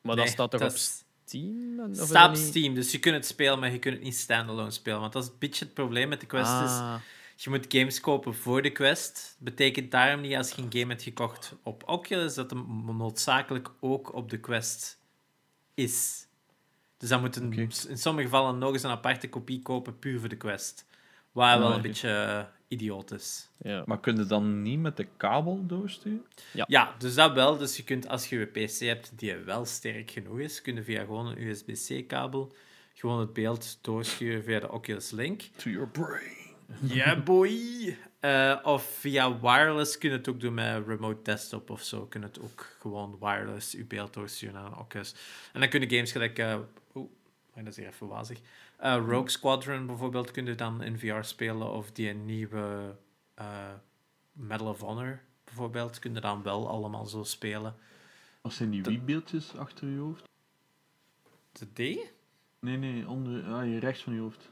maar 0.00 0.16
nee, 0.16 0.24
dat 0.24 0.32
staat 0.34 0.50
toch 0.50 0.60
op 0.60 0.66
is- 0.66 1.04
Steam? 1.24 1.80
Of 1.80 1.96
dat 1.96 2.08
staat 2.08 2.28
op 2.28 2.36
Steam, 2.36 2.74
dus 2.74 2.90
je 2.92 2.98
kunt 2.98 3.14
het 3.14 3.26
spelen, 3.26 3.58
maar 3.58 3.70
je 3.72 3.78
kunt 3.78 3.94
het 3.94 4.04
niet 4.04 4.16
standalone 4.16 4.70
spelen. 4.70 5.00
Want 5.00 5.12
dat 5.12 5.22
is 5.22 5.28
een 5.28 5.38
beetje 5.38 5.64
het 5.64 5.74
probleem 5.74 6.08
met 6.08 6.20
de 6.20 6.26
Quest. 6.26 6.50
Is, 6.50 6.70
Ah, 6.70 6.94
je 7.36 7.50
moet 7.50 7.66
games 7.68 8.00
kopen 8.00 8.34
voor 8.34 8.62
de 8.62 8.70
Quest. 8.70 9.36
Betekent 9.38 9.90
daarom 9.90 10.20
niet 10.20 10.34
als 10.36 10.50
je 10.52 10.62
een 10.62 10.72
game 10.72 10.86
hebt 10.86 11.02
gekocht 11.02 11.52
op 11.62 11.88
Oculus, 11.88 12.34
dat 12.34 12.50
hem 12.50 12.84
noodzakelijk 12.96 13.70
ook 13.80 14.14
op 14.14 14.30
de 14.30 14.40
Quest 14.40 14.98
is. 15.74 16.26
Dus 16.96 17.08
dan 17.08 17.20
moet 17.20 17.36
een, 17.36 17.46
Oké. 17.52 17.66
in 17.88 17.98
sommige 17.98 18.28
gevallen 18.28 18.58
nog 18.58 18.72
eens 18.72 18.82
een 18.82 18.90
aparte 18.90 19.28
kopie 19.28 19.62
kopen, 19.62 19.98
puur 19.98 20.20
voor 20.20 20.28
de 20.28 20.36
Quest. 20.36 20.84
Waar 21.32 21.58
wel 21.58 21.72
een 21.72 21.82
beetje 21.82 22.08
eh, 22.08 22.44
idioot 22.68 23.10
is. 23.10 23.48
ja. 23.56 23.82
Maar 23.86 24.00
kun 24.00 24.16
je 24.16 24.26
dan 24.26 24.62
niet 24.62 24.78
met 24.78 24.96
de 24.96 25.06
kabel 25.16 25.66
doorsturen? 25.66 26.26
Ja, 26.66 26.94
dus 26.98 27.14
dat 27.14 27.32
wel. 27.32 27.56
Dus 27.56 27.76
je 27.76 27.84
kunt, 27.84 28.08
als 28.08 28.28
je 28.28 28.40
een 28.40 28.66
PC 28.66 28.78
hebt 28.78 29.18
die 29.18 29.34
wel 29.34 29.64
sterk 29.64 30.10
genoeg 30.10 30.38
is, 30.38 30.62
kun 30.62 30.74
je 30.74 30.82
via 30.82 31.00
gewoon 31.00 31.26
een 31.26 31.42
USB-C-kabel 31.42 32.52
gewoon 33.02 33.20
het 33.20 33.32
beeld 33.32 33.78
doorsturen 33.80 34.44
via 34.44 34.60
de 34.60 34.72
Oculus 34.72 35.10
Link. 35.10 35.42
To 35.56 35.70
your 35.70 35.88
brain. 35.88 36.40
Ja, 36.80 37.20
boy! 37.22 37.96
Eh, 38.20 38.58
of 38.62 38.84
via 38.84 39.40
wireless 39.40 39.98
kun 39.98 40.10
je 40.10 40.16
het 40.16 40.28
ook 40.28 40.40
doen 40.40 40.54
met 40.54 40.86
remote 40.86 41.22
desktop 41.22 41.70
of 41.70 41.82
zo. 41.82 42.06
Kun 42.06 42.20
je 42.20 42.26
het 42.26 42.40
ook 42.40 42.76
gewoon 42.78 43.16
wireless 43.20 43.72
je 43.72 43.84
beeld 43.84 44.14
doorsturen 44.14 44.54
naar 44.54 44.66
een 44.66 44.76
Oculus. 44.76 45.14
En 45.52 45.60
dan 45.60 45.68
kunnen 45.68 45.90
games 45.90 46.12
gelijk... 46.12 46.38
eh 46.38 46.56
Oeh, 46.94 47.10
dat 47.54 47.66
is 47.66 47.76
hier 47.76 47.86
even 47.86 48.06
wazig. 48.08 48.38
Eh, 48.82 48.96
Rogue 48.96 49.28
Squadron 49.28 49.86
bijvoorbeeld 49.86 50.30
kun 50.30 50.46
je 50.46 50.54
dan 50.54 50.82
in 50.82 50.98
VR 50.98 51.20
spelen. 51.20 51.72
Of 51.72 51.90
die 51.90 52.14
nieuwe 52.14 52.96
eh, 53.34 53.72
Medal 54.32 54.66
of 54.66 54.80
Honor 54.80 55.20
bijvoorbeeld 55.44 55.98
kun 55.98 56.14
je 56.14 56.20
dan 56.20 56.42
wel 56.42 56.68
allemaal 56.68 57.06
zo 57.06 57.22
spelen. 57.22 57.74
Wat 58.40 58.52
zijn 58.52 58.70
die 58.70 58.82
wiebbeeldjes 58.82 59.56
achter 59.56 59.88
je 59.88 59.98
hoofd? 59.98 60.28
De 61.52 61.66
D? 61.72 61.78
Nee, 62.60 62.76
nee, 62.76 63.08
onder, 63.08 63.44
ah, 63.44 63.62
hier 63.62 63.78
rechts 63.78 64.02
van 64.02 64.14
je 64.14 64.20
hoofd. 64.20 64.48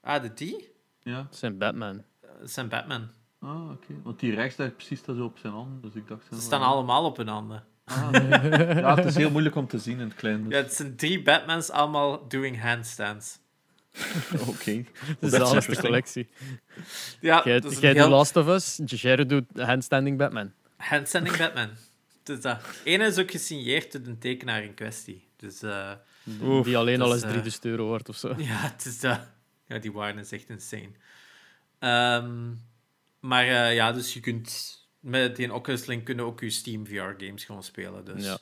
Ah, 0.00 0.22
de 0.22 0.34
die? 0.34 0.72
Ja. 1.02 1.22
Dat 1.22 1.36
zijn 1.36 1.58
Batman. 1.58 2.02
Dat 2.40 2.50
zijn 2.50 2.68
Batman. 2.68 3.08
Ah, 3.38 3.70
oké. 3.70 3.94
Want 4.02 4.20
die 4.20 4.34
rechts 4.34 4.56
daar 4.56 4.70
precies 4.70 4.98
staat 4.98 5.16
zo 5.16 5.24
op 5.24 5.38
zijn 5.38 5.52
hand. 5.52 5.82
Dus 5.82 5.94
ik 5.94 6.08
dacht... 6.08 6.26
Ze 6.30 6.40
staan 6.40 6.62
allemaal 6.62 7.04
op 7.04 7.16
hun 7.16 7.28
handen. 7.28 7.64
Ah, 7.84 8.10
nee. 8.10 8.28
ja, 8.80 8.94
het 8.94 9.04
is 9.04 9.16
heel 9.16 9.30
moeilijk 9.30 9.54
om 9.54 9.66
te 9.66 9.78
zien 9.78 9.98
in 9.98 10.08
het 10.08 10.14
klein. 10.14 10.44
Dus. 10.44 10.52
Ja, 10.52 10.58
het 10.58 10.74
zijn 10.74 10.96
drie 10.96 11.22
Batmans 11.22 11.70
allemaal 11.70 12.28
doing 12.28 12.60
handstands. 12.60 13.44
Oké. 14.48 14.84
Dat 15.20 15.32
is 15.32 15.38
That's 15.50 15.66
de 15.66 15.76
collectie. 15.76 16.28
Ja, 17.20 17.40
Jij 17.44 17.60
doet 17.60 17.78
heel 17.78 18.08
Last 18.08 18.36
of 18.36 18.48
Us, 18.48 18.80
Jared 18.84 19.28
doet 19.28 19.44
handstanding 19.56 20.18
Batman. 20.18 20.52
handstanding 20.76 21.36
Batman. 21.36 21.68
Dus 22.22 22.40
dat. 22.40 22.60
Ene 22.84 23.04
is 23.06 23.18
ook 23.18 23.30
gesigneerd 23.30 23.92
door 23.92 24.02
de 24.02 24.18
tekenaar 24.18 24.62
in 24.64 24.74
kwestie. 24.74 25.28
Dus 25.36 25.62
eh, 25.62 25.90
Oef, 26.42 26.64
die 26.64 26.76
alleen 26.76 26.98
dat 26.98 27.06
al 27.08 27.12
eens 27.14 27.22
eh, 27.22 27.28
3000 27.28 27.64
euro 27.64 27.88
waard 27.88 28.08
of 28.08 28.16
zo. 28.16 28.28
ja, 28.38 28.56
het 28.56 28.84
is 28.84 29.00
dat. 29.00 29.20
Ja, 29.66 29.78
die 29.78 29.92
waren 29.92 30.18
is 30.18 30.32
echt 30.32 30.48
insane. 30.48 30.90
Ehm, 31.78 32.52
maar 33.20 33.44
eh, 33.46 33.74
ja, 33.74 33.92
dus 33.92 34.12
je 34.14 34.20
kunt 34.20 34.78
met 35.00 35.36
die 35.36 35.52
Oculus 35.54 35.86
Link 35.86 36.04
kunnen 36.04 36.24
ook 36.24 36.40
je 36.40 36.50
Steam 36.50 36.86
VR 36.86 37.14
games 37.24 37.44
gewoon 37.44 37.62
spelen. 37.62 38.04
Dus 38.04 38.24
Ja. 38.24 38.38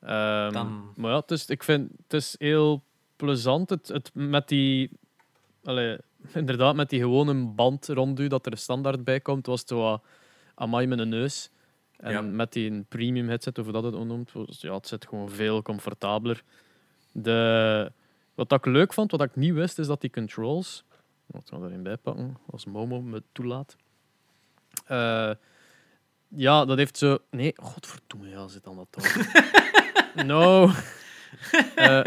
Ehm, 0.00 0.52
Dan- 0.52 0.92
Maar 0.96 1.10
ja, 1.10 1.18
het 1.18 1.30
is, 1.30 1.46
ik 1.46 1.62
vind 1.62 1.90
het 2.02 2.12
is 2.12 2.34
heel 2.38 2.84
plezant. 3.16 3.70
Het, 3.70 3.88
het, 3.88 4.10
met 4.14 4.48
die, 4.48 4.90
allee, 5.64 5.98
inderdaad, 6.34 6.74
met 6.74 6.90
die 6.90 7.00
gewone 7.00 7.46
band 7.46 7.86
rond 7.88 8.20
u 8.20 8.26
dat 8.28 8.46
er 8.46 8.56
standaard 8.58 9.04
bij 9.04 9.20
komt, 9.20 9.46
was 9.46 9.60
het 9.60 9.68
zo 9.68 9.78
wat 9.80 10.02
amai 10.54 10.86
met 10.86 10.98
een 10.98 11.08
neus. 11.08 11.50
En 11.96 12.12
Ja. 12.12 12.20
met 12.20 12.52
die 12.52 12.82
premium 12.88 13.28
headset, 13.28 13.58
of 13.58 13.66
dat 13.66 13.84
het 13.84 13.94
ook 13.94 14.04
noemt, 14.04 14.32
was, 14.32 14.60
ja, 14.60 14.74
het 14.74 14.88
zit 14.88 15.06
gewoon 15.06 15.30
veel 15.30 15.62
comfortabeler. 15.62 16.42
De, 17.12 17.92
wat 18.34 18.52
ik 18.52 18.66
leuk 18.66 18.92
vond, 18.92 19.10
wat 19.10 19.22
ik 19.22 19.36
niet 19.36 19.54
wist, 19.54 19.78
is 19.78 19.86
dat 19.86 20.00
die 20.00 20.10
controls, 20.10 20.84
wat 21.26 21.48
gaan 21.48 21.60
we 21.60 21.66
erin 21.68 21.82
bijpakken, 21.82 22.36
als 22.50 22.64
Momo 22.64 23.00
me 23.02 23.22
toelaat. 23.32 23.76
Eh, 24.86 25.30
ja, 26.28 26.64
dat 26.64 26.76
heeft 26.78 26.98
zo. 26.98 27.18
Nee, 27.30 27.52
godverdomme, 27.56 28.28
ja, 28.28 28.48
zit 28.48 28.64
dan 28.64 28.76
dat 28.76 28.86
toch. 28.90 29.16
no. 30.26 30.70
Eh, 31.74 32.04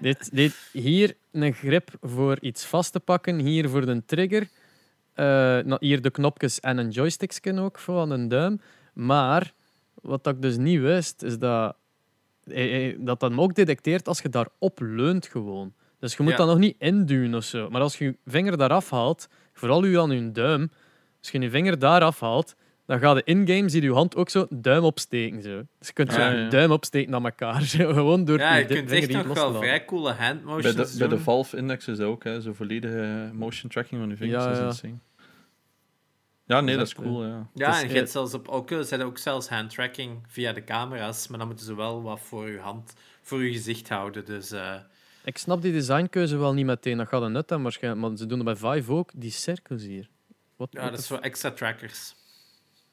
dit, 0.00 0.30
dit, 0.32 0.68
hier 0.72 1.16
een 1.32 1.52
grip 1.52 1.90
voor 2.00 2.38
iets 2.40 2.64
vast 2.64 2.92
te 2.92 3.00
pakken, 3.00 3.38
hier 3.38 3.68
voor 3.68 3.86
de 3.86 4.02
trigger. 4.06 4.48
Eh, 5.14 5.58
hier 5.78 6.02
de 6.02 6.10
knopjes 6.10 6.60
en 6.60 6.78
een 6.78 6.90
joysticksken 6.90 7.58
ook 7.58 7.78
van 7.78 8.10
een 8.10 8.28
duim. 8.28 8.60
Maar 8.92 9.52
wat 9.94 10.26
ik 10.26 10.42
dus 10.42 10.56
niet 10.56 10.80
wist, 10.80 11.22
is 11.22 11.38
dat 11.38 11.76
eh, 12.44 12.96
dat 12.98 13.20
hem 13.20 13.40
ook 13.40 13.54
detecteert 13.54 14.08
als 14.08 14.20
je 14.20 14.28
daarop 14.28 14.78
leunt 14.80 15.26
gewoon. 15.26 15.72
Dus 15.98 16.16
je 16.16 16.22
moet 16.22 16.32
Ja. 16.32 16.38
dat 16.38 16.46
nog 16.46 16.58
niet 16.58 16.76
induwen 16.78 17.34
of 17.34 17.44
zo. 17.44 17.70
Maar 17.70 17.80
als 17.80 17.98
je 17.98 18.04
je 18.04 18.16
vinger 18.26 18.56
daaraf 18.56 18.90
haalt, 18.90 19.28
vooral 19.52 19.84
u 19.84 19.98
aan 19.98 20.10
je 20.10 20.32
duim, 20.32 20.70
als 21.20 21.30
je 21.30 21.40
je 21.40 21.50
vinger 21.50 21.78
daar 21.78 22.02
afhaalt, 22.02 22.54
dan 22.90 22.98
gaat 22.98 23.16
de 23.16 23.22
in-game, 23.24 23.68
zie 23.68 23.80
je 23.80 23.86
je 23.86 23.94
hand 23.94 24.16
ook 24.16 24.28
zo 24.28 24.46
duim 24.48 24.84
opsteken. 24.84 25.42
Zo. 25.42 25.62
Dus 25.78 25.86
je 25.88 25.92
kunt 25.92 26.12
zo 26.12 26.18
Ja, 26.18 26.32
een 26.32 26.42
ja. 26.42 26.48
duim 26.48 26.70
opsteken 26.70 27.10
naar 27.10 27.24
elkaar. 27.24 27.62
Zo. 27.76 27.92
Gewoon 27.92 28.24
door 28.24 28.38
ja, 28.38 28.56
je 28.56 28.64
kunt 28.64 28.88
vinger 28.88 29.14
echt 29.14 29.26
nog 29.26 29.34
wel 29.34 29.54
vrij 29.54 29.84
coole 29.84 30.14
Bij 30.14 30.26
handmotions 30.26 30.92
de, 30.92 30.98
bij 30.98 31.08
de. 31.08 31.18
Valve 31.18 31.56
Index 31.56 31.88
is 31.88 32.00
ook, 32.00 32.24
hè. 32.24 32.40
Zo 32.40 32.52
volledige 32.52 33.30
motion 33.32 33.70
tracking 33.70 34.00
van 34.00 34.10
je 34.10 34.16
vingers. 34.16 34.44
Ja, 34.44 34.50
ja. 34.50 34.66
insane. 34.66 34.94
Ja, 36.44 36.60
nee, 36.60 36.76
Dat 36.76 36.86
is 36.86 36.94
cool, 36.94 37.26
ja. 37.26 37.48
Ja, 37.54 37.68
is, 37.68 37.74
en 37.74 37.82
je 37.82 37.88
eh, 37.88 37.94
hebt 37.94 38.10
zelfs 38.10 38.34
op 38.34 38.48
Oculus 38.48 38.88
je 38.88 39.04
ook 39.04 39.18
zelfs 39.18 39.48
handtracking 39.48 40.22
via 40.26 40.52
de 40.52 40.64
camera's, 40.64 41.28
maar 41.28 41.38
dan 41.38 41.46
moeten 41.46 41.66
ze 41.66 41.74
wel 41.74 42.02
wat 42.02 42.20
voor 42.20 42.50
je 42.50 42.58
hand, 42.58 42.94
voor 43.22 43.44
je 43.44 43.52
gezicht 43.52 43.88
houden. 43.88 44.24
Dus 44.24 44.50
eh, 44.50 44.74
Ik 45.24 45.38
snap 45.38 45.62
die 45.62 45.72
designkeuze 45.72 46.36
wel 46.36 46.54
niet 46.54 46.66
meteen. 46.66 46.96
Dat 46.96 47.08
gaat 47.08 47.22
een 47.22 47.32
nut 47.32 47.48
hebben 47.48 47.62
waarschijnlijk. 47.62 48.06
Maar 48.06 48.16
ze 48.16 48.26
doen 48.26 48.44
dat 48.44 48.60
bij 48.60 48.72
Vive 48.72 48.92
ook. 48.92 49.10
Die 49.14 49.30
cirkels 49.30 49.82
hier. 49.82 50.08
Wat, 50.56 50.68
ja, 50.70 50.90
dat 50.90 50.98
is 50.98 51.06
voor 51.06 51.18
extra 51.18 51.50
trackers. 51.50 52.14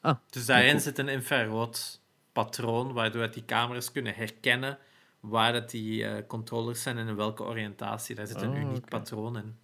Ah, 0.08 0.16
dus 0.30 0.46
daarin 0.46 0.70
cool. 0.70 0.80
zit 0.80 0.98
een 0.98 1.08
infrarood 1.08 2.00
patroon, 2.32 2.92
waardoor 2.92 3.30
die 3.30 3.44
camera's 3.44 3.92
kunnen 3.92 4.14
herkennen 4.14 4.78
waar 5.20 5.52
dat 5.52 5.70
die 5.70 6.04
eh, 6.04 6.26
controllers 6.26 6.82
zijn 6.82 6.98
en 6.98 7.08
in 7.08 7.16
welke 7.16 7.42
oriëntatie. 7.42 8.14
Daar 8.14 8.26
zit 8.26 8.42
een 8.42 8.50
Oh, 8.50 8.60
uniek 8.60 8.88
patroon 8.88 9.36
in. 9.36 9.56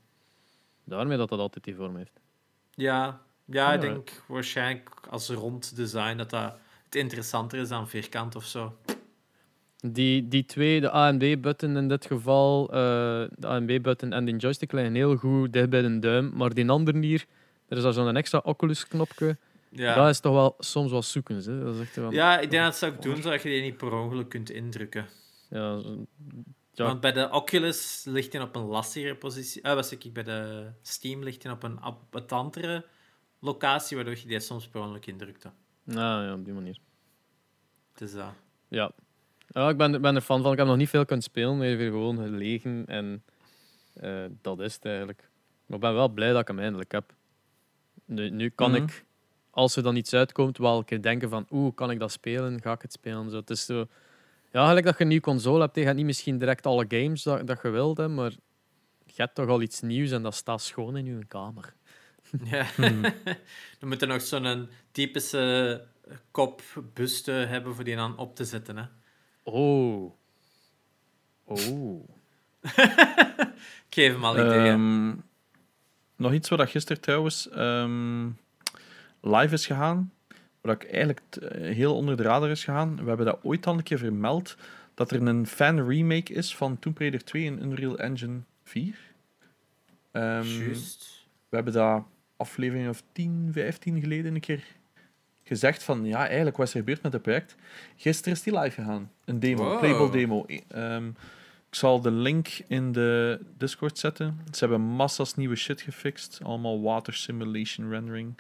Daarmee 0.85 1.17
dat 1.17 1.29
dat 1.29 1.39
altijd 1.39 1.65
die 1.65 1.75
vorm 1.75 1.97
heeft. 1.97 2.21
Ja, 2.71 3.21
ja 3.45 3.73
ik 3.73 3.81
denk 3.81 4.23
waarschijnlijk 4.27 4.91
als 5.11 5.29
rond 5.29 5.77
design 5.77 6.17
dat 6.17 6.31
dat 6.31 6.57
het 6.85 6.95
interessanter 6.95 7.59
is 7.59 7.69
dan 7.69 7.89
vierkant 7.89 8.37
of 8.37 8.45
zo. 8.45 8.77
Die, 9.77 10.29
die 10.29 10.45
twee, 10.45 10.81
de 10.81 10.95
A 10.95 11.09
en 11.09 11.19
B-button 11.19 11.77
in 11.77 11.89
dit 11.89 12.07
geval, 12.07 12.69
eh, 12.69 12.75
de 13.37 13.47
A 13.47 13.61
en 14.11 14.25
die 14.25 14.37
joystick 14.37 14.73
liggen 14.73 14.95
heel 14.95 15.17
goed 15.17 15.53
dicht 15.53 15.71
bij 15.71 15.83
de 15.83 15.99
duim. 15.99 16.33
Maar 16.35 16.55
die 16.55 16.71
andere 16.71 16.99
hier, 16.99 17.27
er 17.69 17.77
is 17.77 17.83
daar 17.83 17.93
zo'n 17.93 18.17
extra 18.17 18.39
Oculus-knopje. 18.45 19.37
Ja. 19.77 19.95
Dat 19.95 20.09
is 20.09 20.21
toch 20.21 20.33
wel 20.33 20.55
soms 20.59 20.91
wel 20.91 21.03
zoeken. 21.03 21.37
Hè? 21.37 21.65
Dat 21.65 21.75
is 21.75 21.81
echt 21.81 21.97
wel, 21.97 22.13
Ja, 22.13 22.39
ik 22.41 22.51
denk 22.51 22.65
dat 22.65 22.77
ze 22.77 22.87
ook 22.87 23.03
doen 23.03 23.23
zodat 23.23 23.43
je 23.43 23.49
die 23.49 23.63
niet 23.63 23.77
per 23.77 23.93
ongeluk 23.93 24.29
kunt 24.29 24.51
indrukken. 24.51 25.07
ja. 25.51 25.81
Want 26.75 27.01
bij 27.01 27.13
de 27.13 27.31
Oculus 27.31 28.05
ligt 28.09 28.33
hij 28.33 28.43
op 28.43 28.57
een 28.57 28.65
lastigere 28.65 29.17
positie. 29.17 29.65
Ah, 29.65 29.75
was 29.75 29.93
ik 29.93 30.13
bij 30.13 30.23
de 30.23 30.71
Steam 30.83 31.23
ligt 31.23 31.43
hij 31.43 31.53
op 31.53 31.63
een 31.63 31.81
appetantere 31.81 32.85
locatie, 33.39 33.97
waardoor 33.97 34.15
je 34.19 34.27
die 34.27 34.41
soms 34.41 34.69
per 34.69 34.81
ongeluk 34.81 35.07
indrukte. 35.07 35.51
nou, 35.85 36.25
ja, 36.25 36.35
op 36.35 36.45
die 36.45 36.55
manier. 36.55 36.79
Dus 37.95 38.13
dat. 38.13 38.33
Ja. 38.69 38.91
ja 39.49 39.69
ik 39.69 39.77
ben, 39.77 40.01
ben 40.01 40.15
er 40.15 40.21
fan 40.21 40.43
van. 40.43 40.53
Ik 40.53 40.59
heb 40.59 40.67
nog 40.67 40.77
niet 40.77 40.89
veel 40.89 41.05
kunnen 41.05 41.25
spelen. 41.25 41.57
maar 41.57 41.77
weer 41.77 41.91
gewoon 41.91 42.17
gelegen. 42.17 42.85
En 42.87 43.23
eh, 43.95 44.25
dat 44.43 44.61
is 44.61 44.75
het 44.75 44.85
eigenlijk. 44.85 45.29
Maar 45.67 45.77
ik 45.77 45.83
ben 45.85 45.95
wel 45.95 46.09
blij 46.09 46.33
dat 46.33 46.41
ik 46.41 46.49
hem 46.49 46.59
eindelijk 46.59 46.93
heb. 46.93 47.15
Nu, 48.05 48.31
nu 48.31 48.49
kan 48.49 48.71
Mhm. 48.71 48.83
ik, 48.83 49.05
als 49.55 49.77
er 49.77 49.83
dan 49.83 49.97
iets 49.97 50.15
uitkomt, 50.15 50.59
wel 50.59 50.79
een 50.79 50.85
keer 50.85 51.03
denken 51.03 51.29
van 51.29 51.47
oeh, 51.51 51.75
kan 51.75 51.91
ik 51.91 51.99
dat 51.99 52.13
spelen? 52.13 52.63
Ga 52.63 52.73
ik 52.73 52.83
het 52.83 52.93
spelen? 52.93 53.31
Zo, 53.31 53.37
het 53.37 53.51
is 53.51 53.65
zo... 53.65 53.87
Ja, 54.53 54.67
gelijk 54.67 54.85
dat 54.85 54.97
je 54.97 55.03
een 55.03 55.09
nieuwe 55.09 55.23
console 55.23 55.61
hebt, 55.61 55.77
je 55.77 55.85
hebt 55.85 55.97
niet 55.97 56.05
misschien 56.07 56.39
direct 56.39 56.67
alle 56.67 56.85
games 56.89 57.23
dat, 57.23 57.47
dat 57.47 57.59
je 57.63 57.69
wilt, 57.69 57.97
hè, 57.97 58.09
maar 58.09 58.31
je 59.07 59.23
hebt 59.23 59.35
toch 59.35 59.49
al 59.49 59.63
iets 59.63 59.81
nieuws 59.81 60.11
en 60.11 60.23
dat 60.23 60.35
staat 60.35 60.63
schoon 60.63 60.97
in 60.97 61.05
je 61.05 61.25
kamer. 61.29 61.75
Ja. 62.45 62.67
Dan 63.79 63.89
moet 63.89 64.03
er 64.03 64.09
nog 64.09 64.23
zo'n 64.23 64.69
typische 64.93 65.85
kop 66.31 66.63
buste 66.95 67.31
hebben 67.31 67.75
voor 67.75 67.85
die 67.85 67.97
dan 67.97 68.19
op 68.19 68.37
te 68.37 68.45
zetten. 68.45 68.77
Hè. 68.77 68.85
Oh. 69.43 70.13
Oh. 71.45 72.09
Ik 72.63 73.91
geef 73.95 74.13
hem 74.13 74.25
al 74.25 74.39
ideeën. 74.39 74.67
Ehm, 74.67 75.15
nog 76.17 76.33
iets 76.33 76.49
wat 76.49 76.59
dat 76.59 76.71
gisteren 76.71 77.03
trouwens 77.03 77.49
ehm, 77.49 78.29
live 79.25 79.55
is 79.55 79.67
gegaan, 79.67 80.13
wat 80.61 80.83
ik 80.83 80.91
eigenlijk 80.91 81.21
eh, 81.37 81.75
heel 81.75 81.97
onder 81.97 82.17
de 82.17 82.23
radar 82.23 82.51
is 82.51 82.65
gegaan. 82.65 82.97
We 83.03 83.09
hebben 83.09 83.27
dat 83.27 83.39
ooit 83.43 83.67
al 83.67 83.75
een 83.75 83.83
keer 83.83 83.99
vermeld, 83.99 84.57
dat 84.95 85.11
er 85.11 85.27
een 85.27 85.47
fan 85.47 85.89
remake 85.89 86.33
is 86.33 86.57
van 86.57 86.79
Tomb 86.79 86.99
Raider 86.99 87.25
2 87.25 87.45
in 87.45 87.63
Unreal 87.63 87.99
Engine 87.99 88.39
4. 88.65 88.97
Ehm, 90.11 90.43
Juist. 90.47 91.27
we 91.49 91.57
hebben 91.57 91.75
dat 91.75 92.05
aflevering 92.37 92.89
of 92.89 93.03
10, 93.13 93.49
15 93.53 94.01
geleden 94.01 94.35
een 94.35 94.41
keer 94.41 94.65
gezegd 95.43 95.83
van 95.83 96.05
ja, 96.05 96.27
eigenlijk 96.27 96.57
wat 96.57 96.67
is 96.67 96.73
er 96.73 96.79
gebeurd 96.79 97.03
met 97.03 97.13
het 97.13 97.23
project. 97.23 97.57
Gisteren 97.97 98.33
is 98.33 98.43
die 98.43 98.59
live 98.59 98.81
gegaan. 98.83 99.11
Een 99.25 99.41
demo, 99.41 99.65
Wow. 99.65 99.79
playable 99.79 100.11
demo. 100.11 100.45
E- 100.47 100.59
ehm, 100.69 101.11
ik 101.75 101.81
zal 101.81 102.01
de 102.01 102.11
link 102.11 102.49
in 102.69 102.93
de 102.93 103.41
Discord 103.59 103.99
zetten. 103.99 104.41
Ze 104.53 104.59
hebben 104.59 104.81
massas 104.81 105.35
nieuwe 105.35 105.57
shit 105.57 105.81
gefixt. 105.81 106.41
Allemaal 106.43 106.83
water 106.83 107.15
simulation 107.15 107.91
rendering 107.91 108.35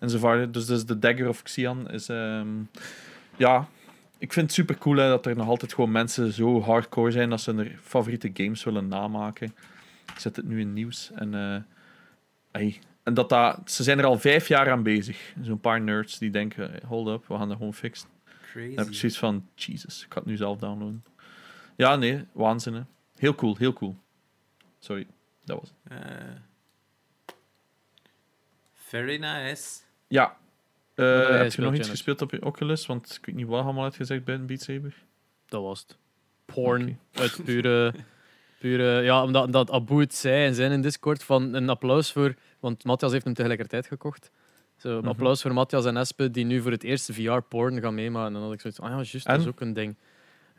enzovoort. 0.00 0.54
Dus, 0.54 0.66
dus 0.66 0.86
de 0.86 0.98
Dagger 0.98 1.28
of 1.28 1.42
Xian 1.42 1.90
is... 1.90 2.08
ehm, 2.08 2.48
ja, 3.36 3.68
ik 4.18 4.32
vind 4.32 4.46
het 4.46 4.54
super 4.54 4.78
cool 4.78 4.96
hè, 4.96 5.08
dat 5.08 5.26
er 5.26 5.36
nog 5.36 5.48
altijd 5.48 5.74
gewoon 5.74 5.92
mensen 5.92 6.32
zo 6.32 6.60
hardcore 6.60 7.10
zijn 7.10 7.30
dat 7.30 7.40
ze 7.40 7.52
hun 7.52 7.78
favoriete 7.82 8.30
games 8.32 8.64
willen 8.64 8.88
namaken. 8.88 9.46
Ik 10.12 10.18
zet 10.18 10.36
het 10.36 10.46
nu 10.48 10.60
in 10.60 10.72
nieuws. 10.72 11.10
En, 11.14 11.34
eh, 11.34 12.60
ey, 12.60 12.78
en 13.02 13.14
dat 13.14 13.28
dat, 13.28 13.70
ze 13.70 13.82
zijn 13.82 13.98
er 13.98 14.04
al 14.04 14.18
vijf 14.18 14.48
jaar 14.48 14.70
aan 14.70 14.82
bezig. 14.82 15.34
Zo'n 15.42 15.60
paar 15.60 15.80
nerds 15.80 16.18
die 16.18 16.30
denken, 16.30 16.70
hey, 16.70 16.82
hold 16.86 17.08
up, 17.08 17.26
we 17.28 17.36
gaan 17.36 17.48
dat 17.48 17.56
gewoon 17.56 17.74
fixen. 17.74 18.08
Dan 18.52 18.62
heb 18.62 18.70
ik 18.70 18.76
Crazy. 18.76 18.92
zoiets 18.92 19.18
van, 19.18 19.46
Jesus, 19.54 20.04
ik 20.04 20.12
ga 20.12 20.18
het 20.18 20.28
nu 20.28 20.36
zelf 20.36 20.58
downloaden. 20.58 21.04
Ja, 21.76 21.96
nee, 21.96 22.24
waanzin. 22.32 22.74
hè. 22.74 22.80
Heel 23.16 23.34
cool, 23.34 23.56
heel 23.56 23.72
cool. 23.72 23.96
Sorry, 24.78 25.06
dat 25.44 25.60
was 25.60 25.72
het. 25.84 26.02
Eh, 26.02 26.26
very 28.72 29.16
nice. 29.20 29.80
Ja, 30.08 30.36
eh, 30.94 31.28
heb 31.28 31.52
je 31.52 31.62
nog 31.62 31.74
iets 31.74 31.88
gespeeld 31.88 32.22
op 32.22 32.30
je 32.30 32.44
Oculus? 32.44 32.86
Want 32.86 33.16
ik 33.20 33.26
weet 33.26 33.34
niet 33.34 33.46
wat 33.46 33.62
allemaal 33.64 33.84
uitgezegd 33.84 34.24
bij 34.24 34.34
een 34.34 34.46
Beat 34.46 34.60
Saber. 34.60 34.94
Dat 35.48 35.62
was 35.62 35.80
het. 35.80 35.96
Porn. 36.44 36.98
Uit 37.12 37.44
pure, 37.44 37.94
pure... 38.58 39.02
Ja, 39.02 39.22
omdat 39.22 39.52
dat 39.52 39.70
Abu 39.70 40.00
het 40.00 40.14
zei 40.14 40.46
in 40.46 40.54
zijn 40.54 40.80
Discord 40.80 41.24
van 41.24 41.54
een 41.54 41.68
applaus 41.68 42.12
voor... 42.12 42.34
Want 42.60 42.84
Matthias 42.84 43.12
heeft 43.12 43.24
hem 43.24 43.34
tegelijkertijd 43.34 43.86
gekocht. 43.86 44.30
Zo, 44.76 44.88
een 44.90 44.98
Mhm. 44.98 45.08
applaus 45.08 45.42
voor 45.42 45.52
Matthias 45.52 45.84
en 45.84 45.96
Espe, 45.96 46.30
die 46.30 46.44
nu 46.44 46.60
voor 46.60 46.70
het 46.70 46.82
eerst 46.82 47.12
VR-porn 47.12 47.80
gaan 47.80 47.94
meemaken. 47.94 48.26
En 48.26 48.32
dan 48.32 48.42
had 48.42 48.52
ik 48.52 48.60
zoiets 48.60 48.78
van, 48.78 48.88
ah 48.88 48.94
ja, 48.98 49.02
juist, 49.10 49.26
dat 49.26 49.38
is 49.38 49.42
En? 49.44 49.48
ook 49.50 49.60
een 49.60 49.72
ding. 49.72 49.96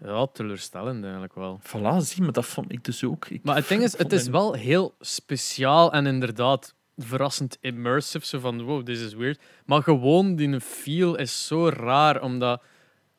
Ja, 0.04 0.28
teleurstellend 0.28 1.04
eigenlijk 1.04 1.34
wel. 1.36 1.60
Voilà, 1.62 1.98
zie, 1.98 2.24
maar 2.24 2.32
dat 2.32 2.46
vond 2.46 2.72
ik 2.72 2.84
dus 2.84 3.04
ook. 3.04 3.28
Ik 3.28 3.44
Maar 3.44 3.56
het 3.56 3.68
ding 3.68 3.84
is, 3.84 3.98
het 3.98 4.12
is 4.12 4.28
wel 4.28 4.54
heel 4.54 4.96
speciaal 5.00 5.92
en 5.94 6.06
inderdaad 6.06 6.76
verrassend 6.98 7.58
immersive. 7.62 8.26
Zo 8.26 8.40
van, 8.40 8.62
wow, 8.62 8.86
this 8.86 9.02
is 9.02 9.14
weird. 9.14 9.40
Maar 9.66 9.84
gewoon, 9.84 10.36
die 10.36 10.60
feel 10.60 11.16
is 11.16 11.48
zo 11.48 11.70
raar, 11.70 12.22
omdat... 12.22 12.62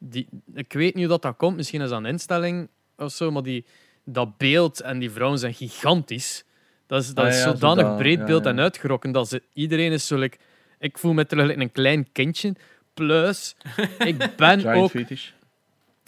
Die, 0.00 0.28
ik 0.54 0.72
weet 0.72 0.94
niet 0.94 1.04
hoe 1.04 1.12
dat, 1.12 1.22
dat 1.22 1.36
komt, 1.36 1.56
misschien 1.56 1.80
is 1.80 1.88
dat 1.88 1.98
een 1.98 2.06
instelling 2.06 2.68
of 2.96 3.12
zo, 3.12 3.30
maar 3.30 3.42
die, 3.42 3.66
dat 4.04 4.36
beeld 4.36 4.80
en 4.80 4.98
die 4.98 5.10
vrouwen 5.10 5.38
zijn 5.38 5.54
gigantisch. 5.54 6.44
Dat 6.86 7.02
is, 7.02 7.14
dat 7.14 7.24
Ah 7.24 7.30
is 7.30 7.38
ja, 7.38 7.42
zodanig 7.42 7.96
breed 7.96 8.24
beeld 8.24 8.44
ja. 8.44 8.50
en 8.50 8.60
uitgerokken 8.60 9.12
dat 9.12 9.28
ze, 9.28 9.42
iedereen 9.52 9.92
is 9.92 10.06
zo... 10.06 10.16
like- 10.16 10.38
ik 10.78 10.98
voel 10.98 11.12
me 11.12 11.26
terug 11.26 11.46
like 11.46 11.60
een 11.60 11.72
klein 11.72 12.12
kindje. 12.12 12.54
Plus, 12.94 13.56
ik 13.98 14.16
ben 14.36 14.66
ook 14.66 14.90
fetish. 14.90 15.30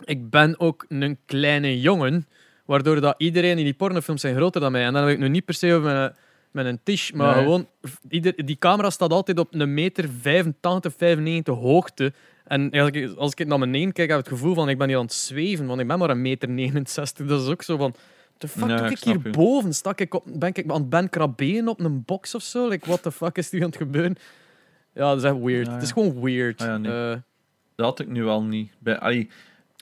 Ik 0.04 0.30
ben 0.30 0.60
ook 0.60 0.84
een 0.88 1.18
kleine 1.26 1.80
jongen, 1.80 2.26
waardoor 2.64 3.00
dat 3.00 3.14
iedereen 3.18 3.58
in 3.58 3.64
die 3.64 3.74
pornofilms 3.74 4.20
zijn 4.20 4.36
groter 4.36 4.60
dan 4.60 4.72
mij. 4.72 4.84
En 4.84 4.92
dan 4.92 5.02
heb 5.02 5.12
ik 5.12 5.18
nu 5.18 5.28
niet 5.28 5.44
per 5.44 5.54
se 5.54 5.72
over 5.74 5.82
mijn, 5.92 6.12
met 6.50 6.66
een 6.66 6.80
tisch, 6.82 7.12
maar 7.12 7.34
Nee. 7.34 7.44
gewoon... 7.44 7.68
Ieder, 8.08 8.44
die 8.46 8.56
camera 8.58 8.90
staat 8.90 9.12
altijd 9.12 9.38
op 9.38 9.54
een 9.54 9.74
meter 9.74 10.08
85, 10.20 10.92
95 10.96 11.54
hoogte. 11.54 12.12
En 12.44 12.70
eigenlijk, 12.70 13.16
als 13.18 13.32
ik 13.34 13.46
naar 13.46 13.58
beneden 13.58 13.92
kijk, 13.92 14.10
heb 14.10 14.18
ik 14.18 14.24
het 14.24 14.34
gevoel 14.34 14.54
van 14.54 14.68
ik 14.68 14.78
ben 14.78 14.88
hier 14.88 14.96
aan 14.96 15.02
het 15.04 15.12
zweven, 15.12 15.66
want 15.66 15.80
ik 15.80 15.86
ben 15.86 15.98
maar 15.98 16.10
een 16.10 16.22
meter 16.22 16.48
69. 16.48 17.26
Dat 17.26 17.42
is 17.42 17.48
ook 17.48 17.62
zo 17.62 17.76
van... 17.76 17.94
The 18.38 18.48
fuck 18.48 18.68
doe 18.68 18.76
ik 18.78 18.90
ik 18.90 18.96
snap 18.96 19.14
je. 19.14 19.20
hierboven? 19.22 19.74
Stak 19.74 20.00
ik 20.00 20.14
op, 20.14 20.24
ben 20.34 20.48
ik 20.48 20.64
aan 20.70 20.80
het 20.80 20.88
Ben 20.90 21.08
Krabben 21.08 21.68
op 21.68 21.80
een 21.80 22.02
box 22.04 22.34
of 22.34 22.42
zo? 22.42 22.68
Like, 22.68 22.86
what 22.86 23.02
the 23.02 23.12
fuck 23.12 23.36
is 23.38 23.50
hier 23.50 23.60
aan 23.62 23.66
het 23.68 23.76
gebeuren? 23.76 24.16
Ja, 24.94 25.08
dat 25.08 25.16
is 25.16 25.22
echt 25.22 25.38
weird. 25.40 25.66
Ja, 25.66 25.72
Het 25.72 25.82
is 25.82 25.92
gewoon 25.92 26.20
weird. 26.20 26.60
Ah, 26.60 26.66
ja, 26.66 26.76
nee. 26.76 26.92
Eh, 27.10 27.16
Dat 27.74 27.86
had 27.86 28.00
ik 28.00 28.08
nu 28.08 28.26
al 28.26 28.42
niet. 28.42 28.72
Bij, 28.78 28.98
allee, 28.98 29.30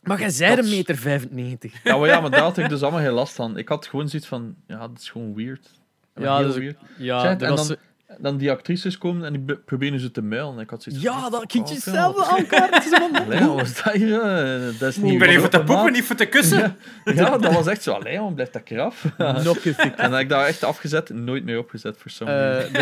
maar 0.08 0.18
jij 0.20 0.30
zei 0.30 0.56
Dat 0.56 0.64
een 0.64 0.70
meter 0.70 0.96
95. 0.96 1.80
ja, 1.84 1.96
maar 1.96 2.08
ja, 2.08 2.20
maar 2.20 2.30
daar 2.30 2.40
had 2.40 2.58
ik 2.58 2.68
dus 2.68 2.82
allemaal 2.82 3.00
geen 3.00 3.10
last 3.12 3.34
van. 3.34 3.56
Ik 3.56 3.68
had 3.68 3.86
gewoon 3.86 4.08
zoiets 4.08 4.28
van, 4.28 4.54
ja, 4.66 4.78
dat 4.78 4.98
is 4.98 5.10
gewoon 5.10 5.34
weird. 5.34 5.70
Ja, 6.14 6.42
dat 6.42 6.50
is- 6.50 6.56
weird. 6.58 6.76
Ja, 6.98 7.24
er 7.24 7.42
en 7.42 7.50
was... 7.50 7.68
dan, 7.68 7.76
dan 8.18 8.36
die 8.36 8.50
actrices 8.50 8.98
komen 8.98 9.24
en 9.24 9.32
die 9.32 9.42
be- 9.42 9.56
proberen 9.56 10.00
ze 10.00 10.10
te 10.10 10.22
muilen. 10.22 10.54
En 10.54 10.60
ik 10.60 10.70
had 10.70 10.82
zoiets 10.82 11.02
Ja, 11.02 11.30
dat 11.30 11.46
kindje 11.46 11.74
fuck, 11.74 11.94
zelf 11.94 12.28
aan 12.28 12.38
elkaar. 12.38 12.68
Het 12.70 12.84
is 12.84 12.90
van- 12.98 13.14
Allee, 13.24 13.40
wat 13.46 13.80
dat 13.84 13.92
hier? 13.94 14.20
eh, 14.22 14.78
Dat 14.78 14.88
is 14.88 14.96
niet 14.96 15.12
Ik 15.12 15.18
ben 15.18 15.28
hier 15.28 15.40
voor 15.40 15.48
te 15.48 15.62
poepen, 15.64 15.92
niet 15.92 16.04
voor 16.04 16.16
te 16.16 16.26
kussen. 16.26 16.58
Ja, 17.04 17.12
ja, 17.12 17.38
dat 17.38 17.52
was 17.52 17.66
echt 17.66 17.82
zo. 17.82 17.92
Allee, 17.92 18.32
blijft 18.32 18.52
dat 18.52 18.62
eraf. 18.70 19.04
Nog 19.44 19.64
een. 19.64 19.76
En 19.76 19.92
dan 19.96 20.12
heb 20.12 20.20
ik 20.20 20.28
daar 20.28 20.46
echt 20.46 20.64
afgezet, 20.64 21.08
nooit 21.10 21.44
meer 21.44 21.58
opgezet 21.58 21.96
voor 21.98 22.10
reason. 22.26 22.28
Eh, 22.28 22.72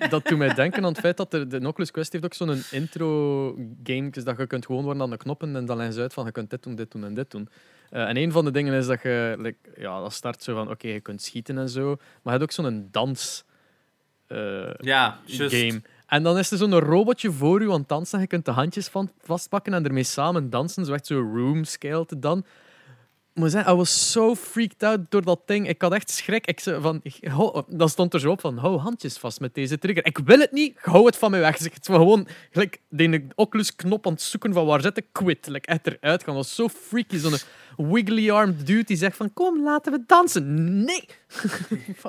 dat- 0.00 0.10
dat 0.10 0.26
doet 0.26 0.38
mij 0.38 0.54
denken 0.54 0.82
aan 0.84 0.88
het 0.90 1.00
feit 1.00 1.16
dat 1.16 1.32
er, 1.34 1.48
de 1.48 1.66
Oculus 1.68 1.90
Quest 1.90 2.12
heeft 2.12 2.24
ook 2.24 2.34
zo'n 2.34 2.62
intro-game 2.70 4.10
dat 4.10 4.36
je 4.38 4.46
kunt 4.46 4.66
gewoon 4.66 4.84
worden 4.84 5.02
aan 5.02 5.10
de 5.10 5.16
knoppen 5.16 5.56
en 5.56 5.64
dan 5.66 5.76
leggen 5.76 5.94
ze 5.94 6.00
uit 6.00 6.12
van 6.12 6.24
je 6.24 6.32
kunt 6.32 6.50
dit 6.50 6.62
doen, 6.62 6.74
dit 6.74 6.90
doen 6.92 7.04
en 7.04 7.14
dit 7.14 7.30
doen. 7.30 7.48
Eh, 7.90 8.08
en 8.08 8.16
een 8.16 8.32
van 8.32 8.44
de 8.44 8.50
dingen 8.50 8.74
is 8.74 8.86
dat 8.86 9.02
je, 9.02 9.36
like, 9.38 9.58
ja, 9.76 10.00
dat 10.00 10.12
start 10.12 10.42
zo 10.42 10.54
van 10.54 10.70
oké, 10.70 10.88
je 10.88 11.00
kunt 11.00 11.22
schieten 11.22 11.58
en 11.58 11.68
zo, 11.68 11.86
maar 11.88 11.96
je 12.22 12.30
hebt 12.30 12.42
ook 12.42 12.52
zo'n 12.52 12.88
dans 12.90 13.44
eh, 14.26 14.74
Ja, 14.78 15.18
game. 15.26 15.82
En 16.06 16.22
dan 16.22 16.38
is 16.38 16.50
er 16.50 16.58
zo'n 16.58 16.78
robotje 16.78 17.32
voor 17.32 17.60
u 17.62 17.70
aan 17.72 17.78
het 17.80 17.88
dansen. 17.88 18.20
Je 18.20 18.26
kunt 18.26 18.44
de 18.44 18.50
handjes 18.50 18.88
van 18.88 19.10
vastpakken 19.22 19.74
en 19.74 19.84
ermee 19.84 20.02
samen 20.04 20.50
dansen. 20.50 20.84
Zo 20.84 20.92
echt 20.92 21.06
zo 21.06 21.30
room 21.34 21.64
scale 21.64 22.06
te 22.06 22.18
dan. 22.18 22.44
Moet 23.34 23.50
zeggen, 23.50 23.72
I 23.72 23.76
was 23.76 24.10
so 24.10 24.34
freaked 24.34 24.82
out 24.82 25.00
door 25.08 25.22
dat 25.24 25.40
ding. 25.46 25.68
Ik 25.68 25.82
had 25.82 25.92
echt 25.92 26.10
schrik. 26.10 26.46
Ik 26.46 26.60
zei 26.60 26.80
van, 26.80 27.00
hou- 27.20 27.62
dan 27.68 27.88
stond 27.88 28.14
er 28.14 28.20
zo 28.20 28.30
op 28.30 28.40
van, 28.40 28.58
hou 28.58 28.78
handjes 28.78 29.16
vast 29.18 29.40
met 29.40 29.54
deze 29.54 29.78
trigger. 29.78 30.06
Ik 30.06 30.18
wil 30.18 30.38
het 30.38 30.52
niet, 30.52 30.78
hou 30.80 31.06
het 31.06 31.16
van 31.16 31.30
mij 31.30 31.40
weg. 31.40 31.58
Ik 31.60 31.74
het 31.74 31.86
was 31.86 31.96
gewoon 31.96 32.26
gelijk 32.50 32.80
de 32.88 33.26
Oculus-knop 33.34 34.06
aan 34.06 34.12
het 34.12 34.22
zoeken 34.22 34.52
van 34.52 34.66
waar 34.66 34.80
zit 34.80 34.96
ik, 34.96 35.06
quit. 35.12 35.46
Like, 35.46 35.66
echt 35.68 35.86
eruit 35.86 36.24
gaan. 36.24 36.34
Dat 36.34 36.44
was 36.44 36.54
zo 36.54 36.68
freaky. 36.68 37.16
Zo'n 37.18 37.36
wiggly-armed 37.76 38.66
dude 38.66 38.84
die 38.84 38.96
zegt 38.96 39.16
van, 39.16 39.32
kom, 39.32 39.62
laten 39.62 39.92
we 39.92 40.02
dansen. 40.06 40.84
Nee! 40.84 41.04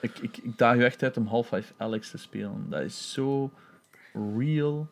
Ik, 0.00 0.18
ik, 0.18 0.36
ik 0.36 0.58
daag 0.58 0.76
je 0.76 0.84
echt 0.84 1.02
uit 1.02 1.16
om 1.16 1.26
Half-Life 1.26 1.72
Alex 1.76 2.10
te 2.10 2.18
spelen. 2.18 2.66
Dat 2.70 2.80
is 2.82 3.12
zo 3.12 3.50
real. 4.36 4.88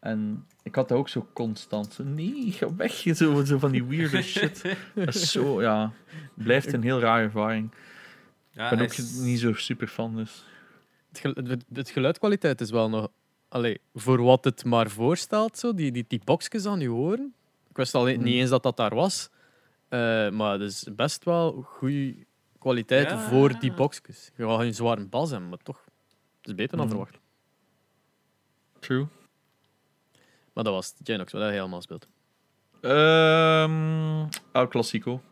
En 0.00 0.46
ik 0.62 0.74
had 0.74 0.88
dat 0.88 0.98
ook 0.98 1.08
zo 1.08 1.26
constant. 1.32 1.92
Zo, 1.92 2.04
nee, 2.04 2.52
ga 2.52 2.74
weg. 2.74 2.92
Zo, 2.92 3.44
zo 3.44 3.58
van 3.58 3.70
die 3.70 3.84
weirde 3.84 4.22
shit. 4.22 4.62
Dat 4.94 5.14
is 5.14 5.30
zo, 5.30 5.62
ja. 5.62 5.92
Blijft 6.34 6.72
een 6.72 6.82
heel 6.82 7.00
rare 7.00 7.22
ervaring. 7.22 7.70
Ja, 8.50 8.70
Ik 8.70 8.76
ben 8.76 8.86
ook 8.86 8.92
is- 8.92 9.18
niet 9.18 9.38
zo 9.40 9.52
super 9.52 9.86
fan, 9.86 10.16
dus. 10.16 10.44
Het, 11.12 11.36
het, 11.48 11.64
het 11.72 11.90
geluidkwaliteit 11.90 12.60
is 12.60 12.70
wel 12.70 12.88
nog... 12.88 13.08
Allee, 13.48 13.80
voor 13.94 14.22
wat 14.22 14.44
het 14.44 14.64
maar 14.64 14.90
voorstelt, 14.90 15.58
zo, 15.58 15.74
die, 15.74 15.92
die, 15.92 16.04
die 16.08 16.20
boxjes 16.24 16.66
aan 16.66 16.80
je 16.80 16.92
oren. 16.92 17.34
Ik 17.70 17.76
wist 17.76 17.94
al 17.94 18.08
Hmm. 18.08 18.22
niet 18.22 18.34
eens 18.34 18.50
dat 18.50 18.62
dat 18.62 18.76
daar 18.76 18.94
was. 18.94 19.30
Eh, 19.88 20.30
maar 20.30 20.52
het 20.52 20.60
is 20.60 20.86
best 20.96 21.24
wel 21.24 21.62
goede 21.66 22.16
kwaliteit 22.58 23.08
Ja. 23.10 23.18
voor 23.28 23.58
die 23.58 23.72
boxjes. 23.72 24.30
Je 24.36 24.46
gaat 24.46 24.60
geen 24.60 24.74
zware 24.74 25.06
bas 25.06 25.30
hebben, 25.30 25.48
maar 25.48 25.58
toch. 25.58 25.84
Het 26.40 26.48
is 26.48 26.54
beter 26.54 26.76
dan 26.76 26.86
Mhm. 26.86 26.96
verwacht. 26.96 27.18
True. 28.78 29.06
Maar 30.52 30.64
dat 30.64 30.72
was 30.72 30.94
het. 30.98 31.06
Janox, 31.06 31.32
wat 31.32 31.42
hij 31.42 31.52
helemaal 31.52 31.82
speelt. 31.82 32.08
Ehm 32.80 34.26
El 34.52 34.68
Clasico. 34.68 35.22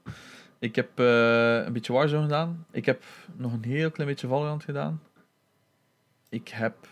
Ik 0.59 0.75
heb 0.77 0.99
eh, 0.99 1.65
een 1.65 1.73
beetje 1.73 1.93
Warzone 1.93 2.23
gedaan. 2.23 2.67
Ik 2.71 2.87
heb 2.87 3.03
nog 3.37 3.53
een 3.53 3.65
heel 3.65 3.91
klein 3.91 4.09
beetje 4.09 4.29
Valorant 4.29 4.65
gedaan. 4.65 5.03
Ik 6.29 6.49
heb 6.49 6.89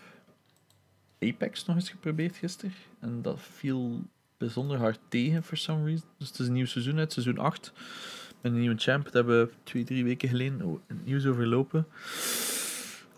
Apex 1.21 1.65
nog 1.65 1.75
eens 1.75 1.89
geprobeerd 1.89 2.35
gisteren. 2.35 2.73
En 2.99 3.21
dat 3.21 3.39
viel 3.41 4.01
bijzonder 4.37 4.77
hard 4.77 4.99
tegen, 5.07 5.43
for 5.43 5.57
some 5.57 5.85
reason. 5.85 6.07
Dus 6.17 6.27
het 6.27 6.39
is 6.39 6.47
een 6.47 6.53
nieuw 6.53 6.65
seizoen 6.65 6.97
uit, 6.97 7.13
seizoen 7.13 7.37
8. 7.37 7.73
Een 8.45 8.59
nieuwe 8.59 8.77
champ. 8.77 9.03
Dat 9.03 9.13
hebben 9.13 9.39
we 9.39 9.51
twee, 9.63 9.83
drie 9.83 10.03
weken 10.03 10.29
geleden 10.29 10.81
het 10.87 11.05
nieuws 11.05 11.25
overlopen. 11.25 11.87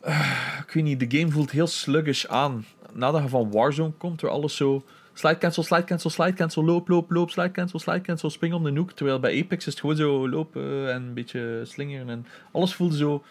Eh, 0.01 0.59
ik 0.67 0.71
weet 0.73 0.83
niet, 0.83 0.99
de 0.99 1.17
game 1.17 1.31
voelt 1.31 1.51
heel 1.51 1.67
sluggish 1.67 2.25
aan. 2.25 2.65
Nadat 2.93 3.21
je 3.21 3.29
van 3.29 3.51
Warzone 3.51 3.91
komt, 3.91 4.21
waar 4.21 4.31
alles 4.31 4.55
zo... 4.55 4.85
Slide 5.13 5.37
cancel, 5.37 5.63
slide 5.63 5.83
cancel, 5.83 6.09
slide 6.09 6.33
cancel, 6.33 6.65
loop, 6.65 6.87
loop, 6.87 7.11
loop, 7.11 7.29
slide 7.29 7.51
cancel, 7.51 7.79
slide 7.79 8.01
cancel, 8.01 8.29
spring 8.29 8.53
om 8.53 8.63
de 8.63 8.71
hoek. 8.79 8.91
Terwijl 8.91 9.19
bij 9.19 9.41
Apex 9.43 9.65
is 9.65 9.73
het 9.73 9.79
gewoon 9.79 9.95
zo 9.95 10.29
lopen 10.29 10.93
en 10.93 11.03
een 11.03 11.13
beetje 11.13 11.61
slingeren. 11.63 12.09
En 12.09 12.25
alles 12.51 12.75
voelde 12.75 12.97
zo 12.97 13.23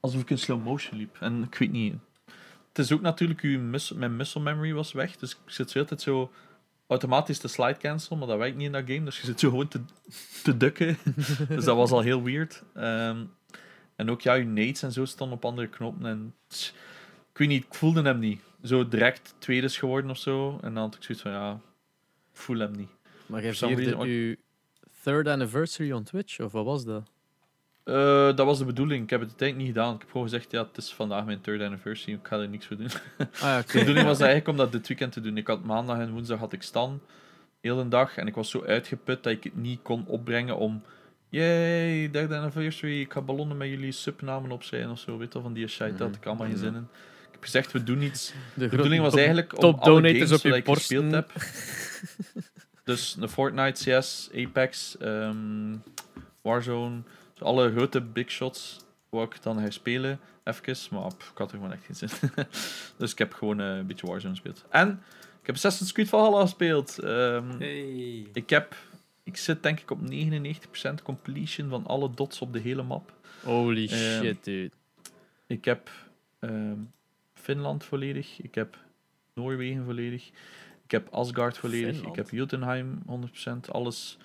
alsof 0.00 0.20
ik 0.20 0.30
in 0.30 0.38
slow 0.38 0.64
motion 0.64 0.98
liep. 0.98 1.16
En 1.20 1.42
ik 1.42 1.54
weet 1.58 1.72
niet. 1.72 1.94
Het 2.68 2.78
is 2.78 2.92
ook 2.92 3.00
natuurlijk, 3.00 3.42
mijn 3.94 4.16
muscle 4.16 4.40
memory 4.40 4.72
was 4.72 4.92
weg. 4.92 5.16
Dus 5.16 5.30
ik 5.30 5.38
zit 5.46 5.70
zo 5.70 5.78
altijd 5.78 6.00
zo 6.00 6.30
automatisch 6.92 7.38
te 7.38 7.48
slide 7.48 7.76
cancel, 7.78 8.16
maar 8.16 8.28
dat 8.28 8.38
werkt 8.38 8.56
niet 8.56 8.66
in 8.66 8.72
dat 8.72 8.84
game. 8.86 9.04
Dus 9.04 9.20
je 9.20 9.26
zit 9.26 9.40
zo 9.40 9.48
gewoon 9.50 9.68
te, 9.68 9.80
te 10.42 10.56
dukken. 10.56 10.98
dus 11.48 11.64
dat 11.64 11.76
was 11.76 11.90
al 11.90 12.00
heel 12.00 12.22
weird. 12.22 12.62
Ehm, 12.74 13.24
en 13.96 14.10
ook 14.10 14.20
ja, 14.20 14.34
je 14.34 14.44
nades 14.44 14.82
en 14.82 14.92
zo 14.92 15.04
stonden 15.04 15.36
op 15.36 15.44
andere 15.44 15.68
knoppen. 15.68 16.06
En 16.06 16.34
ik 17.32 17.38
weet 17.38 17.48
niet, 17.48 17.64
ik 17.64 17.74
voelde 17.74 18.02
hem 18.02 18.18
niet. 18.18 18.40
Zo 18.62 18.88
direct 18.88 19.34
tweede 19.38 19.66
is 19.66 19.78
geworden 19.78 20.10
of 20.10 20.18
zo. 20.18 20.58
En 20.62 20.74
dan 20.74 20.82
had 20.82 20.94
ik 20.94 21.02
zoiets 21.02 21.22
van 21.22 21.32
ja, 21.32 21.52
ik 22.32 22.38
voel 22.38 22.58
hem 22.58 22.72
niet. 22.72 22.90
Maar 23.26 23.42
vierde 23.42 23.74
reason- 23.74 24.00
uw 24.00 24.34
third 25.02 25.26
anniversary 25.28 25.92
on 25.92 26.02
Twitch, 26.02 26.40
of 26.40 26.52
wat 26.52 26.64
was 26.64 26.84
dat? 26.84 27.10
Eh, 27.84 28.36
dat 28.36 28.46
was 28.46 28.58
de 28.58 28.64
bedoeling. 28.64 29.02
Ik 29.04 29.10
heb 29.10 29.20
het 29.20 29.28
uiteindelijk 29.28 29.68
niet 29.68 29.76
gedaan. 29.76 29.94
Ik 29.94 30.00
heb 30.00 30.10
gewoon 30.10 30.28
gezegd, 30.28 30.50
ja, 30.50 30.62
het 30.66 30.76
is 30.76 30.92
vandaag 30.92 31.24
mijn 31.24 31.40
third 31.40 31.60
anniversary. 31.62 32.12
Ik 32.12 32.26
ga 32.26 32.38
er 32.38 32.48
niks 32.48 32.66
voor 32.66 32.76
doen. 32.76 32.88
Ah, 33.40 33.56
De 33.66 33.78
bedoeling 33.78 34.06
was 34.06 34.18
eigenlijk 34.20 34.48
om 34.48 34.56
dat 34.56 34.72
dit 34.72 34.88
weekend 34.88 35.12
te 35.12 35.20
doen. 35.20 35.36
Ik 35.36 35.46
had 35.46 35.64
maandag 35.64 35.98
en 35.98 36.10
woensdag 36.12 36.38
had 36.38 36.52
ik 36.52 36.62
stan. 36.62 37.00
Heel 37.60 37.76
de 37.76 37.88
dag. 37.88 38.16
En 38.16 38.26
ik 38.26 38.34
was 38.34 38.50
zo 38.50 38.64
uitgeput 38.64 39.22
dat 39.22 39.32
ik 39.32 39.44
het 39.44 39.56
niet 39.56 39.80
kon 39.82 40.04
opbrengen 40.06 40.56
om... 40.56 40.82
Yay, 41.28 42.10
derde 42.10 42.36
anniversary. 42.36 43.00
Ik 43.00 43.12
ga 43.12 43.20
ballonnen 43.20 43.56
met 43.56 43.68
jullie 43.68 43.92
subnamen 43.92 44.50
op 44.50 44.62
zijn 44.62 44.90
of 44.90 44.98
zo. 44.98 45.18
Weet 45.18 45.32
je 45.32 45.40
van 45.40 45.52
die 45.52 45.66
shit. 45.68 45.98
Daar 45.98 46.06
had 46.08 46.16
ik 46.16 46.26
allemaal 46.26 46.46
geen 46.46 46.56
zin 46.56 46.74
in. 46.74 46.88
Ik 47.26 47.32
heb 47.32 47.42
gezegd, 47.42 47.72
we 47.72 47.82
doen 47.82 48.02
iets. 48.02 48.32
De, 48.54 48.60
De 48.68 48.68
bedoeling 48.76 49.02
was 49.02 49.14
eigenlijk 49.14 49.52
om 49.54 49.60
top 49.60 49.80
alle 49.80 49.84
donators 50.00 50.18
games 50.22 50.32
op 50.32 50.50
je 50.50 50.56
ik 50.56 50.64
borsten. 50.64 50.96
gespeeld 51.02 51.12
heb. 51.14 51.32
dus 52.84 53.16
een 53.20 53.28
Fortnite, 53.28 53.98
CS, 53.98 54.30
Apex, 54.34 54.96
ehm, 54.98 55.76
Warzone. 56.42 57.00
Alle 57.42 57.70
grote 57.72 58.00
big 58.00 58.30
shots 58.30 58.80
wou 59.08 59.24
ik 59.24 59.42
dan 59.42 59.58
herspelen. 59.58 60.20
Even, 60.44 60.76
maar 60.90 61.14
pff, 61.16 61.30
ik 61.30 61.38
had 61.38 61.50
er 61.52 61.56
gewoon 61.56 61.72
echt 61.72 61.84
geen 61.84 61.96
zin 61.96 62.08
in. 62.36 62.44
dus 62.98 63.12
ik 63.12 63.18
heb 63.18 63.32
gewoon 63.32 63.60
eh, 63.60 63.76
een 63.76 63.86
beetje 63.86 64.06
Warzone 64.06 64.32
gespeeld. 64.34 64.64
En 64.70 65.02
ik 65.40 65.46
heb 65.46 65.54
Assassin's 65.54 65.92
Creed 65.92 66.08
Valhalla 66.08 66.40
gespeeld. 66.40 66.98
Ehm, 66.98 67.58
Hey. 67.58 68.26
ik, 68.32 68.50
heb, 68.50 68.76
ik 69.22 69.36
zit 69.36 69.62
denk 69.62 69.80
ik 69.80 69.90
op 69.90 69.98
99% 70.10 71.02
completion 71.02 71.68
van 71.68 71.86
alle 71.86 72.10
dots 72.14 72.40
op 72.40 72.52
de 72.52 72.58
hele 72.58 72.82
map. 72.82 73.12
Holy 73.42 73.88
Ehm, 73.88 74.22
shit, 74.22 74.44
dude. 74.44 74.70
Ik 75.46 75.64
heb 75.64 75.90
ehm, 76.38 76.76
Finland 77.34 77.84
volledig. 77.84 78.40
Ik 78.42 78.54
heb 78.54 78.76
Noorwegen 79.34 79.84
volledig. 79.84 80.30
Ik 80.84 80.90
heb 80.90 81.08
Asgard 81.10 81.58
volledig. 81.58 81.94
Finland? 81.94 82.16
Ik 82.16 82.24
heb 82.24 82.30
Jotunheim 82.30 83.02
100%. 83.06 83.70
Alles 83.70 84.18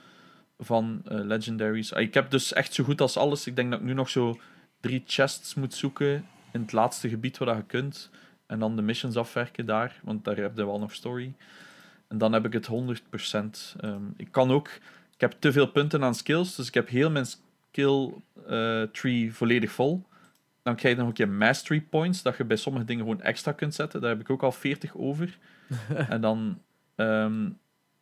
van 0.58 1.02
eh, 1.06 1.20
Legendaries. 1.20 1.94
Ah, 1.94 2.02
ik 2.02 2.14
heb 2.14 2.30
dus 2.30 2.54
echt 2.54 2.74
zo 2.74 2.84
goed 2.84 3.02
als 3.02 3.18
alles. 3.18 3.48
Ik 3.48 3.56
denk 3.56 3.72
dat 3.72 3.80
ik 3.80 3.86
nu 3.86 3.94
nog 3.94 4.10
zo 4.10 4.40
drie 4.80 5.04
chests 5.06 5.54
moet 5.54 5.74
zoeken 5.74 6.26
in 6.52 6.62
het 6.62 6.72
laatste 6.72 7.10
gebied 7.10 7.38
waar 7.38 7.48
dat 7.48 7.58
je 7.58 7.64
kunt. 7.64 8.10
En 8.46 8.60
dan 8.60 8.76
de 8.76 8.82
missions 8.82 9.16
afwerken 9.16 9.66
daar, 9.66 10.00
want 10.04 10.24
daar 10.24 10.38
heb 10.38 10.58
je 10.58 10.66
wel 10.66 10.80
nog 10.80 10.94
story. 10.94 11.34
En 12.08 12.18
dan 12.18 12.34
heb 12.34 12.46
ik 12.46 12.54
het 12.54 12.66
100%. 12.66 13.76
Ehm, 13.80 14.04
ik 14.18 14.32
kan 14.32 14.52
ook 14.52 14.70
ik 15.18 15.24
heb 15.24 15.36
te 15.40 15.52
veel 15.52 15.68
punten 15.68 16.04
aan 16.04 16.16
skills, 16.16 16.56
dus 16.56 16.68
ik 16.68 16.74
heb 16.74 16.90
heel 16.90 17.10
mijn 17.10 17.26
skill 17.26 18.14
eh, 18.48 18.82
tree 18.82 19.34
volledig 19.34 19.72
vol. 19.72 20.06
Dan 20.64 20.76
krijg 20.76 20.94
je 20.96 21.00
nog 21.00 21.10
een 21.10 21.16
keer 21.16 21.30
mastery 21.30 21.82
points, 21.82 22.22
dat 22.22 22.38
je 22.38 22.44
bij 22.46 22.58
sommige 22.58 22.86
dingen 22.86 23.04
gewoon 23.04 23.22
extra 23.22 23.52
kunt 23.52 23.76
zetten. 23.76 24.02
Daar 24.02 24.10
heb 24.10 24.20
ik 24.20 24.30
ook 24.30 24.44
al 24.44 24.52
40 24.52 24.96
over. 24.96 25.38
en 26.10 26.22
dan 26.22 26.62
ehm, 26.96 27.50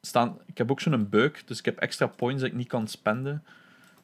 staan... 0.05 0.37
Ik 0.45 0.57
heb 0.57 0.71
ook 0.71 0.81
zo'n 0.81 1.09
bug, 1.09 1.43
dus 1.43 1.59
ik 1.59 1.65
heb 1.65 1.77
extra 1.77 2.07
points 2.07 2.41
dat 2.41 2.51
ik 2.51 2.57
niet 2.57 2.67
kan 2.67 2.87
spenden. 2.87 3.43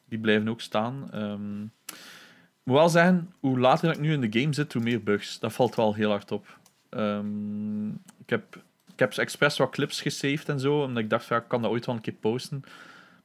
Die 0.04 0.18
blijven 0.18 0.48
ook 0.48 0.60
staan. 0.60 1.10
Ehm, 1.12 1.62
ik 1.62 2.68
moet 2.68 2.76
wel 2.76 2.88
zeggen, 2.88 3.32
hoe 3.40 3.58
later 3.58 3.90
ik 3.90 4.00
nu 4.00 4.12
in 4.12 4.30
de 4.30 4.40
game 4.40 4.54
zit, 4.54 4.72
hoe 4.72 4.82
meer 4.82 5.02
bugs. 5.02 5.38
Dat 5.38 5.52
valt 5.52 5.74
wel 5.74 5.94
heel 5.94 6.10
hard 6.10 6.32
op. 6.32 6.58
Ehm, 6.88 7.88
ik 7.88 8.28
heb 8.28 9.12
expres 9.16 9.56
wat 9.56 9.70
clips 9.70 10.00
gesaved 10.00 10.48
en 10.48 10.60
zo, 10.60 10.82
omdat 10.82 11.02
ik 11.02 11.10
dacht, 11.10 11.26
ja, 11.26 11.36
ik 11.36 11.48
kan 11.48 11.62
dat 11.62 11.70
ooit 11.70 11.86
wel 11.86 11.94
een 11.94 12.00
keer 12.00 12.12
posten. 12.12 12.64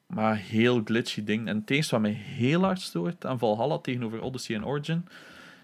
Maar 0.08 0.36
heel 0.36 0.82
glitchy 0.84 1.24
ding. 1.24 1.48
En 1.48 1.64
het 1.66 1.90
wat 1.90 2.02
mij 2.02 2.12
heel 2.12 2.62
hard 2.62 2.82
stoort 2.82 3.26
aan 3.26 3.40
Valhalla 3.40 3.78
tegenover 3.78 4.22
Odyssey 4.22 4.56
en 4.56 4.66
Origin, 4.66 5.06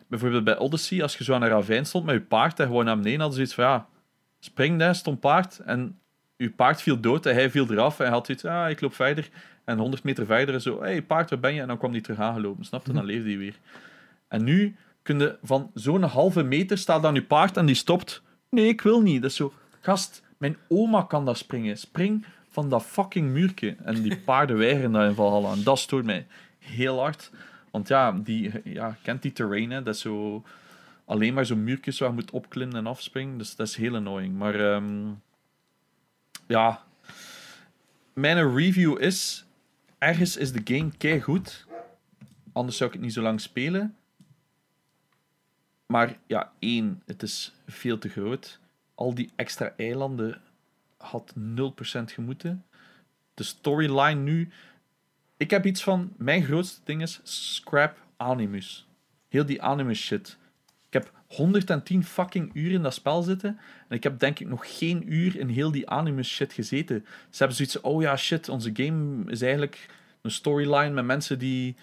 bijvoorbeeld 0.07 0.43
bij 0.43 0.57
Odyssey, 0.57 1.01
als 1.01 1.17
je 1.17 1.23
zo 1.23 1.33
aan 1.33 1.41
een 1.41 1.49
ravijn 1.49 1.85
stond 1.85 2.05
met 2.05 2.15
je 2.15 2.21
paard 2.21 2.59
en 2.59 2.65
gewoon 2.65 2.85
naar 2.85 2.97
beneden 2.97 3.19
had, 3.19 3.33
zoiets 3.33 3.53
van, 3.53 3.63
ja, 3.63 3.87
spring 4.39 4.79
daar, 4.79 4.95
stond 4.95 5.19
paard, 5.19 5.59
en 5.59 5.99
je 6.43 6.51
paard 6.51 6.81
viel 6.81 6.99
dood 6.99 7.25
en 7.25 7.33
hij 7.33 7.51
viel 7.51 7.71
eraf 7.71 7.99
en 7.99 8.05
hij 8.05 8.13
had 8.13 8.25
zoiets, 8.25 8.45
ah, 8.45 8.69
ik 8.69 8.81
loop 8.81 8.95
verder. 8.95 9.29
En 9.63 9.77
100 9.77 10.03
meter 10.03 10.25
verder 10.25 10.61
zo, 10.61 10.81
hé 10.81 10.89
hey, 10.89 11.01
paard, 11.01 11.29
waar 11.29 11.39
ben 11.39 11.53
je? 11.53 11.61
En 11.61 11.67
dan 11.67 11.77
kwam 11.77 11.91
hij 11.91 12.01
terug 12.01 12.19
aangelopen, 12.19 12.65
snapte? 12.65 12.93
Dan 12.93 13.05
leefde 13.05 13.29
hij 13.29 13.37
weer. 13.37 13.55
En 14.27 14.43
nu 14.43 14.75
kun 15.01 15.19
je 15.19 15.37
van 15.43 15.71
zo'n 15.73 16.03
halve 16.03 16.43
meter 16.43 16.77
staat 16.77 17.01
dan 17.01 17.13
je 17.13 17.23
paard 17.23 17.57
en 17.57 17.65
die 17.65 17.75
stopt. 17.75 18.21
Nee, 18.49 18.67
ik 18.67 18.81
wil 18.81 19.01
niet. 19.01 19.21
Dat 19.21 19.31
is 19.31 19.37
zo, 19.37 19.53
Gast, 19.81 20.23
mijn 20.37 20.57
oma 20.67 21.01
kan 21.01 21.25
daar 21.25 21.35
springen. 21.35 21.77
Spring 21.77 22.25
van 22.49 22.69
dat 22.69 22.83
fucking 22.83 23.29
muurtje. 23.29 23.75
En 23.83 24.01
die 24.01 24.17
paarden 24.25 24.57
weigeren 24.57 24.91
dat 24.91 25.09
in 25.09 25.15
Valhalla. 25.15 25.51
En 25.51 25.63
dat 25.63 25.79
stoort 25.79 26.05
mij 26.05 26.25
heel 26.59 26.99
hard. 26.99 27.31
Want 27.71 27.87
ja, 27.87 28.11
die 28.11 28.51
ja, 28.63 28.97
kent 29.01 29.21
die 29.21 29.31
terrain, 29.31 29.71
hè? 29.71 29.83
Dat 29.83 29.95
is 29.95 30.01
zo 30.01 30.43
alleen 31.05 31.33
maar 31.33 31.45
zo'n 31.45 31.63
muurtjes 31.63 31.99
waar 31.99 32.09
je 32.09 32.15
moet 32.15 32.31
opklimmen 32.31 32.77
en 32.77 32.87
afspringen. 32.87 33.37
Dus 33.37 33.55
dat 33.55 33.67
is 33.67 33.75
heel 33.75 33.95
annoying. 33.95 34.37
Maar 34.37 34.59
um, 34.59 35.21
ja, 36.47 36.83
mijn 38.13 38.55
review 38.55 39.01
is: 39.01 39.45
ergens 39.97 40.37
is 40.37 40.51
de 40.51 40.61
game 40.63 40.91
kei 40.97 41.21
goed. 41.21 41.65
Anders 42.51 42.77
zou 42.77 42.89
ik 42.89 42.95
het 42.95 43.05
niet 43.05 43.13
zo 43.13 43.21
lang 43.21 43.41
spelen. 43.41 43.95
Maar 45.85 46.17
ja, 46.27 46.51
één, 46.59 47.01
het 47.05 47.23
is 47.23 47.53
veel 47.65 47.97
te 47.97 48.09
groot 48.09 48.59
al 48.95 49.13
die 49.13 49.31
extra 49.35 49.73
eilanden 49.77 50.41
had 50.97 51.33
0% 51.37 51.39
gemoeten. 52.03 52.65
De 53.33 53.43
storyline 53.43 54.21
nu. 54.21 54.49
Ik 55.37 55.49
heb 55.49 55.65
iets 55.65 55.83
van. 55.83 56.13
Mijn 56.17 56.43
grootste 56.43 56.81
ding 56.83 57.01
is 57.01 57.19
scrap 57.23 57.97
Animus. 58.17 58.87
Heel 59.27 59.45
die 59.45 59.61
Animus 59.61 59.99
shit. 59.99 60.37
Ik 61.33 61.39
heb 61.39 61.47
110 61.47 62.03
fucking 62.03 62.51
uur 62.53 62.71
in 62.71 62.81
dat 62.81 62.93
spel 62.93 63.21
zitten. 63.21 63.59
En 63.87 63.95
ik 63.95 64.03
heb 64.03 64.19
denk 64.19 64.39
ik 64.39 64.47
nog 64.47 64.77
geen 64.77 65.13
uur 65.13 65.39
in 65.39 65.47
heel 65.47 65.71
die 65.71 65.89
Animus 65.89 66.29
shit 66.29 66.53
gezeten. 66.53 67.05
Ze 67.29 67.37
hebben 67.37 67.55
zoiets. 67.55 67.81
Oh 67.81 68.01
ja, 68.01 68.17
shit. 68.17 68.49
Onze 68.49 68.69
game 68.73 69.31
is 69.31 69.41
eigenlijk 69.41 69.89
een 70.21 70.31
storyline 70.31 70.89
met 70.89 71.05
mensen 71.05 71.39
die 71.39 71.75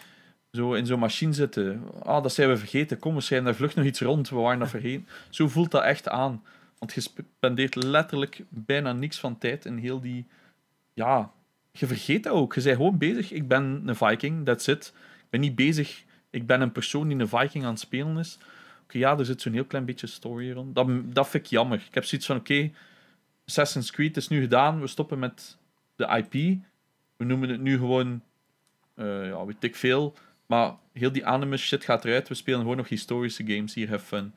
zo 0.53 0.73
in 0.75 0.87
zo'n 0.87 0.99
machine 0.99 1.33
zitten. 1.33 1.83
Ah, 2.03 2.23
dat 2.23 2.33
zijn 2.33 2.49
we 2.49 2.57
vergeten. 2.57 2.99
Kom, 2.99 3.15
we 3.15 3.21
schrijven 3.21 3.47
daar 3.47 3.57
vlucht 3.57 3.77
nog 3.77 3.85
iets 3.85 4.01
rond. 4.01 4.29
We 4.29 4.37
waren 4.37 4.59
dat 4.59 4.69
vergeten. 4.69 5.09
Zo 5.31 5.49
voelt 5.49 5.71
dat 5.71 5.83
echt 5.83 6.09
aan. 6.09 6.43
Want 6.79 6.93
je 6.93 7.01
spendeert 7.01 7.75
letterlijk 7.75 8.43
bijna 8.49 8.93
niks 8.93 9.19
van 9.19 9.39
tijd 9.39 9.65
in 9.65 9.77
heel 9.77 10.01
die. 10.01 10.27
Ja, 10.95 11.31
je 11.73 11.87
vergeet 11.87 12.23
dat 12.23 12.33
ook. 12.33 12.55
Je 12.55 12.63
bent 12.63 12.77
gewoon 12.77 12.99
bezig. 12.99 13.33
Ik 13.33 13.49
ben 13.49 13.83
een 13.87 13.97
Viking, 13.97 14.45
that's 14.45 14.67
it. 14.67 14.93
Ik 14.97 15.31
ben 15.31 15.41
niet 15.41 15.55
bezig. 15.55 16.05
Ik 16.31 16.47
ben 16.47 16.61
een 16.61 16.73
persoon 16.73 17.09
die 17.09 17.19
een 17.19 17.29
Viking 17.29 17.65
aan 17.65 17.71
het 17.71 17.81
spelen 17.81 18.19
is. 18.19 18.39
Ja, 18.93 19.19
er 19.19 19.25
zit 19.25 19.43
zo'n 19.43 19.53
heel 19.53 19.65
klein 19.65 19.85
beetje 19.85 20.07
story 20.07 20.53
rond. 20.53 20.75
Dat, 20.75 21.15
dat 21.15 21.29
vind 21.29 21.45
ik 21.45 21.51
jammer. 21.51 21.85
Ik 21.89 21.95
heb 21.95 22.05
zoiets 22.05 22.27
van: 22.27 22.37
oké, 22.37 22.71
Assassin's 23.47 23.91
Creed 23.91 24.17
is 24.17 24.29
nu 24.29 24.41
gedaan. 24.41 24.81
We 24.81 24.87
stoppen 24.87 25.19
met 25.19 25.59
de 25.97 26.07
IP. 26.07 26.33
We 27.17 27.25
noemen 27.25 27.49
het 27.49 27.61
nu 27.61 27.79
gewoon. 27.79 28.23
Uh, 28.97 29.27
ja, 29.27 29.45
weet 29.45 29.65
ik 29.65 29.77
veel. 29.77 30.15
Maar 30.47 30.77
heel 30.93 31.13
die 31.13 31.27
anime 31.27 31.57
shit 31.57 31.85
gaat 31.85 32.05
eruit. 32.05 32.29
We 32.29 32.35
spelen 32.35 32.61
gewoon 32.61 32.77
nog 32.77 32.89
historische 32.89 33.47
games 33.47 33.75
hier. 33.75 33.89
Have 33.89 34.05
fun. 34.05 34.33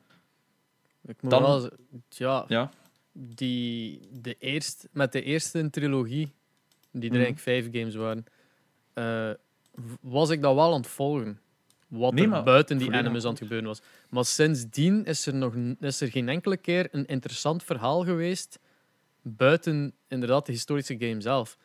Ik 1.06 1.22
moet 1.22 1.30
Dan, 1.30 1.42
wel, 1.42 1.70
ja, 2.08 2.44
ja, 2.48 2.70
Die, 3.12 4.00
de 4.12 4.36
eerste, 4.38 4.88
met 4.92 5.12
de 5.12 5.22
eerste 5.22 5.70
trilogie, 5.70 6.32
die 6.90 7.10
er 7.10 7.16
mhm. 7.16 7.24
eigenlijk 7.24 7.38
vijf 7.38 7.68
games 7.72 7.94
waren, 7.94 8.24
uh, 8.94 9.30
was 10.00 10.30
ik 10.30 10.42
dat 10.42 10.54
wel 10.54 10.72
aan 10.72 10.80
het 10.80 10.86
volgen. 10.86 11.38
Wat 11.98 12.18
er 12.18 12.42
buiten 12.42 12.78
die 12.78 12.92
animes 12.92 13.24
aan 13.24 13.30
het 13.30 13.38
gebeuren 13.38 13.66
was. 13.66 13.82
Maar 14.08 14.24
sindsdien 14.24 15.04
is 15.04 15.26
er, 15.26 15.34
nog, 15.34 15.54
is 15.80 16.00
er 16.00 16.08
geen 16.08 16.28
enkele 16.28 16.56
keer 16.56 16.88
een 16.90 17.06
interessant 17.06 17.62
verhaal 17.62 18.04
geweest 18.04 18.58
buiten 19.22 19.92
inderdaad 20.08 20.46
de 20.46 20.52
historische 20.52 20.96
game 20.98 21.20
zelf. 21.20 21.56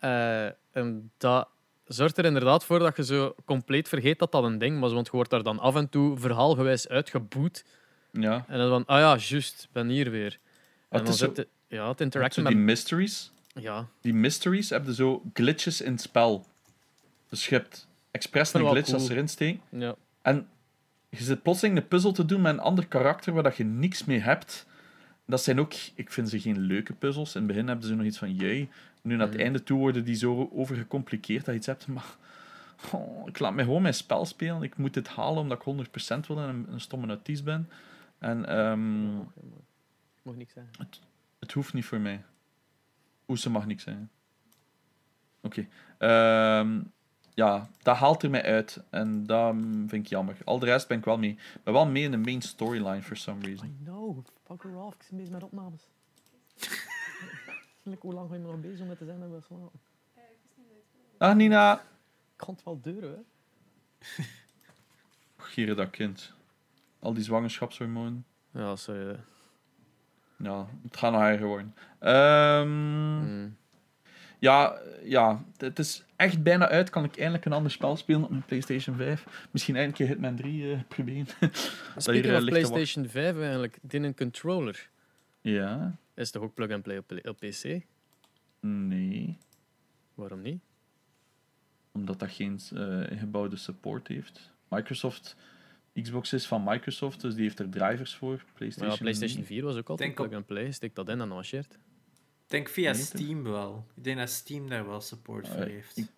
Uh, 0.00 0.44
en 0.70 1.10
dat 1.18 1.48
zorgt 1.84 2.18
er 2.18 2.24
inderdaad 2.24 2.64
voor 2.64 2.78
dat 2.78 2.96
je 2.96 3.04
zo 3.04 3.34
compleet 3.44 3.88
vergeet 3.88 4.18
dat 4.18 4.32
dat 4.32 4.44
een 4.44 4.58
ding 4.58 4.80
was. 4.80 4.92
Want 4.92 5.06
je 5.06 5.12
wordt 5.12 5.30
daar 5.30 5.42
dan 5.42 5.58
af 5.58 5.74
en 5.74 5.88
toe 5.88 6.18
verhaalgewijs 6.18 6.88
uitgeboet 6.88 7.64
ja. 8.20 8.44
En 8.48 8.58
dan 8.58 8.68
van, 8.68 8.84
ah 8.86 8.98
ja, 8.98 9.16
juist, 9.16 9.68
ben 9.72 9.88
hier 9.88 10.10
weer. 10.10 10.38
En 10.88 11.04
dan 11.04 11.14
zit 11.14 11.46
ja, 11.68 11.88
het 11.88 12.00
interacten 12.00 12.42
met... 12.42 12.52
Die 12.52 12.60
mysteries. 12.60 13.30
Ja. 13.54 13.88
Die 14.00 14.14
mysteries 14.14 14.70
hebben 14.70 14.94
zo 14.94 15.22
glitches 15.32 15.80
in 15.80 15.92
het 15.92 16.00
spel. 16.00 16.46
Dus 17.28 17.48
je 17.48 17.54
hebt 17.54 17.88
expres 18.16 18.54
een 18.54 18.66
glitch 18.66 18.92
als 18.92 19.08
erin 19.08 19.28
steekt. 19.28 19.62
Ja. 19.68 19.94
En 20.22 20.48
je 21.08 21.22
zit 21.22 21.42
plotseling 21.42 21.76
een 21.76 21.88
puzzel 21.88 22.12
te 22.12 22.24
doen 22.24 22.40
met 22.40 22.52
een 22.52 22.60
ander 22.60 22.86
karakter 22.86 23.32
waar 23.32 23.42
dat 23.42 23.56
je 23.56 23.64
niks 23.64 24.04
mee 24.04 24.20
hebt. 24.20 24.66
Dat 25.26 25.42
zijn 25.42 25.60
ook, 25.60 25.72
ik 25.94 26.10
vind 26.12 26.28
ze 26.28 26.40
geen 26.40 26.58
leuke 26.58 26.92
puzzels. 26.92 27.34
In 27.34 27.40
het 27.40 27.50
begin 27.50 27.68
hebben 27.68 27.86
ze 27.86 27.94
nog 27.94 28.06
iets 28.06 28.18
van, 28.18 28.34
jij. 28.34 28.68
Nu 29.02 29.16
naar 29.16 29.26
het 29.26 29.34
mhm. 29.34 29.44
einde 29.44 29.62
toe 29.62 29.78
worden 29.78 30.04
die 30.04 30.14
zo 30.14 30.50
overgecompliceerd 30.52 31.44
dat 31.44 31.54
je 31.54 31.60
iets 31.60 31.66
hebt. 31.66 31.86
Maar 31.86 32.16
oh, 32.92 33.28
ik 33.28 33.38
laat 33.38 33.54
mij 33.54 33.64
gewoon 33.64 33.82
mijn 33.82 33.94
spel 33.94 34.24
spelen. 34.24 34.62
Ik 34.62 34.76
moet 34.76 34.94
dit 34.94 35.08
halen 35.08 35.42
omdat 35.42 35.66
ik 35.66 35.86
100% 35.86 36.26
wil 36.26 36.38
en 36.38 36.48
een, 36.48 36.66
een 36.72 36.80
stomme 36.80 37.06
autiest 37.06 37.44
ben. 37.44 37.68
En, 38.18 38.58
um, 38.58 39.16
mag 40.22 40.34
niks 40.34 40.52
zijn. 40.52 40.68
Het, 40.78 41.00
het, 41.38 41.52
hoeft 41.52 41.72
niet 41.72 41.84
voor 41.84 42.00
mij. 42.00 42.24
Hoe 43.24 43.38
ze 43.38 43.50
mag 43.50 43.66
niks 43.66 43.82
zijn. 43.82 44.10
Oké. 45.42 45.66
Okay. 45.98 46.60
Um, 46.60 46.70
ehm, 46.70 46.82
ja, 47.36 47.68
dat 47.82 47.96
haalt 47.96 48.22
er 48.22 48.30
mij 48.30 48.42
uit. 48.42 48.82
En 48.90 49.26
dat 49.26 49.54
vind 49.86 49.92
ik 49.92 50.06
jammer. 50.06 50.36
Al 50.44 50.58
de 50.58 50.66
rest 50.66 50.88
ben 50.88 50.98
ik 50.98 51.04
wel 51.04 51.18
mee. 51.18 51.30
Ik 51.30 51.60
ben 51.62 51.72
wel 51.72 51.86
mee 51.86 52.02
in 52.02 52.10
de 52.10 52.16
main 52.16 52.42
storyline 52.42 53.02
for 53.02 53.16
some 53.16 53.40
reason. 53.40 53.66
I 53.66 53.84
know. 53.84 54.26
Fuck 54.44 54.62
her 54.62 54.76
off. 54.76 54.94
Ik 54.94 55.06
ben 55.08 55.18
bezig 55.18 55.32
met 55.32 55.42
opnames. 55.42 55.88
Hoe 58.00 58.12
lang 58.12 58.28
ga 58.28 58.34
je 58.34 58.40
nog 58.40 58.60
bezig 58.60 58.80
om 58.80 58.86
met 58.86 58.98
te 58.98 59.04
zijn? 59.04 59.20
Dat 59.20 59.48
wel... 59.48 59.72
Ah, 61.18 61.36
Nina. 61.36 61.74
Ik 61.74 62.36
kan 62.36 62.54
het 62.54 62.64
wel 62.64 62.80
deuren, 62.80 63.10
hè. 63.10 64.24
Gieren 65.36 65.76
dat 65.76 65.90
kind. 65.90 66.32
Al 66.98 67.14
die 67.14 67.24
zwangerschapshormonen. 67.24 68.26
Ja, 68.50 68.76
zo 68.76 68.94
je... 68.94 69.16
Ja, 70.36 70.66
het 70.82 70.96
gaat 70.96 71.12
nog 71.12 71.20
erger 71.20 71.46
worden. 71.46 71.74
Um, 72.00 73.58
Ja, 74.38 74.80
ja, 75.04 75.44
het 75.56 75.78
is 75.78 76.04
echt 76.16 76.42
bijna 76.42 76.68
uit. 76.68 76.90
Kan 76.90 77.04
ik 77.04 77.16
eindelijk 77.16 77.44
een 77.44 77.52
ander 77.52 77.70
spel 77.70 77.96
spelen 77.96 78.22
op 78.22 78.30
mijn 78.30 78.44
PlayStation 78.44 78.96
5? 78.96 79.48
Misschien 79.50 79.76
eindelijk 79.76 80.02
een 80.02 80.06
Hitman 80.06 80.36
3 80.36 80.62
uh, 80.62 80.80
proberen. 80.88 81.26
Speaking 81.96 82.36
of 82.36 82.44
PlayStation 82.44 83.08
5 83.08 83.36
eigenlijk, 83.38 83.78
dit 83.82 84.02
een 84.02 84.14
controller. 84.14 84.88
Ja. 85.40 85.96
Is 86.14 86.30
toch 86.30 86.42
ook 86.42 86.54
plug-and-play 86.54 86.98
op, 86.98 87.12
op 87.22 87.36
PC? 87.38 87.80
Nee. 88.60 89.38
Waarom 90.14 90.42
niet? 90.42 90.60
Omdat 91.92 92.18
dat 92.18 92.30
geen 92.30 92.60
uh, 92.72 93.10
ingebouwde 93.10 93.56
support 93.56 94.08
heeft. 94.08 94.52
Microsoft 94.68 95.36
Xbox 96.02 96.32
is 96.32 96.46
van 96.46 96.64
Microsoft, 96.64 97.20
dus 97.20 97.34
die 97.34 97.42
heeft 97.42 97.58
er 97.58 97.68
drivers 97.68 98.14
voor. 98.14 98.44
PlayStation, 98.54 98.92
ja, 98.92 98.98
PlayStation 98.98 99.44
4 99.44 99.64
was 99.64 99.76
ook 99.76 99.88
altijd 99.88 100.14
plug 100.14 100.32
and 100.32 100.46
play. 100.46 100.70
Stik 100.70 100.94
dat 100.94 101.08
in 101.08 101.20
en 101.20 101.28
marcheert. 101.28 101.72
Ik 101.72 101.78
denk 102.46 102.68
via 102.68 102.92
Steam 102.92 103.42
wel. 103.42 103.84
Ik 103.94 104.04
denk 104.04 104.18
dat 104.18 104.30
Steam 104.30 104.68
daar 104.68 104.86
wel 104.86 105.00
support 105.00 105.48
voor 105.48 105.64
heeft. 105.64 105.96
Ik 105.96 106.08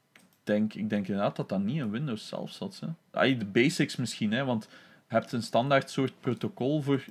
denk, 0.44 0.74
ik 0.74 0.90
denk 0.90 1.08
inderdaad 1.08 1.36
dat 1.36 1.48
dat 1.48 1.60
niet 1.60 1.76
in 1.76 1.90
Windows 1.90 2.28
zelf 2.28 2.50
zat. 2.50 2.82
Hè. 3.10 3.36
de 3.36 3.44
basics 3.44 3.96
misschien, 3.96 4.32
hè, 4.32 4.44
want 4.44 4.68
je 5.08 5.14
hebt 5.14 5.32
een 5.32 5.42
standaard 5.42 5.90
soort 5.90 6.20
protocol 6.20 6.82
voor 6.82 7.04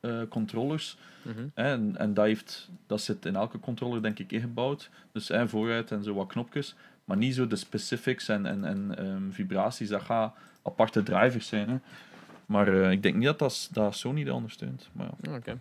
uh, 0.00 0.22
controllers. 0.28 0.96
Mhm. 1.22 1.46
en, 1.54 1.96
en 1.96 2.14
dat, 2.14 2.24
heeft, 2.24 2.70
dat 2.86 3.00
zit 3.00 3.26
in 3.26 3.36
elke 3.36 3.58
controller, 3.58 4.02
denk 4.02 4.18
ik, 4.18 4.32
ingebouwd. 4.32 4.90
Dus 5.12 5.28
hè, 5.28 5.48
vooruit 5.48 5.90
en 5.90 6.02
zo 6.02 6.14
wat 6.14 6.26
knopjes. 6.26 6.74
Maar 7.04 7.16
niet 7.16 7.34
zo 7.34 7.46
de 7.46 7.56
specifics 7.56 8.28
en, 8.28 8.46
en, 8.46 8.64
en 8.64 9.06
um, 9.06 9.32
vibraties. 9.32 9.88
Dat 9.88 10.02
gaat 10.02 10.34
aparte 10.62 11.02
drivers 11.02 11.46
zijn. 11.46 11.68
Hè. 11.68 11.76
Maar 12.46 12.68
uh, 12.68 12.90
ik 12.90 13.02
denk 13.02 13.14
niet 13.14 13.24
dat, 13.24 13.38
dat, 13.38 13.68
dat 13.72 13.96
Sony 13.96 14.24
dat 14.24 14.34
ondersteunt. 14.34 14.88
Maar 14.92 15.10
ja. 15.20 15.36
okay. 15.36 15.58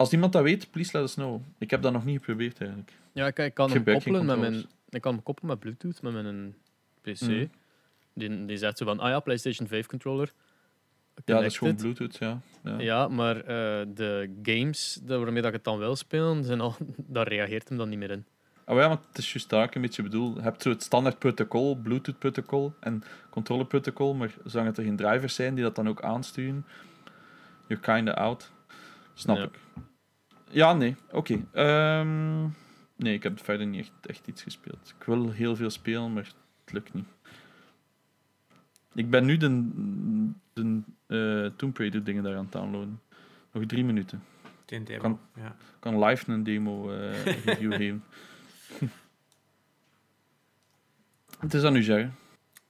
Als 0.00 0.12
iemand 0.12 0.32
dat 0.32 0.42
weet, 0.42 0.70
please 0.70 0.90
let 0.92 1.02
us 1.02 1.14
know. 1.14 1.42
Ik 1.58 1.70
heb 1.70 1.82
dat 1.82 1.92
nog 1.92 2.04
niet 2.04 2.18
geprobeerd 2.18 2.60
eigenlijk. 2.60 2.92
Ja, 3.12 3.26
ik, 3.26 3.38
ik 3.38 3.54
kan 3.54 3.70
hem 3.70 3.84
koppelen 3.84 4.24
met 4.26 4.38
mijn... 4.38 4.64
Ik 4.88 5.00
kan 5.00 5.12
hem 5.14 5.22
koppelen 5.22 5.50
met 5.50 5.60
Bluetooth, 5.60 6.02
met 6.02 6.12
mijn 6.12 6.54
PC. 7.00 7.20
Mhm. 7.20 7.46
Die, 8.14 8.44
die 8.44 8.56
zegt 8.56 8.78
zo 8.78 8.84
van, 8.84 9.00
ah 9.00 9.08
ja, 9.08 9.20
PlayStation 9.20 9.68
5 9.68 9.86
controller. 9.86 10.32
Ja, 11.24 11.34
dat 11.34 11.44
is 11.44 11.58
gewoon. 11.58 11.76
Bluetooth, 11.76 12.16
ja. 12.16 12.40
ja. 12.64 12.78
Ja, 12.78 13.08
maar 13.08 13.36
eh, 13.36 13.86
de 13.94 14.38
games 14.42 15.00
waarmee 15.06 15.34
dat 15.42 15.44
ik 15.44 15.52
het 15.52 15.64
dan 15.64 15.78
wil 15.78 15.96
spelen, 15.96 16.44
zijn 16.44 16.60
al, 16.60 16.76
daar 16.96 17.28
reageert 17.28 17.68
hem 17.68 17.78
dan 17.78 17.88
niet 17.88 17.98
meer 17.98 18.10
in. 18.10 18.24
Oh 18.66 18.78
ja, 18.78 18.88
maar 18.88 18.98
het 19.08 19.18
is 19.18 19.32
juist 19.32 19.48
daar 19.48 19.68
een 19.74 19.82
beetje 19.82 20.02
bedoel. 20.02 20.34
Je 20.34 20.42
hebt 20.42 20.62
zo 20.62 20.68
het 20.68 20.82
standaard 20.82 21.18
protocol, 21.18 21.76
Bluetooth 21.76 22.18
protocol 22.18 22.74
en 22.80 23.02
controller 23.30 23.66
protocol, 23.66 24.14
maar 24.14 24.34
zolang 24.44 24.76
er 24.76 24.84
geen 24.84 24.96
drivers 24.96 25.34
zijn 25.34 25.54
die 25.54 25.64
dat 25.64 25.74
dan 25.74 25.88
ook 25.88 26.02
aansturen, 26.02 26.66
you're 27.66 27.82
kinda 27.82 28.12
out. 28.12 28.50
Snap 29.14 29.36
Ja. 29.36 29.42
ik. 29.42 29.58
Ja, 30.50 30.72
nee. 30.74 30.96
Oké. 31.10 31.46
Ehm, 31.52 32.42
nee, 32.96 33.14
ik 33.14 33.22
heb 33.22 33.44
verder 33.44 33.66
niet 33.66 33.80
echt, 33.80 33.92
echt 34.06 34.26
iets 34.26 34.42
gespeeld. 34.42 34.94
Ik 34.98 35.04
wil 35.06 35.30
heel 35.30 35.56
veel 35.56 35.70
spelen, 35.70 36.12
maar 36.12 36.24
het 36.64 36.72
lukt 36.72 36.92
niet. 36.94 37.06
Ik 38.94 39.10
ben 39.10 39.24
nu 39.24 39.36
de, 39.36 39.68
de 40.52 40.80
eh 41.06 41.56
Tomb 41.56 41.76
Raider 41.76 42.04
dingen 42.04 42.22
daar 42.22 42.36
aan 42.36 42.42
het 42.42 42.52
downloaden. 42.52 43.00
Nog 43.52 43.64
drie 43.66 43.84
minuten. 43.84 44.22
Die 44.64 44.82
demo, 44.82 45.00
Kan- 45.00 45.20
ja. 45.34 45.46
Ik 45.48 45.76
kan 45.80 46.04
live 46.04 46.32
een 46.32 46.42
demo 46.42 46.90
eh, 46.92 47.24
review 47.44 47.72
geven. 47.74 48.04
Het 51.40 51.54
is 51.54 51.62
aan 51.62 51.76
u, 51.76 51.80
Jerry. 51.82 52.10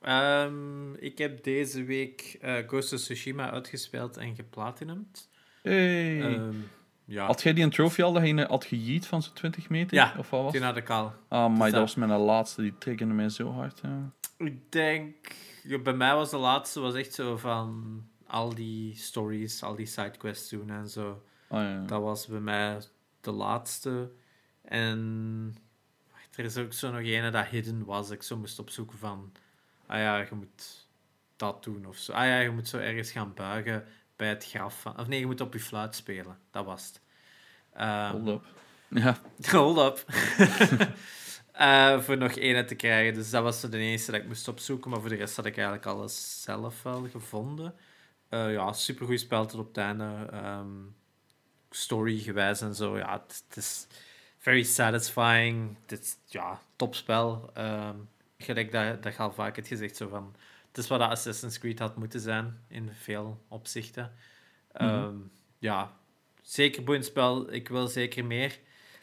Ehm, 0.01 0.95
ik 0.95 1.19
heb 1.19 1.45
deze 1.45 1.85
week 1.85 2.37
eh, 2.41 2.55
Ghost 2.69 2.93
of 2.93 2.99
Tsushima 3.01 3.51
uitgespeeld 3.51 4.17
en 4.17 4.35
geplatinumd. 4.35 5.29
Hey. 5.63 6.21
Ehm, 6.23 6.55
ja, 7.11 7.27
had 7.27 7.43
jij 7.43 7.53
die 7.53 7.65
een 7.65 7.71
trophy 7.71 8.03
al 8.03 8.13
dat 8.13 8.27
je 8.27 8.45
had 8.45 8.65
gejeet 8.65 9.07
van 9.07 9.23
zo'n 9.23 9.33
20 9.33 9.69
meter? 9.69 9.97
Ja, 9.97 10.15
Of 10.19 10.31
wat 10.31 10.43
was 10.43 10.53
die 10.53 10.61
het? 10.61 10.71
had 10.71 10.79
ik 10.79 10.91
al. 10.91 11.13
Ah, 11.29 11.49
maar 11.49 11.63
Dus 11.63 11.71
dat 11.71 11.81
was 11.81 11.95
mijn 11.95 12.11
laatste. 12.11 12.63
Die 12.63 12.79
triggerde 12.79 13.15
mij 13.15 13.29
zo 13.29 13.53
hard. 13.53 13.81
Ja. 13.83 14.11
Ik 14.37 14.73
denk, 14.73 15.15
bij 15.83 15.93
mij 15.95 16.15
was 16.15 16.31
de 16.31 16.37
laatste 16.37 16.81
was 16.81 16.95
echt 16.95 17.15
zo 17.15 17.37
van 17.37 18.03
al 18.27 18.55
die 18.55 18.97
stories, 18.97 19.63
al 19.63 19.75
die 19.75 19.87
sidequests 19.87 20.49
doen 20.49 20.71
en 20.71 20.89
zo. 20.89 21.23
Ah, 21.49 21.63
ja. 21.63 21.83
Dat 21.87 22.03
was 22.03 22.27
bij 22.27 22.41
mij 22.41 22.79
de 23.21 23.31
laatste. 23.31 24.11
En 24.63 25.55
er 26.35 26.45
is 26.45 26.57
ook 26.57 26.73
zo 26.73 26.91
nog 26.91 27.01
ene 27.01 27.31
dat 27.31 27.47
hidden 27.47 27.85
was. 27.85 28.07
dat 28.09 28.17
Ik 28.17 28.23
zo 28.23 28.37
moest 28.37 28.59
opzoeken 28.59 28.99
van, 28.99 29.33
ah 29.87 29.99
ja, 29.99 30.19
je 30.19 30.35
moet 30.35 30.89
dat 31.37 31.65
doen 31.65 31.87
of 31.87 31.97
zo. 31.97 32.13
Ah 32.13 32.25
ja, 32.27 32.39
je 32.39 32.51
moet 32.51 32.69
zo 32.69 32.79
ergens 32.79 33.11
gaan 33.11 33.35
buigen 33.35 33.85
bij 34.21 34.29
het 34.29 34.47
graf 34.47 34.81
van. 34.81 34.99
Of 34.99 35.07
nee, 35.07 35.21
je 35.21 35.27
moet 35.27 35.41
op 35.41 35.53
je 35.53 35.61
fluit 35.61 35.95
spelen. 35.95 36.39
Dat 36.51 36.65
was 36.65 36.87
het. 36.87 37.01
Ehm, 37.73 38.11
Hold 38.11 38.29
up. 38.29 38.45
Ja, 38.89 39.17
Hold 39.59 39.79
up. 39.79 40.05
Eh, 41.53 42.01
voor 42.01 42.17
nog 42.17 42.33
één 42.33 42.67
te 42.67 42.75
krijgen. 42.75 43.15
Dus 43.15 43.31
dat 43.31 43.43
was 43.43 43.61
zo 43.61 43.69
de 43.69 43.79
enige 43.79 44.11
dat 44.11 44.21
ik 44.21 44.27
moest 44.27 44.49
opzoeken. 44.49 44.91
Maar 44.91 45.01
voor 45.01 45.09
de 45.09 45.15
rest 45.15 45.37
had 45.37 45.47
ik 45.47 45.57
eigenlijk 45.57 45.87
alles 45.87 46.43
zelf 46.43 46.83
wel 46.83 47.09
gevonden. 47.11 47.75
Eh, 48.29 48.53
ja, 48.53 48.73
supergoed 48.73 49.21
spel 49.21 49.47
tot 49.47 49.61
op 49.61 49.67
het 49.67 49.77
einde. 49.77 50.29
Ehm, 50.33 50.69
story-gewijs 51.71 52.61
en 52.61 52.75
zo. 52.75 52.99
Ja, 52.99 53.13
het, 53.13 53.45
het 53.49 53.57
is 53.57 53.87
very 54.39 54.63
satisfying. 54.63 55.77
Het 55.87 56.01
is, 56.01 56.17
ja, 56.27 56.61
topspel. 56.77 57.51
Ehm 57.55 57.97
gelijk 58.43 58.73
dat, 58.73 59.03
dat 59.03 59.15
je 59.15 59.19
al 59.19 59.33
vaak 59.33 59.57
hebt 59.57 59.69
gezegd. 59.69 59.97
Zo 59.97 60.09
van, 60.09 60.35
het 60.71 60.79
is 60.79 60.89
wat 60.89 60.99
dat 60.99 61.11
Assassin's 61.11 61.59
Creed 61.59 61.79
had 61.79 61.97
moeten 61.97 62.21
zijn. 62.21 62.59
In 62.69 62.91
veel 62.93 63.45
opzichten. 63.49 64.13
Ehm, 64.73 65.15
Ja, 65.59 65.93
zeker 66.43 66.85
boeiend 66.85 67.05
spel. 67.05 67.53
Ik 67.53 67.69
wil 67.69 67.87
zeker 67.89 68.25
meer. 68.25 68.59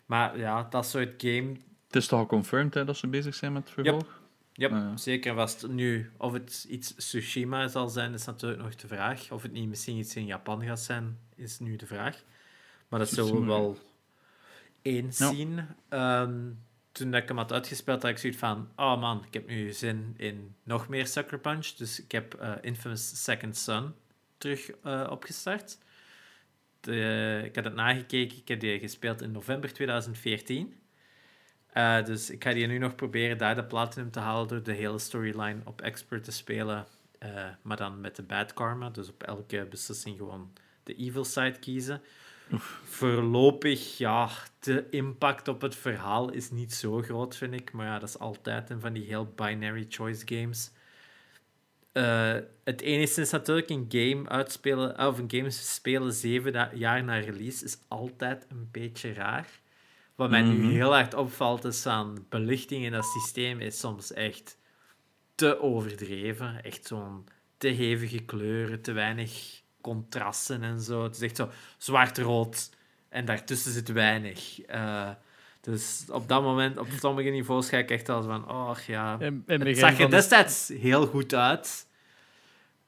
Maar 0.05 0.37
ja, 0.37 0.63
dat 0.69 0.85
soort 0.85 1.13
game 1.17 1.55
het 1.87 1.95
is 1.95 2.07
toch 2.07 2.19
al 2.19 2.25
confirmed 2.25 2.73
hè, 2.73 2.85
dat 2.85 2.97
ze 2.97 3.07
bezig 3.07 3.35
zijn 3.35 3.53
met 3.53 3.63
het 3.63 3.71
vervolg? 3.73 4.21
Ja, 4.53 4.67
Ah, 4.67 4.71
ja. 4.71 4.97
zeker 4.97 5.33
vast. 5.35 5.67
Nu, 5.67 6.11
of 6.17 6.33
het 6.33 6.65
iets 6.69 6.95
Tsushima 6.95 7.67
zal 7.67 7.89
zijn, 7.89 8.13
is 8.13 8.25
natuurlijk 8.25 8.61
nog 8.61 8.75
de 8.75 8.87
vraag. 8.87 9.31
Of 9.31 9.41
het 9.41 9.51
niet 9.51 9.67
misschien 9.69 9.97
iets 9.97 10.15
in 10.15 10.25
Japan 10.25 10.63
gaat 10.63 10.79
zijn, 10.79 11.17
is 11.35 11.59
nu 11.59 11.75
de 11.75 11.85
vraag. 11.85 12.23
Maar 12.87 12.99
dat 12.99 13.09
zullen 13.09 13.39
we 13.39 13.45
wel 13.45 13.77
eens 14.81 15.17
zien. 15.17 15.59
Ehm, 15.89 16.39
toen 16.97 17.13
ik 17.13 17.27
hem 17.27 17.37
had 17.37 17.51
uitgespeeld, 17.51 18.01
had 18.01 18.11
ik 18.11 18.17
zoiets 18.17 18.39
van... 18.39 18.69
Oh 18.75 18.99
man, 18.99 19.25
ik 19.25 19.33
heb 19.33 19.47
nu 19.47 19.71
zin 19.71 20.13
in 20.17 20.55
nog 20.63 20.87
meer 20.87 21.07
Sucker 21.07 21.39
Punch. 21.39 21.67
Dus 21.67 22.03
ik 22.03 22.11
heb 22.11 22.33
eh, 22.33 22.53
Infamous 22.61 23.23
Second 23.23 23.57
Son 23.57 23.93
terug 24.37 24.69
eh, 24.83 25.07
opgestart. 25.09 25.77
Ik 27.43 27.55
had 27.55 27.63
het 27.63 27.73
nagekeken. 27.73 28.37
Ik 28.37 28.47
heb 28.47 28.59
die 28.59 28.79
gespeeld 28.79 29.21
in 29.21 29.31
november 29.31 29.73
2014. 29.73 30.73
Eh, 31.67 32.05
dus 32.05 32.29
ik 32.29 32.43
ga 32.43 32.53
die 32.53 32.67
nu 32.67 32.77
nog 32.77 32.95
proberen 32.95 33.37
daar 33.37 33.55
de 33.55 33.65
platinum 33.65 34.11
te 34.11 34.19
halen 34.19 34.47
door 34.47 34.63
de 34.63 34.73
hele 34.73 34.99
storyline 34.99 35.61
op 35.63 35.81
expert 35.81 36.23
te 36.23 36.31
spelen. 36.31 36.85
maar 37.61 37.77
dan 37.77 38.01
met 38.01 38.15
de 38.15 38.23
bad 38.23 38.53
karma. 38.53 38.89
Dus 38.89 39.09
op 39.09 39.23
elke 39.23 39.67
beslissing 39.69 40.17
gewoon 40.17 40.53
de 40.83 40.95
evil 40.95 41.25
side 41.25 41.59
kiezen. 41.59 42.01
Voorlopig, 42.83 43.97
ja, 43.97 44.29
de 44.59 44.85
impact 44.89 45.47
op 45.47 45.61
het 45.61 45.75
verhaal 45.75 46.31
is 46.31 46.51
niet 46.51 46.73
zo 46.73 47.01
groot, 47.01 47.35
vind 47.35 47.53
ik. 47.53 47.71
Maar 47.71 47.85
ja, 47.85 47.99
dat 47.99 48.09
is 48.09 48.19
altijd 48.19 48.69
een 48.69 48.79
van 48.79 48.93
die 48.93 49.03
heel 49.03 49.25
binary 49.35 49.85
choice 49.89 50.21
games. 50.25 50.71
Eh, 51.91 52.35
het 52.63 52.81
enige 52.81 53.21
is 53.21 53.31
natuurlijk 53.31 53.69
een 53.69 53.85
game 53.89 54.29
uitspelen, 54.29 55.07
of 55.07 55.17
een 55.17 55.31
game 55.31 55.49
spelen 55.49 56.13
zeven 56.13 56.69
jaar 56.77 57.03
na 57.03 57.17
release 57.17 57.65
is 57.65 57.77
altijd 57.87 58.45
een 58.49 58.69
beetje 58.71 59.13
raar. 59.13 59.47
Wat 60.15 60.29
mij 60.29 60.41
nu 60.41 60.57
Mhm. 60.57 60.69
heel 60.69 60.97
erg 60.97 61.13
opvalt 61.15 61.63
is 61.65 61.85
aan 61.85 62.25
belichting 62.29 62.85
in 62.85 62.91
dat 62.91 63.05
systeem 63.05 63.59
is 63.59 63.79
soms 63.79 64.13
echt 64.13 64.57
te 65.35 65.61
overdreven. 65.61 66.63
Echt 66.63 66.85
zo'n 66.85 67.25
te 67.57 67.67
hevige 67.67 68.19
kleuren, 68.19 68.81
te 68.81 68.91
weinig 68.91 69.61
contrasten 69.87 70.63
en 70.63 70.79
zo. 70.79 71.03
Het 71.03 71.15
is 71.15 71.21
echt 71.21 71.35
zo 71.35 71.49
zwart-rood 71.77 72.69
en 73.09 73.25
daartussen 73.25 73.71
zit 73.71 73.91
weinig. 73.91 74.61
Eh, 74.61 75.09
dus 75.61 76.05
op 76.09 76.27
dat 76.27 76.41
moment, 76.41 76.77
op 76.77 76.87
sommige 76.99 77.29
niveaus, 77.29 77.69
ga 77.69 77.77
ik 77.77 77.91
echt 77.91 78.09
al 78.09 78.23
van, 78.23 78.49
oh 78.51 78.77
ja, 78.87 79.19
in 79.19 79.43
het 79.47 79.77
zag 79.77 79.91
er 79.91 79.97
de- 79.97 80.07
destijds 80.07 80.67
heel 80.67 81.07
goed 81.07 81.33
uit. 81.33 81.87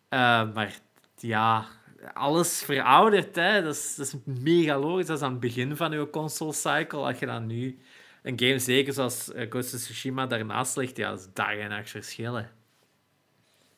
Eh, 0.10 0.54
maar 0.54 0.80
ja, 1.18 1.66
alles 2.14 2.64
verouderd. 2.64 3.36
Hè. 3.36 3.62
Dat, 3.62 3.76
is, 3.76 3.96
dat 3.96 4.06
is 4.06 4.16
mega 4.42 4.80
logisch. 4.80 5.06
Dat 5.06 5.18
is 5.18 5.24
aan 5.24 5.32
het 5.32 5.40
begin 5.40 5.76
van 5.76 5.92
je 5.92 6.10
console 6.10 6.54
cycle. 6.54 7.00
Als 7.00 7.20
je 7.20 7.26
dan 7.26 7.46
nu 7.46 7.80
een 8.24 8.40
game, 8.40 8.60
zeker 8.60 8.94
zoals 8.94 9.32
eh, 9.32 9.50
Ghost 9.50 9.74
of 9.74 9.80
Tsushima, 9.80 10.26
daarnaast 10.26 10.76
ligt, 10.76 10.98
ja, 10.98 11.10
dat 11.10 11.20
is 11.20 11.28
dag 11.34 11.56
en 11.56 11.70
nacht 11.70 11.90
verschillen. 11.90 12.50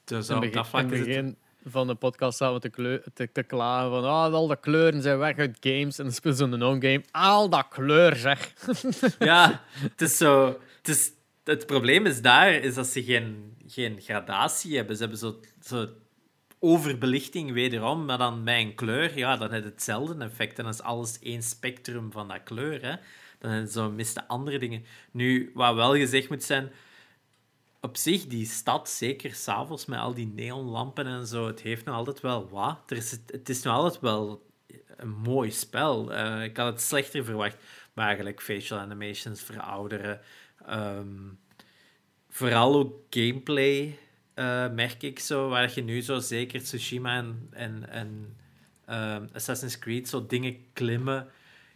Dus 0.03 0.30
op 0.30 0.53
dat 0.53 0.68
vlak 0.68 0.84
is 0.84 0.89
het 0.89 0.99
het... 0.99 1.07
begin 1.07 1.38
van 1.65 1.88
de 1.88 1.95
podcast 1.95 2.39
we 2.39 2.59
te, 2.59 3.01
te, 3.13 3.31
te 3.31 3.43
klagen 3.43 3.89
van 3.89 4.03
ah, 4.03 4.33
al 4.33 4.47
de 4.47 4.59
kleuren 4.59 5.01
zijn 5.01 5.17
weg 5.17 5.38
uit 5.38 5.57
games. 5.59 5.97
En 5.97 6.03
dan 6.03 6.13
spelen 6.13 6.38
ze 6.38 6.43
een 6.43 6.59
non-game. 6.59 7.03
Al 7.11 7.49
dat 7.49 7.67
kleur, 7.67 8.15
zeg. 8.15 8.53
Ja, 9.19 9.63
het 9.73 10.01
is 10.01 10.17
zo... 10.17 10.59
Het, 10.81 11.13
het 11.43 11.65
probleem 11.65 12.05
is 12.05 12.21
daar, 12.21 12.53
is 12.53 12.73
dat 12.73 12.88
ze 12.88 13.03
geen, 13.03 13.57
geen 13.67 14.01
gradatie 14.01 14.75
hebben. 14.75 14.95
Ze 14.95 15.01
hebben 15.01 15.19
zo, 15.19 15.39
zo 15.63 15.88
overbelichting 16.59 17.51
wederom, 17.51 18.05
maar 18.05 18.17
dan 18.17 18.47
een 18.47 18.75
kleur, 18.75 19.17
ja, 19.17 19.38
dan 19.38 19.51
heeft 19.51 19.63
het 19.63 19.73
hetzelfde 19.73 20.23
effect. 20.23 20.57
En 20.57 20.63
dan 20.63 20.73
is 20.73 20.81
alles 20.81 21.19
één 21.19 21.43
spectrum 21.43 22.11
van 22.11 22.27
dat 22.27 22.43
kleur, 22.43 22.81
hè. 22.81 22.95
Dan 23.39 23.67
zo 23.67 23.91
miste 23.91 24.27
andere 24.27 24.59
dingen. 24.59 24.85
Nu, 25.11 25.51
wat 25.53 25.75
wel 25.75 25.95
gezegd 25.95 26.29
moet 26.29 26.43
zijn, 26.43 26.71
op 27.81 27.97
zich, 27.97 28.27
die 28.27 28.45
stad, 28.45 28.89
zeker 28.89 29.33
s'avonds 29.33 29.85
met 29.85 29.99
al 29.99 30.13
die 30.13 30.27
neonlampen 30.27 31.05
en 31.05 31.27
zo, 31.27 31.47
het 31.47 31.61
heeft 31.61 31.85
nog 31.85 31.95
altijd 31.95 32.19
wel 32.21 32.49
wat. 32.49 32.79
Er 32.87 32.97
is, 32.97 33.11
het 33.27 33.49
is 33.49 33.61
nog 33.61 33.75
altijd 33.75 34.01
wel 34.01 34.45
een 34.97 35.09
mooi 35.09 35.51
spel. 35.51 36.13
Eh, 36.13 36.43
ik 36.43 36.57
had 36.57 36.73
het 36.73 36.81
slechter 36.81 37.25
verwacht, 37.25 37.57
maar 37.93 38.05
eigenlijk 38.05 38.41
facial 38.41 38.79
animations 38.79 39.41
verouderen. 39.41 40.21
Ehm, 40.65 41.17
vooral 42.29 42.75
ook 42.75 42.93
gameplay 43.09 43.97
eh, 44.33 44.69
merk 44.69 45.03
ik 45.03 45.19
zo, 45.19 45.49
waar 45.49 45.71
je 45.75 45.83
nu 45.83 46.01
zo 46.01 46.19
zeker 46.19 46.63
Tsushima 46.63 47.17
en, 47.17 47.47
en, 47.51 47.89
en 47.89 48.37
ehm, 48.85 49.27
Assassin's 49.33 49.79
Creed 49.79 50.09
zo 50.09 50.25
dingen 50.25 50.57
klimmen. 50.73 51.27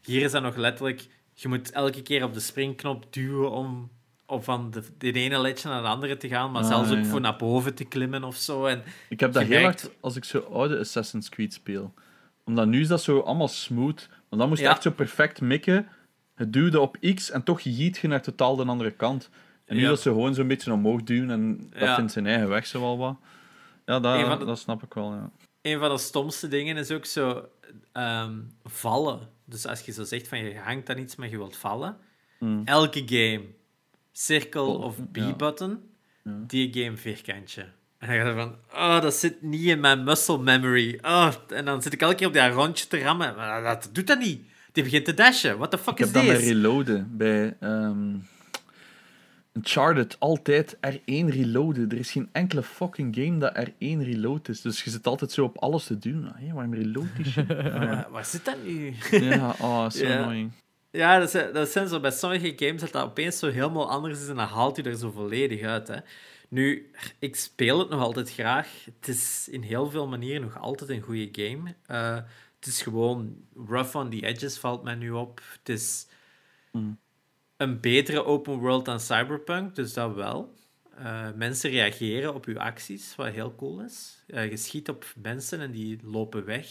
Hier 0.01 0.21
is 0.21 0.31
dat 0.31 0.41
nog 0.41 0.55
letterlijk, 0.55 1.07
je 1.33 1.47
moet 1.47 1.71
elke 1.71 2.01
keer 2.01 2.23
op 2.23 2.33
de 2.33 2.39
springknop 2.39 3.13
duwen 3.13 3.51
om, 3.51 3.91
om 4.25 4.43
van 4.43 4.71
de, 4.71 4.83
de 4.97 5.11
ene 5.11 5.39
ledge 5.39 5.67
naar 5.67 5.81
de 5.81 5.87
andere 5.87 6.17
te 6.17 6.27
gaan, 6.27 6.51
maar 6.51 6.61
Ah, 6.61 6.67
zelfs 6.67 6.91
ook 6.91 6.97
ja. 6.97 7.03
voor 7.03 7.21
naar 7.21 7.35
boven 7.35 7.75
te 7.75 7.83
klimmen 7.83 8.23
of 8.23 8.35
zo. 8.35 8.65
En 8.65 8.83
Ik 9.09 9.19
heb 9.19 9.33
dat 9.33 9.43
heel 9.43 9.61
merkt- 9.61 9.81
hard 9.81 9.93
als 9.99 10.15
ik 10.15 10.23
zo 10.23 10.39
oude 10.39 10.79
Assassin's 10.79 11.29
Creed 11.29 11.53
speel. 11.53 11.93
Omdat 12.43 12.67
nu 12.67 12.81
is 12.81 12.87
dat 12.87 13.01
zo 13.01 13.19
allemaal 13.19 13.47
smooth. 13.47 14.09
Want 14.29 14.41
dan 14.41 14.47
moest 14.47 14.59
je 14.61 14.65
Ja. 14.67 14.71
echt 14.73 14.81
zo 14.81 14.91
perfect 14.91 15.41
mikken. 15.41 15.87
Het 16.35 16.53
duwde 16.53 16.79
op 16.79 16.97
X 17.15 17.31
en 17.31 17.43
toch 17.43 17.59
jeet 17.61 17.97
je 17.97 18.07
naar 18.07 18.21
totaal 18.21 18.55
de 18.55 18.65
andere 18.65 18.91
kant. 18.91 19.29
En 19.65 19.75
nu 19.75 19.81
Ja. 19.81 19.87
dat 19.87 19.99
ze 20.01 20.09
gewoon 20.09 20.33
zo'n 20.33 20.47
beetje 20.47 20.73
omhoog 20.73 21.03
duwen 21.03 21.29
en 21.29 21.69
dat 21.79 21.95
vindt 21.95 22.11
zijn 22.11 22.25
eigen 22.27 22.49
weg 22.49 22.65
zo 22.65 22.79
wel 22.79 22.97
wat. 22.97 23.15
Ja, 23.85 23.99
dat, 23.99 24.39
de- 24.39 24.45
dat 24.45 24.59
snap 24.59 24.83
ik 24.83 24.93
wel, 24.93 25.13
ja. 25.13 25.29
een 25.61 25.79
van 25.79 25.89
de 25.89 25.97
stomste 25.97 26.47
dingen 26.47 26.77
is 26.77 26.91
ook 26.91 27.05
zo 27.05 27.45
ehm, 27.91 28.33
vallen. 28.63 29.19
Dus 29.45 29.65
als 29.67 29.81
je 29.81 29.91
zo 29.91 30.03
zegt 30.03 30.27
van 30.27 30.37
je 30.37 30.59
hangt 30.59 30.89
aan 30.89 30.97
iets, 30.97 31.15
maar 31.15 31.29
je 31.29 31.37
wilt 31.37 31.55
vallen, 31.57 31.97
Mm. 32.39 32.61
Elke 32.65 33.03
game, 33.05 33.41
cirkel 34.17 34.75
Oh, 34.75 34.83
of. 34.83 34.95
B-button, 35.11 35.79
Ja. 36.23 36.31
die 36.47 36.73
game 36.73 36.97
vierkantje. 36.97 37.61
En 37.97 38.07
dan 38.07 38.17
ga 38.19 38.27
je 38.29 38.33
van, 38.35 38.55
oh, 38.73 39.01
dat 39.01 39.13
zit 39.13 39.41
niet 39.41 39.63
in 39.65 39.79
mijn 39.79 40.03
muscle 40.03 40.37
memory. 40.39 40.99
Oh, 41.01 41.31
en 41.49 41.65
dan 41.65 41.81
zit 41.81 41.93
ik 41.93 42.01
elke 42.01 42.15
keer 42.15 42.27
op 42.27 42.33
dat 42.33 42.53
rondje 42.53 42.87
te 42.87 42.99
rammen. 42.99 43.35
Maar 43.35 43.63
dat 43.63 43.89
doet 43.91 44.07
dat 44.07 44.19
niet. 44.19 44.41
Die 44.71 44.83
begint 44.83 45.05
te 45.05 45.13
dashen. 45.13 45.57
What 45.57 45.71
the 45.71 45.77
fuck 45.77 45.93
Ik 45.93 45.99
is 45.99 46.05
heb 46.05 46.13
dat 46.13 46.25
met 46.25 46.37
this? 46.39 46.47
reloaden. 46.47 47.17
Bij 47.17 47.55
ehm 47.59 48.15
Uncharted 49.53 50.15
altijd 50.19 50.75
R1 50.75 51.25
reloaden. 51.27 51.89
Er 51.89 51.97
is 51.97 52.11
geen 52.11 52.29
enkele 52.31 52.63
fucking 52.63 53.15
game 53.15 53.37
dat 53.37 53.67
R1 53.69 53.73
reload 53.79 54.49
is. 54.49 54.61
Dus 54.61 54.83
je 54.83 54.89
zit 54.89 55.07
altijd 55.07 55.31
zo 55.31 55.43
op 55.43 55.57
alles 55.57 55.85
te 55.85 55.97
doen. 55.97 56.31
Hé, 56.35 56.53
waarom 56.53 56.73
reload 56.73 57.05
shit? 57.25 57.47
Ja, 57.63 58.07
Waar, 58.11 58.25
zit 58.25 58.45
dat 58.45 58.55
nu? 58.65 58.93
ja 59.11 59.55
oh, 59.61 59.89
zo 59.89 60.05
Ja. 60.05 60.17
annoying. 60.17 60.51
Ja, 60.95 61.19
dat 61.19 61.29
zijn, 61.31 61.53
dat 61.53 61.69
zijn 61.69 61.87
zo 61.87 61.99
bij 61.99 62.11
sommige 62.11 62.53
games 62.55 62.81
dat 62.81 62.91
dat 62.91 63.03
opeens 63.03 63.39
zo 63.39 63.49
helemaal 63.49 63.89
anders 63.89 64.19
is 64.19 64.27
en 64.27 64.35
dan 64.35 64.47
haalt 64.47 64.75
hij 64.75 64.85
er 64.85 64.97
zo 64.97 65.11
volledig 65.11 65.61
uit. 65.61 65.87
Hè. 65.87 65.97
Nu, 66.49 66.91
ik 67.19 67.35
speel 67.35 67.79
het 67.79 67.89
nog 67.89 68.01
altijd 68.01 68.31
graag. 68.31 68.85
Het 68.99 69.07
is 69.07 69.47
in 69.49 69.61
heel 69.61 69.89
veel 69.89 70.07
manieren 70.07 70.41
nog 70.41 70.59
altijd 70.59 70.89
een 70.89 71.01
goede 71.01 71.29
game. 71.31 71.75
Eh, 71.85 72.15
het 72.55 72.65
is 72.67 72.81
gewoon 72.81 73.35
rough 73.67 73.95
on 73.95 74.09
the 74.09 74.25
edges, 74.25 74.57
valt 74.57 74.83
mij 74.83 74.95
nu 74.95 75.11
op. 75.11 75.41
Het 75.59 75.69
is 75.69 76.07
Mm. 76.71 76.99
een 77.57 77.79
betere 77.79 78.23
open 78.25 78.57
world 78.57 78.85
dan 78.85 78.99
Cyberpunk, 78.99 79.75
dus 79.75 79.93
dat 79.93 80.13
wel. 80.13 80.53
Eh, 80.97 81.31
mensen 81.35 81.69
reageren 81.69 82.33
op 82.33 82.45
uw 82.45 82.59
acties, 82.59 83.15
wat 83.15 83.27
heel 83.33 83.55
cool 83.55 83.81
is. 83.81 84.23
Eh, 84.27 84.49
je 84.49 84.57
schiet 84.57 84.89
op 84.89 85.05
mensen 85.15 85.59
en 85.59 85.71
die 85.71 85.99
lopen 86.03 86.45
weg. 86.45 86.67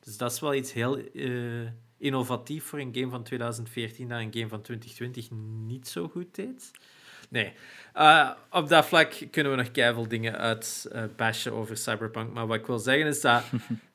Dus 0.00 0.16
dat 0.16 0.32
is 0.32 0.40
wel 0.40 0.54
iets 0.54 0.72
heel 0.72 0.96
eh, 0.98 1.66
innovatief 1.98 2.64
voor 2.64 2.78
een 2.78 2.94
game 2.94 3.10
van 3.10 3.22
2014 3.22 4.08
dat 4.08 4.20
een 4.20 4.32
game 4.32 4.48
van 4.48 4.62
2020 4.62 5.30
niet 5.66 5.88
zo 5.88 6.08
goed 6.08 6.34
deed. 6.34 6.70
Nee, 7.28 7.52
Eh, 7.92 8.30
op 8.50 8.68
dat 8.68 8.86
vlak 8.86 9.26
kunnen 9.30 9.52
we 9.52 9.58
nog 9.58 9.70
keiveel 9.70 10.08
dingen 10.08 10.38
uit 10.38 10.88
eh, 10.92 11.04
bashen 11.16 11.52
over 11.52 11.76
Cyberpunk. 11.76 12.32
Maar 12.32 12.46
wat 12.46 12.56
ik 12.56 12.66
wil 12.66 12.78
zeggen 12.78 13.06
is 13.06 13.20
dat 13.20 13.42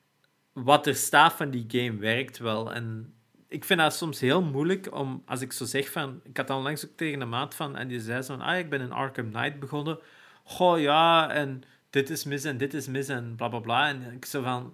wat 0.54 0.88
er 0.88 0.96
staat 0.96 1.34
van 1.34 1.50
die 1.50 1.66
game 1.68 2.00
werkt 2.00 2.38
wel. 2.38 2.74
En 2.74 3.14
ik 3.48 3.64
vind 3.66 3.80
dat 3.80 3.96
soms 3.96 4.20
heel 4.20 4.42
moeilijk 4.42 4.94
om, 4.96 5.24
als 5.26 5.42
ik 5.42 5.52
zo 5.52 5.66
zeg 5.66 5.92
van... 5.92 6.20
Ik 6.24 6.38
had 6.38 6.48
dan 6.48 6.62
langs 6.62 6.86
ook 6.86 6.92
tegen 6.96 7.22
een 7.22 7.30
maat 7.30 7.56
van... 7.56 7.76
En 7.76 7.88
die 7.88 8.00
zei 8.00 8.22
zo 8.22 8.36
van, 8.36 8.46
ah, 8.46 8.58
ik 8.58 8.70
ben 8.70 8.82
in 8.82 8.92
Arkham 8.92 9.32
Knight 9.32 9.60
begonnen. 9.60 10.00
Goh, 10.44 10.80
ja, 10.80 11.30
en 11.32 11.64
dit 11.90 12.10
is 12.10 12.24
mis 12.24 12.44
en 12.44 12.58
dit 12.58 12.74
is 12.74 12.88
mis 12.88 13.08
en 13.08 13.36
bla, 13.36 13.48
bla, 13.48 13.60
bla. 13.60 13.88
En 13.88 14.14
ik 14.14 14.26
zo 14.26 14.42
van... 14.42 14.74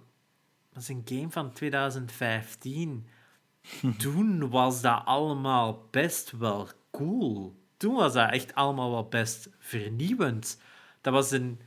Dat 0.72 0.82
is 0.82 0.88
een 0.88 1.02
game 1.04 1.30
van 1.30 1.52
2015. 1.52 3.06
Toen 3.98 4.50
was 4.50 4.80
dat 4.80 5.02
allemaal 5.04 5.88
best 5.90 6.30
wel 6.30 6.68
cool. 6.90 7.56
Toen 7.76 7.94
was 7.94 8.12
dat 8.12 8.30
echt 8.30 8.54
allemaal 8.54 8.90
wel 8.90 9.08
best 9.08 9.48
vernieuwend. 9.58 10.60
Dat 11.00 11.12
was 11.12 11.30
een 11.30 11.60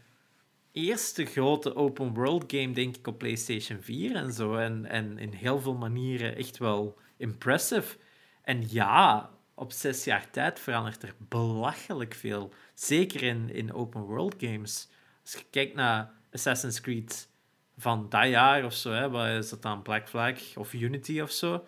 eerste 0.71 1.25
grote 1.25 1.75
open 1.75 2.13
world 2.13 2.43
game, 2.47 2.71
denk 2.71 2.97
ik, 2.97 3.07
op 3.07 3.17
PlayStation 3.17 3.81
4 3.81 4.15
en 4.15 4.33
zo. 4.33 4.55
En, 4.55 4.85
en 4.85 5.17
in 5.17 5.33
heel 5.33 5.59
veel 5.59 5.75
manieren 5.75 6.35
echt 6.35 6.57
wel 6.57 6.97
impressive. 7.17 7.97
En 8.43 8.69
ja, 8.69 9.29
op 9.53 9.71
zes 9.71 10.03
jaar 10.03 10.29
tijd 10.31 10.59
verandert 10.59 11.03
er 11.03 11.15
belachelijk 11.17 12.13
veel. 12.13 12.53
Zeker 12.73 13.23
in, 13.23 13.49
in 13.49 13.73
open 13.73 14.01
world 14.01 14.35
games. 14.37 14.89
Als 15.21 15.33
je 15.33 15.45
kijkt 15.49 15.75
naar 15.75 16.11
Assassin's 16.31 16.81
Creed 16.81 17.29
van 17.77 18.09
dat 18.09 18.27
jaar 18.27 18.65
of 18.65 18.73
zo, 18.73 18.91
hè, 18.91 19.09
wat 19.09 19.27
is 19.27 19.49
dat 19.49 19.61
dan, 19.61 19.81
Black 19.81 20.09
Flag 20.09 20.37
of 20.55 20.73
Unity 20.73 21.21
of 21.21 21.31
zo. 21.31 21.65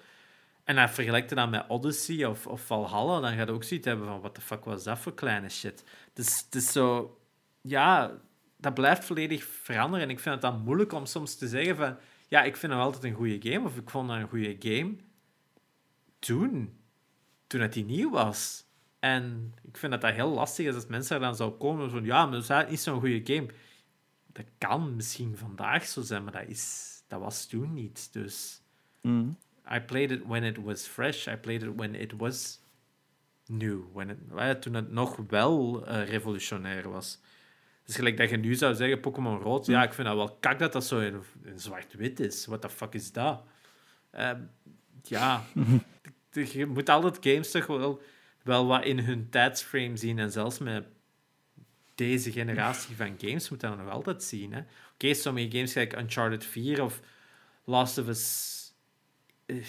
En 0.63 0.75
dan 0.75 0.89
vergelijkt 0.89 1.29
je 1.29 1.35
dat 1.35 1.49
met 1.49 1.65
Odyssey 1.67 2.25
of, 2.25 2.47
of 2.47 2.65
Valhalla, 2.65 3.19
dan 3.19 3.37
ga 3.37 3.45
je 3.45 3.51
ook 3.51 3.63
zoiets 3.63 3.87
hebben 3.87 4.05
van, 4.05 4.19
what 4.19 4.35
the 4.35 4.41
fuck 4.41 4.63
was 4.65 4.83
dat 4.83 4.99
voor 4.99 5.13
kleine 5.13 5.49
shit? 5.49 5.83
Dus 6.13 6.41
het 6.45 6.55
is 6.55 6.71
zo... 6.71 7.17
Ja, 7.61 8.11
dat 8.57 8.73
blijft 8.73 9.05
volledig 9.05 9.43
veranderen. 9.43 10.05
En 10.05 10.09
ik 10.09 10.19
vind 10.19 10.33
het 10.33 10.43
dan 10.43 10.61
moeilijk 10.61 10.93
om 10.93 11.05
soms 11.05 11.35
te 11.35 11.47
zeggen 11.47 11.75
van... 11.75 11.97
Ja, 12.27 12.43
ik 12.43 12.57
vind 12.57 12.71
het 12.71 12.81
altijd 12.81 13.03
een 13.03 13.13
goede 13.13 13.51
game, 13.51 13.65
of 13.65 13.77
ik 13.77 13.89
vond 13.89 14.07
dat 14.07 14.17
een 14.17 14.27
goede 14.27 14.55
game 14.59 14.95
toen. 16.19 16.77
Toen 17.47 17.61
het 17.61 17.73
die 17.73 17.85
nieuw 17.85 18.09
was. 18.09 18.65
En 18.99 19.53
ik 19.61 19.77
vind 19.77 19.91
dat 19.91 20.01
dat 20.01 20.13
heel 20.13 20.29
lastig 20.29 20.65
is 20.65 20.75
als 20.75 20.85
mensen 20.85 21.15
er 21.15 21.21
dan 21.21 21.35
zou 21.35 21.51
komen 21.51 21.89
van... 21.89 22.03
Ja, 22.05 22.25
maar 22.25 22.47
dat 22.47 22.69
is 22.69 22.83
zo'n 22.83 22.99
goede 22.99 23.33
game. 23.33 23.47
Dat 24.31 24.45
kan 24.57 24.95
misschien 24.95 25.37
vandaag 25.37 25.85
zo 25.85 26.01
zijn, 26.01 26.23
maar 26.23 26.33
dat, 26.33 26.47
is, 26.47 26.93
dat 27.07 27.19
was 27.19 27.45
toen 27.45 27.73
niet. 27.73 28.13
Dus... 28.13 28.61
Mm. 29.01 29.37
I 29.71 29.79
played 29.79 30.11
it 30.11 30.25
when 30.25 30.43
it 30.43 30.57
was 30.57 30.87
fresh. 30.87 31.27
I 31.27 31.35
played 31.35 31.61
it 31.61 31.75
when 31.75 31.95
it 31.95 32.13
was 32.17 32.59
new. 33.47 33.83
When 33.93 34.09
it, 34.09 34.17
eh, 34.35 34.49
toen 34.49 34.73
het 34.73 34.91
nog 34.91 35.19
wel 35.27 35.85
eh, 35.87 36.09
revolutionair 36.09 36.89
was. 36.89 37.19
Dus 37.85 37.95
gelijk 37.95 38.17
dat 38.17 38.29
je 38.29 38.37
nu 38.37 38.55
zou 38.55 38.75
zeggen, 38.75 38.99
Pokémon 38.99 39.39
Rood, 39.39 39.65
ja, 39.65 39.83
ik 39.83 39.93
vind 39.93 40.07
dat 40.07 40.15
wel 40.15 40.37
kak 40.39 40.59
dat 40.59 40.73
dat 40.73 40.85
zo 40.85 40.99
in, 40.99 41.21
in 41.43 41.59
zwart-wit 41.59 42.19
is. 42.19 42.45
What 42.45 42.61
the 42.61 42.69
fuck 42.69 42.93
is 42.93 43.11
dat? 43.11 43.43
Ehm, 44.11 44.41
ja, 45.01 45.43
je 46.31 46.65
moet 46.65 46.89
altijd 46.89 47.17
games 47.21 47.51
toch 47.51 47.65
wel, 47.65 48.01
wel 48.43 48.67
wat 48.67 48.85
in 48.85 48.99
hun 48.99 49.29
tijdsframe 49.29 49.97
zien. 49.97 50.19
En 50.19 50.31
zelfs 50.31 50.59
met 50.59 50.85
deze 51.95 52.31
generatie 52.31 52.95
van 52.95 53.15
games 53.17 53.49
moet 53.49 53.59
dat 53.59 53.77
nog 53.77 53.89
altijd 53.89 54.23
zien. 54.23 54.53
hè. 54.53 54.61
Oké, 54.93 55.13
sommige 55.13 55.51
games 55.51 55.71
gelijk 55.71 55.97
Uncharted 55.97 56.45
4 56.45 56.83
of 56.83 56.99
Last 57.63 57.97
of 57.97 58.07
Us 58.07 58.52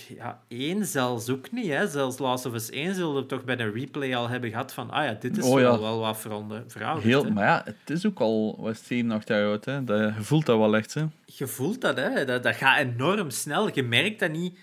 ja, 0.09 0.43
één 0.49 0.87
zelfs 0.87 1.31
ook 1.31 1.53
niet. 1.53 1.67
Hè. 1.67 1.89
Zelfs 1.89 2.19
Last 2.19 2.47
of 2.47 2.55
Us 2.55 2.71
1 2.71 2.95
zullen 2.95 3.15
we 3.15 3.27
toch 3.27 3.45
bij 3.45 3.57
de 3.57 3.71
replay 3.71 4.17
al 4.17 4.29
hebben 4.29 4.51
gehad 4.51 4.73
van, 4.73 4.91
ah 4.91 5.05
ja, 5.05 5.13
dit 5.13 5.37
is 5.37 5.45
Oh 5.45 5.61
ja. 5.61 5.79
wel, 5.79 5.99
wat 5.99 6.19
verouderd. 6.19 6.75
Heel, 7.03 7.25
hè. 7.25 7.31
maar 7.31 7.45
ja, 7.45 7.63
het 7.65 7.91
is 7.91 8.07
ook 8.07 8.21
al 8.21 8.57
wat 8.61 8.71
is 8.71 8.79
het, 8.79 8.87
7, 8.87 9.11
8 9.11 9.29
jaar 9.29 9.47
oud. 9.47 9.65
Hè? 9.65 9.85
Dat, 9.85 10.15
je 10.15 10.23
voelt 10.23 10.47
dat 10.47 10.59
wel 10.59 10.77
echt. 10.77 10.95
Hè? 10.95 11.05
Je 11.25 11.47
voelt 11.47 11.81
dat, 11.81 11.97
hè. 11.97 12.25
Dat, 12.25 12.43
dat 12.43 12.57
gaat 12.57 12.79
enorm 12.79 13.31
snel. 13.31 13.75
Je 13.75 13.83
merkt 13.83 14.21
dat 14.21 14.31
niet 14.31 14.59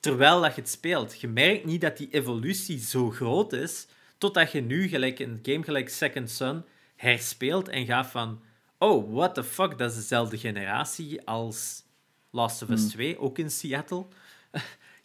terwijl 0.00 0.40
dat 0.40 0.54
je 0.54 0.60
het 0.60 0.70
speelt. 0.70 1.20
Je 1.20 1.28
merkt 1.28 1.64
niet 1.64 1.80
dat 1.80 1.96
die 1.96 2.08
evolutie 2.10 2.78
zo 2.78 3.10
groot 3.10 3.52
is, 3.52 3.86
totdat 4.18 4.52
je 4.52 4.60
nu 4.60 4.88
gelijk 4.88 5.18
een 5.18 5.38
game 5.42 5.62
gelijk 5.64 5.88
Second 5.88 6.30
Son 6.30 6.62
herspeelt 6.96 7.68
en 7.68 7.86
gaat 7.86 8.06
van, 8.06 8.40
oh, 8.78 9.14
what 9.14 9.34
the 9.34 9.44
fuck, 9.44 9.78
dat 9.78 9.90
is 9.90 9.96
dezelfde 9.96 10.38
generatie 10.38 11.26
als 11.26 11.82
Last 12.30 12.62
of 12.62 12.68
Us 12.68 12.80
Hmm. 12.80 12.88
2, 12.90 13.18
ook 13.18 13.38
in 13.38 13.50
Seattle. 13.50 14.06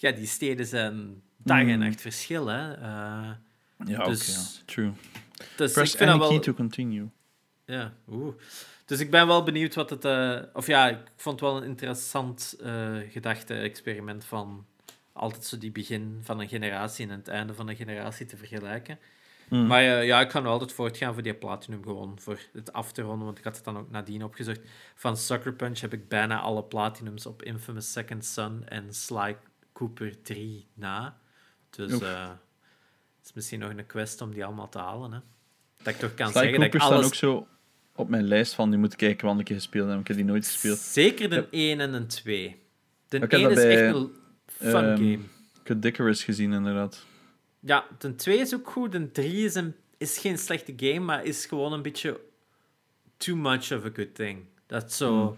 Ja, 0.02 0.12
die 0.12 0.26
steden 0.28 0.66
zijn 0.66 1.22
dag 1.38 1.60
en 1.60 1.68
Hmm. 1.70 1.78
nacht 1.80 2.02
verschil, 2.02 2.48
hè. 2.48 2.74
Eh, 2.74 3.32
Ja, 3.86 4.04
Dus- 4.04 4.28
ja. 4.58 4.64
True. 4.66 4.92
dus 5.56 5.72
Press 5.74 5.92
ik 5.92 5.98
vind 5.98 6.10
any 6.10 6.20
key 6.20 6.30
wel... 6.30 6.40
to 6.40 6.54
continue. 6.54 7.10
Ja, 7.66 7.94
oeh. 8.08 8.34
Dus 8.86 9.00
ik 9.00 9.12
ben 9.12 9.28
wel 9.28 9.44
benieuwd 9.44 9.76
wat 9.76 9.90
het... 9.90 10.06
eh, 10.06 10.40
of 10.54 10.68
ja, 10.68 10.88
ik 10.90 10.98
vond 11.16 11.40
het 11.40 11.50
wel 11.50 11.58
een 11.58 11.68
interessant 11.68 12.56
eh 12.64 12.96
gedachte-experiment 13.10 14.26
van 14.26 14.66
altijd 15.14 15.46
zo 15.46 15.58
die 15.58 15.72
begin 15.72 16.20
van 16.24 16.40
een 16.40 16.48
generatie 16.48 17.06
en 17.08 17.12
het 17.18 17.28
einde 17.28 17.54
van 17.54 17.68
een 17.70 17.76
generatie 17.76 18.26
te 18.26 18.38
vergelijken. 18.38 19.00
Mm. 19.50 19.68
Maar 19.68 19.84
ja, 19.84 20.22
ik 20.22 20.28
kan 20.30 20.44
nog 20.44 20.52
altijd 20.52 20.74
voortgaan 20.74 21.14
voor 21.14 21.24
die 21.24 21.34
Platinum 21.34 21.84
gewoon, 21.84 22.20
voor 22.20 22.40
het 22.54 22.74
af 22.74 22.92
te 22.92 23.02
ronden, 23.02 23.26
want 23.26 23.38
ik 23.38 23.44
had 23.44 23.56
het 23.56 23.66
dan 23.66 23.78
ook 23.78 23.90
nadien 23.92 24.24
opgezocht. 24.24 24.60
Van 24.96 25.18
Sucker 25.18 25.54
Punch 25.54 25.80
heb 25.80 25.94
ik 25.94 26.08
bijna 26.08 26.40
alle 26.40 26.64
Platinums 26.64 27.26
op 27.26 27.44
Infamous 27.44 27.92
Second 27.92 28.26
Son 28.26 28.68
en 28.68 28.94
Sly 28.94 29.36
Cooper 29.82 30.22
3 30.22 30.68
na. 30.74 31.18
Dus 31.70 32.00
eh, 32.00 32.30
het 33.18 33.26
is 33.26 33.34
misschien 33.34 33.60
nog 33.60 33.70
een 33.70 33.86
quest 33.86 34.22
om 34.22 34.34
die 34.34 34.46
allemaal 34.46 34.70
te 34.70 34.78
halen. 34.78 35.12
Hè. 35.12 35.20
Dat 35.78 35.94
ik 35.94 36.00
toch 36.00 36.14
kan 36.14 36.32
Sly 36.32 36.42
zeggen 36.42 36.60
dat 36.60 36.64
ik 36.64 36.72
Cooper 36.72 36.88
staan 36.88 36.94
alles 36.94 37.06
ook 37.06 37.16
zo 37.16 37.48
op 37.96 38.10
mijn 38.10 38.24
lijst 38.24 38.54
van 38.54 38.70
die 38.70 38.80
moet 38.80 38.96
kijken 38.96 39.26
wanneer 39.26 39.50
ik 39.50 39.56
gespeeld 39.56 39.90
heb. 39.90 40.00
Ik 40.00 40.08
heb 40.08 40.18
die 40.18 40.26
nooit 40.26 40.46
gespeeld. 40.46 40.78
Zeker 40.78 41.30
de 41.30 41.36
Ja. 41.36 41.48
1 41.50 41.80
en 41.80 41.92
de 41.92 42.06
2. 42.06 42.62
De 43.08 43.18
Ik 43.18 43.22
heb 43.22 43.32
1 43.32 43.42
dat 43.42 43.52
is 43.52 43.64
bij, 43.64 43.86
echt 43.86 43.96
een 43.96 44.12
fun 44.46 44.84
ehm, 44.84 44.96
game. 44.96 45.20
Ik 45.62 45.68
heb 45.68 45.82
Dickerus 45.82 46.24
gezien, 46.24 46.54
inderdaad. 46.54 47.06
Ja, 47.60 47.86
de 48.00 48.16
2 48.16 48.38
is 48.38 48.54
ook 48.54 48.70
goed. 48.70 48.92
De 48.92 49.12
3 49.12 49.46
is, 49.46 49.56
een, 49.56 49.76
is 49.98 50.18
geen 50.18 50.38
slechte 50.38 50.74
game, 50.76 51.00
maar 51.00 51.24
is 51.24 51.46
gewoon 51.46 51.74
een 51.74 51.82
beetje 51.82 52.20
too 53.18 53.36
much 53.36 53.72
of 53.72 53.86
a 53.86 53.90
good 53.94 54.16
thing. 54.16 54.46
Dat 54.68 54.94
zo 54.94 55.28
Hmm. 55.28 55.38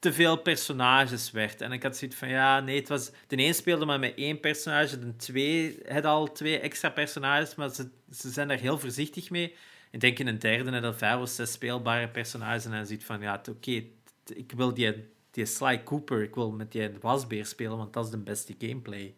Te 0.00 0.12
veel 0.12 0.36
personages 0.36 1.30
werd. 1.30 1.60
En 1.60 1.72
ik 1.72 1.82
had 1.82 1.96
zoiets 1.96 2.16
van, 2.16 2.28
ja, 2.28 2.60
nee, 2.60 2.78
het 2.78 2.88
was... 2.88 3.10
De 3.26 3.36
1 3.36 3.54
speelde 3.54 3.84
maar 3.84 3.98
met 3.98 4.14
één 4.14 4.40
personage, 4.40 4.98
de 4.98 5.16
2 5.16 5.78
had 5.88 6.04
al 6.04 6.32
twee 6.32 6.58
extra 6.58 6.90
personages, 6.90 7.54
maar 7.54 7.68
ze, 7.68 7.88
ze 8.10 8.30
zijn 8.30 8.48
daar 8.48 8.58
heel 8.58 8.78
voorzichtig 8.78 9.30
mee. 9.30 9.54
Ik 9.90 10.00
denk 10.00 10.18
in 10.18 10.26
een 10.26 10.38
derde 10.38 10.70
net 10.70 10.84
al 10.84 10.94
vijf 10.94 11.20
of 11.20 11.28
zes 11.28 11.52
speelbare 11.52 12.08
personages 12.08 12.64
en 12.64 12.70
dan 12.70 12.86
ziet 12.86 13.04
van, 13.04 13.20
ja, 13.20 13.42
oké, 13.50 13.82
ik 14.34 14.52
wil 14.56 14.74
die, 14.74 15.08
die 15.30 15.46
Sly 15.46 15.82
Cooper, 15.82 16.22
ik 16.22 16.34
wil 16.34 16.50
met 16.50 16.72
die 16.72 16.90
wasbeer 17.00 17.46
spelen, 17.46 17.76
want 17.76 17.92
dat 17.92 18.04
is 18.04 18.10
de 18.10 18.18
beste 18.18 18.54
gameplay. 18.58 19.14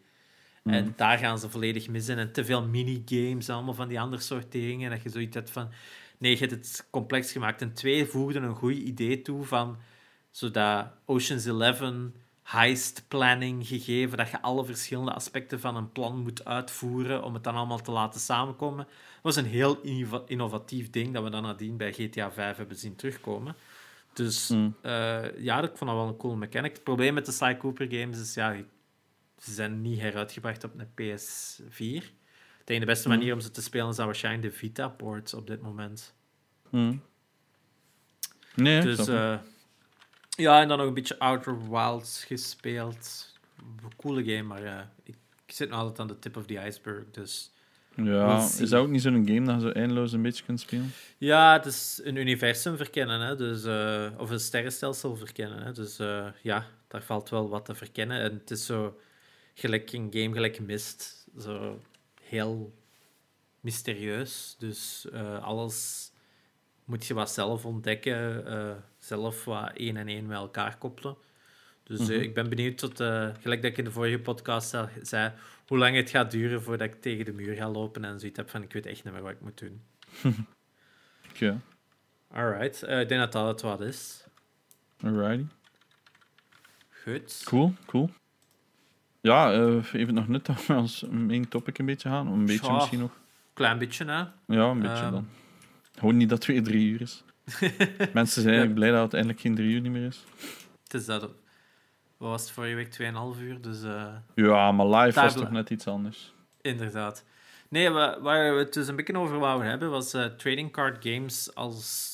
En 0.63 0.93
daar 0.95 1.17
gaan 1.17 1.39
ze 1.39 1.49
volledig 1.49 1.87
mis 1.87 2.07
in. 2.07 2.17
En 2.17 2.31
te 2.31 2.45
veel 2.45 2.67
minigames, 2.67 3.49
allemaal 3.49 3.73
van 3.73 3.87
die 3.87 3.99
andere 3.99 4.21
soort 4.21 4.51
dingen. 4.51 4.89
Dat 4.89 5.03
je 5.03 5.09
zoiets 5.09 5.35
hebt 5.35 5.49
van... 5.49 5.69
Nee, 6.17 6.31
je 6.31 6.37
hebt 6.37 6.51
het 6.51 6.87
complex 6.89 7.31
gemaakt. 7.31 7.61
En 7.61 7.73
twee 7.73 8.05
voegden 8.05 8.43
een 8.43 8.55
goed 8.55 8.75
idee 8.75 9.21
toe 9.21 9.43
van... 9.43 9.77
Zodat 10.33 10.87
Ocean's 11.05 11.45
Eleven 11.45 12.13
heist 12.43 13.03
planning 13.07 13.67
gegeven, 13.67 14.17
dat 14.17 14.29
je 14.29 14.41
alle 14.41 14.65
verschillende 14.65 15.13
aspecten 15.13 15.59
van 15.59 15.75
een 15.75 15.91
plan 15.91 16.17
moet 16.19 16.45
uitvoeren 16.45 17.23
om 17.23 17.33
het 17.33 17.43
dan 17.43 17.55
allemaal 17.55 17.81
te 17.81 17.91
laten 17.91 18.19
samenkomen. 18.19 18.85
Dat 18.85 19.21
was 19.21 19.35
een 19.35 19.45
heel 19.45 19.81
innovatief 20.25 20.89
ding 20.89 21.13
dat 21.13 21.23
we 21.23 21.29
dan 21.29 21.43
nadien 21.43 21.77
bij 21.77 21.93
GTA 21.93 22.31
5 22.31 22.57
hebben 22.57 22.77
zien 22.77 22.95
terugkomen. 22.95 23.55
Dus 24.13 24.49
Mm. 24.49 24.75
eh, 24.81 25.37
ja, 25.37 25.61
ik 25.61 25.77
vond 25.77 25.89
dat 25.91 25.99
wel 25.99 26.07
een 26.07 26.17
cool 26.17 26.35
mechanic. 26.35 26.73
Het 26.73 26.83
probleem 26.83 27.13
met 27.13 27.25
de 27.25 27.31
Sly 27.31 27.57
Cooper 27.57 27.87
games 27.91 28.19
is, 28.19 28.33
ja, 28.33 28.55
ze 29.39 29.53
zijn 29.53 29.81
niet 29.81 29.99
heruitgebracht 29.99 30.63
op 30.63 30.71
een 30.79 30.87
PS4. 30.87 32.11
Tegen 32.63 32.81
de 32.81 32.87
beste 32.87 33.07
Mm. 33.09 33.15
manier 33.15 33.33
om 33.33 33.39
ze 33.39 33.51
te 33.51 33.61
spelen 33.61 33.93
zijn 33.93 34.07
waarschijnlijk 34.07 34.51
de 34.51 34.57
Vita-ports 34.57 35.33
op 35.33 35.47
dit 35.47 35.61
moment. 35.61 36.13
Hm. 36.69 36.95
Nee, 38.55 38.81
Dus 38.81 39.07
ja, 40.35 40.61
en 40.61 40.67
dan 40.67 40.77
nog 40.77 40.87
een 40.87 40.93
beetje 40.93 41.19
Outer 41.19 41.69
Wilds 41.69 42.23
gespeeld. 42.23 43.31
Coole 43.97 44.23
game, 44.23 44.43
maar 44.43 44.63
eh, 44.63 44.85
ik, 45.03 45.15
ik 45.45 45.53
zit 45.53 45.69
nog 45.69 45.79
altijd 45.79 45.99
aan 45.99 46.07
de 46.07 46.19
tip 46.19 46.37
of 46.37 46.45
the 46.45 46.65
iceberg. 46.65 47.03
Dus 47.11 47.53
ja, 47.95 48.37
we'll 48.37 48.63
is 48.63 48.69
dat 48.69 48.73
ook 48.73 48.89
niet 48.89 49.01
zo'n 49.01 49.27
game 49.27 49.45
dat 49.45 49.55
je 49.55 49.61
zo 49.61 49.69
eindeloos 49.69 50.11
een 50.11 50.21
beetje 50.21 50.43
kunt 50.43 50.59
spelen? 50.59 50.91
ja, 51.17 51.53
het 51.53 51.65
is 51.65 52.01
een 52.03 52.15
universum 52.15 52.77
verkennen, 52.77 53.21
hè, 53.21 53.35
dus, 53.35 53.63
eh, 53.63 54.09
of 54.17 54.29
een 54.29 54.39
sterrenstelsel 54.39 55.15
verkennen. 55.15 55.63
Hè, 55.63 55.71
dus 55.71 55.99
eh, 55.99 56.27
ja, 56.41 56.67
daar 56.87 57.03
valt 57.03 57.29
wel 57.29 57.49
wat 57.49 57.65
te 57.65 57.75
verkennen. 57.75 58.21
En 58.21 58.33
het 58.33 58.51
is 58.51 58.65
zo 58.65 58.99
gelijk 59.53 59.91
een 59.91 60.07
game 60.11 60.33
gelijk 60.33 60.59
Mist. 60.59 61.27
Zo 61.39 61.79
heel 62.21 62.73
mysterieus. 63.59 64.55
Dus 64.59 65.07
eh, 65.13 65.43
alles 65.43 66.11
moet 66.85 67.05
je 67.05 67.13
wat 67.13 67.31
zelf 67.31 67.65
ontdekken, 67.65 68.45
zelf 69.03 69.45
wat 69.45 69.71
één 69.73 69.97
en 69.97 70.07
één 70.07 70.25
met 70.25 70.37
elkaar 70.37 70.77
koppelen. 70.77 71.15
Dus 71.83 71.99
eh, 71.99 72.05
Mhm. 72.07 72.19
ik 72.19 72.33
ben 72.33 72.49
benieuwd 72.49 72.77
tot, 72.77 72.99
eh, 72.99 73.29
gelijk 73.41 73.61
dat 73.61 73.71
ik 73.71 73.77
in 73.77 73.83
de 73.83 73.91
vorige 73.91 74.19
podcast 74.19 74.77
zei- 75.01 75.31
hoe 75.67 75.77
lang 75.77 75.95
het 75.95 76.09
gaat 76.09 76.31
duren 76.31 76.61
voordat 76.63 76.87
ik 76.87 77.01
tegen 77.01 77.25
de 77.25 77.33
muur 77.33 77.55
ga 77.55 77.69
lopen 77.69 78.03
en 78.05 78.19
zoiets 78.19 78.37
heb 78.37 78.49
van, 78.49 78.63
ik 78.63 78.73
weet 78.73 78.85
echt 78.85 79.03
niet 79.03 79.13
meer 79.13 79.21
wat 79.21 79.31
ik 79.31 79.41
moet 79.41 79.57
doen. 79.59 79.81
Oké, 81.29 81.61
Alright, 82.31 82.83
eh, 82.83 82.99
ik 82.99 83.07
denk 83.09 83.21
dat 83.21 83.31
dat 83.31 83.47
het 83.47 83.61
wat 83.61 83.81
is. 83.81 84.25
alrighty. 85.03 85.45
Goed. 87.03 87.41
Cool, 87.45 87.73
cool. 87.85 88.09
Ja, 89.21 89.53
eh, 89.53 89.93
even 89.93 90.13
nog 90.13 90.27
net 90.27 90.45
dat 90.45 90.65
we 90.65 90.73
ons 90.73 91.03
main 91.11 91.47
topic 91.47 91.77
een 91.77 91.85
beetje 91.85 92.09
gaan. 92.09 92.27
Een 92.27 92.45
beetje 92.45 92.67
Ja. 92.67 92.73
misschien 92.73 92.99
nog. 92.99 93.11
Klein 93.53 93.77
beetje, 93.77 94.05
hè. 94.05 94.11
Ja, 94.13 94.69
een 94.69 94.79
beetje 94.79 95.03
Ehm. 95.03 95.11
dan. 95.11 95.27
Gewoon 95.97 96.17
niet 96.17 96.29
dat 96.29 96.37
het 96.37 96.47
weer 96.47 96.63
drie 96.63 96.89
uur 96.91 97.01
is. 97.01 97.23
Mensen 98.13 98.41
zijn 98.41 98.73
blij 98.73 98.91
dat 98.91 99.01
het 99.03 99.13
eindelijk 99.13 99.41
geen 99.41 99.55
drie 99.55 99.73
uur 99.73 99.81
niet 99.81 99.91
meer 99.91 100.05
is. 100.05 100.23
Het 100.83 100.93
is 100.93 101.05
dat... 101.05 101.21
Wat 102.17 102.29
was 102.31 102.41
het 102.41 102.51
vorige 102.51 102.75
week? 102.75 102.97
2,5 103.37 103.41
uur, 103.41 103.61
dus... 103.61 103.83
eh, 103.83 104.13
Ja, 104.35 104.71
maar 104.71 104.87
live 104.87 105.21
was 105.21 105.33
toch 105.33 105.51
net 105.51 105.69
iets 105.69 105.87
anders. 105.87 106.33
Inderdaad. 106.61 107.25
Nee, 107.69 107.89
wa- 107.89 108.21
waar 108.21 108.53
we 108.53 108.59
het 108.59 108.73
dus 108.73 108.87
een 108.87 108.95
beetje 108.95 109.17
over 109.17 109.39
wouden 109.39 109.67
hebben, 109.69 109.89
was 109.89 110.13
eh, 110.13 110.25
trading 110.25 110.71
card 110.71 111.05
games 111.07 111.55
als 111.55 112.11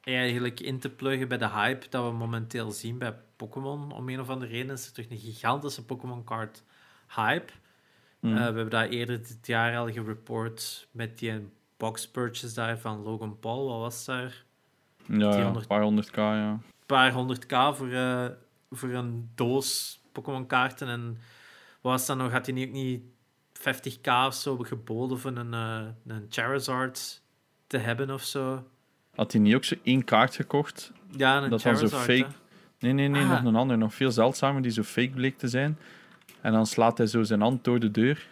eigenlijk 0.00 0.60
in 0.60 0.78
te 0.78 0.90
pluggen 0.90 1.28
bij 1.28 1.38
de 1.38 1.48
hype 1.48 1.86
dat 1.90 2.04
we 2.04 2.16
momenteel 2.16 2.70
zien 2.70 2.98
bij 2.98 3.14
Pokémon. 3.36 3.92
Om 3.92 4.08
een 4.08 4.20
of 4.20 4.28
andere 4.28 4.50
reden 4.52 4.70
is 4.74 4.86
er 4.86 4.92
toch 4.92 5.04
een 5.10 5.18
gigantische 5.18 5.84
Pokémon 5.84 6.24
card 6.24 6.62
hype. 7.14 7.52
Hm. 8.20 8.26
Eh, 8.26 8.34
we 8.34 8.40
hebben 8.40 8.70
dat 8.70 8.88
eerder 8.90 9.18
dit 9.18 9.46
jaar 9.46 9.76
al 9.76 9.92
gereport 9.92 10.88
met 10.90 11.18
die 11.18 11.48
box 11.76 12.08
purchase 12.08 12.54
daar 12.54 12.78
van 12.78 13.02
Logan 13.02 13.38
Paul. 13.38 13.66
Wat 13.68 13.78
was 13.80 14.04
daar? 14.04 14.44
ja, 15.06 15.14
ja, 15.16 15.30
200 15.30 15.62
een 15.62 15.66
paar 15.68 15.82
honderd 15.82 16.10
k, 16.10 16.16
ja. 16.16 16.50
Een 16.50 16.62
paar 16.86 17.12
honderd 17.12 17.46
k 17.46 17.52
voor, 17.72 17.90
eh, 17.92 18.26
voor 18.70 18.88
een 18.88 19.30
doos 19.34 20.00
Pokémon 20.12 20.46
kaarten. 20.46 20.88
En 20.88 21.18
wat 21.80 21.92
was 21.92 22.06
dat 22.06 22.16
nog? 22.16 22.32
Had 22.32 22.46
hij 22.46 22.54
niet, 22.54 22.66
ook 22.68 22.74
niet 22.74 23.02
50k 23.52 24.26
of 24.26 24.34
zo 24.34 24.56
geboden 24.56 25.18
voor 25.18 25.36
een, 25.36 25.54
eh, 25.54 25.80
een 26.06 26.26
Charizard 26.28 27.22
te 27.66 27.78
hebben 27.78 28.10
of 28.10 28.22
zo? 28.22 28.64
Had 29.14 29.32
hij 29.32 29.40
niet 29.40 29.54
ook 29.54 29.64
zo 29.64 29.74
één 29.82 30.04
kaart 30.04 30.34
gekocht? 30.34 30.92
Ja, 31.16 31.42
een 31.42 31.50
Dat 31.50 31.62
was 31.62 31.78
zo 31.80 31.86
fake. 31.88 32.12
hè. 32.12 32.26
Nee, 32.78 32.92
nee, 32.92 33.08
nee, 33.08 33.22
Ah. 33.22 33.30
nog 33.30 33.44
een 33.44 33.56
ander. 33.56 33.78
Nog 33.78 33.94
veel 33.94 34.10
zeldzamer, 34.10 34.62
die 34.62 34.70
zo 34.70 34.82
fake 34.82 35.10
bleek 35.10 35.38
te 35.38 35.48
zijn. 35.48 35.78
En 36.40 36.52
dan 36.52 36.66
slaat 36.66 36.98
hij 36.98 37.06
zo 37.06 37.22
zijn 37.22 37.40
hand 37.40 37.64
door 37.64 37.80
de 37.80 37.90
deur. 37.90 38.26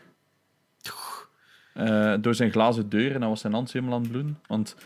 Eh, 1.74 2.14
door 2.20 2.34
zijn 2.34 2.50
glazen 2.50 2.88
deur. 2.88 3.14
En 3.14 3.20
dan 3.20 3.28
was 3.28 3.40
zijn 3.40 3.52
hand 3.52 3.72
helemaal 3.72 3.94
aan 3.94 4.00
het 4.02 4.10
bloeden. 4.10 4.38
Want, 4.46 4.76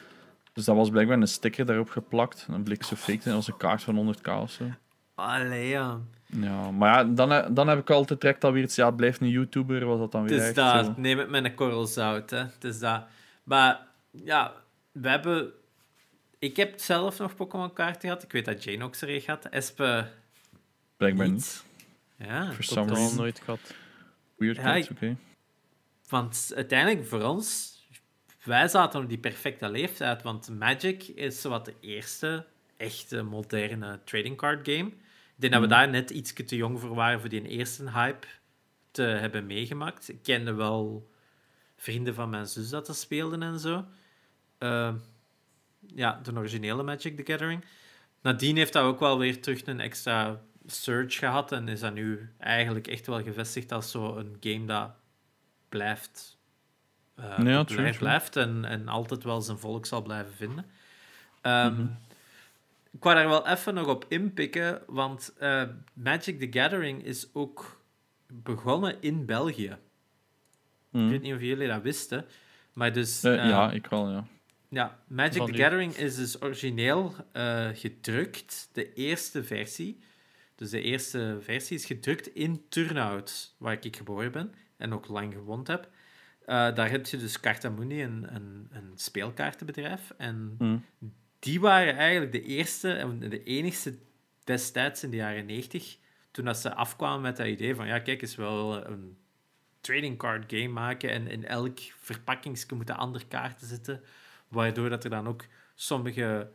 dus 0.53 0.65
dat 0.65 0.77
was 0.77 0.91
blijkbaar 0.91 1.19
een 1.21 1.29
sticker 1.29 1.67
daarop 1.67 1.91
geplakt. 1.91 2.45
En 2.47 2.53
dan 2.53 2.63
bleek 2.63 2.83
zo 2.83 2.97
fake 2.97 3.17
te 3.17 3.23
zijn. 3.23 3.35
Dat 3.35 3.45
was 3.47 3.49
een 3.55 3.61
kaart 3.61 3.83
van 3.83 4.15
100k 4.17 4.29
of 4.43 4.51
zo. 4.51 4.65
Allee, 5.15 5.69
ja. 5.69 5.99
Ja, 6.27 6.71
maar 6.71 6.95
ja, 6.95 7.05
dan, 7.05 7.31
he- 7.31 7.53
dan 7.53 7.69
heb 7.69 7.79
ik 7.79 7.91
altijd 7.91 8.21
direct 8.21 8.45
alweer 8.45 8.63
iets. 8.63 8.75
Ja, 8.75 8.87
het 8.87 8.97
blijft 8.97 9.21
een 9.21 9.29
YouTuber. 9.29 9.85
Was 9.87 9.99
dat 9.99 10.13
dan 10.13 10.21
Het 10.23 10.31
weer 10.31 10.41
is 10.41 10.47
echt 10.47 10.55
dat. 10.55 10.85
zo. 10.85 10.95
Neem 10.97 11.19
het 11.19 11.29
met 11.31 11.45
een 11.45 11.55
korrel 11.55 11.87
zout, 11.87 12.31
hè. 12.31 12.39
Het 12.39 12.65
is 12.65 12.79
dat. 12.79 13.03
Maar, 13.43 13.81
ja, 14.11 14.53
we 14.93 15.09
hebben... 15.09 15.51
Ik 16.39 16.57
heb 16.57 16.79
zelf 16.81 17.19
nog 17.19 17.35
Pokémon 17.35 17.73
kaarten 17.73 18.01
gehad. 18.01 18.23
Ik 18.23 18.33
weet 18.33 18.45
dat 18.45 18.65
Jane 18.65 18.85
ook 18.85 18.95
er 18.95 19.09
een 19.09 19.23
had. 19.27 19.45
Espe 19.45 20.07
Blijkbaar 20.97 21.29
niet. 21.31 21.65
Ja, 22.17 22.53
For 22.53 22.65
some 22.65 22.87
Totaal 22.87 23.03
reason. 23.03 23.17
nooit 23.19 23.41
gehad. 23.45 23.61
Weird 24.37 24.57
Ja, 24.57 24.75
ik- 24.75 24.91
oké. 24.91 25.17
Want 26.09 26.53
uiteindelijk 26.55 27.07
voor 27.07 27.23
ons, 27.23 27.77
wij 28.45 28.69
zaten 28.69 29.01
op 29.03 29.09
die 29.09 29.19
perfecte 29.19 29.69
leeftijd. 29.71 30.23
Want 30.23 30.49
Magic 30.49 31.03
is 31.03 31.43
wat 31.43 31.65
de 31.65 31.75
eerste 31.81 32.47
echte 32.77 33.23
moderne 33.23 34.01
trading 34.05 34.37
card 34.37 34.69
game. 34.69 34.89
Ik 34.89 35.45
denk 35.45 35.53
dat 35.53 35.63
we 35.63 35.69
Mhm. 35.69 35.77
daar 35.77 35.89
net 35.89 36.11
iets 36.11 36.33
te 36.33 36.57
jong 36.57 36.81
voor 36.81 36.95
waren 36.95 37.21
voor 37.21 37.29
die 37.29 37.49
eerste 37.49 37.91
hype 37.91 38.27
te 38.91 39.03
hebben 39.03 39.47
meegemaakt. 39.47 40.09
Ik 40.09 40.23
kende 40.23 40.53
wel 40.55 41.11
vrienden 41.77 42.15
van 42.15 42.31
mijn 42.31 42.47
zus 42.47 42.69
dat 42.69 42.87
dat 42.87 42.97
speelden 42.97 43.43
en 43.43 43.59
zo. 43.61 43.85
Ehm, 44.59 44.97
ja, 45.95 46.21
de 46.23 46.33
originele 46.33 46.83
Magic 46.83 47.17
the 47.17 47.33
Gathering. 47.33 47.65
Nadien 48.23 48.57
heeft 48.57 48.73
dat 48.73 48.85
ook 48.85 49.01
wel 49.01 49.19
weer 49.19 49.43
terug 49.43 49.67
een 49.67 49.81
extra 49.81 50.41
surge 50.67 51.19
gehad 51.19 51.53
en 51.53 51.69
is 51.69 51.81
dat 51.81 51.95
nu 51.95 52.31
eigenlijk 52.39 52.87
echt 52.87 53.07
wel 53.07 53.23
gevestigd 53.23 53.73
als 53.73 53.91
zo 53.91 54.17
een 54.17 54.37
game 54.41 54.65
dat 54.65 54.91
blijft, 55.69 56.39
eh 57.15 57.39
Ja, 57.45 57.65
true. 57.65 57.97
blijft 57.99 58.37
en, 58.37 58.65
en 58.65 58.89
altijd 58.89 59.25
wel 59.25 59.41
zijn 59.41 59.59
volk 59.59 59.87
zal 59.87 60.03
blijven 60.03 60.35
vinden. 60.35 60.67
Ehm, 61.41 61.73
Mhm. 61.75 61.87
Ik 62.93 63.05
wou 63.05 63.17
daar 63.17 63.29
wel 63.29 63.47
even 63.49 63.75
nog 63.75 63.87
op 63.87 64.05
inpikken, 64.09 64.83
want 64.87 65.33
eh, 65.39 65.63
Magic 65.93 66.41
the 66.41 66.59
Gathering 66.59 67.05
is 67.05 67.29
ook 67.33 67.83
begonnen 68.27 68.97
in 69.01 69.27
België. 69.27 69.77
Mhm. 70.91 71.05
Ik 71.05 71.11
weet 71.11 71.23
niet 71.23 71.35
of 71.35 71.41
jullie 71.41 71.69
dat 71.69 71.83
wisten, 71.83 72.25
maar 72.73 72.93
dus... 72.93 73.23
Eh, 73.25 73.35
ja, 73.35 73.71
ik 73.73 73.87
wel, 73.87 74.11
ja. 74.11 74.27
ja, 74.69 74.99
Magic 75.07 75.37
Van 75.37 75.47
the 75.47 75.53
nu. 75.53 75.59
Gathering 75.59 75.95
is 75.97 76.17
dus 76.17 76.43
origineel 76.43 77.15
gedrukt, 77.75 78.69
de 78.73 78.93
eerste 78.93 79.45
versie. 79.45 80.01
Dus 80.55 80.71
de 80.71 80.81
eerste 80.81 81.39
versie 81.41 81.77
is 81.77 81.85
gedrukt 81.85 82.35
in 82.35 82.65
Turnhout, 82.69 83.55
waar 83.59 83.79
ik 83.81 83.97
geboren 83.97 84.33
ben 84.33 84.55
en 84.79 84.93
ook 84.93 85.09
lang 85.09 85.33
gewoond 85.33 85.67
heb. 85.67 85.89
Eh, 86.47 86.75
daar 86.75 86.91
heb 86.91 87.07
je 87.07 87.17
dus 87.17 87.41
Cartamundi, 87.41 88.03
een, 88.03 88.35
een, 88.35 88.69
een 88.71 88.93
speelkaartenbedrijf. 88.95 90.13
En 90.17 90.55
Mhm. 90.59 90.79
die 91.39 91.61
waren 91.61 91.97
eigenlijk 91.97 92.33
de 92.33 92.43
eerste 92.43 92.93
en 92.93 93.19
de 93.19 93.43
enigste 93.43 93.95
destijds 94.45 95.03
in 95.03 95.11
de 95.11 95.17
jaren 95.17 95.47
90, 95.47 95.97
toen 96.31 96.45
dat 96.45 96.57
ze 96.59 96.75
afkwamen 96.75 97.21
met 97.21 97.37
dat 97.37 97.47
idee 97.47 97.75
van, 97.75 97.87
ja, 97.87 97.99
kijk 97.99 98.23
eens 98.23 98.37
wel 98.37 98.87
een 98.87 99.17
trading 99.81 100.19
card 100.19 100.45
game 100.53 100.69
maken 100.69 101.11
en 101.11 101.27
in 101.27 101.45
elk 101.47 101.79
verpakkingsje 101.81 102.75
moeten 102.75 102.97
andere 102.97 103.27
kaarten 103.27 103.67
zitten, 103.67 104.03
waardoor 104.49 104.89
dat 104.89 105.05
er 105.05 105.11
dan 105.11 105.29
ook 105.29 105.45
sommige 105.75 106.51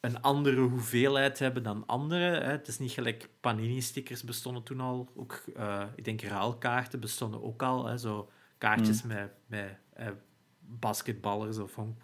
een 0.00 0.22
andere 0.22 0.60
hoeveelheid 0.60 1.38
hebben 1.38 1.62
dan 1.62 1.86
andere. 1.86 2.24
Hè. 2.24 2.50
Het 2.50 2.68
is 2.68 2.78
niet 2.78 2.90
gelijk 2.90 3.28
Panini-stickers 3.40 4.24
bestonden 4.24 4.62
toen 4.62 4.80
al. 4.80 5.12
Ook, 5.16 5.42
eh, 5.56 5.82
ik 5.94 6.04
denk 6.04 6.22
ruilkaarten 6.22 7.00
bestonden 7.00 7.42
ook 7.42 7.62
al. 7.62 7.86
Hè. 7.86 7.98
Zo 7.98 8.30
kaartjes 8.58 9.02
met, 9.02 9.30
met 9.46 9.76
eh, 9.92 10.06
basketballers 10.60 11.58
of, 11.58 11.74
honk, 11.74 12.00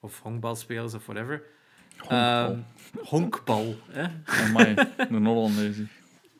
of 0.00 0.20
honkbalspelers 0.20 0.94
of 0.94 1.06
whatever. 1.06 1.42
Honkbal. 1.96 2.50
Ehm, 2.50 2.58
honkbal. 3.04 3.76
Hè. 3.88 4.06
Amai, 4.24 4.74
een 4.96 5.26
Hollandees. 5.26 5.76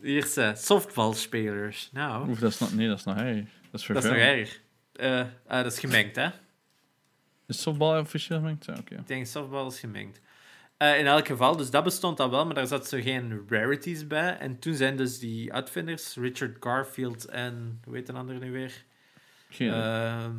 Hier 0.00 0.24
zijn 0.24 0.56
softballspelers. 0.56 1.90
Nou, 1.92 2.28
Oef, 2.28 2.38
dat 2.38 2.50
is 2.50 2.58
nog... 2.58 2.74
Nee, 2.74 2.88
dat 2.88 2.98
is 2.98 3.04
nog 3.04 3.16
erg. 3.16 3.46
Dat 3.70 3.80
is 3.80 3.86
dat 3.86 4.04
is 4.04 4.10
nog 4.10 4.18
erg. 4.18 4.60
Eh, 4.92 5.20
ah, 5.46 5.62
dat 5.62 5.72
is 5.72 5.78
gemengd, 5.78 6.16
hè? 6.16 6.28
Is 7.46 7.62
softbal 7.62 8.00
officieel 8.00 8.38
gemengd? 8.38 8.64
Ja, 8.64 8.74
oké. 8.78 8.94
Ik 8.94 9.06
denk 9.06 9.26
softball 9.26 9.66
is 9.66 9.80
gemengd. 9.80 10.20
Eh, 10.78 10.98
in 10.98 11.06
elk 11.06 11.26
geval, 11.26 11.56
dus 11.56 11.70
dat 11.70 11.84
bestond 11.84 12.20
al 12.20 12.30
wel, 12.30 12.44
maar 12.46 12.54
daar 12.54 12.66
zat 12.66 12.88
zo 12.88 13.00
geen 13.00 13.44
rarities 13.48 14.06
bij. 14.06 14.36
En 14.38 14.58
toen 14.58 14.74
zijn 14.74 14.96
dus 14.96 15.18
die 15.18 15.52
uitvinders, 15.52 16.14
Richard 16.16 16.56
Garfield 16.60 17.24
en, 17.24 17.80
hoe 17.84 17.94
heet 17.94 18.08
een 18.08 18.16
andere 18.16 18.38
nu 18.38 18.50
weer? 18.52 18.84
Geen 19.48 19.68
idee. 19.68 19.80
Ehm, 19.80 20.36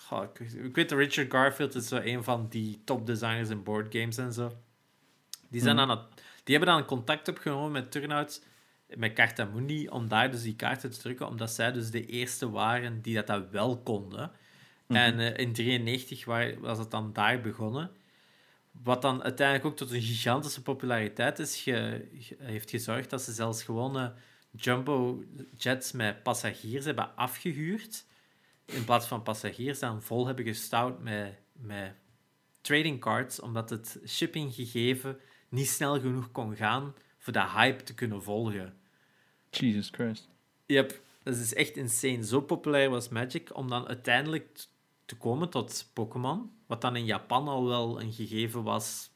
goh, 0.00 0.22
ik, 0.22 0.52
ik 0.52 0.74
weet 0.74 0.88
dat 0.88 0.98
Richard 0.98 1.30
Garfield 1.32 1.74
is 1.74 1.88
zo 1.88 2.00
een 2.04 2.24
van 2.24 2.46
die 2.48 2.80
top 2.84 3.06
designers 3.06 3.48
in 3.48 3.62
board 3.62 3.94
games 3.94 4.16
en 4.16 4.32
zo. 4.32 4.52
Die 5.48 5.60
zijn, 5.60 5.78
Hmm. 5.78 5.90
aan 5.90 5.98
het, 5.98 6.22
Die 6.44 6.56
hebben 6.56 6.74
dan 6.74 6.84
contact 6.84 7.28
opgenomen 7.28 7.72
met 7.72 7.90
Turnout, 7.90 8.42
met 8.96 9.12
Cartamundi, 9.12 9.88
om 9.88 10.08
daar 10.08 10.30
dus 10.30 10.42
die 10.42 10.56
kaarten 10.56 10.90
te 10.90 10.98
drukken, 10.98 11.26
omdat 11.26 11.50
zij 11.50 11.72
dus 11.72 11.90
de 11.90 12.06
eerste 12.06 12.50
waren 12.50 13.00
die 13.00 13.14
dat, 13.14 13.26
dat 13.26 13.50
wel 13.50 13.78
konden. 13.78 14.30
Mhm. 14.86 14.98
En 14.98 15.18
eh, 15.18 15.26
in 15.38 15.52
1993 15.52 16.24
was 16.60 16.78
het 16.78 16.90
dan 16.90 17.12
daar 17.12 17.40
begonnen. 17.40 17.90
Wat 18.82 19.02
dan 19.02 19.22
uiteindelijk 19.22 19.66
ook 19.66 19.76
tot 19.76 19.90
een 19.90 20.02
gigantische 20.02 20.62
populariteit 20.62 21.38
is, 21.38 21.60
ge, 21.62 22.08
ge- 22.18 22.36
heeft 22.38 22.70
gezorgd 22.70 23.10
dat 23.10 23.22
ze 23.22 23.32
zelfs 23.32 23.62
gewone 23.62 24.14
jumbo 24.50 25.24
jets 25.56 25.92
met 25.92 26.22
passagiers 26.22 26.84
hebben 26.84 27.16
afgehuurd. 27.16 28.04
In 28.64 28.84
plaats 28.84 29.06
van 29.06 29.22
passagiers 29.22 29.78
dan 29.78 30.02
vol 30.02 30.26
hebben 30.26 30.44
gestouwd 30.44 31.02
met, 31.02 31.34
met 31.52 31.94
trading 32.60 33.00
cards, 33.00 33.40
omdat 33.40 33.70
het 33.70 33.98
shippinggegeven 34.06 35.20
niet 35.48 35.68
snel 35.68 36.00
genoeg 36.00 36.32
kon 36.32 36.56
gaan 36.56 36.94
voor 37.18 37.32
de 37.32 37.48
hype 37.50 37.82
te 37.82 37.94
kunnen 37.94 38.22
volgen. 38.22 38.76
Jesus 39.50 39.88
Christ. 39.92 40.28
Yep, 40.66 41.00
dat 41.22 41.36
is 41.36 41.54
echt 41.54 41.76
insane. 41.76 42.24
Zo 42.24 42.40
populair 42.40 42.90
was 42.90 43.08
Magic 43.08 43.56
om 43.56 43.68
dan 43.68 43.86
uiteindelijk 43.86 44.66
te 45.06 45.16
komen 45.16 45.48
tot 45.50 45.90
Pokémon. 45.92 46.50
Wat 46.66 46.80
dan 46.80 46.96
in 46.96 47.04
Japan 47.04 47.48
al 47.48 47.66
wel 47.66 48.00
een 48.00 48.12
gegeven 48.12 48.62
was, 48.62 49.10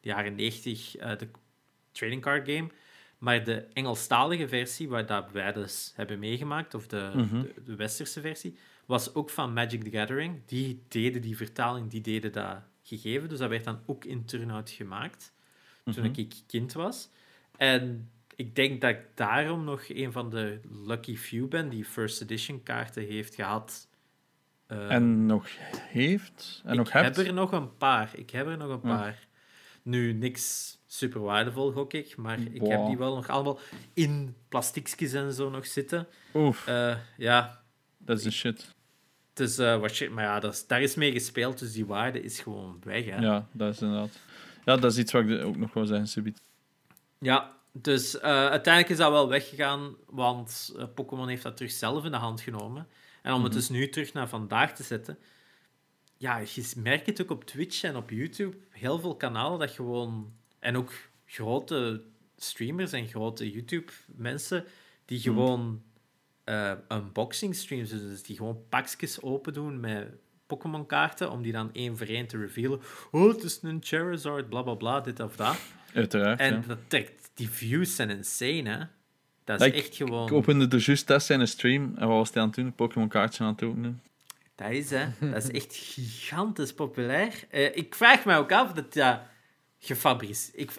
de 0.00 0.08
jaren 0.08 0.34
90, 0.34 0.96
eh, 0.96 1.18
de 1.18 1.28
trading 1.92 2.22
card 2.22 2.48
game. 2.50 2.68
Maar 3.18 3.44
de 3.44 3.66
Engelstalige 3.72 4.48
versie, 4.48 4.88
waar 4.88 5.06
dat 5.06 5.30
wij 5.32 5.52
dus 5.52 5.92
hebben 5.94 6.18
meegemaakt, 6.18 6.74
of 6.74 6.86
de, 6.86 7.10
Mhm. 7.14 7.40
de, 7.42 7.54
de 7.64 7.76
westerse 7.76 8.20
versie, 8.20 8.58
was 8.86 9.14
ook 9.14 9.30
van 9.30 9.52
Magic 9.52 9.82
the 9.84 9.90
Gathering. 9.90 10.40
Die 10.46 10.82
deden 10.88 11.20
die 11.22 11.36
vertaling, 11.36 11.90
die 11.90 12.00
deden 12.00 12.32
dat 12.32 12.56
gegeven. 12.82 13.28
Dus 13.28 13.38
dat 13.38 13.48
werd 13.48 13.64
dan 13.64 13.80
ook 13.86 14.04
in 14.04 14.24
Turnout 14.24 14.70
gemaakt, 14.70 15.32
toen 15.84 16.04
Mhm. 16.10 16.18
ik 16.20 16.34
kind 16.46 16.72
was. 16.72 17.08
En 17.56 18.10
ik 18.36 18.54
denk 18.56 18.80
dat 18.80 18.90
ik 18.90 19.00
daarom 19.14 19.64
nog 19.64 19.88
een 19.88 20.12
van 20.12 20.30
de 20.30 20.60
lucky 20.86 21.16
few 21.16 21.48
ben 21.48 21.68
die 21.68 21.84
first 21.84 22.20
edition 22.22 22.62
kaarten 22.62 23.02
heeft 23.06 23.34
gehad. 23.34 23.88
Eh, 24.74 24.90
En 24.94 25.26
nog 25.26 25.46
heeft? 25.78 26.60
En 26.64 26.70
ik 26.72 26.78
nog 26.78 26.92
hebt? 26.92 27.16
heb 27.16 27.26
er 27.26 27.32
nog 27.32 27.52
een 27.52 27.76
paar. 27.76 28.10
Ik 28.14 28.30
heb 28.30 28.46
er 28.46 28.56
nog 28.56 28.68
een 28.68 28.90
Ja. 28.90 28.96
paar. 28.96 29.26
Nu, 29.82 30.12
niks 30.12 30.76
super 30.86 31.20
waardevol, 31.20 31.72
gok 31.72 31.92
ik. 31.92 32.16
Maar 32.16 32.38
ik 32.40 32.66
heb 32.66 32.86
die 32.86 32.98
wel 32.98 33.14
nog 33.14 33.28
allemaal 33.28 33.58
in 33.94 34.34
plastiekjes 34.48 35.12
en 35.12 35.32
zo 35.32 35.50
nog 35.50 35.66
zitten. 35.66 36.06
Oef, 36.34 36.66
Eh, 36.66 36.96
ja, 37.16 37.62
dat 37.98 38.18
is 38.18 38.22
de 38.24 38.30
shit. 38.30 38.74
het 39.30 39.40
is 39.48 39.58
eh, 39.58 39.80
wat 39.80 39.90
shit. 39.90 40.10
Maar 40.10 40.24
ja, 40.24 40.40
dat 40.40 40.52
is- 40.54 40.66
daar 40.66 40.82
is 40.82 40.94
mee 40.94 41.12
gespeeld. 41.12 41.58
Dus 41.58 41.72
die 41.72 41.86
waarde 41.86 42.22
is 42.22 42.40
gewoon 42.40 42.80
weg. 42.84 43.04
Hè? 43.04 43.16
Ja, 43.16 43.46
dat 43.52 43.74
is 43.74 43.80
inderdaad. 43.82 44.18
Ja, 44.64 44.76
dat 44.76 44.92
is 44.92 44.98
iets 44.98 45.12
wat 45.12 45.24
ik 45.28 45.44
ook 45.44 45.56
nog 45.56 45.72
wil 45.74 45.86
zeggen, 45.86 46.08
subiet. 46.08 46.40
Ja, 47.18 47.52
dus 47.72 48.20
uiteindelijk 48.20 48.88
is 48.88 48.96
dat 48.96 49.10
wel 49.10 49.28
weggegaan, 49.28 49.94
want 50.06 50.74
Pokémon 50.94 51.28
heeft 51.28 51.42
dat 51.42 51.56
terug 51.56 51.72
zelf 51.72 52.04
in 52.04 52.10
de 52.10 52.16
hand 52.16 52.40
genomen. 52.40 52.86
En 53.24 53.32
om 53.32 53.42
het 53.42 53.52
Mhm. 53.52 53.60
dus 53.60 53.68
nu 53.68 53.88
terug 53.88 54.12
naar 54.12 54.28
vandaag 54.28 54.74
te 54.74 54.82
zetten, 54.82 55.18
ja, 56.16 56.38
je 56.38 56.72
merkt 56.76 57.06
het 57.06 57.22
ook 57.22 57.30
op 57.30 57.44
Twitch 57.44 57.82
en 57.82 57.96
op 57.96 58.10
YouTube, 58.10 58.56
heel 58.70 58.98
veel 58.98 59.16
kanalen 59.16 59.58
dat 59.58 59.70
gewoon, 59.70 60.32
en 60.58 60.76
ook 60.76 60.92
grote 61.26 62.02
streamers 62.36 62.92
en 62.92 63.06
grote 63.08 63.50
YouTube-mensen, 63.50 64.64
die 65.04 65.18
Mhm. 65.18 65.28
gewoon 65.28 65.82
eh, 66.44 66.72
unboxing 66.88 67.54
streams, 67.54 67.90
doen, 67.90 67.98
dus 67.98 68.22
die 68.22 68.36
gewoon 68.36 68.64
pakjes 68.68 69.22
open 69.22 69.52
doen 69.52 69.80
met 69.80 70.08
Pokémon-kaarten, 70.46 71.30
om 71.30 71.42
die 71.42 71.52
dan 71.52 71.70
één 71.72 71.96
voor 71.96 72.06
één 72.06 72.26
te 72.26 72.38
revealen. 72.38 72.80
Oh, 73.10 73.28
het 73.32 73.42
is 73.42 73.58
een 73.62 73.78
Charizard, 73.82 74.48
bla 74.48 74.62
bla 74.62 74.74
bla, 74.74 75.00
dit 75.00 75.20
of 75.20 75.36
dat. 75.36 75.56
Uiteraard, 75.94 76.40
En 76.40 76.54
ja. 76.54 76.60
dat 76.66 76.78
trekt, 76.86 77.30
die 77.34 77.48
views 77.48 77.94
zijn 77.94 78.10
insane, 78.10 78.70
hè? 78.70 78.84
Dat 79.44 79.60
is 79.60 79.66
ik- 79.66 79.74
echt 79.74 79.96
gewoon. 79.96 80.26
Ik 80.26 80.32
opende 80.32 80.76
er 80.76 80.82
juist 80.82 81.06
test 81.06 81.30
een 81.30 81.48
stream. 81.48 81.92
En 81.96 82.08
wat 82.08 82.16
was 82.16 82.32
hij 82.32 82.42
aan 82.42 82.48
het 82.48 82.56
doen? 82.56 82.74
Pokémon 82.74 83.08
kaartjes 83.08 83.40
aan 83.40 83.52
het 83.52 83.62
openen. 83.62 84.02
Dat 84.54 84.70
is, 84.70 84.90
hè? 84.90 85.06
Dat 85.20 85.42
is 85.42 85.50
echt 85.50 85.74
gigantisch 85.76 86.74
populair. 86.74 87.44
Eh, 87.50 87.76
ik 87.76 87.94
vraag 87.94 88.24
me 88.24 88.36
ook 88.36 88.52
af 88.52 88.72
dat 88.72 88.92
dat 88.92 89.20
gefabriceerd. 89.78 90.58
Ik, 90.60 90.70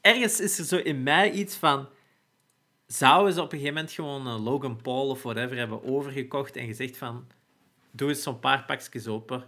ergens 0.00 0.40
is 0.40 0.58
er 0.58 0.64
zo 0.64 0.76
in 0.76 1.02
mij 1.02 1.30
iets 1.30 1.56
van. 1.56 1.88
Zouden 2.86 3.32
ze 3.32 3.40
op 3.40 3.52
een 3.52 3.58
gegeven 3.58 3.74
moment 3.74 3.92
gewoon 3.92 4.26
een 4.26 4.40
Logan 4.40 4.76
Paul 4.82 5.08
of 5.08 5.22
whatever 5.22 5.56
hebben 5.56 5.84
overgekocht 5.84 6.56
en 6.56 6.66
gezegd 6.66 6.96
van. 6.96 7.26
Doe 7.90 8.08
eens 8.08 8.22
zo'n 8.22 8.38
paar 8.38 8.64
pakjes 8.64 9.06
open. 9.06 9.44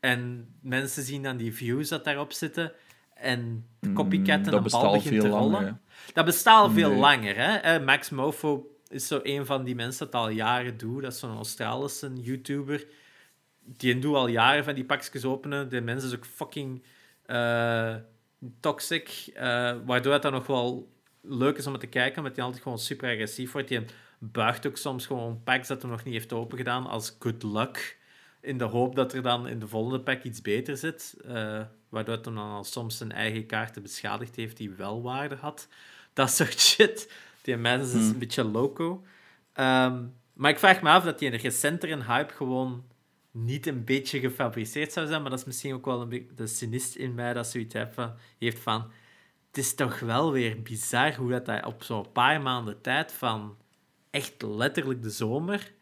En 0.00 0.48
mensen 0.60 1.02
zien 1.02 1.22
dan 1.22 1.36
die 1.36 1.52
views 1.54 1.88
dat 1.88 2.04
daarop 2.04 2.32
zitten. 2.32 2.72
En 3.14 3.66
de 3.80 3.92
copycat 3.92 4.38
Mm, 4.38 4.44
en 4.44 4.50
dat 4.50 4.64
een 4.64 4.80
bal 4.80 4.92
begint 4.92 5.20
te 5.20 5.28
rollen. 5.28 5.80
Dat 6.12 6.24
bestaat 6.24 6.62
al 6.62 6.70
veel 6.70 6.90
Nee. 6.90 6.98
langer. 6.98 7.36
Hè? 7.36 7.56
Eh, 7.56 7.84
Max 7.84 8.10
Mofo 8.10 8.70
is 8.88 9.06
zo 9.06 9.20
een 9.22 9.46
van 9.46 9.64
die 9.64 9.74
mensen 9.74 10.04
dat 10.10 10.14
al 10.20 10.28
jaren 10.28 10.76
doet. 10.76 11.02
Dat 11.02 11.12
is 11.12 11.18
zo'n 11.18 11.36
Australische 11.36 12.12
YouTuber. 12.14 12.86
Die 13.64 13.98
doet 13.98 14.14
al 14.14 14.26
jaren 14.28 14.64
van 14.64 14.74
die 14.74 14.84
pakjes 14.84 15.24
openen. 15.24 15.68
De 15.68 15.80
mensen 15.80 16.08
is 16.10 16.16
ook 16.16 16.26
fucking 16.26 16.82
eh, 17.26 17.94
toxic. 18.60 19.30
eh, 19.34 19.74
waardoor 19.86 20.12
het 20.12 20.22
dan 20.22 20.32
nog 20.32 20.46
wel 20.46 20.92
leuk 21.22 21.56
is 21.56 21.66
om 21.66 21.72
het 21.72 21.80
te 21.80 21.86
kijken, 21.86 22.18
omdat 22.18 22.36
hij 22.36 22.44
altijd 22.44 22.62
gewoon 22.62 22.78
super 22.78 23.10
agressief 23.12 23.52
wordt. 23.52 23.68
Die 23.68 23.84
buigt 24.18 24.66
ook 24.66 24.76
soms 24.76 25.06
gewoon 25.06 25.40
packs 25.44 25.68
dat 25.68 25.82
hij 25.82 25.90
nog 25.90 26.04
niet 26.04 26.14
heeft 26.14 26.32
opengedaan 26.32 26.86
als 26.86 27.16
good 27.18 27.42
luck. 27.42 27.98
In 28.46 28.58
de 28.58 28.64
hoop 28.64 28.94
dat 28.94 29.12
er 29.12 29.22
dan 29.22 29.48
in 29.48 29.58
de 29.58 29.68
volgende 29.68 30.00
pack 30.00 30.22
iets 30.22 30.42
beter 30.42 30.76
zit. 30.76 31.16
eh, 31.24 31.60
waardoor 31.88 32.14
hij 32.14 32.22
dan 32.22 32.38
al 32.38 32.64
soms 32.64 32.96
zijn 32.96 33.12
eigen 33.12 33.46
kaarten 33.46 33.82
beschadigd 33.82 34.36
heeft 34.36 34.56
die 34.56 34.70
wel 34.70 35.02
waarde 35.02 35.34
had. 35.34 35.68
Dat 36.12 36.30
soort 36.30 36.60
shit. 36.60 37.12
Die 37.42 37.56
mens 37.56 37.86
is 37.86 37.92
Hmm. 38.00 38.10
een 38.10 38.18
beetje 38.18 38.44
loco. 38.44 39.04
Ehm, 39.52 40.04
maar 40.32 40.50
ik 40.50 40.58
vraag 40.58 40.82
me 40.82 40.88
af 40.90 41.04
dat 41.04 41.18
die 41.18 41.32
een 41.32 41.38
recentere 41.38 42.04
hype 42.04 42.32
gewoon 42.34 42.84
niet 43.30 43.66
een 43.66 43.84
beetje 43.84 44.20
gefabriceerd 44.20 44.92
zou 44.92 45.06
zijn. 45.06 45.20
Maar 45.20 45.30
dat 45.30 45.38
is 45.38 45.44
misschien 45.44 45.74
ook 45.74 45.84
wel 45.84 46.00
een 46.00 46.08
beetje 46.08 46.34
de 46.34 46.46
cynist 46.46 46.94
in 46.96 47.14
mij 47.14 47.32
dat 47.32 47.46
zoiets 47.46 47.74
heeft 47.74 47.94
van, 47.94 48.12
heeft 48.38 48.58
van... 48.58 48.90
Het 49.46 49.64
is 49.64 49.74
toch 49.74 49.98
wel 50.00 50.32
weer 50.32 50.62
bizar 50.62 51.14
hoe 51.14 51.30
dat, 51.30 51.46
dat 51.46 51.64
op 51.66 51.82
zo'n 51.82 52.12
paar 52.12 52.42
maanden 52.42 52.80
tijd 52.80 53.12
van 53.12 53.56
echt 54.10 54.42
letterlijk 54.42 55.02
de 55.02 55.10
zomer 55.10 55.72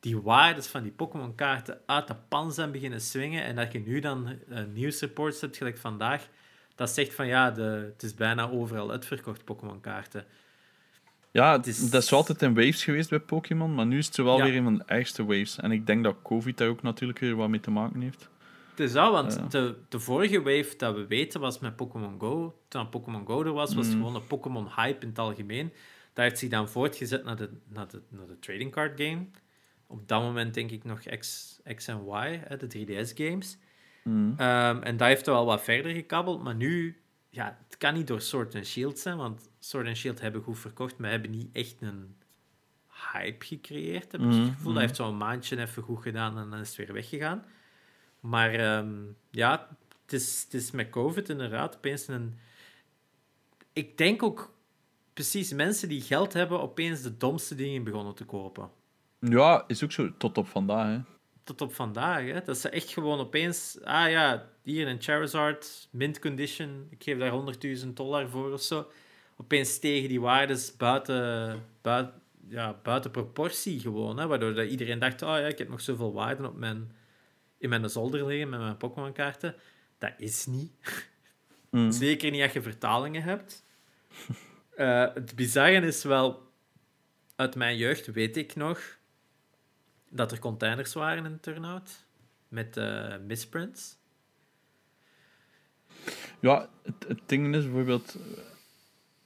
die 0.00 0.20
waardes 0.20 0.66
van 0.66 0.82
die 0.82 0.92
Pokémon-kaarten 0.92 1.80
uit 1.86 2.06
de 2.08 2.14
pan 2.28 2.52
zijn 2.52 2.72
beginnen 2.72 3.00
swingen 3.00 3.44
en 3.44 3.56
dat 3.56 3.72
je 3.72 3.78
nu 3.80 4.00
dan 4.00 4.28
uh, 4.48 4.58
nieuwsreports 4.72 5.40
hebt, 5.40 5.56
gelijk 5.56 5.78
vandaag, 5.78 6.28
dat 6.74 6.90
zegt 6.90 7.14
van 7.14 7.26
ja, 7.26 7.50
de, 7.50 7.62
het 7.92 8.02
is 8.02 8.14
bijna 8.14 8.50
overal 8.50 8.90
uitverkocht, 8.90 9.44
Pokémon-kaarten. 9.44 10.24
Ja, 11.30 11.52
Het 11.52 11.66
is- 11.66 11.90
dat 11.90 12.02
is 12.02 12.10
wel 12.10 12.18
altijd 12.18 12.42
in 12.42 12.54
waves 12.54 12.84
geweest 12.84 13.10
bij 13.10 13.20
Pokémon, 13.20 13.74
maar 13.74 13.86
nu 13.86 13.98
is 13.98 14.06
het 14.06 14.16
wel 14.16 14.36
Ja. 14.38 14.44
weer 14.44 14.56
een 14.56 14.64
van 14.64 14.76
de 14.76 14.84
ergste 14.86 15.24
waves. 15.24 15.56
En 15.58 15.70
ik 15.72 15.86
denk 15.86 16.04
dat 16.04 16.16
COVID 16.22 16.56
daar 16.58 16.68
ook 16.68 16.82
natuurlijk 16.82 17.18
weer 17.18 17.36
wat 17.36 17.48
mee 17.48 17.60
te 17.60 17.70
maken 17.70 18.00
heeft. 18.00 18.28
Het 18.70 18.80
is 18.80 18.92
dat, 18.92 19.12
want 19.12 19.34
Ja. 19.34 19.46
de, 19.48 19.74
de 19.88 19.98
vorige 20.00 20.42
wave 20.42 20.74
dat 20.76 20.94
we 20.94 21.06
weten 21.06 21.40
was 21.40 21.58
met 21.58 21.76
Pokémon 21.76 22.20
Go. 22.20 22.58
Toen 22.68 22.88
Pokémon 22.88 23.26
Go 23.26 23.42
er 23.44 23.52
was, 23.52 23.74
was 23.74 23.86
Mm. 23.86 23.92
gewoon 23.92 24.14
een 24.14 24.26
Pokémon-hype 24.26 25.02
in 25.02 25.08
het 25.08 25.18
algemeen. 25.18 25.72
Dat 26.12 26.24
heeft 26.24 26.38
zich 26.38 26.48
dan 26.50 26.68
voortgezet 26.68 27.24
naar 27.24 27.36
de, 27.36 27.50
naar 27.68 27.88
de, 27.88 28.00
naar 28.08 28.26
de 28.26 28.38
trading 28.38 28.70
card 28.72 29.00
game. 29.00 29.26
Op 29.90 30.08
dat 30.08 30.22
moment 30.22 30.54
denk 30.54 30.70
ik 30.70 30.84
nog 30.84 31.00
X, 31.00 31.58
X 31.74 31.86
en 31.86 32.04
Y, 32.06 32.40
hè, 32.44 32.56
de 32.56 32.66
3DS-games. 32.66 33.58
Mm. 34.04 34.34
Ehm, 34.36 34.82
en 34.82 34.96
dat 34.96 35.08
heeft 35.08 35.26
wel 35.26 35.44
wat 35.44 35.62
verder 35.62 35.92
gekabbeld, 35.92 36.42
maar 36.42 36.54
nu... 36.54 37.00
Ja, 37.32 37.58
het 37.64 37.76
kan 37.78 37.94
niet 37.94 38.06
door 38.06 38.20
Sword 38.20 38.54
and 38.54 38.66
Shield 38.66 38.98
zijn, 38.98 39.16
want 39.16 39.50
Sword 39.58 39.86
and 39.86 39.96
Shield 39.96 40.20
hebben 40.20 40.42
goed 40.42 40.58
verkocht, 40.58 40.98
maar 40.98 41.10
hebben 41.10 41.30
niet 41.30 41.48
echt 41.52 41.76
een 41.80 42.16
hype 43.12 43.44
gecreëerd, 43.44 44.12
heb 44.12 44.20
ik 44.20 44.26
het 44.26 44.36
gevoel. 44.36 44.54
mhm. 44.54 44.72
Dat 44.72 44.82
heeft 44.82 44.96
zo'n 44.96 45.16
maandje 45.16 45.60
even 45.60 45.82
goed 45.82 46.02
gedaan 46.02 46.38
en 46.38 46.50
dan 46.50 46.60
is 46.60 46.68
het 46.68 46.76
weer 46.76 46.92
weggegaan. 46.92 47.44
Maar 48.20 48.54
ehm, 48.54 48.98
ja, 49.30 49.68
het 50.02 50.12
is, 50.12 50.42
het 50.44 50.54
is 50.54 50.70
met 50.70 50.90
COVID 50.90 51.28
inderdaad 51.28 51.76
opeens 51.76 52.08
een... 52.08 52.38
Ik 53.72 53.98
denk 53.98 54.22
ook 54.22 54.54
precies 55.12 55.52
mensen 55.52 55.88
die 55.88 56.00
geld 56.00 56.32
hebben 56.32 56.60
opeens 56.60 57.02
de 57.02 57.16
domste 57.16 57.54
dingen 57.54 57.84
begonnen 57.84 58.14
te 58.14 58.24
kopen. 58.24 58.70
Ja, 59.20 59.64
is 59.66 59.84
ook 59.84 59.92
zo 59.92 60.16
tot 60.16 60.38
op 60.38 60.48
vandaag. 60.48 60.86
Hè. 60.86 61.00
Tot 61.44 61.60
op 61.60 61.74
vandaag, 61.74 62.24
hè. 62.24 62.42
Dat 62.42 62.58
ze 62.58 62.68
echt 62.68 62.90
gewoon 62.90 63.18
opeens... 63.18 63.78
Ah 63.82 64.10
ja, 64.10 64.48
hier 64.62 64.88
een 64.88 65.02
Charizard, 65.02 65.88
mint 65.90 66.18
condition. 66.18 66.86
Ik 66.90 67.02
geef 67.02 67.18
daar 67.18 67.54
100.000 67.82 67.88
dollar 67.88 68.28
voor 68.28 68.52
of 68.52 68.62
zo. 68.62 68.90
Opeens 69.36 69.72
stegen 69.72 70.08
die 70.08 70.20
waardes 70.20 70.76
buiten, 70.76 71.62
buiten, 71.82 72.22
ja, 72.48 72.78
buiten 72.82 73.10
proportie 73.10 73.80
gewoon. 73.80 74.18
Hè, 74.18 74.26
waardoor 74.26 74.54
dat 74.54 74.68
iedereen 74.68 74.98
dacht, 74.98 75.22
oh 75.22 75.28
ja, 75.28 75.46
ik 75.46 75.58
heb 75.58 75.68
nog 75.68 75.80
zoveel 75.80 76.12
waarde 76.12 76.46
op 76.46 76.56
mijn, 76.56 76.92
in 77.58 77.68
mijn 77.68 77.90
zolder 77.90 78.26
liggen 78.26 78.48
met 78.48 78.60
mijn 78.60 78.76
Pokémon-kaarten. 78.76 79.54
Dat 79.98 80.12
is 80.16 80.46
niet. 80.46 80.72
Mm. 81.70 81.92
Zeker 81.92 82.30
niet 82.30 82.42
als 82.42 82.52
je 82.52 82.62
vertalingen 82.62 83.22
hebt. 83.22 83.64
Eh, 84.76 85.14
het 85.14 85.34
bizarre 85.34 85.86
is 85.86 86.04
wel... 86.04 86.52
Uit 87.36 87.54
mijn 87.54 87.76
jeugd 87.76 88.06
weet 88.06 88.36
ik 88.36 88.54
nog 88.54 88.98
dat 90.10 90.32
er 90.32 90.38
containers 90.38 90.92
waren 90.92 91.24
in 91.24 91.40
Turnout 91.40 92.04
met 92.48 92.76
eh 92.76 93.14
misprints. 93.26 93.98
Ja, 96.40 96.68
het, 96.82 97.04
het 97.08 97.20
ding 97.26 97.54
is 97.54 97.64
bijvoorbeeld... 97.64 98.16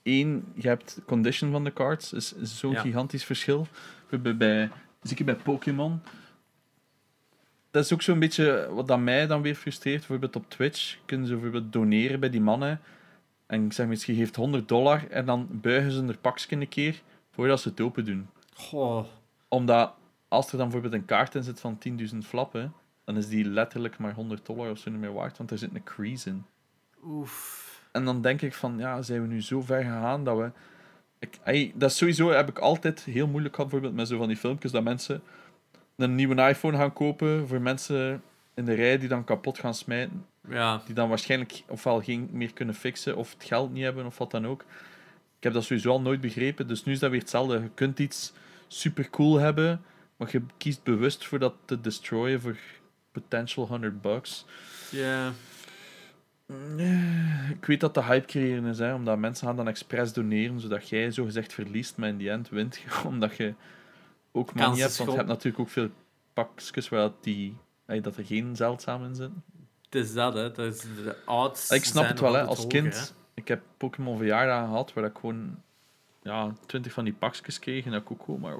één, 0.03 0.51
je 0.55 0.67
hebt 0.67 0.99
condition 1.05 1.51
van 1.51 1.63
de 1.63 1.73
cards, 1.73 2.13
is, 2.13 2.33
is 2.33 2.59
zo'n 2.59 2.71
Ja. 2.71 2.81
gigantisch 2.81 3.23
verschil. 3.25 3.67
Bij, 4.09 4.37
bij, 4.37 4.71
zeker 5.01 5.25
bij 5.25 5.35
Pokémon. 5.35 6.01
Dat 7.71 7.83
is 7.83 7.93
ook 7.93 8.01
zo'n 8.01 8.19
beetje 8.19 8.67
wat 8.71 8.87
dat 8.87 8.99
mij 8.99 9.27
dan 9.27 9.41
weer 9.41 9.55
frustreert. 9.55 9.97
Bijvoorbeeld 9.97 10.35
op 10.35 10.49
Twitch 10.49 10.97
kunnen 11.05 11.27
ze 11.27 11.33
bijvoorbeeld 11.33 11.73
doneren 11.73 12.19
bij 12.19 12.29
die 12.29 12.41
mannen. 12.41 12.81
En 13.45 13.65
ik 13.65 13.73
zeg 13.73 13.87
misschien 13.87 14.15
je 14.15 14.19
geeft 14.19 14.35
100 14.35 14.67
dollar 14.67 15.09
en 15.09 15.25
dan 15.25 15.47
buigen 15.51 15.91
ze 15.91 16.03
er 16.05 16.17
pakje 16.17 16.55
een 16.55 16.69
keer 16.69 17.01
voordat 17.31 17.61
ze 17.61 17.69
het 17.69 17.81
open 17.81 18.05
doen. 18.05 18.29
Goh. 18.53 19.05
Omdat 19.47 19.93
als 20.35 20.51
er 20.51 20.57
dan 20.57 20.69
bijvoorbeeld 20.69 21.01
een 21.01 21.07
kaart 21.07 21.35
in 21.35 21.43
zit 21.43 21.59
van 21.59 21.77
10.000 22.11 22.17
flappen, 22.23 22.73
dan 23.03 23.17
is 23.17 23.27
die 23.27 23.45
letterlijk 23.45 23.97
maar 23.97 24.13
100 24.13 24.45
dollar 24.45 24.71
of 24.71 24.77
zo 24.77 24.89
niet 24.91 24.99
meer 24.99 25.13
waard, 25.13 25.37
want 25.37 25.51
er 25.51 25.57
zit 25.57 25.75
een 25.75 25.83
crease 25.83 26.29
in. 26.29 26.45
Oef. 27.03 27.63
En 27.91 28.05
dan 28.05 28.21
denk 28.21 28.41
ik 28.41 28.53
van, 28.53 28.77
ja, 28.77 29.01
zijn 29.01 29.21
we 29.21 29.27
nu 29.27 29.41
zo 29.41 29.61
ver 29.61 29.83
gegaan 29.83 30.23
dat 30.23 30.37
we... 30.37 30.51
Ik, 31.19 31.37
ey, 31.43 31.71
dat 31.75 31.89
is 31.89 31.97
sowieso 31.97 32.29
heb 32.31 32.49
ik 32.49 32.59
altijd 32.59 33.03
heel 33.03 33.27
moeilijk 33.27 33.55
gehad, 33.55 33.69
bijvoorbeeld 33.69 33.99
met 34.01 34.09
zo 34.09 34.17
van 34.17 34.27
die 34.27 34.37
filmpjes, 34.37 34.71
dat 34.71 34.83
mensen 34.83 35.21
een 35.95 36.15
nieuwe 36.15 36.47
iPhone 36.47 36.77
gaan 36.77 36.93
kopen 36.93 37.47
voor 37.47 37.61
mensen 37.61 38.21
in 38.53 38.65
de 38.65 38.73
rij 38.73 38.97
die 38.97 39.07
dan 39.09 39.23
kapot 39.23 39.59
gaan 39.59 39.73
smijten, 39.73 40.25
Ja. 40.49 40.81
die 40.85 40.95
dan 40.95 41.09
waarschijnlijk 41.09 41.63
ofwel 41.67 42.01
geen 42.01 42.29
meer 42.31 42.53
kunnen 42.53 42.75
fixen, 42.75 43.15
of 43.17 43.33
het 43.33 43.43
geld 43.43 43.71
niet 43.73 43.83
hebben, 43.83 44.05
of 44.05 44.17
wat 44.17 44.31
dan 44.31 44.47
ook. 44.47 44.61
Ik 45.37 45.43
heb 45.43 45.53
dat 45.53 45.63
sowieso 45.63 45.89
al 45.89 46.01
nooit 46.01 46.21
begrepen, 46.21 46.67
dus 46.67 46.83
nu 46.83 46.93
is 46.93 46.99
dat 46.99 47.09
weer 47.11 47.19
hetzelfde. 47.19 47.59
Je 47.59 47.69
kunt 47.73 47.99
iets 47.99 48.33
super 48.67 49.09
cool 49.09 49.39
hebben, 49.39 49.81
maar 50.17 50.29
je 50.31 50.41
kiest 50.57 50.83
bewust 50.83 51.25
voor 51.25 51.39
dat 51.39 51.53
te 51.65 51.81
destroyen 51.81 52.41
voor 52.41 52.57
potential 53.11 53.67
100 53.67 54.01
bucks. 54.01 54.45
Ja. 54.91 55.31
Nee, 56.45 57.49
Ik 57.49 57.65
weet 57.65 57.79
dat 57.79 57.93
de 57.93 58.03
hype 58.03 58.25
creëren 58.25 58.65
is, 58.65 58.79
hè, 58.79 58.93
omdat 58.93 59.17
mensen 59.17 59.47
gaan 59.47 59.55
dan 59.55 59.67
expres 59.67 60.13
doneren, 60.13 60.59
zodat 60.59 60.89
jij 60.89 61.11
zo 61.11 61.25
gezegd 61.25 61.53
verliest, 61.53 61.97
maar 61.97 62.09
in 62.09 62.17
die 62.17 62.29
end 62.29 62.49
wint 62.49 62.75
je, 62.75 62.89
omdat 63.07 63.35
je 63.35 63.53
ook 64.31 64.53
money 64.53 64.79
hebt. 64.79 64.97
Want 64.97 65.09
je 65.11 65.15
hebt 65.15 65.27
natuurlijk 65.27 65.59
ook 65.59 65.69
veel 65.69 65.89
pakjes 66.33 66.89
waar 66.89 67.11
die, 67.21 67.57
dat 67.85 68.17
er 68.17 68.25
geen 68.25 68.55
zeldzaam 68.55 69.03
in 69.03 69.15
zitten. 69.15 69.43
Het 69.81 69.95
is 69.95 70.13
dat, 70.13 70.33
hè. 70.33 70.51
Dat 70.51 70.73
is 70.73 70.81
de 70.81 71.15
odds 71.25 71.69
Ik 71.69 71.83
snap 71.83 72.07
het 72.07 72.19
wel, 72.19 72.33
hè. 72.33 72.43
als 72.43 72.57
hoger, 72.57 72.81
kind. 72.81 73.15
Ik 73.33 73.47
heb 73.47 73.61
Pokémon 73.77 74.17
verjaardag 74.17 74.65
gehad, 74.65 74.93
waar 74.93 75.05
ik 75.05 75.17
gewoon 75.19 75.61
ja, 76.25 76.53
twintig 76.65 76.91
van 76.93 77.03
die 77.03 77.13
pakjes 77.13 77.59
kreeg 77.59 77.85
en 77.85 77.91
dat 77.91 78.01
ik 78.01 78.11
ook 78.11 78.23
gewoon 78.25 78.39
maar... 78.39 78.57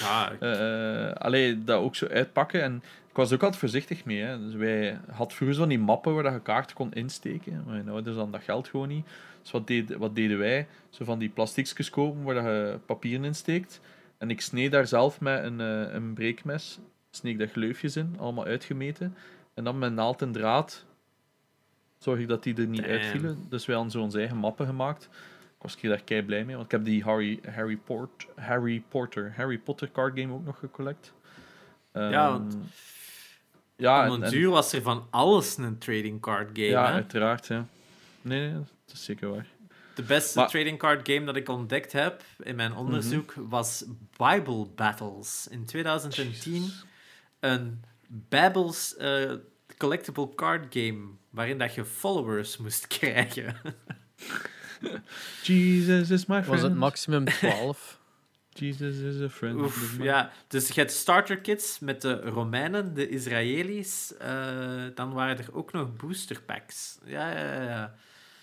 Ja, 0.00 0.30
ik- 0.30 0.40
eh 0.40 1.12
allee, 1.12 1.64
dat 1.64 1.80
ook 1.80 1.96
zo 1.96 2.06
uitpakken. 2.06 2.62
En 2.62 2.76
ik 3.08 3.16
was 3.16 3.28
er 3.28 3.34
ook 3.34 3.42
altijd 3.42 3.60
voorzichtig 3.60 4.04
mee. 4.04 4.20
Hè. 4.20 4.38
Dus 4.38 4.54
wij 4.54 4.98
hadden 5.10 5.36
vroeger 5.36 5.56
zo 5.56 5.66
die 5.66 5.78
mappen 5.78 6.14
waar 6.14 6.22
dat 6.22 6.32
je 6.32 6.40
kaarten 6.40 6.76
kon 6.76 6.92
insteken. 6.92 7.64
Mijn 7.66 7.88
ouders 7.88 8.16
dan 8.16 8.30
dat 8.30 8.42
geld 8.42 8.68
gewoon 8.68 8.88
niet. 8.88 9.06
Dus 9.42 9.50
wat, 9.50 9.66
deed, 9.66 9.94
wat 9.96 10.14
deden 10.14 10.38
wij? 10.38 10.66
Zo 10.90 11.04
van 11.04 11.18
die 11.18 11.28
plastiekjes 11.28 11.90
kopen 11.90 12.22
waar 12.22 12.34
dat 12.34 12.44
je 12.44 12.78
papieren 12.86 13.24
insteekt. 13.24 13.80
En 14.18 14.30
ik 14.30 14.40
sneed 14.40 14.72
daar 14.72 14.86
zelf 14.86 15.20
met 15.20 15.44
een, 15.44 15.60
eh, 15.60 15.94
een 15.94 16.14
breekmes. 16.14 16.78
Sneek 17.10 17.38
daar 17.38 17.48
gleufjes 17.48 17.96
in, 17.96 18.14
allemaal 18.18 18.44
uitgemeten. 18.44 19.14
En 19.54 19.64
dan 19.64 19.78
met 19.78 19.92
naald 19.92 20.22
en 20.22 20.32
draad 20.32 20.84
zorg 21.98 22.20
ik 22.20 22.28
dat 22.28 22.42
die 22.42 22.54
er 22.54 22.66
niet 22.66 22.80
Damn. 22.80 22.92
uitvielen. 22.92 23.44
Dus 23.48 23.66
wij 23.66 23.74
hadden 23.74 23.92
zo 23.92 24.00
onze 24.00 24.18
eigen 24.18 24.36
mappen 24.36 24.66
gemaakt. 24.66 25.08
Ik 25.64 25.68
was 25.68 25.80
daar 25.80 26.02
kei 26.02 26.22
blij 26.22 26.44
mee, 26.44 26.54
want 26.54 26.66
ik 26.66 26.72
heb 26.72 26.84
die 26.84 27.02
Harry, 27.02 27.40
Harry, 27.50 27.76
Port, 27.76 28.26
Harry 28.36 28.82
Potter 28.88 29.32
Harry 29.36 29.58
Potter 29.58 29.90
card 29.90 30.18
game 30.18 30.32
ook 30.32 30.44
nog 30.44 30.58
gecollect. 30.58 31.12
Ja, 31.92 32.00
Ehm, 32.24 32.30
want 32.32 32.56
ja, 33.76 34.04
en- 34.06 34.30
duur 34.30 34.50
was 34.50 34.72
er 34.72 34.82
van 34.82 35.06
alles 35.10 35.56
een 35.56 35.78
trading 35.78 36.20
card 36.20 36.48
game. 36.52 36.66
ja, 36.66 36.86
hè? 36.86 36.92
uiteraard. 36.92 37.46
Ja. 37.46 37.66
Nee, 38.22 38.40
nee, 38.40 38.52
dat 38.52 38.94
is 38.94 39.04
zeker 39.04 39.28
waar. 39.30 39.46
De 39.94 40.02
beste 40.02 40.38
Maar- 40.38 40.48
trading 40.48 40.78
card 40.78 41.08
game 41.08 41.24
dat 41.24 41.36
ik 41.36 41.48
ontdekt 41.48 41.92
heb 41.92 42.22
in 42.38 42.56
mijn 42.56 42.74
onderzoek 42.74 43.34
was 43.36 43.84
Bible 44.16 44.66
Battles 44.74 45.46
in 45.50 45.64
2010. 45.66 46.70
Een 47.40 47.82
Babels 48.08 48.96
eh, 48.96 49.32
collectible 49.78 50.34
card 50.34 50.66
game 50.74 51.08
waarin 51.30 51.58
dat 51.58 51.74
je 51.74 51.84
followers 51.84 52.56
moest 52.56 52.86
krijgen. 52.98 53.56
Jesus 55.42 56.10
is 56.10 56.26
my 56.26 56.42
friend. 56.42 56.46
Was 56.46 56.62
het 56.62 56.74
maximum 56.74 57.24
12? 57.24 58.00
Jesus 58.54 58.96
is 58.96 59.20
a 59.22 59.28
friend. 59.28 59.60
Oef, 59.60 59.96
ja. 60.00 60.30
Dus 60.48 60.68
je 60.68 60.80
hebt 60.80 60.92
starter 60.92 61.38
kits 61.40 61.78
met 61.78 62.02
de 62.02 62.20
Romeinen, 62.20 62.94
de 62.94 63.08
Israëli's. 63.08 64.16
eh, 64.16 64.84
dan 64.94 65.12
waren 65.12 65.38
er 65.38 65.54
ook 65.54 65.72
nog 65.72 65.96
booster 65.96 66.42
packs. 66.42 66.98
Ja, 67.04 67.30
ja, 67.30 67.52
ja, 67.52 67.62
ja. 67.62 67.94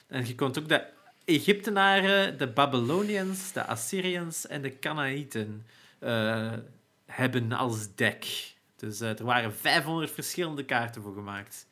En 0.07 0.27
je 0.27 0.35
kon 0.35 0.47
ook 0.47 0.69
de 0.69 0.85
Egyptenaren, 1.25 2.37
de 2.37 2.47
Babylonians, 2.47 3.51
de 3.51 3.65
Assyriërs 3.65 4.47
en 4.47 4.61
de 4.61 4.79
Canaïten 4.79 5.65
eh, 5.99 6.53
hebben 7.05 7.51
als 7.51 7.95
deck. 7.95 8.53
Dus 8.75 9.01
eh, 9.01 9.19
er 9.19 9.25
waren 9.25 9.55
500 9.55 10.11
verschillende 10.11 10.65
kaarten 10.65 11.01
voor 11.01 11.13
gemaakt. 11.13 11.67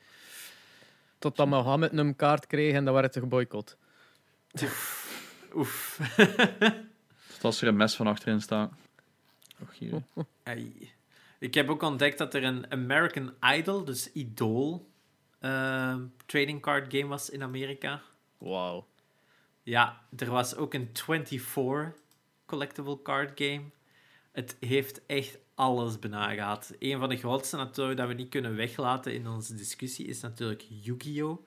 Totdat 1.20 1.48
Mohammed 1.48 1.98
een 1.98 2.16
kaart 2.16 2.48
kreeg 2.48 2.74
en 2.74 2.86
dan 2.86 2.94
werd 2.94 3.14
het 3.14 3.24
geboycott. 3.24 3.78
Oef. 5.56 6.00
Tot 7.34 7.44
als 7.44 7.62
er 7.62 7.68
een 7.68 7.76
mes 7.76 7.96
van 7.96 8.08
achterin 8.08 8.42
staat. 8.42 8.74
Och, 9.62 9.78
hier. 9.78 10.04
Ai. 10.44 10.92
Ik 11.40 11.54
heb 11.54 11.70
ook 11.70 11.82
ontdekt 11.82 12.18
dat 12.18 12.34
er 12.34 12.44
een 12.44 12.72
American 12.72 13.34
Idol, 13.42 13.84
dus 13.84 14.12
Idol, 14.12 14.90
eh, 15.40 15.96
trading 16.26 16.62
card 16.62 16.94
game 16.94 17.08
was 17.08 17.30
in 17.30 17.44
Amerika. 17.44 18.02
Wauw. 18.38 18.88
Ja, 19.64 20.02
er 20.18 20.30
was 20.30 20.56
ook 20.56 20.74
een 20.74 20.90
24 20.94 21.94
collectible 22.46 23.02
card 23.02 23.42
game. 23.42 23.64
Het 24.32 24.58
heeft 24.60 25.06
echt 25.06 25.38
alles 25.56 26.00
bijna 26.00 26.34
gehad. 26.34 26.74
Een 26.80 27.00
van 27.00 27.10
de 27.10 27.18
grootste 27.18 27.58
natuurlijk 27.58 27.98
dat 27.98 28.08
we 28.08 28.14
niet 28.14 28.30
kunnen 28.30 28.56
weglaten 28.56 29.14
in 29.14 29.28
onze 29.28 29.56
discussie 29.56 30.06
is 30.06 30.22
natuurlijk 30.22 30.66
Yu-Gi-Oh! 30.70 31.46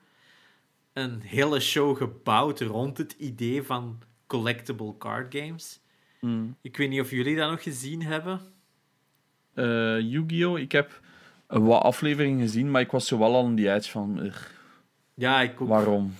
Een 0.93 1.21
hele 1.21 1.59
show 1.59 1.97
gebouwd 1.97 2.59
rond 2.61 2.97
het 2.97 3.11
idee 3.17 3.63
van 3.63 3.99
collectible 4.27 4.97
card 4.97 5.35
games. 5.35 5.79
Mm. 6.19 6.55
Ik 6.61 6.77
weet 6.77 6.89
niet 6.89 7.01
of 7.01 7.09
jullie 7.09 7.35
dat 7.35 7.49
nog 7.49 7.63
gezien 7.63 8.01
hebben. 8.03 8.39
Eh, 9.53 9.99
Yu-Gi-Oh! 9.99 10.59
Ik 10.59 10.71
heb 10.71 10.99
een 11.47 11.63
wat 11.63 11.81
afleveringen 11.81 12.39
gezien, 12.39 12.71
maar 12.71 12.81
ik 12.81 12.91
was 12.91 13.07
zo 13.07 13.17
wel 13.17 13.35
al 13.35 13.45
aan 13.45 13.55
die 13.55 13.71
edge 13.73 13.91
van... 13.91 14.19
ugh, 14.25 14.45
Ja, 15.13 15.41
ik 15.41 15.61
ook. 15.61 15.67
waarom? 15.67 16.13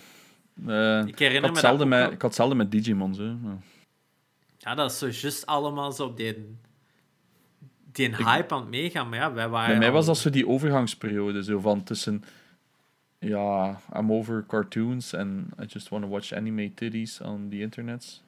Eh, 0.67 1.03
Ik 1.05 1.19
herinner 1.19 1.51
had 1.51 1.61
me 1.71 1.77
dat 1.77 1.87
met, 1.87 2.03
ik 2.05 2.11
had 2.11 2.21
hetzelfde 2.21 2.55
met 2.55 2.71
Digimon. 2.71 3.15
Zo. 3.15 3.23
Ja. 3.23 3.57
Ja, 4.57 4.75
dat 4.75 4.91
is 4.91 4.97
zo 4.97 5.05
juist 5.05 5.45
allemaal 5.45 5.91
zo 5.91 6.05
op 6.05 6.17
die, 6.17 6.57
die 7.91 8.15
hype 8.15 8.53
aan 8.53 8.61
het 8.61 8.69
meegaan. 8.69 9.09
Maar 9.09 9.19
ja, 9.19 9.33
wij 9.33 9.49
waren 9.49 9.69
Bij 9.69 9.77
mij 9.77 9.87
al- 9.87 9.93
was 9.93 10.05
dat 10.05 10.17
zo 10.17 10.29
die 10.29 10.47
overgangsperiode, 10.47 11.43
zo 11.43 11.59
van 11.59 11.83
tussen... 11.83 12.23
Ja, 13.23 13.79
I'm 13.93 14.11
over 14.11 14.43
cartoons 14.47 15.13
and 15.13 15.53
I 15.59 15.65
just 15.67 15.89
want 15.89 16.03
to 16.03 16.09
watch 16.09 16.33
anime 16.33 16.73
titties 16.73 17.21
on 17.21 17.49
the 17.49 17.59
internet. 17.59 18.21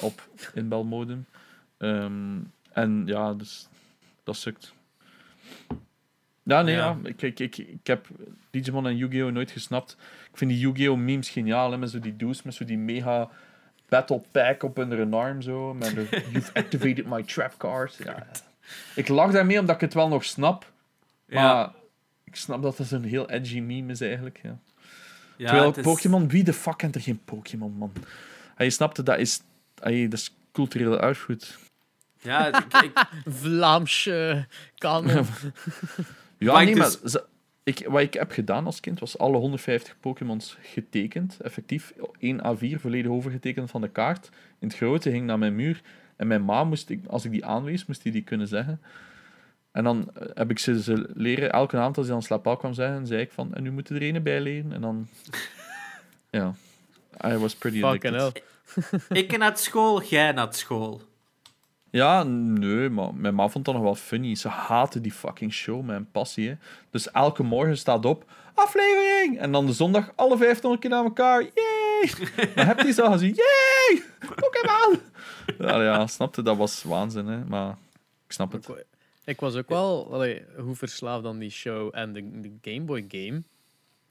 Op 0.00 0.28
inbelmodem. 0.54 1.26
Ehm 1.78 2.38
en 2.72 3.02
ja, 3.06 3.34
dus 3.34 3.68
dat 4.24 4.36
sukt. 4.36 4.74
Ja, 6.42 6.62
nee, 6.62 6.74
ja. 6.74 6.96
Ja. 7.02 7.08
Ik, 7.08 7.22
ik, 7.22 7.58
ik, 7.58 7.86
heb 7.86 8.06
Digimon 8.50 8.86
en 8.86 8.96
Yu-Gi-Oh! 8.96 9.32
nooit 9.32 9.50
gesnapt. 9.50 9.96
Ik 10.30 10.38
vind 10.38 10.50
die 10.50 10.60
Yu-Gi-Oh! 10.60 10.96
memes 10.98 11.30
geniaal, 11.30 11.70
hè, 11.70 11.78
met 11.78 11.90
zo 11.90 11.98
die 11.98 12.16
dudes, 12.16 12.42
met 12.42 12.54
zo 12.54 12.64
die 12.64 12.78
mega 12.78 13.30
battle 13.88 14.22
pack 14.30 14.62
op 14.62 14.76
hun 14.76 15.14
arm, 15.14 15.42
zo. 15.42 15.74
Met 15.74 15.94
de, 15.94 16.08
You've 16.32 16.54
activated 16.54 17.06
my 17.06 17.22
trap 17.22 17.54
card. 17.56 17.98
Ja. 18.04 18.26
Ik 18.94 19.08
lach 19.08 19.32
daarmee 19.32 19.60
omdat 19.60 19.74
ik 19.74 19.80
het 19.80 19.94
wel 19.94 20.08
nog 20.08 20.24
snap, 20.24 20.72
Ja, 21.26 21.42
maar 21.42 21.70
ik 22.30 22.36
snap 22.36 22.62
dat 22.62 22.78
het 22.78 22.90
een 22.90 23.04
heel 23.04 23.28
edgy 23.30 23.60
meme 23.60 23.92
is 23.92 24.00
eigenlijk. 24.00 24.40
Ja. 24.42 24.58
ja, 25.36 25.46
Terwijl 25.48 25.74
is- 25.76 25.82
Pokémon, 25.82 26.28
wie 26.28 26.44
de 26.44 26.52
fuck 26.52 26.76
kent 26.76 26.94
er 26.94 27.00
geen 27.00 27.20
Pokémon, 27.24 27.72
man? 27.72 27.92
En 28.56 28.64
je 28.64 28.70
snapte, 28.70 29.02
dat 29.02 29.18
is, 29.18 29.40
ey, 29.82 30.08
dat 30.08 30.18
is 30.18 30.34
cultureel 30.52 31.00
erfgoed. 31.00 31.58
Ja, 32.22 32.46
ik, 32.82 32.92
kanon. 34.78 35.26
Ja, 36.38 36.52
Maar 36.52 36.62
nee, 36.64 36.72
ik 36.72 36.78
maar 36.78 36.96
dus- 37.02 37.12
ze- 37.12 37.24
ik, 37.62 37.86
wat 37.88 38.00
ik 38.00 38.14
heb 38.14 38.30
gedaan 38.32 38.66
als 38.66 38.80
kind, 38.80 39.00
was 39.00 39.18
alle 39.18 39.36
150 39.36 39.96
Pokémons 40.00 40.56
getekend. 40.62 41.40
Effectief, 41.40 41.92
1 42.18 42.38
A4 42.56 42.80
volledig 42.80 43.10
overgetekend 43.10 43.70
van 43.70 43.80
de 43.80 43.88
kaart. 43.88 44.28
In 44.58 44.68
het 44.68 44.76
grote 44.76 45.08
hing 45.10 45.26
naar 45.26 45.38
mijn 45.38 45.54
muur. 45.54 45.80
En 46.16 46.26
mijn 46.26 46.44
ma, 46.44 46.64
moest 46.64 46.88
ik, 46.90 47.06
als 47.06 47.24
ik 47.24 47.30
die 47.30 47.44
aanwees, 47.44 47.86
moest 47.86 48.02
die 48.02 48.12
die 48.12 48.22
kunnen 48.22 48.48
zeggen. 48.48 48.80
En 49.72 49.84
dan 49.84 50.10
eh, 50.14 50.28
heb 50.34 50.50
ik 50.50 50.58
ze, 50.58 50.82
ze 50.82 51.10
leren, 51.14 51.52
elke 51.52 51.76
avond 51.76 51.96
als 51.96 52.06
hij 52.06 52.14
dan 52.14 52.24
slaapal 52.24 52.56
kwam 52.56 52.72
zeggen, 52.72 53.06
zei 53.06 53.20
ik 53.20 53.32
van, 53.32 53.54
en 53.54 53.62
nu 53.62 53.70
moet 53.70 53.88
je 53.88 53.94
er 53.94 54.02
ene 54.02 54.20
bij 54.20 54.40
leren. 54.40 54.72
En 54.72 54.80
dan, 54.80 55.08
ja, 56.30 56.54
I 57.26 57.36
was 57.36 57.54
pretty 57.54 57.80
Fucking 57.80 58.16
addicted. 58.16 58.44
hell. 59.08 59.18
ik 59.22 59.38
naar 59.38 59.58
school, 59.58 60.02
jij 60.02 60.32
naar 60.32 60.54
school. 60.54 61.00
Ja, 61.90 62.22
nee, 62.22 62.88
maar 62.88 63.14
mijn 63.14 63.34
ma 63.34 63.48
vond 63.48 63.64
dat 63.64 63.74
nog 63.74 63.82
wel 63.82 63.94
funny. 63.94 64.34
Ze 64.34 64.48
haatte 64.48 65.00
die 65.00 65.12
fucking 65.12 65.52
show 65.52 65.84
met 65.84 65.96
een 65.96 66.10
passie. 66.10 66.48
Hè. 66.48 66.54
Dus 66.90 67.10
elke 67.10 67.42
morgen 67.42 67.78
staat 67.78 68.04
op, 68.04 68.24
aflevering! 68.54 69.38
En 69.38 69.52
dan 69.52 69.66
de 69.66 69.72
zondag 69.72 70.12
alle 70.14 70.36
500 70.36 70.80
keer 70.80 70.90
naar 70.90 71.04
elkaar, 71.04 71.42
yay! 71.42 72.10
Dan 72.54 72.66
heb 72.66 72.80
je 72.80 72.92
zo 72.92 73.10
gezien, 73.10 73.34
yay! 73.34 74.02
Pokémon! 74.34 75.00
Ja, 75.58 75.82
ja, 75.82 76.06
snapte, 76.06 76.42
dat 76.42 76.56
was 76.56 76.82
waanzin, 76.82 77.26
hè. 77.26 77.44
Maar 77.44 77.70
ik 78.26 78.32
snap 78.32 78.52
het. 78.52 78.68
Ik, 79.24 79.40
was 79.40 79.54
ook 79.56 79.68
wel 79.68 80.12
allee, 80.12 80.44
hoe 80.56 80.74
verslaafd 80.74 81.24
aan 81.24 81.38
die 81.38 81.50
show 81.50 81.90
en 81.92 82.12
de, 82.12 82.40
de 82.40 82.52
Game 82.72 82.84
Boy 82.84 83.04
game 83.08 83.42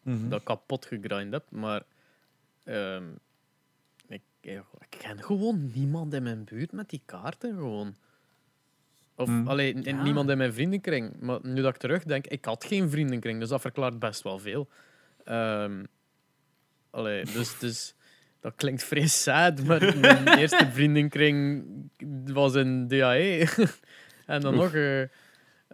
Mhm. 0.03 0.29
dat 0.29 0.39
ik 0.39 0.45
kapot 0.45 0.85
gegrind 0.85 1.31
heb, 1.33 1.43
maar 1.49 1.83
ehm, 2.63 3.03
ik, 4.07 4.21
ik 4.41 4.61
ken 4.89 5.23
gewoon 5.23 5.71
niemand 5.73 6.13
in 6.13 6.23
mijn 6.23 6.43
buurt 6.43 6.71
met 6.71 6.89
die 6.89 7.01
kaarten 7.05 7.53
gewoon. 7.53 7.95
Of 9.15 9.27
Hmm. 9.27 9.47
allee, 9.47 9.73
n- 9.77 9.81
Ja. 9.83 10.01
niemand 10.03 10.29
in 10.29 10.37
mijn 10.37 10.53
vriendenkring. 10.53 11.19
Maar 11.19 11.39
nu 11.41 11.61
dat 11.61 11.73
ik 11.73 11.79
terugdenk, 11.79 12.27
ik 12.27 12.45
had 12.45 12.63
geen 12.65 12.89
vriendenkring, 12.89 13.39
dus 13.39 13.49
dat 13.49 13.61
verklaart 13.61 13.99
best 13.99 14.21
wel 14.21 14.39
veel. 14.39 14.69
Ehm 15.23 15.83
allee, 16.89 17.25
dus, 17.25 17.57
dus 17.59 17.93
dat 18.39 18.53
klinkt 18.55 18.83
vrij 18.83 19.07
sad, 19.07 19.63
maar 19.63 19.97
mijn 19.99 20.27
eerste 20.39 20.69
vriendenkring 20.71 21.65
was 22.25 22.55
in 22.55 22.87
DAE. 22.87 23.47
en 24.29 24.41
dan 24.41 24.53
Oef. 24.53 24.61
nog... 24.63 24.73
eh, 24.73 25.01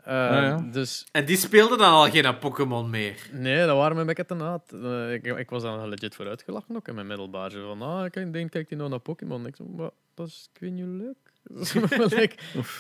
ja. 0.06 0.58
Dus 0.72 1.06
En 1.12 1.26
die 1.26 1.38
speelde 1.38 1.78
dan 1.78 1.92
al 1.94 2.10
geen 2.10 2.38
Pokémon 2.40 2.90
meer. 2.90 3.30
Nee, 3.32 3.66
dat 3.66 3.78
waren 3.78 3.94
mijn 3.96 4.08
bekken 4.08 4.26
te 4.28 4.34
naad. 4.34 4.74
Eh, 4.74 5.14
ik, 5.14 5.26
ik 5.26 5.50
was 5.50 5.62
dan 5.64 5.90
legit 5.90 6.16
voor 6.16 6.28
uitgelachen 6.28 6.76
ook 6.76 6.88
in 6.88 6.96
mijn 6.96 7.08
middelbaar. 7.08 7.52
Van, 7.52 7.82
ah, 7.82 8.10
kijk, 8.10 8.34
denk, 8.34 8.52
kijkt 8.52 8.70
hij 8.70 8.78
nou 8.78 8.90
naar 8.90 9.00
Pokémon? 9.00 9.46
Ik 9.48 9.56
zo, 9.56 9.66
maar 9.66 9.90
dat 10.14 10.28
is, 10.28 10.50
ik 10.54 10.60
weet 10.60 10.72
niet, 10.72 10.86
leuk. 10.86 11.18
Like, 12.20 12.36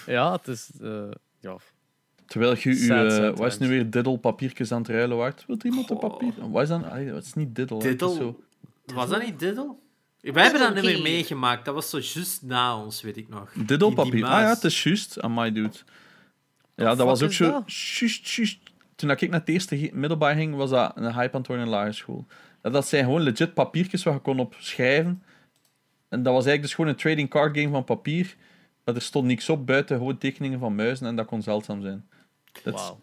ja, 0.06 0.32
het 0.32 0.48
is... 0.48 0.70
eh, 0.82 1.04
ja. 1.40 1.58
Terwijl 2.26 2.56
je 2.60 2.70
je, 2.86 3.34
wat 3.36 3.48
is 3.48 3.58
nu 3.58 3.68
weer 3.68 3.90
diddle 3.90 4.18
papiertjes 4.18 4.72
aan 4.72 4.82
het 4.82 4.88
ruilen 4.90 5.18
waard? 5.18 5.44
Wilt 5.48 5.64
iemand 5.64 5.90
een 5.90 5.98
papier? 5.98 6.34
Wat 6.52 6.62
is 6.64 6.70
dan? 6.70 6.84
Allee, 6.90 7.14
het 7.14 7.26
is 7.26 7.34
niet 7.34 7.56
diddle. 7.56 7.78
hè. 7.84 7.90
Is 7.90 8.00
zo- 8.00 8.40
Was 8.86 9.10
dat 9.10 9.24
niet 9.24 9.40
Diddle? 9.40 9.76
Wij 10.34 10.44
hebben 10.44 10.62
dat 10.62 10.74
niet 10.74 10.84
meer 10.84 10.94
Diddle. 10.94 11.10
meegemaakt. 11.12 11.66
Dat 11.66 11.74
was 11.74 11.90
zo 11.90 11.98
juist 12.00 12.42
na 12.42 12.78
ons, 12.78 13.02
weet 13.02 13.18
ik 13.18 13.30
nog. 13.30 13.52
Diddle 13.54 13.78
Die- 13.78 13.88
die 13.88 13.96
papier. 13.96 14.26
Ah 14.26 14.42
ja, 14.42 14.50
het 14.50 14.64
is 14.64 14.84
juist. 14.84 15.22
Aan 15.22 15.34
my 15.34 15.52
dude. 15.52 15.78
Ja, 16.76 16.92
The 16.92 16.98
dat 16.98 17.06
was 17.06 17.22
ook 17.24 17.32
zo. 17.34 17.52
dat? 17.52 17.74
Juist, 17.74 18.28
juist. 18.30 18.58
Toen 18.96 19.10
ik 19.10 19.30
naar 19.30 19.40
het 19.40 19.50
eerste 19.50 19.90
middelbaar 19.94 20.36
ging, 20.36 20.56
was 20.56 20.70
dat 20.70 20.92
een 20.96 21.14
hype 21.14 21.38
aan 21.48 21.60
in 21.60 21.68
lagere 21.68 21.92
school. 21.94 22.26
Dat, 22.62 22.74
dat 22.74 22.88
zijn 22.88 23.04
gewoon 23.04 23.22
legit 23.22 23.54
papiertjes 23.54 24.04
waar 24.04 24.14
je 24.14 24.20
kon 24.20 24.40
op 24.40 24.56
schrijven. 24.60 25.24
En 26.10 26.24
dat 26.24 26.34
was 26.34 26.46
eigenlijk 26.46 26.62
dus 26.62 26.74
gewoon 26.74 26.90
een 26.90 26.96
trading 26.98 27.30
card 27.30 27.58
game 27.58 27.70
van 27.70 27.84
papier. 27.84 28.36
Maar 28.84 28.96
er 28.96 29.02
stond 29.02 29.26
niks 29.28 29.50
op 29.50 29.66
buiten, 29.66 29.98
gewoon 29.98 30.18
tekeningen 30.18 30.60
van 30.60 30.76
muizen 30.76 31.08
en 31.08 31.16
dat 31.16 31.26
kon 31.26 31.42
zeldzaam 31.42 31.82
zijn. 31.82 32.08
Dat 32.64 32.74
is- 32.74 32.80
Wauw. 32.82 33.00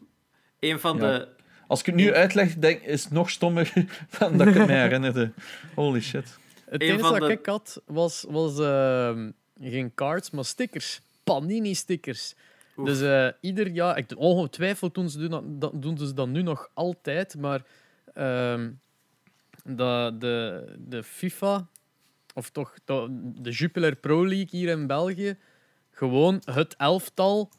Een 0.60 0.80
van 0.80 0.96
Ja. 0.96 1.02
de... 1.18 1.28
Als 1.66 1.80
ik 1.80 1.86
het 1.86 1.94
nu 1.94 2.14
uitleg, 2.14 2.54
denk, 2.54 2.82
is 2.82 3.04
het 3.04 3.12
nog 3.12 3.30
stommer 3.30 3.72
dan 4.18 4.36
dat 4.38 4.46
ik 4.46 4.54
het 4.54 4.66
me 4.66 4.72
herinnerde. 4.72 5.32
Holy 5.74 6.00
shit. 6.00 6.38
Het 6.72 6.82
enige 6.82 6.98
van 6.98 7.18
dat 7.20 7.28
de- 7.28 7.34
ik 7.34 7.46
had, 7.46 7.82
was, 7.86 8.24
was 8.28 8.58
ehm, 8.58 9.30
geen 9.60 9.94
cards, 9.94 10.30
maar 10.30 10.44
stickers. 10.44 11.00
Panini-stickers. 11.24 12.34
Dus 12.84 13.00
eh, 13.00 13.28
ieder 13.40 13.66
jaar... 13.68 13.98
Ik, 13.98 14.12
ongetwijfeld 14.16 14.94
doen 14.94 15.10
ze, 15.10 15.28
dat, 15.28 15.42
dat- 15.60 15.82
doen 15.82 15.98
ze 15.98 16.14
dat 16.14 16.28
nu 16.28 16.42
nog 16.42 16.70
altijd, 16.74 17.36
maar 17.38 17.64
ehm, 18.14 18.70
dat 19.64 20.20
de, 20.20 20.64
de 20.78 21.02
FIFA, 21.02 21.66
of 22.34 22.50
toch 22.50 22.74
de, 22.84 23.06
de 23.40 23.50
Jupiler 23.50 23.96
Pro 23.96 24.26
League 24.26 24.48
hier 24.60 24.68
in 24.68 24.86
België, 24.86 25.36
gewoon 25.90 26.42
het 26.44 26.74
elftal 26.76 27.50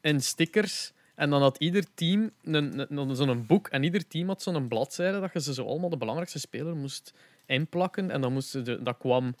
in 0.00 0.20
stickers. 0.20 0.92
En 1.14 1.30
dan 1.30 1.42
had 1.42 1.58
ieder 1.58 1.84
team 1.94 2.30
een- 2.42 3.16
zo'n 3.16 3.46
boek. 3.46 3.68
En 3.68 3.82
ieder 3.82 4.08
team 4.08 4.28
had 4.28 4.42
zo'n 4.42 4.68
bladzijde 4.68 5.20
dat 5.20 5.32
je 5.32 5.40
ze 5.40 5.54
zo 5.54 5.66
allemaal 5.66 5.90
de 5.90 5.96
belangrijkste 5.96 6.38
speler 6.38 6.76
moest 6.76 7.12
inplakken. 7.52 8.10
En 8.10 8.20
dan 8.20 8.32
moesten 8.32 8.64
de, 8.64 8.82
dat 8.82 8.96
kwam 8.98 9.34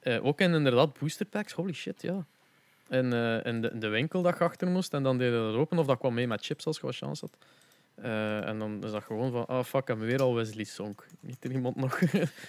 eh, 0.00 0.24
ook 0.24 0.40
in 0.40 0.54
inderdaad 0.54 0.98
boosterpacks. 0.98 1.52
Holy 1.52 1.72
shit, 1.72 2.02
ja. 2.02 2.24
En 2.88 3.12
eh, 3.12 3.52
in, 3.52 3.60
de, 3.60 3.70
in 3.70 3.80
de 3.80 3.88
winkel 3.88 4.22
dat 4.22 4.38
je 4.38 4.44
achter 4.44 4.68
moest. 4.68 4.94
En 4.94 5.02
dan 5.02 5.18
deed 5.18 5.32
je 5.32 5.38
dat 5.38 5.54
open. 5.54 5.78
Of 5.78 5.86
dat 5.86 5.98
kwam 5.98 6.14
mee 6.14 6.26
met 6.26 6.44
chips 6.44 6.66
als 6.66 6.76
je 6.76 6.86
wat 6.86 6.96
chance 6.96 7.24
had. 7.30 7.46
Eh, 7.94 8.48
en 8.48 8.58
dan 8.58 8.84
is 8.84 8.90
dat 8.90 9.02
gewoon 9.04 9.32
van, 9.32 9.46
ah 9.46 9.64
fuck, 9.64 9.80
ik 9.80 9.88
heb 9.88 9.98
weer 9.98 10.22
al 10.22 10.34
Wesley 10.34 10.64
Sonk. 10.64 11.06
Niet 11.20 11.44
er 11.44 11.50
iemand 11.52 11.76
nog. 11.76 12.00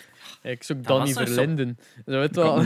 ik 0.41 0.63
zoek 0.63 0.77
Dat 0.77 0.85
Danny 0.85 1.13
zo- 1.13 1.25
Verlinden. 1.25 1.77
Zo 2.05 2.19
weet 2.19 2.35
wel. 2.35 2.55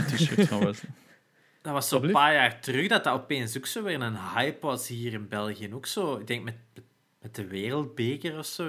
Dat 1.62 1.72
was 1.72 1.88
zo'n 1.88 2.10
paar 2.10 2.32
jaar 2.32 2.60
terug 2.60 2.88
dat 2.88 3.04
dat 3.04 3.14
opeens 3.14 3.56
ook 3.56 3.66
zo 3.66 3.82
weer 3.82 4.00
een 4.00 4.16
hype 4.34 4.66
was 4.66 4.88
hier 4.88 5.12
in 5.12 5.28
België. 5.28 5.74
Ook 5.74 5.86
zo, 5.86 6.16
ik 6.16 6.26
denk 6.26 6.44
met, 6.44 6.54
met 7.20 7.34
de 7.34 7.46
Wereldbeker 7.46 8.38
of 8.38 8.46
zo 8.46 8.68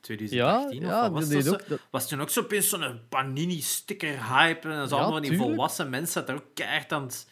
2018. 0.00 0.78
of 0.78 0.84
ja 0.90 1.00
wat 1.10 1.12
was 1.12 1.28
dat 1.44 1.48
ook. 1.60 1.68
Dat, 1.68 1.78
Was 1.90 2.08
toen 2.08 2.20
ook 2.20 2.30
zo 2.30 2.40
opeens 2.40 2.68
zo'n 2.68 3.00
Panini-sticker-hype. 3.08 4.68
En 4.68 4.76
dan 4.76 4.88
Ja, 4.88 4.94
allemaal 4.96 5.20
die 5.20 5.30
tuurlijk. 5.30 5.48
volwassen 5.50 5.90
mensen 5.90 6.20
dat 6.26 6.28
er 6.28 6.42
ook 6.42 6.54
keihard 6.54 6.92
aan 6.92 7.02
het, 7.02 7.26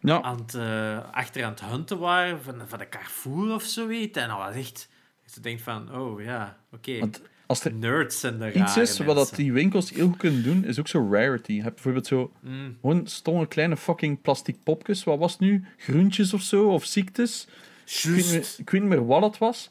Ja, 0.00 0.22
aan 0.22 0.36
het, 0.36 0.54
eh, 0.54 1.10
achter 1.12 1.44
aan 1.44 1.50
het 1.50 1.60
hunten 1.64 1.98
waren 1.98 2.42
van, 2.42 2.62
van 2.66 2.78
de 2.78 2.88
Carrefour 2.88 3.54
of 3.54 3.62
zoiets. 3.62 4.18
En 4.18 4.28
dat 4.28 4.36
was 4.36 4.54
echt... 4.54 4.88
Dat 5.24 5.34
je 5.34 5.40
denkt 5.40 5.62
van, 5.62 5.94
oh 5.96 6.22
ja, 6.22 6.56
oké. 6.72 6.98
want 6.98 7.22
als 7.46 7.64
er 7.64 7.72
Nerds 7.72 8.22
en 8.22 8.38
de 8.38 8.52
iets 8.52 8.76
is 8.76 8.98
wat 8.98 9.16
dat 9.16 9.32
die 9.34 9.52
winkels 9.52 9.90
heel 9.90 10.06
goed 10.08 10.16
kunnen 10.16 10.42
doen, 10.42 10.64
is 10.64 10.78
ook 10.78 10.88
zo 10.88 11.08
rarity. 11.12 11.52
Je 11.52 11.62
hebt 11.62 11.74
bijvoorbeeld 11.74 12.06
zo 12.06 12.32
Mm. 12.40 12.76
gewoon 12.80 13.06
stomme 13.06 13.46
kleine 13.46 13.76
fucking 13.76 14.20
plastic 14.20 14.56
popjes. 14.64 15.04
Wat 15.04 15.18
was 15.18 15.32
het 15.32 15.40
nu? 15.40 15.64
Groentjes 15.76 16.32
of 16.34 16.40
zo? 16.42 16.68
Of 16.68 16.84
ziektes? 16.84 17.46
Ik 17.86 18.00
weet, 18.02 18.14
niet 18.16 18.24
meer, 18.24 18.32
Juist. 18.34 18.58
ik 18.58 18.70
weet 18.70 18.80
niet 18.80 18.90
meer 18.90 19.06
wat 19.06 19.22
het 19.22 19.38
was. 19.38 19.70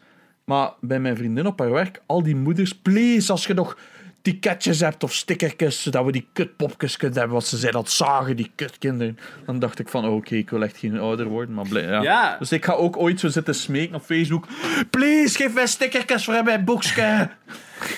Maar 0.50 0.72
bij 0.82 1.00
mijn 1.00 1.18
vriendin 1.18 1.46
op 1.46 1.60
haar 1.60 1.72
werk, 1.72 2.02
al 2.06 2.24
die 2.24 2.36
moeders, 2.36 2.74
please, 2.76 3.32
als 3.32 3.46
je 3.48 3.54
nog 3.54 3.78
ticketjes 4.22 4.80
hebt 4.80 5.04
of 5.04 5.14
stickertjes, 5.14 5.82
zodat 5.84 6.06
we 6.06 6.12
die 6.12 6.28
kutpopjes 6.34 6.98
kunnen 6.98 7.18
hebben, 7.18 7.34
want 7.36 7.48
ze 7.48 7.58
zijn 7.58 7.72
dat 7.74 7.90
zagen, 7.92 8.36
die 8.36 8.52
kutkinderen. 8.56 9.18
Dan 9.46 9.60
dacht 9.60 9.80
ik 9.80 9.90
van, 9.90 10.06
oh, 10.06 10.16
oké, 10.16 10.36
ik 10.36 10.50
wil 10.50 10.64
echt 10.64 10.78
geen 10.78 11.00
ouder 11.00 11.26
worden, 11.28 11.56
maar 11.56 11.68
blij, 11.68 11.84
ja. 11.84 12.02
Ja. 12.02 12.36
Dus 12.40 12.52
ik 12.52 12.66
ga 12.66 12.74
ook 12.74 12.98
ooit 12.98 13.20
zo 13.20 13.28
zitten 13.28 13.56
smeken 13.56 13.96
op 13.96 14.04
Facebook. 14.04 14.48
Please, 14.90 15.36
geef 15.38 15.54
mij 15.54 15.68
stickertjes 15.68 16.26
voor 16.26 16.34
in 16.36 16.44
mijn 16.44 16.64
boekje. 16.64 17.30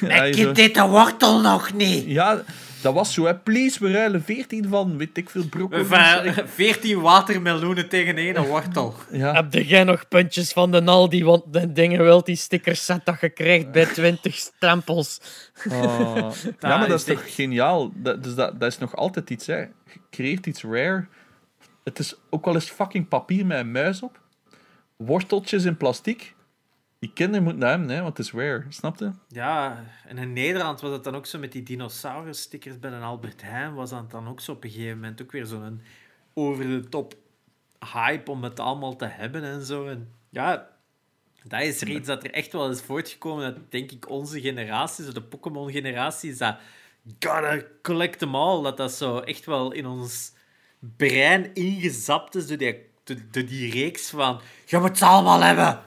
Ja, 0.02 0.24
je 0.24 0.34
zo- 0.34 0.52
dit 0.52 0.74
de 0.76 0.82
wortel 0.88 1.42
nog 1.42 1.74
niet. 1.74 2.06
ja, 2.06 2.42
dat 2.82 2.94
was 2.94 3.14
zo, 3.14 3.26
hè. 3.26 3.38
Please, 3.38 3.80
we 3.80 3.92
ruilen 3.92 4.24
14 4.24 4.68
van, 4.68 4.98
weet 4.98 5.18
ik 5.18 5.30
veel. 5.30 5.44
Van 5.70 6.34
14 6.46 7.02
watermeloenen 7.12 7.90
tegen 7.90 8.18
één 8.18 8.46
wortel. 8.46 8.96
Ja, 9.12 9.34
Heb 9.34 9.54
jij 9.54 9.84
nog 9.84 10.08
puntjes 10.08 10.52
van 10.52 10.72
de 10.72 10.84
Aldi? 10.84 11.24
Want 11.24 11.44
de 11.54 11.72
dingen 11.72 12.04
wilt 12.04 12.26
die 12.26 12.36
stickers 12.36 12.86
set 12.86 13.06
dat 13.06 13.22
je 13.22 13.30
krijgt 13.30 13.72
bij 13.72 13.86
20 13.86 14.36
stempels. 14.36 15.22
Oh. 15.70 16.16
ja, 16.60 16.78
maar 16.78 16.88
dat 16.88 17.00
is 17.00 17.02
is 17.08 17.16
toch 17.16 17.36
geniaal? 17.36 17.92
Dat, 17.96 18.24
dus 18.24 18.36
dat, 18.36 18.60
dat 18.60 18.72
is 18.72 18.78
nog 18.78 18.96
altijd 18.96 19.30
iets, 19.30 19.48
hè. 19.48 19.60
Je 19.60 20.00
creëert 20.10 20.46
iets 20.46 20.64
rare. 20.64 21.06
Het 21.84 22.00
is 22.00 22.16
ook 22.30 22.46
al 22.46 22.54
eens 22.54 22.70
fucking 22.70 23.08
papier 23.08 23.46
met 23.46 23.60
een 23.60 23.72
muis 23.72 24.02
op. 24.02 24.20
Worteltjes 24.98 25.64
in 25.64 25.78
plastic. 25.78 26.34
Die 27.02 27.14
kinderen 27.14 27.44
moeten 27.44 27.62
dat 27.62 27.70
hebben, 27.70 27.90
hè, 27.90 28.02
want 28.02 28.18
het 28.18 28.26
is 28.26 28.34
rare. 28.34 28.66
Snap 28.70 29.00
je? 29.00 29.12
Ja, 29.28 29.86
en 30.08 30.18
in 30.18 30.34
Nederland 30.34 30.82
was 30.82 30.92
het 30.92 31.04
dan 31.04 31.16
ook 31.16 31.26
zo 31.26 31.40
met 31.40 31.52
die 31.52 31.64
dinosaurus-stickers 31.64 32.80
bij 32.80 32.92
een 32.92 33.02
Albert 33.02 33.42
Heijn. 33.42 33.74
Was 33.74 33.90
dat 33.90 34.12
dan 34.12 34.28
ook 34.28 34.40
zo 34.40 34.52
op 34.52 34.64
een 34.64 34.70
gegeven 34.70 34.96
moment 34.96 35.22
ook 35.22 35.32
weer 35.32 35.46
zo'n 35.46 35.82
over-de-top 36.34 37.16
hype 37.94 38.32
om 38.32 38.44
het 38.44 38.60
allemaal 38.60 38.96
te 38.96 39.06
hebben 39.06 39.44
en 39.44 39.66
zo. 39.66 39.88
En 39.88 40.12
ja, 40.30 40.70
dat 41.44 41.62
is 41.62 41.82
er 41.82 41.90
iets 41.90 42.08
dat 42.08 42.24
er 42.24 42.32
echt 42.32 42.52
wel 42.52 42.70
is 42.70 42.82
voortgekomen 42.82 43.46
uit, 43.46 43.58
denk 43.70 43.92
ik, 43.92 44.10
onze 44.10 44.42
generatie, 44.42 45.06
zo 45.06 45.12
de 45.12 45.22
Pokémon-generatie, 45.22 46.32
is 46.32 46.38
dat 46.38 46.58
gotta 47.20 47.62
collect 47.82 48.20
them 48.20 48.36
all. 48.36 48.64
Dat 48.64 48.78
dat 48.78 48.92
zo 48.92 49.20
echt 49.20 49.46
wel 49.46 49.72
in 49.72 49.86
ons 49.86 50.34
brein 50.80 51.54
ingezapt 51.54 52.36
is 52.36 52.48
door 52.48 52.58
die, 52.58 52.86
door 53.04 53.46
die 53.46 53.72
reeks 53.72 54.10
van 54.10 54.42
je 54.66 54.78
moet 54.78 54.98
ze 54.98 55.06
allemaal 55.06 55.42
hebben. 55.42 55.80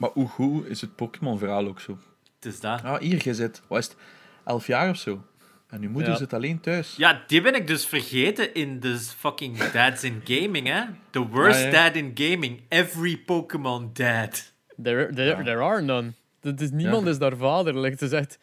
Maar 0.00 0.10
hoe 0.12 0.28
goed 0.28 0.66
is 0.66 0.80
het 0.80 0.96
Pokémon-verhaal 0.96 1.66
ook 1.66 1.80
zo? 1.80 1.98
Dus 2.38 2.60
dat. 2.60 2.82
Ah, 2.84 3.00
hier, 3.00 3.20
je 3.24 3.34
zit, 3.34 3.62
wat 3.66 3.78
is 3.78 3.84
het, 3.86 3.96
elf 4.44 4.66
jaar 4.66 4.90
of 4.90 4.96
zo. 4.96 5.22
En 5.68 5.82
uw 5.82 5.90
moeder 5.90 6.10
Ja. 6.10 6.16
zit 6.16 6.32
alleen 6.32 6.60
thuis. 6.60 6.94
Ja, 6.96 7.22
die 7.26 7.40
ben 7.40 7.54
ik 7.54 7.66
dus 7.66 7.86
vergeten 7.86 8.54
in 8.54 8.80
de 8.80 8.98
fucking 8.98 9.58
Dads 9.58 10.04
in 10.04 10.20
Gaming, 10.24 10.66
hè. 10.66 10.82
The 11.10 11.26
worst 11.26 11.64
Ah, 11.64 11.72
ja. 11.72 11.84
dad 11.84 11.94
in 11.94 12.10
gaming. 12.14 12.60
Every 12.68 13.18
Pokémon 13.18 13.90
dad. 13.92 14.52
There, 14.82 15.14
there, 15.14 15.42
there 15.44 15.60
are 15.60 15.80
none. 15.82 16.12
Dat 16.40 16.60
is, 16.60 16.70
niemand 16.70 17.04
Ja. 17.04 17.10
is 17.10 17.18
daar 17.18 17.36
vaderlijk. 17.36 17.92
Het 17.92 18.02
is 18.02 18.12
echt... 18.12 18.38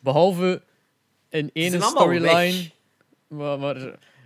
Behalve 0.00 0.62
in 1.28 1.50
ene 1.52 1.80
storyline... 1.80 2.28
weg. 2.32 2.70
Maar, 3.28 3.58
maar 3.58 3.76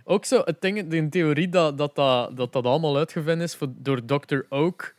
ook 0.03 0.25
zo, 0.25 0.41
het 0.45 0.61
ding, 0.61 0.87
de 0.87 1.09
theorie 1.09 1.49
dat 1.49 1.77
dat, 1.77 1.95
dat, 1.95 2.37
dat, 2.37 2.53
dat 2.53 2.65
allemaal 2.65 2.97
uitgevonden 2.97 3.41
is 3.41 3.55
voor, 3.55 3.67
door 3.75 4.05
Dr. 4.05 4.39
Oak... 4.49 4.95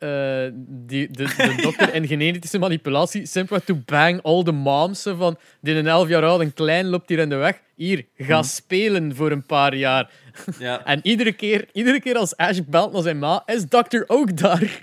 eh, 0.00 0.48
die, 0.54 1.10
de, 1.10 1.24
de 1.36 1.58
dokter 1.62 1.94
in 1.94 2.06
genetische 2.06 2.58
manipulatie, 2.58 3.26
simpelweg 3.26 3.64
to 3.64 3.74
bang 3.84 4.22
all 4.22 4.42
the 4.42 4.52
moms. 4.52 5.02
Van, 5.02 5.36
die 5.60 5.74
een 5.74 5.86
elf 5.86 6.08
jaar 6.08 6.24
oud, 6.24 6.40
een 6.40 6.54
klein, 6.54 6.86
loopt 6.86 7.08
hier 7.08 7.18
in 7.18 7.28
de 7.28 7.34
weg. 7.34 7.60
Hier, 7.74 8.04
ga 8.16 8.42
spelen 8.42 9.14
voor 9.14 9.30
een 9.30 9.46
paar 9.46 9.74
jaar. 9.74 10.10
Ja. 10.58 10.84
En 10.92 11.00
iedere 11.02 11.32
keer, 11.32 11.68
iedere 11.72 12.00
keer 12.00 12.16
als 12.16 12.36
Ash 12.36 12.58
belt 12.66 12.92
naar 12.92 13.02
zijn 13.02 13.18
ma, 13.18 13.42
is 13.46 13.64
Dr. 13.68 14.02
Oak 14.06 14.36
daar. 14.36 14.80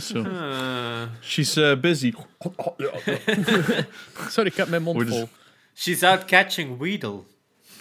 Zo. 0.00 0.22
Eh, 0.22 1.02
She's 1.22 1.56
eh, 1.56 1.80
busy. 1.80 2.12
Sorry, 4.34 4.48
ik 4.48 4.56
heb 4.56 4.68
mijn 4.68 4.82
mond 4.82 5.08
vol. 5.08 5.28
She's 5.74 6.02
out 6.02 6.24
catching 6.24 6.78
Weedle. 6.78 7.22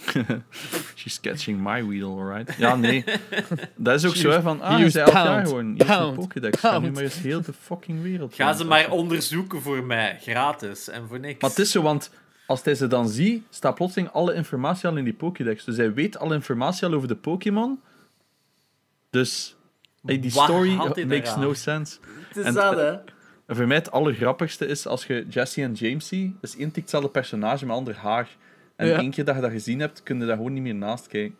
She's 0.95 1.19
catching 1.19 1.63
my 1.63 1.87
Weedle, 1.87 2.09
alright. 2.09 2.55
Ja, 2.57 2.75
nee. 2.75 3.03
Dat 3.75 3.95
is 3.95 4.05
ook 4.05 4.15
She 4.15 4.21
zo, 4.21 4.29
hè, 4.29 4.41
van, 4.41 4.61
ah, 4.61 4.79
je 4.79 4.89
zei 4.89 5.05
elk 5.05 5.13
jaar 5.13 5.45
gewoon, 5.45 5.73
hier 5.73 5.89
is 5.89 5.95
een 5.95 6.13
Pokédex, 6.13 6.59
ga 6.59 6.79
nu 6.79 6.91
maar 6.91 7.03
eens 7.03 7.19
heel 7.19 7.41
de 7.41 7.53
fucking 7.53 8.01
wereld 8.01 8.35
Ga 8.35 8.53
ze 8.53 8.65
maar 8.65 8.91
onderzoeken 8.91 9.61
voor 9.61 9.83
mij, 9.83 10.17
gratis 10.21 10.89
en 10.89 11.07
voor 11.07 11.19
niks. 11.19 11.41
Maar 11.41 11.49
het 11.49 11.59
is 11.59 11.71
zo, 11.71 11.81
want 11.81 12.11
als 12.45 12.63
hij 12.63 12.75
ze 12.75 12.87
dan 12.87 13.09
ziet, 13.09 13.43
staat 13.49 13.75
plotseling 13.75 14.11
alle 14.11 14.33
informatie 14.33 14.89
al 14.89 14.97
in 14.97 15.03
die 15.03 15.13
Pokédex. 15.13 15.63
Dus 15.63 15.77
hij 15.77 15.93
weet 15.93 16.17
alle 16.17 16.33
informatie 16.33 16.87
al 16.87 16.93
over 16.93 17.07
de 17.07 17.15
Pokémon. 17.15 17.79
Dus 19.09 19.55
hey, 20.05 20.19
die 20.19 20.31
Wat 20.31 20.43
story 20.43 20.75
makes 21.05 21.35
no 21.35 21.53
sense. 21.53 21.97
het 22.27 22.45
is 22.45 22.53
dat, 22.53 22.75
hè? 22.75 22.91
En 23.45 23.55
voor 23.55 23.67
mij 23.67 23.77
het 23.77 23.91
allergrappigste 23.91 24.65
is 24.65 24.87
als 24.87 25.05
je 25.05 25.25
Jesse 25.29 25.61
en 25.61 25.73
James 25.73 26.07
ziet. 26.07 26.41
Dus 26.41 26.55
één 26.55 26.71
tikt 26.71 26.75
hetzelfde 26.75 27.09
personage 27.09 27.65
met 27.65 27.75
ander 27.75 27.95
haar. 27.95 28.29
En 28.81 28.87
Ja. 28.87 28.97
één 28.99 29.11
keer 29.11 29.25
dat 29.25 29.35
je 29.35 29.41
dat 29.41 29.51
gezien 29.51 29.79
hebt, 29.79 30.03
kun 30.03 30.19
je 30.19 30.25
daar 30.25 30.35
gewoon 30.35 30.53
niet 30.53 30.63
meer 30.63 30.75
naast 30.75 31.07
kijken. 31.07 31.37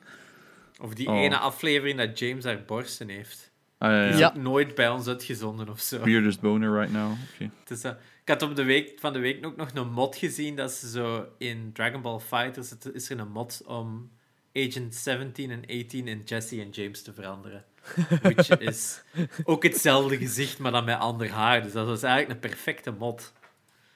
Of 0.81 0.93
die 0.93 1.07
Oh. 1.07 1.19
ene 1.19 1.38
aflevering 1.38 1.97
dat 1.97 2.19
James 2.19 2.43
haar 2.43 2.63
borsten 2.65 3.09
heeft. 3.09 3.51
Ah 3.77 3.89
ja, 3.91 4.03
ja. 4.03 4.11
Die 4.15 4.39
is 4.41 4.43
nooit 4.43 4.76
bij 4.76 4.89
ons 4.89 5.07
uitgezonden 5.07 5.69
of 5.69 5.80
zo. 5.80 6.03
Weirdest 6.03 6.41
boner 6.41 6.80
right 6.80 6.93
now. 6.93 7.11
Het 7.39 7.69
is, 7.77 7.84
eh, 7.84 7.91
ik 8.23 8.27
had 8.30 8.41
op 8.41 8.55
de 8.55 8.63
week, 8.63 8.99
van 8.99 9.13
de 9.13 9.19
week 9.19 9.45
ook 9.45 9.55
nog 9.55 9.69
een 9.73 9.91
mod 9.91 10.15
gezien 10.15 10.55
dat 10.55 10.72
ze 10.72 10.89
zo 10.89 11.27
in 11.38 11.69
Dragon 11.73 12.01
Ball 12.01 12.19
Fighters 12.19 12.69
het- 12.69 12.89
is 12.93 13.09
er 13.09 13.19
een 13.19 13.31
mod 13.31 13.61
om 13.65 14.11
Agent 14.53 14.95
17 14.95 15.51
en 15.51 15.61
18 15.68 16.07
in 16.07 16.22
Jesse 16.26 16.61
en 16.61 16.69
James 16.69 17.01
te 17.01 17.13
veranderen. 17.13 17.63
Which 18.22 18.49
is 18.59 19.01
ook 19.43 19.63
hetzelfde 19.63 20.18
gezicht, 20.18 20.59
maar 20.59 20.72
dan 20.72 20.85
met 20.85 20.99
ander 20.99 21.30
haar. 21.30 21.63
Dus 21.63 21.72
dat 21.72 21.88
was 21.88 22.03
eigenlijk 22.03 22.34
een 22.43 22.49
perfecte 22.49 22.91
mod. 22.91 23.34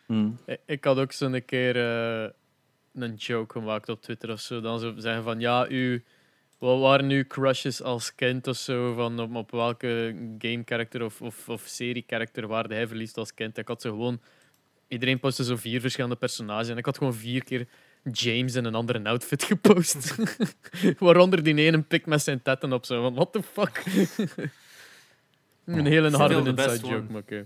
Hmm. 0.06 0.38
Ik- 0.46 0.60
Ik 0.66 0.84
had 0.84 0.98
ook 0.98 1.12
zo'n 1.12 1.46
keer 1.46 1.76
eh, 2.24 2.30
een 2.96 3.16
joke 3.16 3.60
gemaakt 3.60 3.90
op 3.90 4.02
Twitter 4.02 4.32
of 4.32 4.40
zo. 4.40 4.62
Dan 4.62 4.80
zo 4.80 4.94
zeggen 4.98 5.24
van 5.24 5.40
ja, 5.40 5.70
u, 5.70 6.04
wat 6.58 6.80
waren 6.80 7.10
uw 7.10 7.28
crushes 7.28 7.82
als 7.82 8.16
kind 8.16 8.48
of 8.48 8.56
zo? 8.56 8.94
Van 8.94 9.20
op, 9.20 9.36
op 9.36 9.52
welke 9.52 10.16
game 10.38 10.62
character 10.66 11.04
of, 11.04 11.22
of, 11.22 11.50
of 11.50 11.62
serie 11.66 12.04
character 12.08 12.48
waarde 12.48 12.74
hij 12.74 12.88
verliest 12.88 13.18
als 13.18 13.34
kind? 13.34 13.58
Ik 13.58 13.68
had 13.68 13.82
zo 13.82 13.90
gewoon. 13.90 14.22
Iedereen 14.88 15.20
postte 15.20 15.44
zo 15.44 15.56
vier 15.56 15.82
verschillende 15.82 16.16
personages 16.16 16.68
en 16.68 16.78
ik 16.78 16.86
had 16.86 16.98
gewoon 16.98 17.14
vier 17.14 17.44
keer 17.44 17.68
James 18.12 18.56
in 18.56 18.66
een 18.66 18.76
andere 18.76 19.04
outfit 19.04 19.44
gepost. 19.54 20.16
Waaronder 21.00 21.44
die 21.44 21.56
ene 21.56 21.82
pik 21.82 22.06
met 22.06 22.22
zijn 22.22 22.42
tetten 22.42 22.74
op 22.74 22.86
zo. 22.86 23.02
Want 23.02 23.16
what 23.16 23.34
the 23.34 23.44
fuck? 23.44 23.84
een 25.66 25.86
hele 25.86 26.10
Ze 26.10 26.16
harde 26.16 26.50
inside 26.50 26.88
joke, 26.88 27.12
maar 27.12 27.22
oké. 27.22 27.46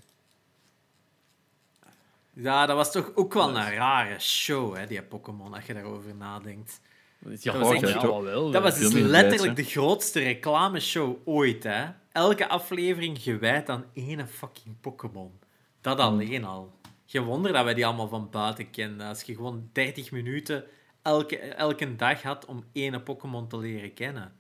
Ja, 2.42 2.66
dat 2.66 2.76
was 2.76 2.92
toch 2.92 3.12
ook 3.16 3.34
wel 3.34 3.50
een 3.58 3.74
rare 3.76 4.20
show, 4.20 4.76
hè, 4.76 4.86
die 4.86 5.02
Pokémon, 5.04 5.54
als 5.54 5.66
je 5.66 5.74
daarover 5.74 6.16
nadenkt. 6.16 6.82
Ja, 7.20 7.30
Dat 7.30 7.62
was 7.62 7.80
ja, 7.80 8.02
wel, 8.02 8.24
wel. 8.24 8.52
Dat 8.52 8.62
was 8.64 8.80
dus 8.80 8.94
letterlijk 8.94 9.56
de 9.56 9.64
grootste 9.64 10.20
reclameshow 10.20 11.18
ooit, 11.26 11.64
hè. 11.64 11.88
Elke 12.12 12.48
aflevering 12.48 13.18
gewijd 13.22 13.70
aan 13.70 13.86
ene 13.94 14.28
fucking 14.28 14.76
Pokémon. 14.82 15.40
Dat 15.82 16.00
alleen 16.00 16.44
al. 16.46 16.74
Geen 17.06 17.24
wonder 17.24 17.54
dat 17.54 17.64
wij 17.64 17.74
die 17.74 17.86
allemaal 17.86 18.08
van 18.08 18.30
buiten 18.30 18.70
kenden. 18.70 19.08
Als 19.08 19.22
je 19.22 19.36
gewoon 19.36 19.70
30 19.72 20.12
minuten 20.12 20.66
elke, 21.02 21.38
elke 21.38 21.96
dag 21.96 22.22
had 22.22 22.46
om 22.46 22.64
ene 22.72 23.02
Pokémon 23.02 23.48
te 23.48 23.58
leren 23.58 23.94
kennen. 23.94 24.34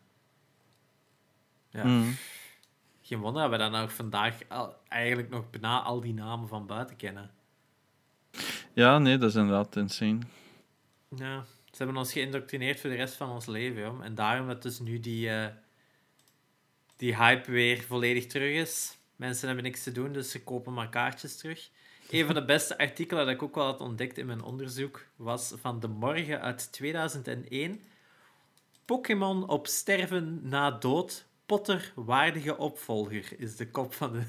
Ja. 1.70 1.82
Hmm. 1.82 2.16
Geen 3.02 3.20
wonder 3.20 3.42
dat 3.42 3.52
we 3.52 3.58
dan 3.58 3.72
nog 3.72 3.94
vandaag 3.94 4.36
al- 4.48 4.76
eigenlijk 4.88 5.30
nog 5.30 5.50
bijna 5.50 5.82
al 5.82 6.02
die 6.02 6.14
namen 6.14 6.48
van 6.48 6.66
buiten 6.66 6.96
kennen. 6.96 7.32
Ja, 8.74 8.98
nee, 8.98 9.18
dat 9.18 9.30
is 9.30 9.36
inderdaad 9.36 9.76
insane. 9.76 10.20
Ja, 11.16 11.46
ze 11.72 11.78
hebben 11.78 11.98
ons 11.98 12.12
geïndoctrineerd 12.12 12.80
voor 12.80 12.90
de 12.90 12.96
rest 12.96 13.16
van 13.16 13.30
ons 13.30 13.46
leven. 13.46 13.82
Joh. 13.82 14.04
En 14.04 14.16
daarom 14.16 14.48
dat 14.48 14.62
dus 14.62 14.80
nu 14.80 15.00
die, 15.00 15.30
eh, 15.30 15.48
die 16.96 17.16
hype 17.16 17.52
weer 17.52 17.82
volledig 17.82 18.26
terug 18.26 18.56
is. 18.56 18.98
Mensen 19.16 19.48
hebben 19.48 19.66
niks 19.66 19.84
te 19.84 19.92
doen, 19.92 20.14
dus 20.14 20.32
ze 20.32 20.44
kopen 20.44 20.74
maar 20.74 20.90
kaartjes 20.90 21.38
terug. 21.38 21.70
Een 22.10 22.26
van 22.26 22.36
de 22.36 22.46
beste 22.46 22.78
artikelen 22.78 23.26
dat 23.26 23.34
ik 23.34 23.44
ook 23.44 23.56
wel 23.56 23.66
had 23.66 23.82
ontdekt 23.82 24.18
in 24.18 24.26
mijn 24.26 24.42
onderzoek 24.42 25.06
was 25.16 25.54
van 25.62 25.80
De 25.80 25.88
Morgen 25.88 26.42
uit 26.42 26.72
2001. 26.72 27.82
Pokémon 28.86 29.48
op 29.48 29.68
sterven 29.68 30.40
na 30.44 30.72
dood. 30.72 31.26
Potter 31.50 31.92
waardige 31.96 32.58
opvolger 32.58 33.40
is 33.40 33.56
de 33.56 33.70
kop 33.70 33.94
van, 33.94 34.14
de, 34.14 34.22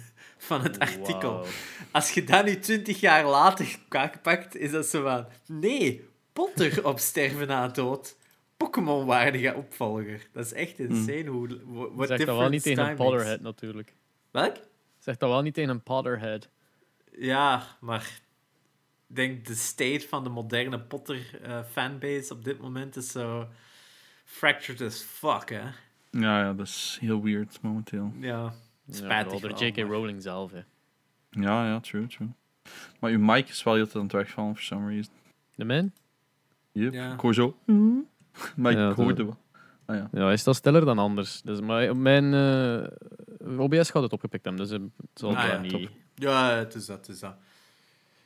van 0.48 0.62
het 0.62 0.78
artikel. 0.78 1.44
Als 1.92 2.10
je 2.10 2.24
dat 2.24 2.44
nu 2.44 2.58
twintig 2.58 3.00
jaar 3.00 3.24
later 3.24 3.78
pakt, 4.22 4.56
is 4.56 4.70
dat 4.70 4.86
zo 4.86 5.02
van... 5.02 5.26
Nee, 5.46 6.08
Potter 6.32 6.86
op 6.86 6.98
sterven 7.10 7.46
na 7.46 7.68
dood. 7.68 8.16
Pokémon-waardige 8.56 9.54
opvolger. 9.54 10.28
Dat 10.32 10.44
is 10.44 10.52
echt 10.52 10.78
insane 10.78 11.26
hoe... 11.26 11.60
What 11.94 12.08
Zeg 12.08 12.18
dat 12.18 12.36
wel 12.36 12.48
niet 12.48 12.62
tegen 12.62 12.88
een. 12.88 12.96
Potterhead, 12.96 13.40
natuurlijk. 13.40 13.94
Welk? 14.30 14.56
Zeg 14.98 15.16
dat 15.16 15.28
wel 15.28 15.42
niet 15.42 15.54
tegen 15.54 15.70
een 15.70 15.82
Potterhead. 15.82 16.48
Ja, 17.12 17.76
maar... 17.80 18.20
Ik 19.08 19.16
denk 19.16 19.46
de 19.46 19.54
state 19.54 20.06
van 20.08 20.24
de 20.24 20.30
moderne 20.30 20.80
Potter-fanbase 20.80 22.32
op 22.32 22.44
dit 22.44 22.60
moment 22.60 22.96
is 22.96 23.10
zo... 23.10 23.48
Fractured 24.24 24.80
as 24.80 25.00
fuck, 25.02 25.50
hè. 25.50 25.62
Ja, 26.10 26.40
ja, 26.40 26.52
dat 26.52 26.66
is 26.66 26.98
heel 27.00 27.22
weird 27.22 27.58
momenteel. 27.62 28.12
Ja, 28.18 28.28
Ja, 28.28 28.52
spijtig 28.90 29.32
vooral 29.32 29.48
door 29.58 29.66
J.K. 29.66 29.76
Rowling 29.78 30.22
zelf. 30.22 30.52
Hè. 30.52 30.60
Ja, 31.30 31.66
ja, 31.66 31.80
true, 31.80 32.06
true. 32.06 32.28
Maar 33.00 33.10
uw 33.10 33.18
mic 33.18 33.48
is 33.48 33.62
wel 33.62 33.74
heel 33.74 33.86
aan 33.94 34.02
het 34.02 34.12
wegvallen, 34.12 34.54
for 34.54 34.62
some 34.64 34.88
reason. 34.88 35.12
De 35.54 35.64
man? 35.64 35.92
Yep. 36.72 36.92
Ja. 36.92 37.12
Ik 37.12 37.20
hoor 37.20 37.34
zo... 37.34 37.56
Maar 38.56 38.72
ik 38.72 38.78
Ja, 38.78 38.86
dat- 38.88 38.96
hoorde 38.96 39.24
wel. 39.24 39.38
Ah 39.86 39.96
ja. 39.96 40.08
Ja, 40.12 40.24
hij 40.24 40.32
is 40.32 40.44
dat 40.44 40.56
stiller 40.56 40.84
dan 40.84 40.98
anders. 40.98 41.42
Dus, 41.42 41.60
maar 41.60 41.90
op 41.90 41.96
mijn 41.96 42.34
eh, 42.34 43.58
OBS 43.60 43.90
gaat 43.90 44.02
het 44.02 44.12
opgepikt 44.12 44.44
hebben, 44.44 44.62
dus 44.66 44.72
eh, 44.76 44.82
het 44.96 45.08
zal 45.18 45.36
Ah, 45.36 45.44
ja, 45.48 45.58
niet... 45.58 45.70
top. 45.70 45.88
Ja, 46.14 46.50
het 46.50 46.74
is 46.74 46.86
dat, 46.86 46.96
het 46.96 47.08
is 47.08 47.20
dat. 47.20 47.34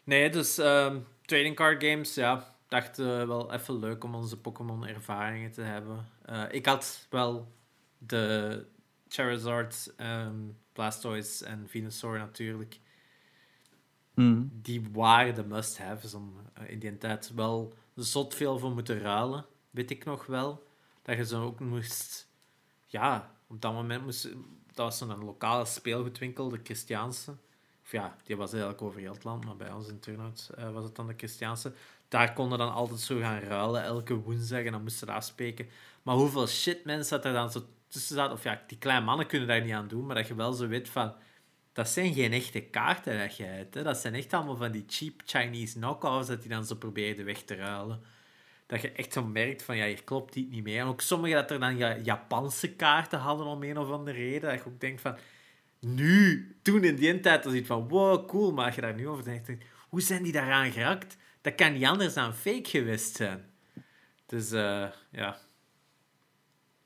Nee, 0.04 0.30
dus 0.30 0.58
ehm, 0.58 0.96
trading 1.22 1.56
card 1.56 1.84
games, 1.84 2.14
ja. 2.14 2.36
Ik 2.38 2.44
dacht 2.68 2.98
eh, 2.98 3.06
wel 3.06 3.52
even 3.52 3.78
leuk 3.78 4.04
om 4.04 4.14
onze 4.14 4.36
Pokémon-ervaringen 4.36 5.50
te 5.52 5.60
hebben. 5.62 6.06
Eh, 6.24 6.42
ik 6.50 6.66
had 6.66 7.06
wel 7.10 7.52
de 8.06 8.66
Charizard, 9.08 9.92
ehm, 9.96 10.36
Blastoise 10.72 11.46
en 11.46 11.68
Venusaur 11.68 12.18
natuurlijk. 12.18 12.80
Hmm. 14.14 14.50
Die 14.52 14.88
waren 14.92 15.34
de 15.34 15.44
must-haves 15.44 16.14
om 16.14 16.32
eh, 16.54 16.70
in 16.70 16.78
die 16.78 16.98
tijd 16.98 17.32
wel 17.34 17.74
zot 17.94 18.34
veel 18.34 18.58
voor 18.58 18.70
moeten 18.70 18.98
ruilen. 18.98 19.46
Weet 19.70 19.90
ik 19.90 20.04
nog 20.04 20.26
wel. 20.26 20.66
Dat 21.02 21.16
je 21.16 21.24
zo 21.24 21.44
ook 21.44 21.60
moest... 21.60 22.28
Ja, 22.86 23.34
op 23.46 23.60
dat 23.60 23.72
moment 23.72 24.04
moest... 24.04 24.28
Dat 24.66 24.86
was 24.86 24.98
zo'n 24.98 25.24
lokale 25.24 25.64
speelgoedwinkel, 25.64 26.48
de 26.48 26.60
Christiaanse. 26.62 27.36
Of 27.82 27.92
ja, 27.92 28.16
die 28.24 28.36
was 28.36 28.52
eigenlijk 28.52 28.82
over 28.82 29.00
heel 29.00 29.12
het 29.12 29.24
land, 29.24 29.44
maar 29.44 29.56
bij 29.56 29.72
ons 29.72 29.88
in 29.88 30.00
Turnhout 30.00 30.50
eh, 30.56 30.70
was 30.72 30.84
het 30.84 30.94
dan 30.94 31.06
de 31.06 31.14
Christiaanse. 31.16 31.72
Daar 32.08 32.32
konden 32.32 32.58
dan 32.58 32.72
altijd 32.72 33.00
zo 33.00 33.18
gaan 33.18 33.38
ruilen, 33.38 33.82
elke 33.82 34.14
woensdag, 34.14 34.64
en 34.64 34.72
dan 34.72 34.82
moesten 34.82 35.06
ze 35.06 35.12
afspreken. 35.12 35.68
Maar 36.02 36.14
hoeveel 36.14 36.46
shit 36.46 36.84
mensen 36.84 37.16
dat 37.16 37.24
er 37.24 37.32
dan 37.32 37.50
zo 37.50 37.66
of 38.32 38.42
ja, 38.42 38.62
die 38.66 38.78
kleine 38.78 39.04
mannen 39.04 39.26
kunnen 39.26 39.48
daar 39.48 39.62
niet 39.62 39.72
aan 39.72 39.88
doen, 39.88 40.06
maar 40.06 40.16
dat 40.16 40.26
je 40.26 40.34
wel 40.34 40.52
zo 40.52 40.68
weet 40.68 40.88
van, 40.88 41.14
dat 41.72 41.88
zijn 41.88 42.14
geen 42.14 42.32
echte 42.32 42.60
kaarten 42.60 43.18
dat 43.18 43.36
je 43.36 43.44
hebt. 43.44 43.74
Hè. 43.74 43.82
Dat 43.82 43.96
zijn 43.96 44.14
echt 44.14 44.32
allemaal 44.32 44.56
van 44.56 44.72
die 44.72 44.84
cheap 44.86 45.22
Chinese 45.24 45.78
knockoffs 45.78 46.28
dat 46.28 46.40
die 46.40 46.50
dan 46.50 46.64
zo 46.64 46.74
probeerden 46.74 47.24
weg 47.24 47.42
te 47.42 47.54
ruilen. 47.54 48.00
Dat 48.66 48.80
je 48.80 48.92
echt 48.92 49.12
zo 49.12 49.24
merkt 49.24 49.62
van, 49.62 49.76
ja, 49.76 49.86
hier 49.86 50.04
klopt 50.04 50.34
iets 50.34 50.50
niet 50.50 50.64
meer. 50.64 50.80
En 50.80 50.86
ook 50.86 51.00
sommige 51.00 51.34
dat 51.34 51.50
er 51.50 51.60
dan 51.60 51.76
ja, 51.76 51.96
Japanse 51.96 52.72
kaarten 52.72 53.18
hadden 53.18 53.46
om 53.46 53.62
een 53.62 53.78
of 53.78 53.90
andere 53.90 54.16
reden. 54.16 54.50
Dat 54.50 54.58
je 54.58 54.66
ook 54.66 54.80
denkt 54.80 55.00
van, 55.00 55.16
nu, 55.80 56.56
toen 56.62 56.84
in 56.84 56.96
die 56.96 57.20
tijd, 57.20 57.44
was 57.44 57.54
iets 57.54 57.66
van, 57.66 57.88
wow, 57.88 58.28
cool. 58.28 58.52
Maar 58.52 58.66
als 58.66 58.74
je 58.74 58.80
daar 58.80 58.94
nu 58.94 59.08
over 59.08 59.24
denkt, 59.24 59.50
hoe 59.88 60.00
zijn 60.00 60.22
die 60.22 60.32
daaraan 60.32 60.72
geraakt? 60.72 61.16
Dat 61.40 61.54
kan 61.54 61.72
niet 61.72 61.84
anders 61.84 62.14
dan 62.14 62.34
fake 62.34 62.68
geweest 62.68 63.16
zijn. 63.16 63.44
Dus, 64.26 64.52
eh, 64.52 64.86
ja. 65.10 65.38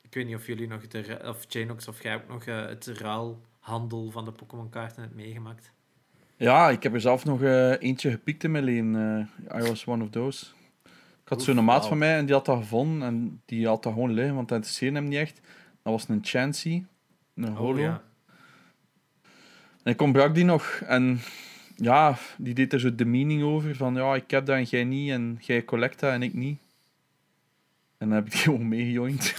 Ik 0.09 0.15
weet 0.15 0.25
niet 0.25 0.35
of 0.35 0.47
jullie 0.47 0.67
nog, 0.67 0.87
de, 0.87 1.19
of 1.25 1.45
Janox 1.47 1.87
of 1.87 2.03
jij 2.03 2.15
ook 2.15 2.27
nog 2.27 2.45
eh, 2.45 2.65
het 2.65 2.87
ruilhandel 2.87 4.11
van 4.11 4.25
de 4.25 4.31
Pokémon-kaarten 4.31 5.01
hebt 5.01 5.15
meegemaakt. 5.15 5.71
Ja, 6.35 6.69
ik 6.69 6.83
heb 6.83 6.93
er 6.93 7.01
zelf 7.01 7.25
nog 7.25 7.41
eh, 7.41 7.81
eentje 7.81 8.11
gepikt 8.11 8.43
in 8.43 8.51
mijn 8.51 8.63
leven. 8.63 8.95
eh, 9.47 9.61
I 9.61 9.67
was 9.67 9.85
one 9.85 10.03
of 10.03 10.09
those. 10.09 10.45
Ik 11.23 11.29
had 11.29 11.43
zo'n 11.43 11.63
maat 11.63 11.87
van 11.87 11.97
mij 11.97 12.17
en 12.17 12.25
die 12.25 12.35
had 12.35 12.45
dat 12.45 12.57
gevonden. 12.57 13.07
En 13.07 13.41
die 13.45 13.67
had 13.67 13.83
dat 13.83 13.93
gewoon 13.93 14.13
liggen, 14.13 14.35
want 14.35 14.47
dat 14.47 14.57
interesseerde 14.57 14.95
hem 14.95 15.07
niet 15.07 15.17
echt. 15.17 15.41
Dat 15.83 15.93
was 15.93 16.07
een 16.07 16.19
Chansey. 16.21 16.85
Een 17.35 17.55
holo. 17.55 17.77
Oh, 17.77 17.79
ja. 17.79 18.01
En 19.83 19.91
ik 19.91 20.01
ontbrak 20.01 20.35
die 20.35 20.45
nog. 20.45 20.81
En 20.85 21.19
ja, 21.75 22.17
die 22.37 22.53
deed 22.53 22.73
er 22.73 22.79
zo 22.79 22.95
de 22.95 23.05
meaning 23.05 23.43
over. 23.43 23.75
Van 23.75 23.95
ja, 23.95 24.15
ik 24.15 24.31
heb 24.31 24.45
dat 24.45 24.55
en 24.55 24.63
jij 24.63 24.83
niet. 24.83 25.11
En 25.11 25.37
jij 25.41 25.65
collect 25.65 25.99
dat 25.99 26.11
en 26.11 26.23
ik 26.23 26.33
niet. 26.33 26.59
En 27.99 28.07
dan 28.07 28.11
heb 28.11 28.25
ik 28.25 28.31
die 28.31 28.41
gewoon 28.41 28.67
meegejoind. 28.67 29.33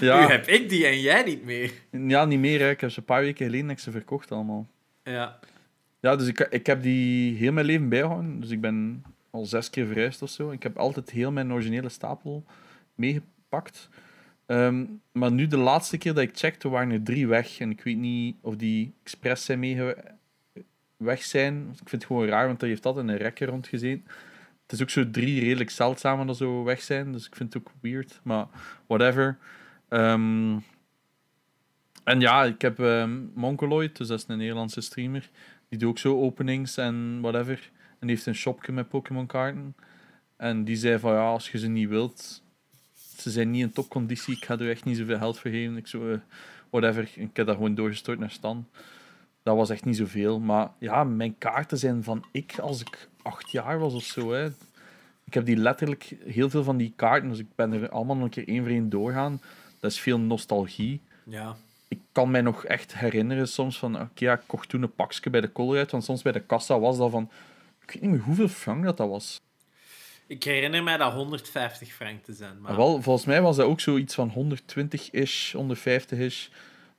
Nu 0.00 0.06
ja, 0.06 0.28
heb 0.28 0.46
ik 0.46 0.68
die 0.68 0.86
en 0.86 1.00
jij 1.00 1.22
niet 1.22 1.44
meer. 1.44 1.72
ja, 1.90 2.24
niet 2.24 2.38
meer. 2.38 2.60
Hè. 2.60 2.70
Ik 2.70 2.80
heb 2.80 2.90
ze 2.90 2.98
een 2.98 3.04
paar 3.04 3.20
weken 3.20 3.44
geleden 3.44 3.68
heb 3.68 3.76
ik 3.76 3.82
ze 3.82 3.90
verkocht 3.90 4.32
allemaal. 4.32 4.66
Ja. 5.02 5.38
Ja, 6.00 6.16
dus 6.16 6.26
ik, 6.26 6.40
ik 6.40 6.66
heb 6.66 6.82
die 6.82 7.36
heel 7.36 7.52
mijn 7.52 7.66
leven 7.66 7.88
bijgehouden. 7.88 8.40
Dus 8.40 8.50
ik 8.50 8.60
ben 8.60 9.04
al 9.30 9.44
zes 9.44 9.70
keer 9.70 9.86
verhuisd 9.86 10.22
of 10.22 10.30
zo. 10.30 10.50
Ik 10.50 10.62
heb 10.62 10.76
altijd 10.76 11.10
heel 11.10 11.32
mijn 11.32 11.52
originele 11.52 11.88
stapel 11.88 12.44
meegepakt. 12.94 13.88
Ehm, 14.46 14.84
maar 15.12 15.32
nu 15.32 15.46
de 15.46 15.56
laatste 15.56 15.98
keer 15.98 16.14
dat 16.14 16.22
ik 16.22 16.36
checkte, 16.38 16.68
waren 16.68 16.90
er 16.90 17.02
drie 17.02 17.26
weg. 17.26 17.60
En 17.60 17.70
ik 17.70 17.82
weet 17.82 17.96
niet 17.96 18.36
of 18.40 18.56
die 18.56 18.94
expres 19.02 19.44
zijn 19.44 19.58
mee 19.58 19.94
weg 20.96 21.22
zijn. 21.22 21.68
Ik 21.70 21.88
vind 21.88 21.90
het 22.02 22.04
gewoon 22.04 22.26
raar, 22.26 22.46
want 22.46 22.62
er 22.62 22.68
heeft 22.68 22.86
altijd 22.86 23.08
een 23.08 23.16
rekker 23.16 23.48
rondgezeten. 23.48 24.06
Het 24.72 24.80
is 24.80 24.86
ook 24.86 25.04
zo 25.04 25.10
drie 25.10 25.40
redelijk 25.40 25.70
zeldzame 25.70 26.26
dat 26.26 26.36
zo 26.36 26.64
weg 26.64 26.82
zijn. 26.82 27.12
Dus 27.12 27.26
ik 27.26 27.36
vind 27.36 27.54
het 27.54 27.62
ook 27.62 27.72
weird. 27.80 28.20
Maar 28.22 28.46
whatever. 28.86 29.38
Ehm, 29.88 30.58
en 32.04 32.20
ja, 32.20 32.44
ik 32.44 32.60
heb 32.62 32.78
um, 32.78 33.32
dus 33.92 34.08
dat 34.08 34.10
is 34.10 34.24
een 34.28 34.38
Nederlandse 34.38 34.80
streamer. 34.80 35.30
Die 35.68 35.78
doet 35.78 35.88
ook 35.88 35.98
zo 35.98 36.20
openings 36.20 36.76
en 36.76 37.20
whatever. 37.20 37.70
En 37.98 38.06
die 38.06 38.10
heeft 38.10 38.26
een 38.26 38.34
shopje 38.34 38.72
met 38.72 38.88
Pokémon 38.88 39.26
kaarten. 39.26 39.76
En 40.36 40.64
die 40.64 40.76
zei 40.76 40.98
van 40.98 41.12
ja, 41.12 41.26
als 41.26 41.50
je 41.50 41.58
ze 41.58 41.68
niet 41.68 41.88
wilt, 41.88 42.42
ze 43.16 43.30
zijn 43.30 43.50
niet 43.50 43.62
in 43.62 43.72
topconditie, 43.72 44.36
ik 44.36 44.44
ga 44.44 44.58
er 44.58 44.70
echt 44.70 44.84
niet 44.84 44.96
zoveel 44.96 45.18
geld 45.18 45.38
voor 45.38 45.50
geven. 45.50 45.76
Ik 45.76 45.86
zo, 45.86 46.08
uh, 46.08 46.18
whatever. 46.70 47.10
Ik 47.14 47.36
heb 47.36 47.46
dat 47.46 47.56
gewoon 47.56 47.74
doorgestort 47.74 48.18
naar 48.18 48.30
Stan. 48.30 48.68
Dat 49.42 49.56
was 49.56 49.70
echt 49.70 49.84
niet 49.84 49.96
zoveel. 49.96 50.40
Maar 50.40 50.70
ja, 50.78 51.04
mijn 51.04 51.38
kaarten 51.38 51.78
zijn 51.78 52.04
van 52.04 52.24
ik 52.30 52.58
als 52.58 52.80
ik 52.80 53.08
acht 53.22 53.50
jaar 53.50 53.78
was 53.78 53.94
of 53.94 54.02
zo. 54.02 54.32
Hè. 54.32 54.46
Ik 55.24 55.34
heb 55.34 55.44
die 55.44 55.56
letterlijk 55.56 56.16
heel 56.24 56.50
veel 56.50 56.64
van 56.64 56.76
die 56.76 56.92
kaarten, 56.96 57.28
dus 57.28 57.38
ik 57.38 57.54
ben 57.54 57.72
er 57.72 57.88
allemaal 57.88 58.16
nog 58.16 58.24
een 58.24 58.30
keer 58.30 58.48
één 58.48 58.62
voor 58.62 58.72
één 58.72 58.88
doorgaan. 58.88 59.40
Dat 59.80 59.90
is 59.90 60.00
veel 60.00 60.18
nostalgie. 60.18 61.00
Ja. 61.24 61.56
Ik 61.88 62.00
kan 62.12 62.30
mij 62.30 62.40
nog 62.40 62.64
echt 62.64 62.94
herinneren 62.94 63.48
soms 63.48 63.78
van, 63.78 64.00
oké, 64.00 64.10
ja, 64.14 64.32
ik 64.32 64.42
kocht 64.46 64.68
toen 64.68 64.82
een 64.82 64.94
pakje 64.94 65.30
bij 65.30 65.40
de 65.40 65.52
Colruyt, 65.52 65.90
want 65.90 66.04
soms 66.04 66.22
bij 66.22 66.32
de 66.32 66.40
kassa 66.40 66.78
was 66.78 66.96
dat 66.96 67.10
van, 67.10 67.30
ik 67.80 67.92
weet 67.92 68.02
niet 68.02 68.10
meer 68.10 68.20
hoeveel 68.20 68.48
frank 68.48 68.84
dat, 68.84 68.96
dat 68.96 69.08
was. 69.08 69.40
Ik 70.26 70.44
herinner 70.44 70.82
mij 70.82 70.96
dat 70.96 71.12
150 71.12 71.92
frank 71.92 72.24
te 72.24 72.32
zijn. 72.32 72.60
Maar... 72.60 72.76
Wel, 72.76 73.02
volgens 73.02 73.26
mij 73.26 73.42
was 73.42 73.56
dat 73.56 73.66
ook 73.66 73.80
zoiets 73.80 74.14
van 74.14 74.30
120-ish, 74.30 75.54
150-ish. 75.56 76.48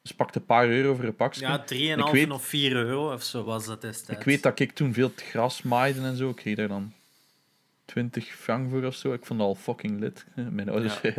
Dus 0.03 0.11
pakte 0.11 0.39
een 0.39 0.45
paar 0.45 0.69
euro 0.69 0.95
voor 0.95 1.03
een 1.03 1.15
pakje. 1.15 1.41
Ja, 1.41 1.63
3,5 2.05 2.11
weet... 2.11 2.31
of 2.31 2.45
4 2.45 2.71
euro 2.71 3.13
of 3.13 3.23
zo 3.23 3.43
was 3.43 3.65
dat 3.65 3.81
destijds. 3.81 4.19
Ik 4.19 4.25
weet 4.25 4.43
dat 4.43 4.59
ik 4.59 4.71
toen 4.71 4.93
veel 4.93 5.07
het 5.07 5.21
gras 5.21 5.61
maaide 5.61 6.01
en 6.01 6.15
zo. 6.15 6.29
Ik 6.29 6.35
kreeg 6.35 6.55
daar 6.55 6.67
dan 6.67 6.93
20 7.85 8.25
frank 8.25 8.69
voor 8.69 8.83
of 8.83 8.95
zo. 8.95 9.13
Ik 9.13 9.25
vond 9.25 9.39
dat 9.39 9.47
al 9.47 9.55
fucking 9.55 9.99
lit. 9.99 10.25
Mijn 10.33 10.69
ouders 10.69 11.01
ja. 11.01 11.13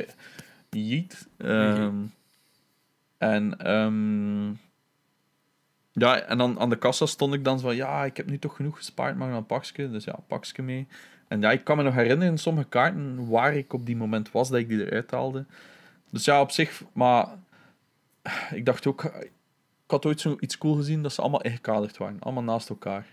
Jeet. 0.88 1.28
Um, 1.38 2.12
en 3.18 3.72
um, 3.72 4.60
ja, 5.92 6.20
en 6.20 6.38
dan 6.38 6.58
aan 6.58 6.70
de 6.70 6.78
kassa 6.78 7.06
stond 7.06 7.34
ik 7.34 7.44
dan 7.44 7.60
van 7.60 7.76
ja, 7.76 8.04
ik 8.04 8.16
heb 8.16 8.26
nu 8.26 8.38
toch 8.38 8.56
genoeg 8.56 8.76
gespaard, 8.76 9.16
maar 9.16 9.32
een 9.32 9.46
pakje. 9.46 9.90
Dus 9.90 10.04
ja, 10.04 10.18
pakje 10.26 10.62
mee. 10.62 10.86
En 11.28 11.40
ja, 11.40 11.50
ik 11.50 11.64
kan 11.64 11.76
me 11.76 11.82
nog 11.82 11.94
herinneren 11.94 12.32
in 12.32 12.38
sommige 12.38 12.68
kaarten 12.68 13.28
waar 13.28 13.54
ik 13.54 13.72
op 13.72 13.86
die 13.86 13.96
moment 13.96 14.32
was 14.32 14.48
dat 14.48 14.58
ik 14.58 14.68
die 14.68 14.86
eruit 14.86 15.10
haalde. 15.10 15.44
Dus 16.10 16.24
ja, 16.24 16.40
op 16.40 16.50
zich, 16.50 16.82
maar 16.92 17.28
ik 18.50 18.64
dacht 18.64 18.86
ook, 18.86 19.04
ik 19.04 19.30
had 19.86 20.06
ooit 20.06 20.20
zoiets 20.20 20.58
cool 20.58 20.74
gezien 20.74 21.02
dat 21.02 21.12
ze 21.12 21.20
allemaal 21.20 21.42
ingekaderd 21.42 21.96
waren, 21.96 22.20
allemaal 22.20 22.42
naast 22.42 22.68
elkaar. 22.68 23.06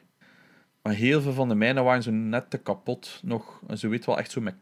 Maar 0.82 0.94
heel 0.94 1.22
veel 1.22 1.34
van 1.34 1.50
de 1.50 1.56
mijnen 1.56 1.84
waren 1.84 2.04
zo 2.04 2.12
net 2.12 2.50
te 2.50 2.58
kapot 2.58 3.20
nog. 3.24 3.62
En 3.68 3.78
zo 3.78 3.90
weet 3.90 4.06
wel 4.06 4.18
echt 4.18 4.32
zo 4.32 4.42
met. 4.42 4.56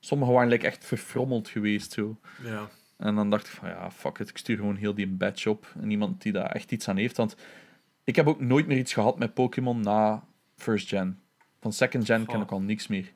Sommige 0.00 0.32
waren 0.32 0.48
like, 0.48 0.66
echt 0.66 0.84
verfrommeld 0.84 1.48
geweest. 1.48 1.92
Zo. 1.92 2.18
Ja. 2.42 2.68
En 2.96 3.14
dan 3.14 3.30
dacht 3.30 3.46
ik 3.46 3.52
van 3.52 3.68
ja, 3.68 3.90
fuck 3.90 4.18
it, 4.18 4.28
ik 4.28 4.36
stuur 4.36 4.56
gewoon 4.56 4.76
heel 4.76 4.94
die 4.94 5.08
badge 5.08 5.50
op. 5.50 5.72
En 5.80 5.90
iemand 5.90 6.22
die 6.22 6.32
daar 6.32 6.50
echt 6.50 6.72
iets 6.72 6.88
aan 6.88 6.96
heeft. 6.96 7.16
Want 7.16 7.36
ik 8.04 8.16
heb 8.16 8.26
ook 8.26 8.40
nooit 8.40 8.66
meer 8.66 8.78
iets 8.78 8.92
gehad 8.92 9.18
met 9.18 9.34
Pokémon 9.34 9.80
na 9.80 10.24
first 10.56 10.88
gen. 10.88 11.20
Van 11.60 11.72
second 11.72 12.04
gen 12.04 12.26
ken 12.26 12.40
ik 12.40 12.50
al 12.50 12.60
niks 12.60 12.86
meer. 12.86 13.12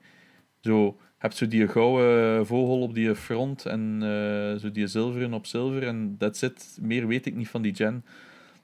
Zo, 0.61 0.99
heb 1.21 1.33
zo 1.33 1.49
die 1.49 1.69
gouden 1.69 2.47
vogel 2.47 2.81
op 2.81 2.95
die 2.95 3.15
front 3.15 3.67
en 3.67 4.01
uh, 4.03 4.61
zo 4.61 4.71
die 4.73 4.87
zilveren 4.87 5.33
op 5.33 5.47
zilver 5.47 5.87
en 5.87 6.17
that's 6.19 6.43
it. 6.43 6.79
Meer 6.81 7.07
weet 7.07 7.27
ik 7.27 7.35
niet 7.35 7.49
van 7.49 7.63
die 7.63 7.75
gen. 7.75 8.05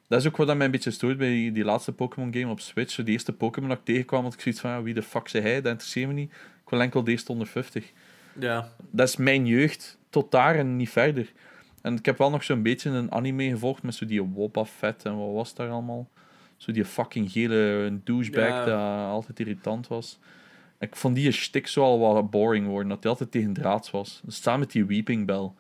Dat 0.09 0.21
is 0.21 0.27
ook 0.27 0.37
wat 0.37 0.57
mij 0.57 0.67
een 0.67 0.71
beetje 0.71 0.91
stoort 0.91 1.19
bij 1.19 1.51
die 1.53 1.65
laatste 1.65 1.93
Pokémon 1.93 2.33
game 2.35 2.49
op 2.49 2.61
Switch. 2.61 2.93
Zo, 2.93 3.03
de 3.03 3.11
eerste 3.11 3.33
Pokémon 3.33 3.69
dat 3.69 3.79
ik 3.79 3.85
tegenkwam, 3.85 4.23
had 4.23 4.35
ik 4.35 4.41
zoiets 4.41 4.61
van, 4.61 4.83
wie 4.83 4.95
de 4.95 5.03
fuck 5.03 5.29
zei 5.29 5.43
hij? 5.43 5.55
Dat 5.55 5.71
interesseert 5.71 6.07
me 6.09 6.13
niet. 6.13 6.31
Ik 6.65 6.71
wil 6.71 6.81
enkel 6.81 7.05
deze 7.05 7.25
150. 7.27 7.93
Ja. 8.39 8.69
Dat 8.91 9.09
is 9.09 9.17
mijn 9.17 9.47
jeugd, 9.47 9.99
tot 10.11 10.31
daar 10.31 10.55
en 10.55 10.77
niet 10.77 10.91
verder. 10.91 11.33
En 11.83 11.97
ik 11.97 12.05
heb 12.05 12.19
wel 12.19 12.31
nog 12.31 12.45
zo'n 12.45 12.63
beetje 12.63 12.91
een 12.91 13.13
anime 13.13 13.49
gevolgd 13.49 13.83
met 13.83 13.95
zo 13.95 14.07
die 14.07 14.23
Wobba 14.23 14.65
Fett 14.65 15.05
en 15.05 15.17
wat 15.17 15.35
was 15.35 15.55
daar 15.55 15.69
allemaal. 15.69 16.09
Zo 16.57 16.73
die 16.73 16.85
fucking 16.85 17.33
gele 17.33 17.99
douchebag 18.05 18.49
ja. 18.49 18.65
dat 18.65 19.11
altijd 19.11 19.41
irritant 19.41 19.89
was. 19.89 20.19
Ik 20.79 20.97
vond 20.97 21.15
die 21.15 21.31
shtick 21.31 21.67
zo 21.67 21.83
al 21.83 21.99
wat 21.99 22.31
boring 22.31 22.67
worden, 22.67 22.89
dat 22.89 23.03
hij 23.03 23.11
altijd 23.11 23.31
tegen 23.31 23.53
draads 23.53 23.91
was. 23.91 24.23
Samen 24.27 24.61
met 24.61 24.71
die 24.71 24.85
Weeping 24.85 25.27
Bell. 25.27 25.51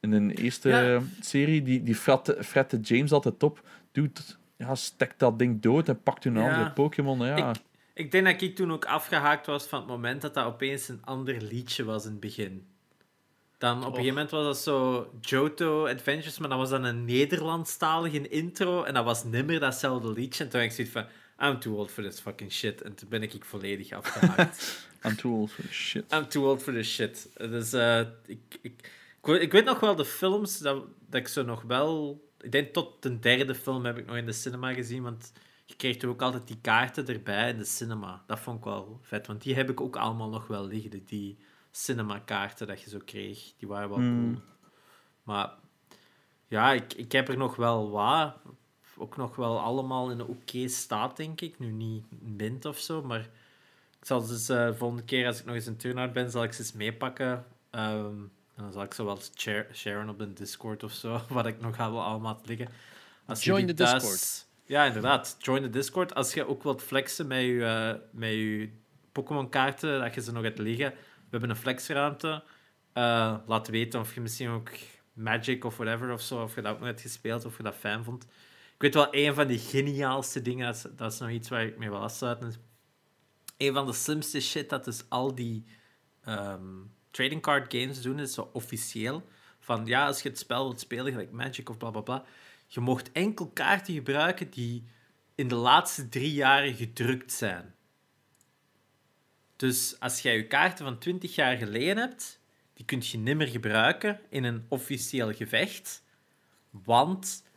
In 0.00 0.28
de 0.28 0.34
eerste 0.34 0.68
ja. 0.68 1.00
serie, 1.20 1.62
die, 1.62 1.82
die 1.82 1.94
frette 1.94 2.80
James 2.80 3.12
altijd 3.12 3.42
op. 3.42 3.68
Dude, 3.92 4.20
ja, 4.56 4.74
stek 4.74 5.18
dat 5.18 5.38
ding 5.38 5.62
dood 5.62 5.88
en 5.88 6.02
pak 6.02 6.24
een 6.24 6.34
ja. 6.34 6.50
andere 6.50 6.72
Pokémon. 6.72 7.24
Ja. 7.24 7.50
Ik, 7.50 7.56
ik, 7.94 8.10
denk 8.10 8.24
dat 8.24 8.42
ik 8.42 8.56
toen 8.56 8.72
ook 8.72 8.84
afgehaakt 8.84 9.46
was 9.46 9.64
van 9.64 9.78
het 9.78 9.88
moment 9.88 10.22
dat 10.22 10.34
dat 10.34 10.46
opeens 10.46 10.88
een 10.88 11.04
ander 11.04 11.42
liedje 11.42 11.84
was 11.84 12.04
in 12.04 12.10
het 12.10 12.20
begin. 12.20 12.66
Dan 13.58 13.76
op 13.76 13.82
een 13.82 13.88
gegeven 13.90 14.14
moment 14.14 14.30
was 14.30 14.44
dat 14.44 14.58
zo 14.58 15.10
Johto 15.20 15.86
Adventures, 15.86 16.38
maar 16.38 16.48
dan 16.48 16.58
was 16.58 16.70
dat 16.70 16.84
een 16.84 17.04
Nederlandstalige 17.04 18.28
intro 18.28 18.82
en 18.82 18.94
dat 18.94 19.04
was 19.04 19.24
nimmer 19.24 19.60
datzelfde 19.60 20.12
liedje. 20.12 20.44
En 20.44 20.50
toen 20.50 20.60
ik 20.60 20.72
zoiets 20.72 20.92
van, 20.92 21.04
I'm 21.42 21.58
too 21.58 21.76
old 21.76 21.90
for 21.90 22.02
this 22.02 22.20
fucking 22.20 22.52
shit. 22.52 22.82
En 22.82 22.94
toen 22.94 23.08
ben 23.08 23.22
ik 23.22 23.44
volledig 23.44 23.92
afgehaakt. 23.92 24.86
I'm 25.04 25.16
too 25.16 25.32
old 25.32 25.50
for 25.50 25.64
this 25.64 25.76
shit. 25.76 26.12
I'm 26.12 26.28
too 26.28 26.44
old 26.44 26.62
for 26.62 26.72
this 26.72 26.94
shit. 26.94 27.28
Dus 27.36 27.74
uh, 27.74 28.00
ik, 28.26 28.58
ik, 28.62 28.90
ik, 29.22 29.52
weet 29.52 29.64
nog 29.64 29.80
wel 29.80 29.96
de 29.96 30.04
films 30.04 30.58
dat, 30.58 30.84
dat 31.08 31.20
ik 31.20 31.28
zo 31.28 31.42
nog 31.42 31.62
wel... 31.62 32.20
Ik 32.40 32.52
denk 32.52 32.72
tot 32.72 33.02
de 33.02 33.18
derde 33.18 33.54
film 33.54 33.84
heb 33.84 33.98
ik 33.98 34.06
nog 34.06 34.16
in 34.16 34.26
de 34.26 34.32
cinema 34.32 34.72
gezien, 34.72 35.02
want 35.02 35.32
je 35.64 35.74
kreeg 35.74 36.02
er 36.02 36.08
ook 36.08 36.22
altijd 36.22 36.46
die 36.46 36.60
kaarten 36.60 37.06
erbij 37.06 37.50
in 37.50 37.58
de 37.58 37.64
cinema. 37.64 38.22
Dat 38.26 38.40
vond 38.40 38.58
ik 38.58 38.64
wel 38.64 39.00
vet, 39.02 39.26
want 39.26 39.42
die 39.42 39.54
heb 39.54 39.70
ik 39.70 39.80
ook 39.80 39.96
allemaal 39.96 40.28
nog 40.28 40.46
wel 40.46 40.66
liggen, 40.66 41.04
die 41.04 41.38
cinema-kaarten 41.70 42.66
dat 42.66 42.82
je 42.82 42.90
zo 42.90 42.98
kreeg. 43.04 43.52
Die 43.56 43.68
waren 43.68 43.88
wel 43.88 43.98
Hmm. 43.98 44.32
cool. 44.32 44.44
Maar 45.22 45.54
ja, 46.48 46.72
ik, 46.72 46.94
ik 46.94 47.12
heb 47.12 47.28
er 47.28 47.36
nog 47.36 47.56
wel 47.56 47.90
wat. 47.90 48.34
Ook 48.96 49.16
nog 49.16 49.36
wel 49.36 49.60
allemaal 49.60 50.10
in 50.10 50.18
een 50.18 50.26
oké 50.26 50.68
staat, 50.68 51.16
denk 51.16 51.40
ik. 51.40 51.58
Nu 51.58 51.70
niet 51.70 52.04
mint 52.20 52.64
of 52.64 52.78
zo, 52.78 53.02
maar 53.02 53.20
ik 54.00 54.06
zal 54.06 54.26
dus 54.26 54.48
eh, 54.48 54.66
de 54.66 54.74
volgende 54.74 55.04
keer 55.04 55.26
als 55.26 55.38
ik 55.40 55.44
nog 55.44 55.54
eens 55.54 55.66
in 55.66 55.76
turnout 55.76 56.12
ben, 56.12 56.30
zal 56.30 56.42
ik 56.42 56.52
ze 56.52 56.60
eens 56.60 56.72
meepakken. 56.72 57.44
Ehm, 57.70 58.06
en 58.54 58.62
dan 58.62 58.72
zal 58.72 58.82
ik 58.82 58.94
zo 58.94 59.04
wel 59.04 59.18
share, 59.38 59.66
sharen 59.72 60.08
op 60.08 60.18
de 60.18 60.32
Discord 60.32 60.82
of 60.82 60.92
zo, 60.92 61.20
wat 61.28 61.46
ik 61.46 61.60
nog 61.60 61.76
wel 61.76 62.02
allemaal 62.02 62.34
had 62.34 62.46
liggen. 62.46 62.68
Als 63.26 63.44
Join 63.44 63.74
thuis- 63.74 63.92
Discord. 63.92 64.46
Ja, 64.64 64.84
inderdaad. 64.84 65.36
Join 65.38 65.62
de 65.62 65.70
Discord. 65.70 66.14
Als 66.14 66.34
je 66.34 66.46
ook 66.48 66.62
wilt 66.62 66.82
flexen 66.82 67.26
met 67.26 67.40
je, 67.40 67.64
eh, 67.64 68.00
met 68.10 68.30
je 68.30 68.70
Pokémon-kaarten, 69.12 70.00
dat 70.00 70.14
je 70.14 70.20
ze 70.22 70.32
nog 70.32 70.42
hebt 70.42 70.58
liggen. 70.58 70.90
We 70.90 71.28
hebben 71.30 71.50
een 71.50 71.56
flexruimte. 71.56 72.42
Eh, 72.92 73.36
laat 73.46 73.68
weten 73.68 74.00
of 74.00 74.14
je 74.14 74.20
misschien 74.20 74.48
ook 74.48 74.70
Magic 75.12 75.64
of 75.64 75.76
whatever 75.76 76.12
of 76.12 76.20
zo, 76.20 76.42
of 76.42 76.54
je 76.54 76.62
dat 76.62 76.72
ook 76.72 76.78
nog 76.78 76.86
hebt 76.88 77.00
gespeeld, 77.00 77.44
of 77.44 77.56
je 77.56 77.62
dat 77.62 77.74
fijn 77.74 78.04
vond. 78.04 78.26
Ik 78.82 78.92
weet 78.92 79.04
wel, 79.04 79.14
een 79.24 79.34
van 79.34 79.46
die 79.46 79.58
geniaalste 79.58 80.42
dingen, 80.42 80.66
dat 80.66 80.74
is, 80.74 80.86
dat 80.96 81.12
is 81.12 81.18
nog 81.18 81.30
iets 81.30 81.48
waar 81.48 81.64
ik 81.64 81.78
mee 81.78 81.90
wil 81.90 81.98
afsluiten. 81.98 82.54
Een 83.56 83.72
van 83.72 83.86
de 83.86 83.92
slimste 83.92 84.40
shit 84.40 84.68
dat 84.68 84.84
dus 84.84 85.04
al 85.08 85.34
die 85.34 85.64
ehm, 86.24 86.64
trading 87.10 87.42
card 87.42 87.74
games 87.74 88.02
doen, 88.02 88.18
is 88.18 88.34
zo 88.34 88.50
officieel. 88.52 89.28
Van 89.58 89.86
ja, 89.86 90.06
als 90.06 90.22
je 90.22 90.28
het 90.28 90.38
spel 90.38 90.64
wilt 90.64 90.80
spelen, 90.80 91.12
gelijk 91.12 91.30
Magic 91.30 91.68
of 91.68 91.76
bla 91.76 91.90
bla 91.90 92.00
bla, 92.00 92.24
je 92.66 92.80
mocht 92.80 93.12
enkel 93.12 93.48
kaarten 93.48 93.94
gebruiken 93.94 94.50
die 94.50 94.84
in 95.34 95.48
de 95.48 95.54
laatste 95.54 96.08
drie 96.08 96.32
jaren 96.32 96.74
gedrukt 96.74 97.32
zijn. 97.32 97.74
Dus 99.56 100.00
als 100.00 100.20
jij 100.20 100.36
je 100.36 100.46
kaarten 100.46 100.84
van 100.84 100.98
20 100.98 101.34
jaar 101.34 101.56
geleden 101.56 101.96
hebt, 101.96 102.40
die 102.74 102.84
kun 102.84 103.02
je 103.04 103.18
niet 103.18 103.36
meer 103.36 103.48
gebruiken 103.48 104.20
in 104.28 104.44
een 104.44 104.66
officieel 104.68 105.34
gevecht. 105.34 106.04
Want 106.70 107.50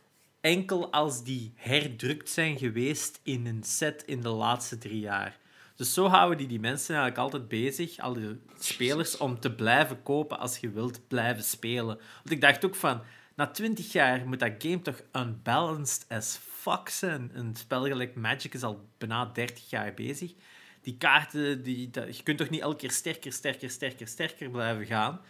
enkel 0.46 0.92
als 0.92 1.24
die 1.24 1.52
herdrukt 1.54 2.28
zijn 2.28 2.58
geweest 2.58 3.20
in 3.22 3.46
een 3.46 3.62
set 3.62 4.02
in 4.06 4.20
de 4.20 4.28
laatste 4.28 4.78
drie 4.78 5.00
jaar. 5.00 5.38
Dus 5.76 5.94
zo 5.94 6.06
houden 6.06 6.38
die 6.38 6.46
die 6.46 6.60
mensen 6.60 6.94
eigenlijk 6.94 7.24
altijd 7.24 7.48
bezig, 7.48 7.98
al 7.98 8.12
die 8.12 8.40
spelers, 8.58 9.16
om 9.16 9.40
te 9.40 9.54
blijven 9.54 10.02
kopen 10.02 10.38
als 10.38 10.58
je 10.58 10.70
wilt 10.70 11.08
blijven 11.08 11.44
spelen. 11.44 11.86
Want 11.96 12.30
ik 12.30 12.40
dacht 12.40 12.64
ook 12.64 12.74
van, 12.74 13.02
na 13.34 13.46
20 13.46 13.92
jaar 13.92 14.26
moet 14.26 14.38
dat 14.38 14.52
game 14.58 14.82
toch 14.82 15.02
unbalanced 15.12 16.04
as 16.08 16.38
fuck 16.42 16.88
zijn. 16.88 17.30
Een 17.34 17.56
spel 17.56 17.84
gelijk 17.84 18.14
Magic 18.14 18.54
is 18.54 18.62
al 18.62 18.88
bijna 18.98 19.24
30 19.24 19.70
jaar 19.70 19.94
bezig. 19.94 20.34
Die 20.80 20.96
kaarten, 20.96 21.62
die, 21.62 21.90
je 21.92 22.22
kunt 22.22 22.38
toch 22.38 22.50
niet 22.50 22.60
elke 22.60 22.76
keer 22.76 22.90
sterker, 22.90 23.32
sterker, 23.32 23.70
sterker, 23.70 24.08
sterker 24.08 24.50
blijven 24.50 24.86
gaan 24.86 25.20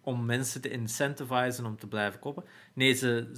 om 0.00 0.24
mensen 0.24 0.60
te 0.60 0.70
incentivizen 0.70 1.66
om 1.66 1.78
te 1.78 1.86
blijven 1.86 2.20
kopen. 2.20 2.44
Nee, 2.72 2.92
ze, 2.92 3.30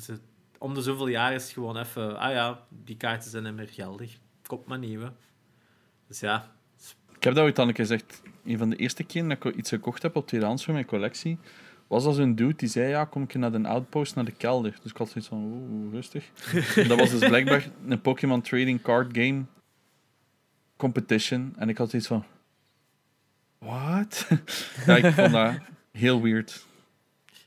ze, 0.00 0.18
om 0.58 0.74
de 0.74 0.82
zoveel 0.82 1.06
jaar 1.06 1.32
is 1.32 1.52
gewoon 1.52 1.76
even... 1.76 2.18
Ah 2.18 2.32
ja, 2.32 2.66
die 2.68 2.96
kaarten 2.96 3.30
zijn 3.30 3.42
niet 3.42 3.54
meer 3.54 3.68
geldig. 3.68 4.18
Koop 4.46 4.66
maar 4.66 4.78
nieuwe. 4.78 5.12
Dus 6.08 6.20
ja, 6.20 6.52
Ik 7.16 7.24
heb 7.24 7.34
dat 7.34 7.44
ooit 7.44 7.58
al 7.58 7.68
een 7.68 7.74
keer 7.74 7.86
gezegd. 7.86 8.22
Een 8.44 8.58
van 8.58 8.70
de 8.70 8.76
eerste 8.76 9.04
keren 9.04 9.28
dat 9.28 9.44
ik 9.44 9.54
iets 9.54 9.68
gekocht 9.68 10.02
heb 10.02 10.16
op 10.16 10.26
tweedehands 10.26 10.64
voor 10.64 10.74
mijn 10.74 10.86
collectie, 10.86 11.38
was 11.86 12.04
als 12.04 12.16
een 12.16 12.34
dude 12.34 12.56
die 12.56 12.68
zei, 12.68 12.88
ja, 12.88 13.04
kom 13.04 13.22
ik 13.22 13.34
naar 13.34 13.52
de 13.52 13.68
outpost, 13.68 14.14
naar 14.14 14.24
de 14.24 14.32
kelder. 14.32 14.76
Dus 14.82 14.90
ik 14.90 14.96
had 14.96 15.08
zoiets 15.08 15.28
van, 15.28 15.38
oeh, 15.38 15.92
rustig. 15.92 16.30
En 16.82 16.88
dat 16.88 16.98
was 16.98 17.10
dus 17.10 17.28
blijkbaar 17.28 17.68
een 17.86 18.00
Pokémon 18.00 18.40
Trading 18.40 18.82
Card 18.82 19.16
Game 19.16 19.44
competition. 20.76 21.54
En 21.56 21.68
ik 21.68 21.78
had 21.78 21.90
zoiets 21.90 22.08
van, 22.08 22.24
what? 23.58 24.28
ja, 24.86 24.96
ik 24.96 25.14
vond 25.14 25.32
dat 25.32 25.54
heel 25.92 26.22
weird. 26.22 26.66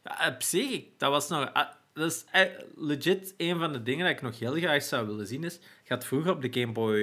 Ja, 0.04 0.28
op 0.28 0.42
zich, 0.42 0.84
dat 0.98 1.12
was 1.12 1.28
nog... 1.28 1.52
Dat 1.98 2.12
is 2.12 2.26
eh, 2.32 2.42
legit 2.76 3.34
een 3.38 3.60
van 3.60 3.74
de 3.74 3.84
dingen 3.84 4.06
dat 4.06 4.16
ik 4.16 4.22
nog 4.22 4.40
heel 4.40 4.54
graag 4.56 4.84
zou 4.84 5.08
willen 5.08 5.28
zien. 5.28 5.44
Is, 5.44 5.60
je 5.84 5.94
had 5.94 6.06
vroeger 6.06 6.32
op 6.32 6.42
de 6.42 6.62
Game 6.62 6.74
Boy 6.74 7.00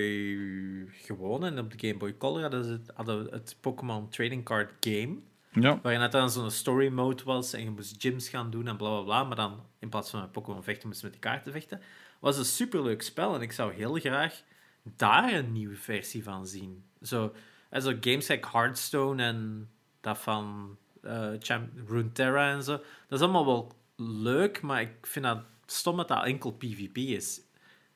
gewoon 0.93 1.45
en 1.45 1.59
op 1.59 1.79
de 1.79 1.89
Game 1.89 1.99
Boy 1.99 2.17
Color 2.17 2.41
hadden 2.43 2.65
ze 2.65 2.71
het, 2.71 2.91
hadden 2.95 3.27
het 3.31 3.57
Pokémon 3.61 4.09
Trading 4.09 4.45
Card 4.45 4.73
Game. 4.81 5.17
Ja, 5.51 5.81
Waarin 5.83 6.01
het 6.01 6.13
dan 6.13 6.31
zo'n 6.31 6.51
story 6.51 6.89
mode 6.89 7.25
was 7.25 7.53
en 7.53 7.65
je 7.65 7.71
moest 7.71 7.95
gyms 7.99 8.29
gaan 8.29 8.51
doen 8.51 8.69
en 8.69 8.77
bla 8.77 8.89
bla 8.89 9.03
bla. 9.03 9.25
Maar 9.25 9.37
dan 9.37 9.61
in 9.79 9.89
plaats 9.89 10.11
van 10.11 10.21
met 10.21 10.33
Pokémon 10.33 10.63
vechten, 10.63 10.89
moest 10.89 11.01
je 11.01 11.07
met 11.07 11.21
die 11.21 11.31
kaarten 11.31 11.53
vechten. 11.53 11.81
Was 12.21 12.39
een 12.39 12.45
superleuk 12.45 13.03
spel 13.03 13.35
en 13.35 13.41
ik 13.41 13.53
zou 13.53 13.73
heel 13.73 13.95
graag 13.95 14.43
daar 14.83 15.33
een 15.33 15.53
nieuwe 15.53 15.77
versie 15.77 16.23
van 16.23 16.47
zien. 16.47 16.85
Zo, 17.03 17.35
en 17.71 17.83
zo 17.83 17.93
games 18.01 18.29
like 18.29 18.49
Hearthstone 18.53 19.23
en 19.23 19.69
dat 20.01 20.19
van 20.19 20.77
eh 21.03 21.31
Champ 21.39 21.71
Runeterra 21.87 22.53
en 22.53 22.63
zo. 22.63 22.73
Dat 23.09 23.19
is 23.19 23.21
allemaal 23.21 23.47
wel 23.47 23.73
leuk, 23.97 24.61
maar 24.61 24.81
ik 24.81 25.07
vind 25.07 25.25
dat 25.25 25.45
stom 25.67 25.97
dat 25.97 26.09
dat 26.09 26.25
enkel 26.25 26.53
PvP 26.53 26.97
is. 26.97 27.41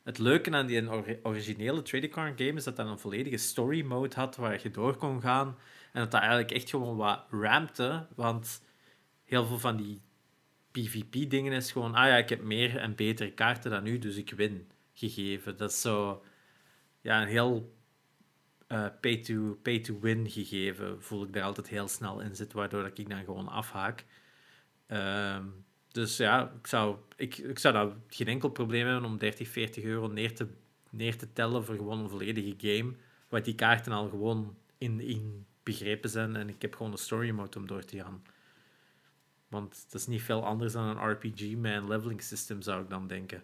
Het 0.03 0.19
leuke 0.19 0.51
aan 0.51 0.67
die 0.67 0.91
ori- 0.91 1.21
originele 1.23 1.83
trading 1.83 2.13
card 2.13 2.41
game 2.41 2.53
is 2.53 2.65
dat 2.65 2.77
dat 2.77 2.87
een 2.87 2.99
volledige 2.99 3.37
story 3.37 3.83
mode 3.83 4.15
had 4.15 4.37
waar 4.37 4.61
je 4.63 4.71
door 4.71 4.97
kon 4.97 5.21
gaan. 5.21 5.47
En 5.93 6.01
dat 6.01 6.11
dat 6.11 6.21
eigenlijk 6.21 6.51
echt 6.51 6.71
gewoon 6.71 6.97
wat 6.97 7.27
rampte. 7.31 8.07
Want 8.15 8.63
heel 9.25 9.47
veel 9.47 9.59
van 9.59 9.77
die 9.77 10.01
PvP-dingen 10.71 11.53
is 11.53 11.73
gewoon... 11.73 11.95
Ah 11.95 12.07
ja, 12.07 12.17
ik 12.17 12.29
heb 12.29 12.43
meer 12.43 12.77
en 12.77 12.95
betere 12.95 13.33
kaarten 13.33 13.71
dan 13.71 13.87
u, 13.87 13.99
dus 13.99 14.17
ik 14.17 14.31
win. 14.31 14.71
Gegeven. 14.93 15.57
Dat 15.57 15.71
is 15.71 15.81
zo... 15.81 16.25
Ja, 17.01 17.23
een 17.23 17.29
heel 17.29 17.77
eh, 18.67 18.87
pay-to- 19.01 19.59
pay-to-win 19.63 20.31
gegeven 20.31 21.03
voel 21.03 21.25
ik 21.25 21.33
daar 21.33 21.43
altijd 21.43 21.69
heel 21.69 21.89
snel 21.89 22.21
in 22.21 22.37
zit, 22.37 22.53
waardoor 22.53 22.83
dat 22.83 22.99
ik 22.99 23.09
dan 23.09 23.25
gewoon 23.25 23.49
afhaak. 23.49 24.05
Ehm, 24.87 25.47
dus 25.99 26.17
ja, 26.17 26.53
ik 26.61 26.67
zou, 26.67 26.97
ik, 27.17 27.59
zou 27.59 27.75
daar 27.75 27.89
geen 28.09 28.27
enkel 28.27 28.49
probleem 28.49 28.87
hebben 28.87 29.05
om 29.05 29.19
30, 29.19 29.49
40 29.49 29.85
euro 29.85 30.07
neer 30.07 30.35
te, 30.35 30.47
neer 30.91 31.17
te 31.17 31.33
tellen 31.33 31.65
voor 31.65 31.75
gewoon 31.75 31.99
een 31.99 32.09
volledige 32.09 32.55
game, 32.59 32.93
waar 33.29 33.43
die 33.43 33.55
kaarten 33.55 33.93
al 33.93 34.09
gewoon 34.09 34.57
in, 34.79 35.01
in 35.01 35.47
begrepen 35.63 36.11
zijn 36.11 36.37
en 36.37 36.49
ik 36.49 36.63
heb 36.63 36.75
gewoon 36.75 36.93
een 36.93 36.99
story 36.99 37.31
mode 37.31 37.59
om 37.59 37.67
door 37.67 37.85
te 37.85 37.97
gaan. 37.97 38.23
Want 39.49 39.87
dat 39.91 40.01
is 40.01 40.07
niet 40.07 40.23
veel 40.23 40.45
anders 40.45 40.73
dan 40.73 40.85
een 40.85 41.11
RPG 41.11 41.57
met 41.57 41.75
een 41.75 41.89
leveling 41.89 42.23
system, 42.23 42.63
zou 42.63 42.83
ik 42.83 42.91
dan 42.91 43.07
denken. 43.07 43.43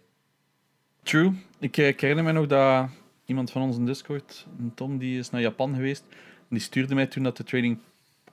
true. 1.03 1.33
Ik, 1.59 1.77
herinner 1.77 2.25
me 2.25 2.33
nog 2.33 2.47
dat 2.47 2.89
iemand 3.25 3.51
van 3.51 3.63
ons 3.63 3.77
in 3.77 3.87
Discord, 3.87 4.47
Tom, 4.75 4.99
die 4.99 5.19
is 5.19 5.31
naar 5.31 5.41
Japan 5.41 5.75
geweest. 5.75 6.05
Die 6.49 6.61
stuurde 6.61 6.95
mij 6.95 7.07
toen 7.07 7.23
dat 7.23 7.37
de 7.37 7.45
trading 7.45 7.79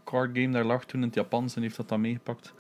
card 0.04 0.30
game 0.34 0.52
daar 0.52 0.66
lag, 0.66 0.86
toen 0.86 1.02
in 1.02 1.08
het 1.08 1.16
Japans, 1.16 1.56
en 1.56 1.62
heeft 1.62 1.76
dat 1.76 1.90
dan 1.90 2.02
meegepakt. 2.02 2.54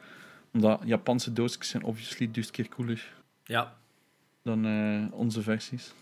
Omdat 0.53 0.81
Japanse 0.85 1.33
doosjes 1.33 1.69
zijn 1.69 1.83
obviously 1.83 2.25
duizend 2.31 2.55
keer 2.55 2.67
cooler 2.69 3.13
Ja. 3.43 3.77
dan 4.43 4.65
eh, 4.65 5.19
onze 5.19 5.41
versies. 5.41 5.93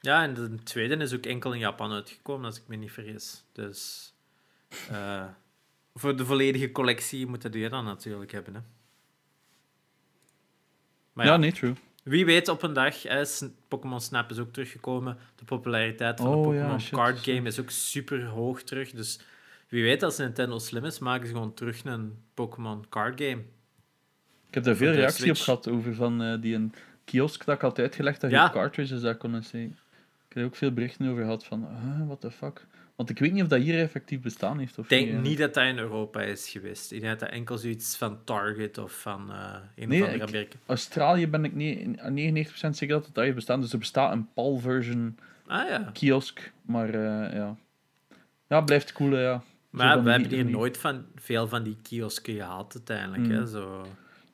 Ja, 0.00 0.22
en 0.22 0.34
de 0.34 0.54
tweede 0.62 0.96
is 0.96 1.14
ook 1.14 1.26
enkel 1.26 1.52
in 1.52 1.58
Japan 1.58 1.92
uitgekomen, 1.92 2.46
als 2.46 2.56
ik 2.56 2.62
me 2.66 2.76
niet 2.76 2.92
vergis. 2.92 3.44
Dus 3.52 4.12
eh, 4.90 5.24
voor 5.94 6.16
de 6.16 6.24
volledige 6.26 6.72
collectie 6.72 7.26
moet 7.26 7.42
dat 7.42 7.54
je 7.54 7.68
dan 7.68 7.84
natuurlijk 7.84 8.32
hebben. 8.32 8.54
Hè. 8.54 8.60
Maar 11.12 11.26
ja, 11.26 11.32
ja, 11.32 11.38
nee, 11.38 11.52
true. 11.52 11.74
wie 12.02 12.24
weet 12.24 12.48
op 12.48 12.62
een 12.62 12.72
dag, 12.72 13.02
hè, 13.02 13.24
S- 13.24 13.44
Pokémon 13.68 14.00
Snap 14.00 14.30
is 14.30 14.38
ook 14.38 14.52
teruggekomen. 14.52 15.18
De 15.36 15.44
populariteit 15.44 16.20
van 16.20 16.30
de 16.30 16.36
Oh, 16.36 16.42
Pokémon 16.44 16.80
Card 16.90 17.18
shit. 17.18 17.34
Game 17.34 17.48
is 17.48 17.60
ook 17.60 17.70
super 17.70 18.24
hoog 18.26 18.62
terug. 18.62 18.90
Dus 18.90 19.20
wie 19.68 19.82
weet, 19.82 20.02
als 20.02 20.16
Nintendo 20.18 20.58
slim 20.58 20.84
is, 20.84 20.98
maken 20.98 21.26
ze 21.26 21.32
gewoon 21.32 21.54
terug 21.54 21.84
een 21.84 22.22
Pokémon 22.34 22.88
Card 22.88 23.20
Game. 23.22 23.42
Ik 24.48 24.54
heb 24.54 24.64
daar 24.64 24.76
veel 24.76 24.92
reactie 24.92 25.30
op 25.30 25.36
gehad 25.36 25.68
over 25.68 25.94
van 25.94 26.22
eh, 26.22 26.40
die 26.40 26.54
een 26.54 26.72
kiosk 27.04 27.44
dat 27.44 27.54
ik 27.54 27.60
had 27.60 27.78
uitgelegd 27.78 28.20
dat 28.20 28.30
Ja. 28.30 28.44
je 28.44 28.50
cartridges 28.50 29.00
daar 29.00 29.16
konden 29.16 29.44
zien. 29.44 29.68
Ik 30.28 30.34
heb 30.34 30.36
er 30.42 30.44
ook 30.44 30.56
veel 30.56 30.72
berichten 30.72 31.08
over 31.08 31.22
gehad 31.22 31.44
van, 31.44 31.66
what 32.06 32.20
the 32.20 32.30
fuck. 32.30 32.66
Want 32.96 33.10
ik 33.10 33.18
weet 33.18 33.32
niet 33.32 33.42
of 33.42 33.48
dat 33.48 33.60
hier 33.60 33.78
effectief 33.78 34.20
bestaan 34.20 34.58
heeft. 34.58 34.78
Ik 34.78 34.88
denk 34.88 35.12
niet, 35.22 35.38
dat 35.38 35.54
dat 35.54 35.64
in 35.64 35.78
Europa 35.78 36.20
is 36.20 36.48
geweest. 36.48 36.92
Ik 36.92 37.00
denk 37.00 37.10
dat 37.18 37.20
dat 37.28 37.38
enkel 37.38 37.58
zoiets 37.58 37.96
van 37.96 38.18
Target 38.24 38.78
of 38.78 39.00
van 39.00 39.32
eh 39.32 39.54
een 39.76 39.88
Nee, 39.88 40.00
of 40.02 40.06
andere 40.08 40.26
Amerika. 40.26 40.56
Australië 40.66 41.28
ben 41.28 41.44
ik 41.44 41.54
niet, 41.54 41.98
99% 41.98 42.50
zeker 42.70 42.88
dat 42.94 43.04
het 43.06 43.14
daar 43.14 43.24
heeft 43.24 43.36
bestaan. 43.36 43.60
Dus 43.60 43.72
er 43.72 43.78
bestaat 43.78 44.12
een 44.12 44.28
PAL-version 44.34 45.18
Ah 45.46 45.68
ja. 45.68 45.90
kiosk. 45.92 46.52
Maar 46.62 46.88
eh, 46.88 47.34
ja. 47.34 47.56
Ja, 48.48 48.60
blijft 48.60 48.92
cool, 48.92 49.18
ja. 49.18 49.42
Maar 49.70 50.02
we 50.04 50.10
hebben 50.10 50.28
hier 50.30 50.44
nooit 50.44 50.78
van, 50.78 51.04
veel 51.14 51.48
van 51.48 51.62
die 51.62 51.76
kiosken 51.82 52.34
gehad 52.34 52.72
uiteindelijk. 52.74 53.22
Mm. 53.22 53.30
Hè? 53.30 53.46
Zo. 53.46 53.86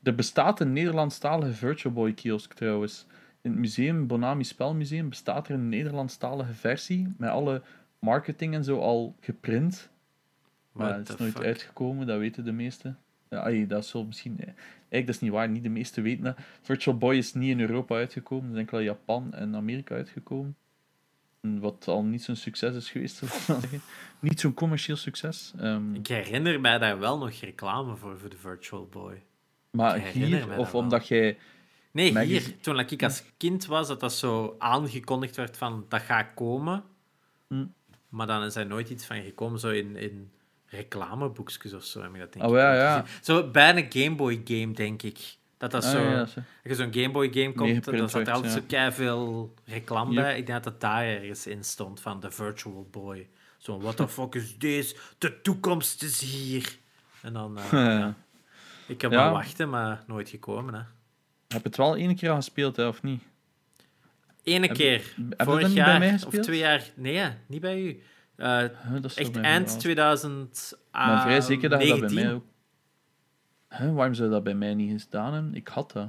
Er 0.05 0.14
bestaat 0.14 0.60
een 0.60 0.72
Nederlandstalige 0.72 1.52
Virtual 1.52 1.93
Boy 1.94 2.12
kiosk 2.12 2.52
trouwens. 2.52 3.06
In 3.43 3.51
het 3.51 3.60
museum, 3.60 4.06
Bonami 4.06 4.44
Spelmuseum, 4.44 5.09
bestaat 5.09 5.48
er 5.48 5.55
een 5.55 5.68
Nederlandstalige 5.68 6.52
versie 6.52 7.14
met 7.16 7.31
alle 7.31 7.62
marketing 7.98 8.55
en 8.55 8.64
zo 8.64 8.78
al 8.81 9.16
geprint. 9.20 9.89
Maar 10.72 10.97
het 10.97 11.09
is 11.09 11.16
nooit 11.16 11.32
fuck? 11.32 11.44
uitgekomen, 11.44 12.06
dat 12.06 12.18
weten 12.18 12.44
de 12.44 12.52
meesten. 12.52 12.98
Ja, 13.31 13.64
dat 13.66 13.86
zal 13.86 14.05
misschien... 14.05 14.36
eh, 14.40 14.47
Eigenlijk, 14.47 15.06
dat 15.06 15.14
is 15.14 15.20
niet 15.20 15.31
waar, 15.31 15.48
niet 15.48 15.62
de 15.62 15.68
meesten 15.68 16.02
weten 16.02 16.24
dat. 16.24 16.36
Virtual 16.62 16.98
Boy 16.98 17.16
is 17.16 17.35
niet 17.35 17.51
in 17.51 17.60
Europa 17.60 17.94
uitgekomen, 17.94 18.52
is 18.52 18.59
enkel 18.59 18.78
in 18.78 18.85
Japan 18.85 19.32
en 19.35 19.55
Amerika 19.56 19.94
uitgekomen. 19.94 20.56
En 21.40 21.60
Wat 21.60 21.89
al 21.89 22.05
niet 22.05 22.22
zo'n 22.22 22.36
succes 22.36 22.74
is 22.74 22.90
geweest. 22.90 23.22
Niet 24.20 24.40
zo'n 24.40 24.55
commercieel 24.55 24.97
succes. 24.97 25.52
Ehm, 25.59 25.94
Ik 25.94 26.06
herinner 26.06 26.60
mij 26.60 26.78
daar 26.78 26.98
wel 26.98 27.18
nog 27.18 27.31
reclame 27.40 27.97
voor, 27.97 28.18
voor 28.18 28.28
de 28.31 28.36
Virtual 28.36 28.86
Boy. 28.90 29.22
Maar 29.74 29.98
hier, 29.98 30.59
of 30.59 30.70
dat 30.70 30.74
omdat 30.82 31.09
jij... 31.09 31.38
Nee, 31.90 32.18
hier, 32.18 32.60
toen 32.60 32.78
ik 32.78 33.02
als 33.02 33.22
kind 33.36 33.66
was, 33.66 33.88
dat 33.88 34.01
dat 34.01 34.12
zo 34.12 34.55
aangekondigd 34.59 35.36
werd 35.36 35.56
van 35.56 35.86
dat 35.88 36.01
gaat 36.02 36.26
komen. 36.34 36.84
Hm. 37.48 37.66
Maar 38.09 38.26
dan 38.26 38.42
is 38.42 38.55
er 38.56 38.66
nooit 38.66 38.90
iets 38.90 39.06
van 39.06 39.22
gekomen, 39.22 39.60
zo 39.60 39.68
in, 39.70 39.96
in 39.96 40.30
reclameboekjes 40.66 41.72
of 41.72 41.84
zo. 41.84 42.02
Heb 42.02 42.14
ik 42.14 42.20
dat 42.20 42.32
denk 42.32 42.44
Oh, 42.44 42.51
ik 42.51 42.56
ja, 42.59 42.74
ja. 42.74 43.05
Zo 43.22 43.51
bij 43.51 43.76
een 43.76 43.86
Game 43.88 44.16
Boy 44.16 44.40
game, 44.44 44.72
denk 44.72 45.02
ik. 45.02 45.36
Dat 45.56 45.70
dat 45.70 45.84
Ah, 45.84 45.90
zo... 45.90 45.98
ja, 46.01 46.26
zo. 46.26 46.40
Als 46.40 46.46
je 46.62 46.74
zo'n 46.74 46.92
Game 46.94 47.10
Boy 47.10 47.32
game 47.32 47.52
komt, 47.52 47.84
dan 47.84 48.09
staat 48.09 48.26
er 48.26 48.32
altijd 48.32 48.64
zo 48.68 48.90
veel 48.90 49.55
reclame 49.64 50.12
Yep. 50.12 50.22
bij. 50.22 50.38
Ik 50.38 50.46
denk 50.46 50.62
dat 50.62 50.72
het 50.72 50.80
daar 50.80 51.05
ergens 51.05 51.46
in 51.46 51.64
stond 51.64 52.01
van 52.01 52.20
de 52.20 52.30
Virtual 52.30 52.88
Boy. 52.90 53.28
Zo, 53.59 53.80
what 53.80 53.96
the 53.96 54.09
fuck 54.18 54.34
is 54.34 54.55
this? 54.59 54.96
De 55.18 55.40
toekomst 55.42 56.02
is 56.02 56.20
hier. 56.20 56.78
En 57.22 57.32
dan, 57.32 57.59
ja. 57.70 58.14
Ik 58.86 59.01
heb 59.01 59.11
Ja. 59.12 59.24
maar 59.24 59.32
wachten, 59.32 59.70
maar 59.70 60.05
nooit 60.06 60.28
gekomen. 60.28 60.74
Hè. 60.74 60.81
Heb 61.48 61.62
je 61.62 61.69
het 61.69 61.77
wel 61.77 61.97
één 61.97 62.16
keer 62.16 62.31
al 62.31 62.36
gespeeld, 62.36 62.77
hè, 62.77 62.86
of 62.86 63.02
niet? 63.02 63.23
Ene 64.43 64.66
Heb- 64.66 64.77
keer, 64.77 64.93
heb 64.93 65.05
je 65.16 65.36
dat 65.36 65.47
vorig 65.47 65.66
niet 65.66 65.74
bij 65.74 65.85
jaar 66.09 66.27
of 66.27 66.35
twee 66.35 66.59
jaar, 66.59 66.90
nee, 66.94 67.28
niet 67.47 67.61
bij 67.61 67.81
u. 67.82 68.02
Eh, 68.36 68.62
echt 68.62 69.16
eind 69.16 69.35
mij 69.40 69.65
wel. 69.65 69.77
2000. 69.78 70.73
Ik 70.74 70.89
ben 70.93 71.20
vrij 71.20 71.40
zeker 71.40 71.69
dat 71.69 71.82
je 71.82 71.89
dat 71.89 71.98
bij 72.01 72.09
19. 72.09 72.24
mij 72.24 72.35
ook... 72.35 72.44
Huh, 73.69 73.94
waarom 73.94 74.15
zou 74.15 74.28
je 74.28 74.35
dat 74.35 74.44
bij 74.44 74.55
mij 74.55 74.74
niet 74.74 75.02
gedaan 75.02 75.32
hebben? 75.35 75.55
Ik 75.55 75.69
had 75.69 75.93
dat. 75.93 76.09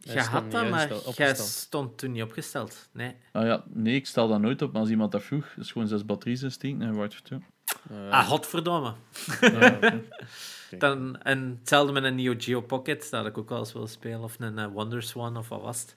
Stond 0.00 0.26
had 0.26 0.50
dat, 0.50 0.70
maar 0.70 0.88
jij 1.16 1.34
stond 1.34 1.98
toen 1.98 2.12
niet 2.12 2.22
opgesteld. 2.22 2.88
Nee. 2.92 3.14
Ah 3.32 3.46
ja, 3.46 3.64
nee, 3.68 3.94
ik 3.94 4.06
stel 4.06 4.28
dat 4.28 4.40
nooit 4.40 4.62
op. 4.62 4.72
Maar 4.72 4.80
als 4.80 4.90
iemand 4.90 5.12
dat 5.12 5.22
vroeg, 5.22 5.46
is 5.58 5.72
gewoon 5.72 5.88
zes 5.88 6.04
batterieën 6.04 6.42
insteken 6.42 6.82
en 6.82 6.92
wordt 6.94 7.14
verteld. 7.14 7.42
Eh, 7.90 8.10
Ah, 8.10 8.26
godverdomme. 8.28 8.94
Ja. 9.40 9.78
Dan, 10.78 11.22
en 11.22 11.56
hetzelfde 11.58 11.92
met 11.92 12.04
een 12.04 12.14
Neo 12.14 12.34
Geo 12.38 12.60
Pocket, 12.60 13.10
dat 13.10 13.26
ik 13.26 13.38
ook 13.38 13.48
wel 13.48 13.58
eens 13.58 13.72
willen 13.72 13.88
spelen. 13.88 14.20
Of 14.22 14.36
een 14.40 14.58
eh, 14.58 14.66
Wonderswan, 14.66 15.36
of 15.36 15.48
wat 15.48 15.60
was 15.62 15.80
het? 15.80 15.96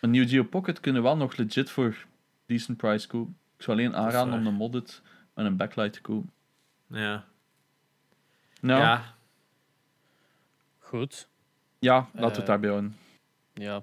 Een 0.00 0.10
Neo 0.10 0.24
Geo 0.26 0.42
Pocket 0.44 0.80
kunnen 0.80 1.02
wel 1.02 1.16
nog 1.16 1.36
legit 1.36 1.70
voor 1.70 2.06
decent 2.46 2.76
price 2.76 3.06
kopen. 3.06 3.36
Ik 3.56 3.62
zou 3.64 3.78
alleen 3.78 3.96
aanraden 3.96 4.32
om 4.34 4.46
een 4.46 4.54
modded 4.54 5.02
met 5.34 5.46
een 5.46 5.56
backlight 5.56 5.92
te 5.92 6.00
kopen. 6.00 6.32
Ja. 6.86 7.24
Nou, 8.60 8.80
ja, 8.80 8.86
ja. 8.92 9.14
Goed. 10.78 11.28
laten 11.80 12.12
we 12.20 12.24
het 12.26 12.38
Eh, 12.38 12.46
daarbij 12.46 12.70
houden. 12.70 12.96
Ja, 13.54 13.82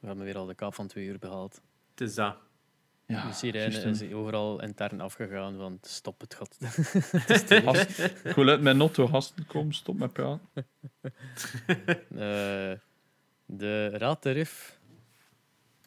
we 0.00 0.06
hebben 0.06 0.24
weer 0.24 0.36
al 0.36 0.46
de 0.46 0.54
kap 0.54 0.74
van 0.74 0.86
twee 0.86 1.06
uur 1.06 1.18
behaald. 1.18 1.60
Het 1.90 2.00
is 2.08 2.14
dat. 2.14 2.36
Ja, 3.08 3.26
de 3.26 3.32
sirene 3.32 3.80
juist, 3.80 4.02
is 4.02 4.12
overal 4.12 4.62
intern 4.62 5.00
afgegaan, 5.00 5.56
want 5.56 5.86
stop 5.86 6.20
het 6.20 6.34
gat. 6.34 6.56
Ik 8.24 8.34
wil 8.34 8.48
uit 8.48 8.60
mijn 8.60 8.76
notto 8.76 9.06
gasten 9.06 9.46
komen, 9.46 9.74
stop 9.74 9.98
met 9.98 10.12
praten. 10.12 10.48
Eh, 12.08 12.72
de 13.46 13.88
raadtarif 13.88 14.78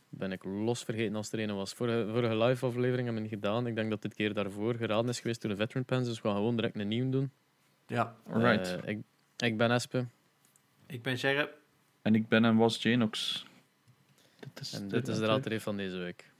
ben 0.09 0.31
ik 0.31 0.43
los 0.43 0.83
vergeten 0.83 1.15
als 1.15 1.31
er 1.31 1.39
een 1.39 1.55
was. 1.55 1.73
Vorige, 1.73 2.11
vorige 2.11 2.37
live-aflevering 2.37 3.05
hebben 3.05 3.23
we 3.23 3.29
niet 3.29 3.39
gedaan. 3.39 3.67
Ik 3.67 3.75
denk 3.75 3.89
dat 3.89 4.01
dit 4.01 4.13
keer 4.13 4.33
daarvoor 4.33 4.75
geraden 4.75 5.09
is 5.09 5.19
geweest 5.19 5.41
door 5.41 5.51
de 5.51 5.57
Veteran 5.57 5.85
Pens. 5.85 6.07
Dus 6.07 6.21
we 6.21 6.27
gaan 6.27 6.37
gewoon 6.37 6.55
direct 6.55 6.79
een 6.79 6.87
nieuw 6.87 7.09
doen. 7.09 7.31
Ja, 7.87 8.15
Alright. 8.27 8.75
Eh, 8.83 8.89
ik, 8.89 8.99
ik 9.37 9.57
ben 9.57 9.71
Espe. 9.71 10.05
ik 10.87 11.01
ben 11.01 11.17
Sherry. 11.17 11.49
En 12.01 12.15
ik 12.15 12.27
ben 12.27 12.45
en 12.45 12.55
was 12.55 12.81
Janox. 12.81 13.45
Dit 14.39 14.59
is, 14.59 14.73
En 14.73 14.87
dit 14.87 15.07
is 15.07 15.17
de 15.17 15.25
raad 15.25 15.47
van 15.61 15.77
deze 15.77 15.97
week. 15.97 16.30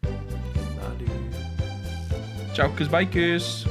Adieu. 0.88 1.08
Ciao, 2.54 2.70
bakers. 2.88 3.66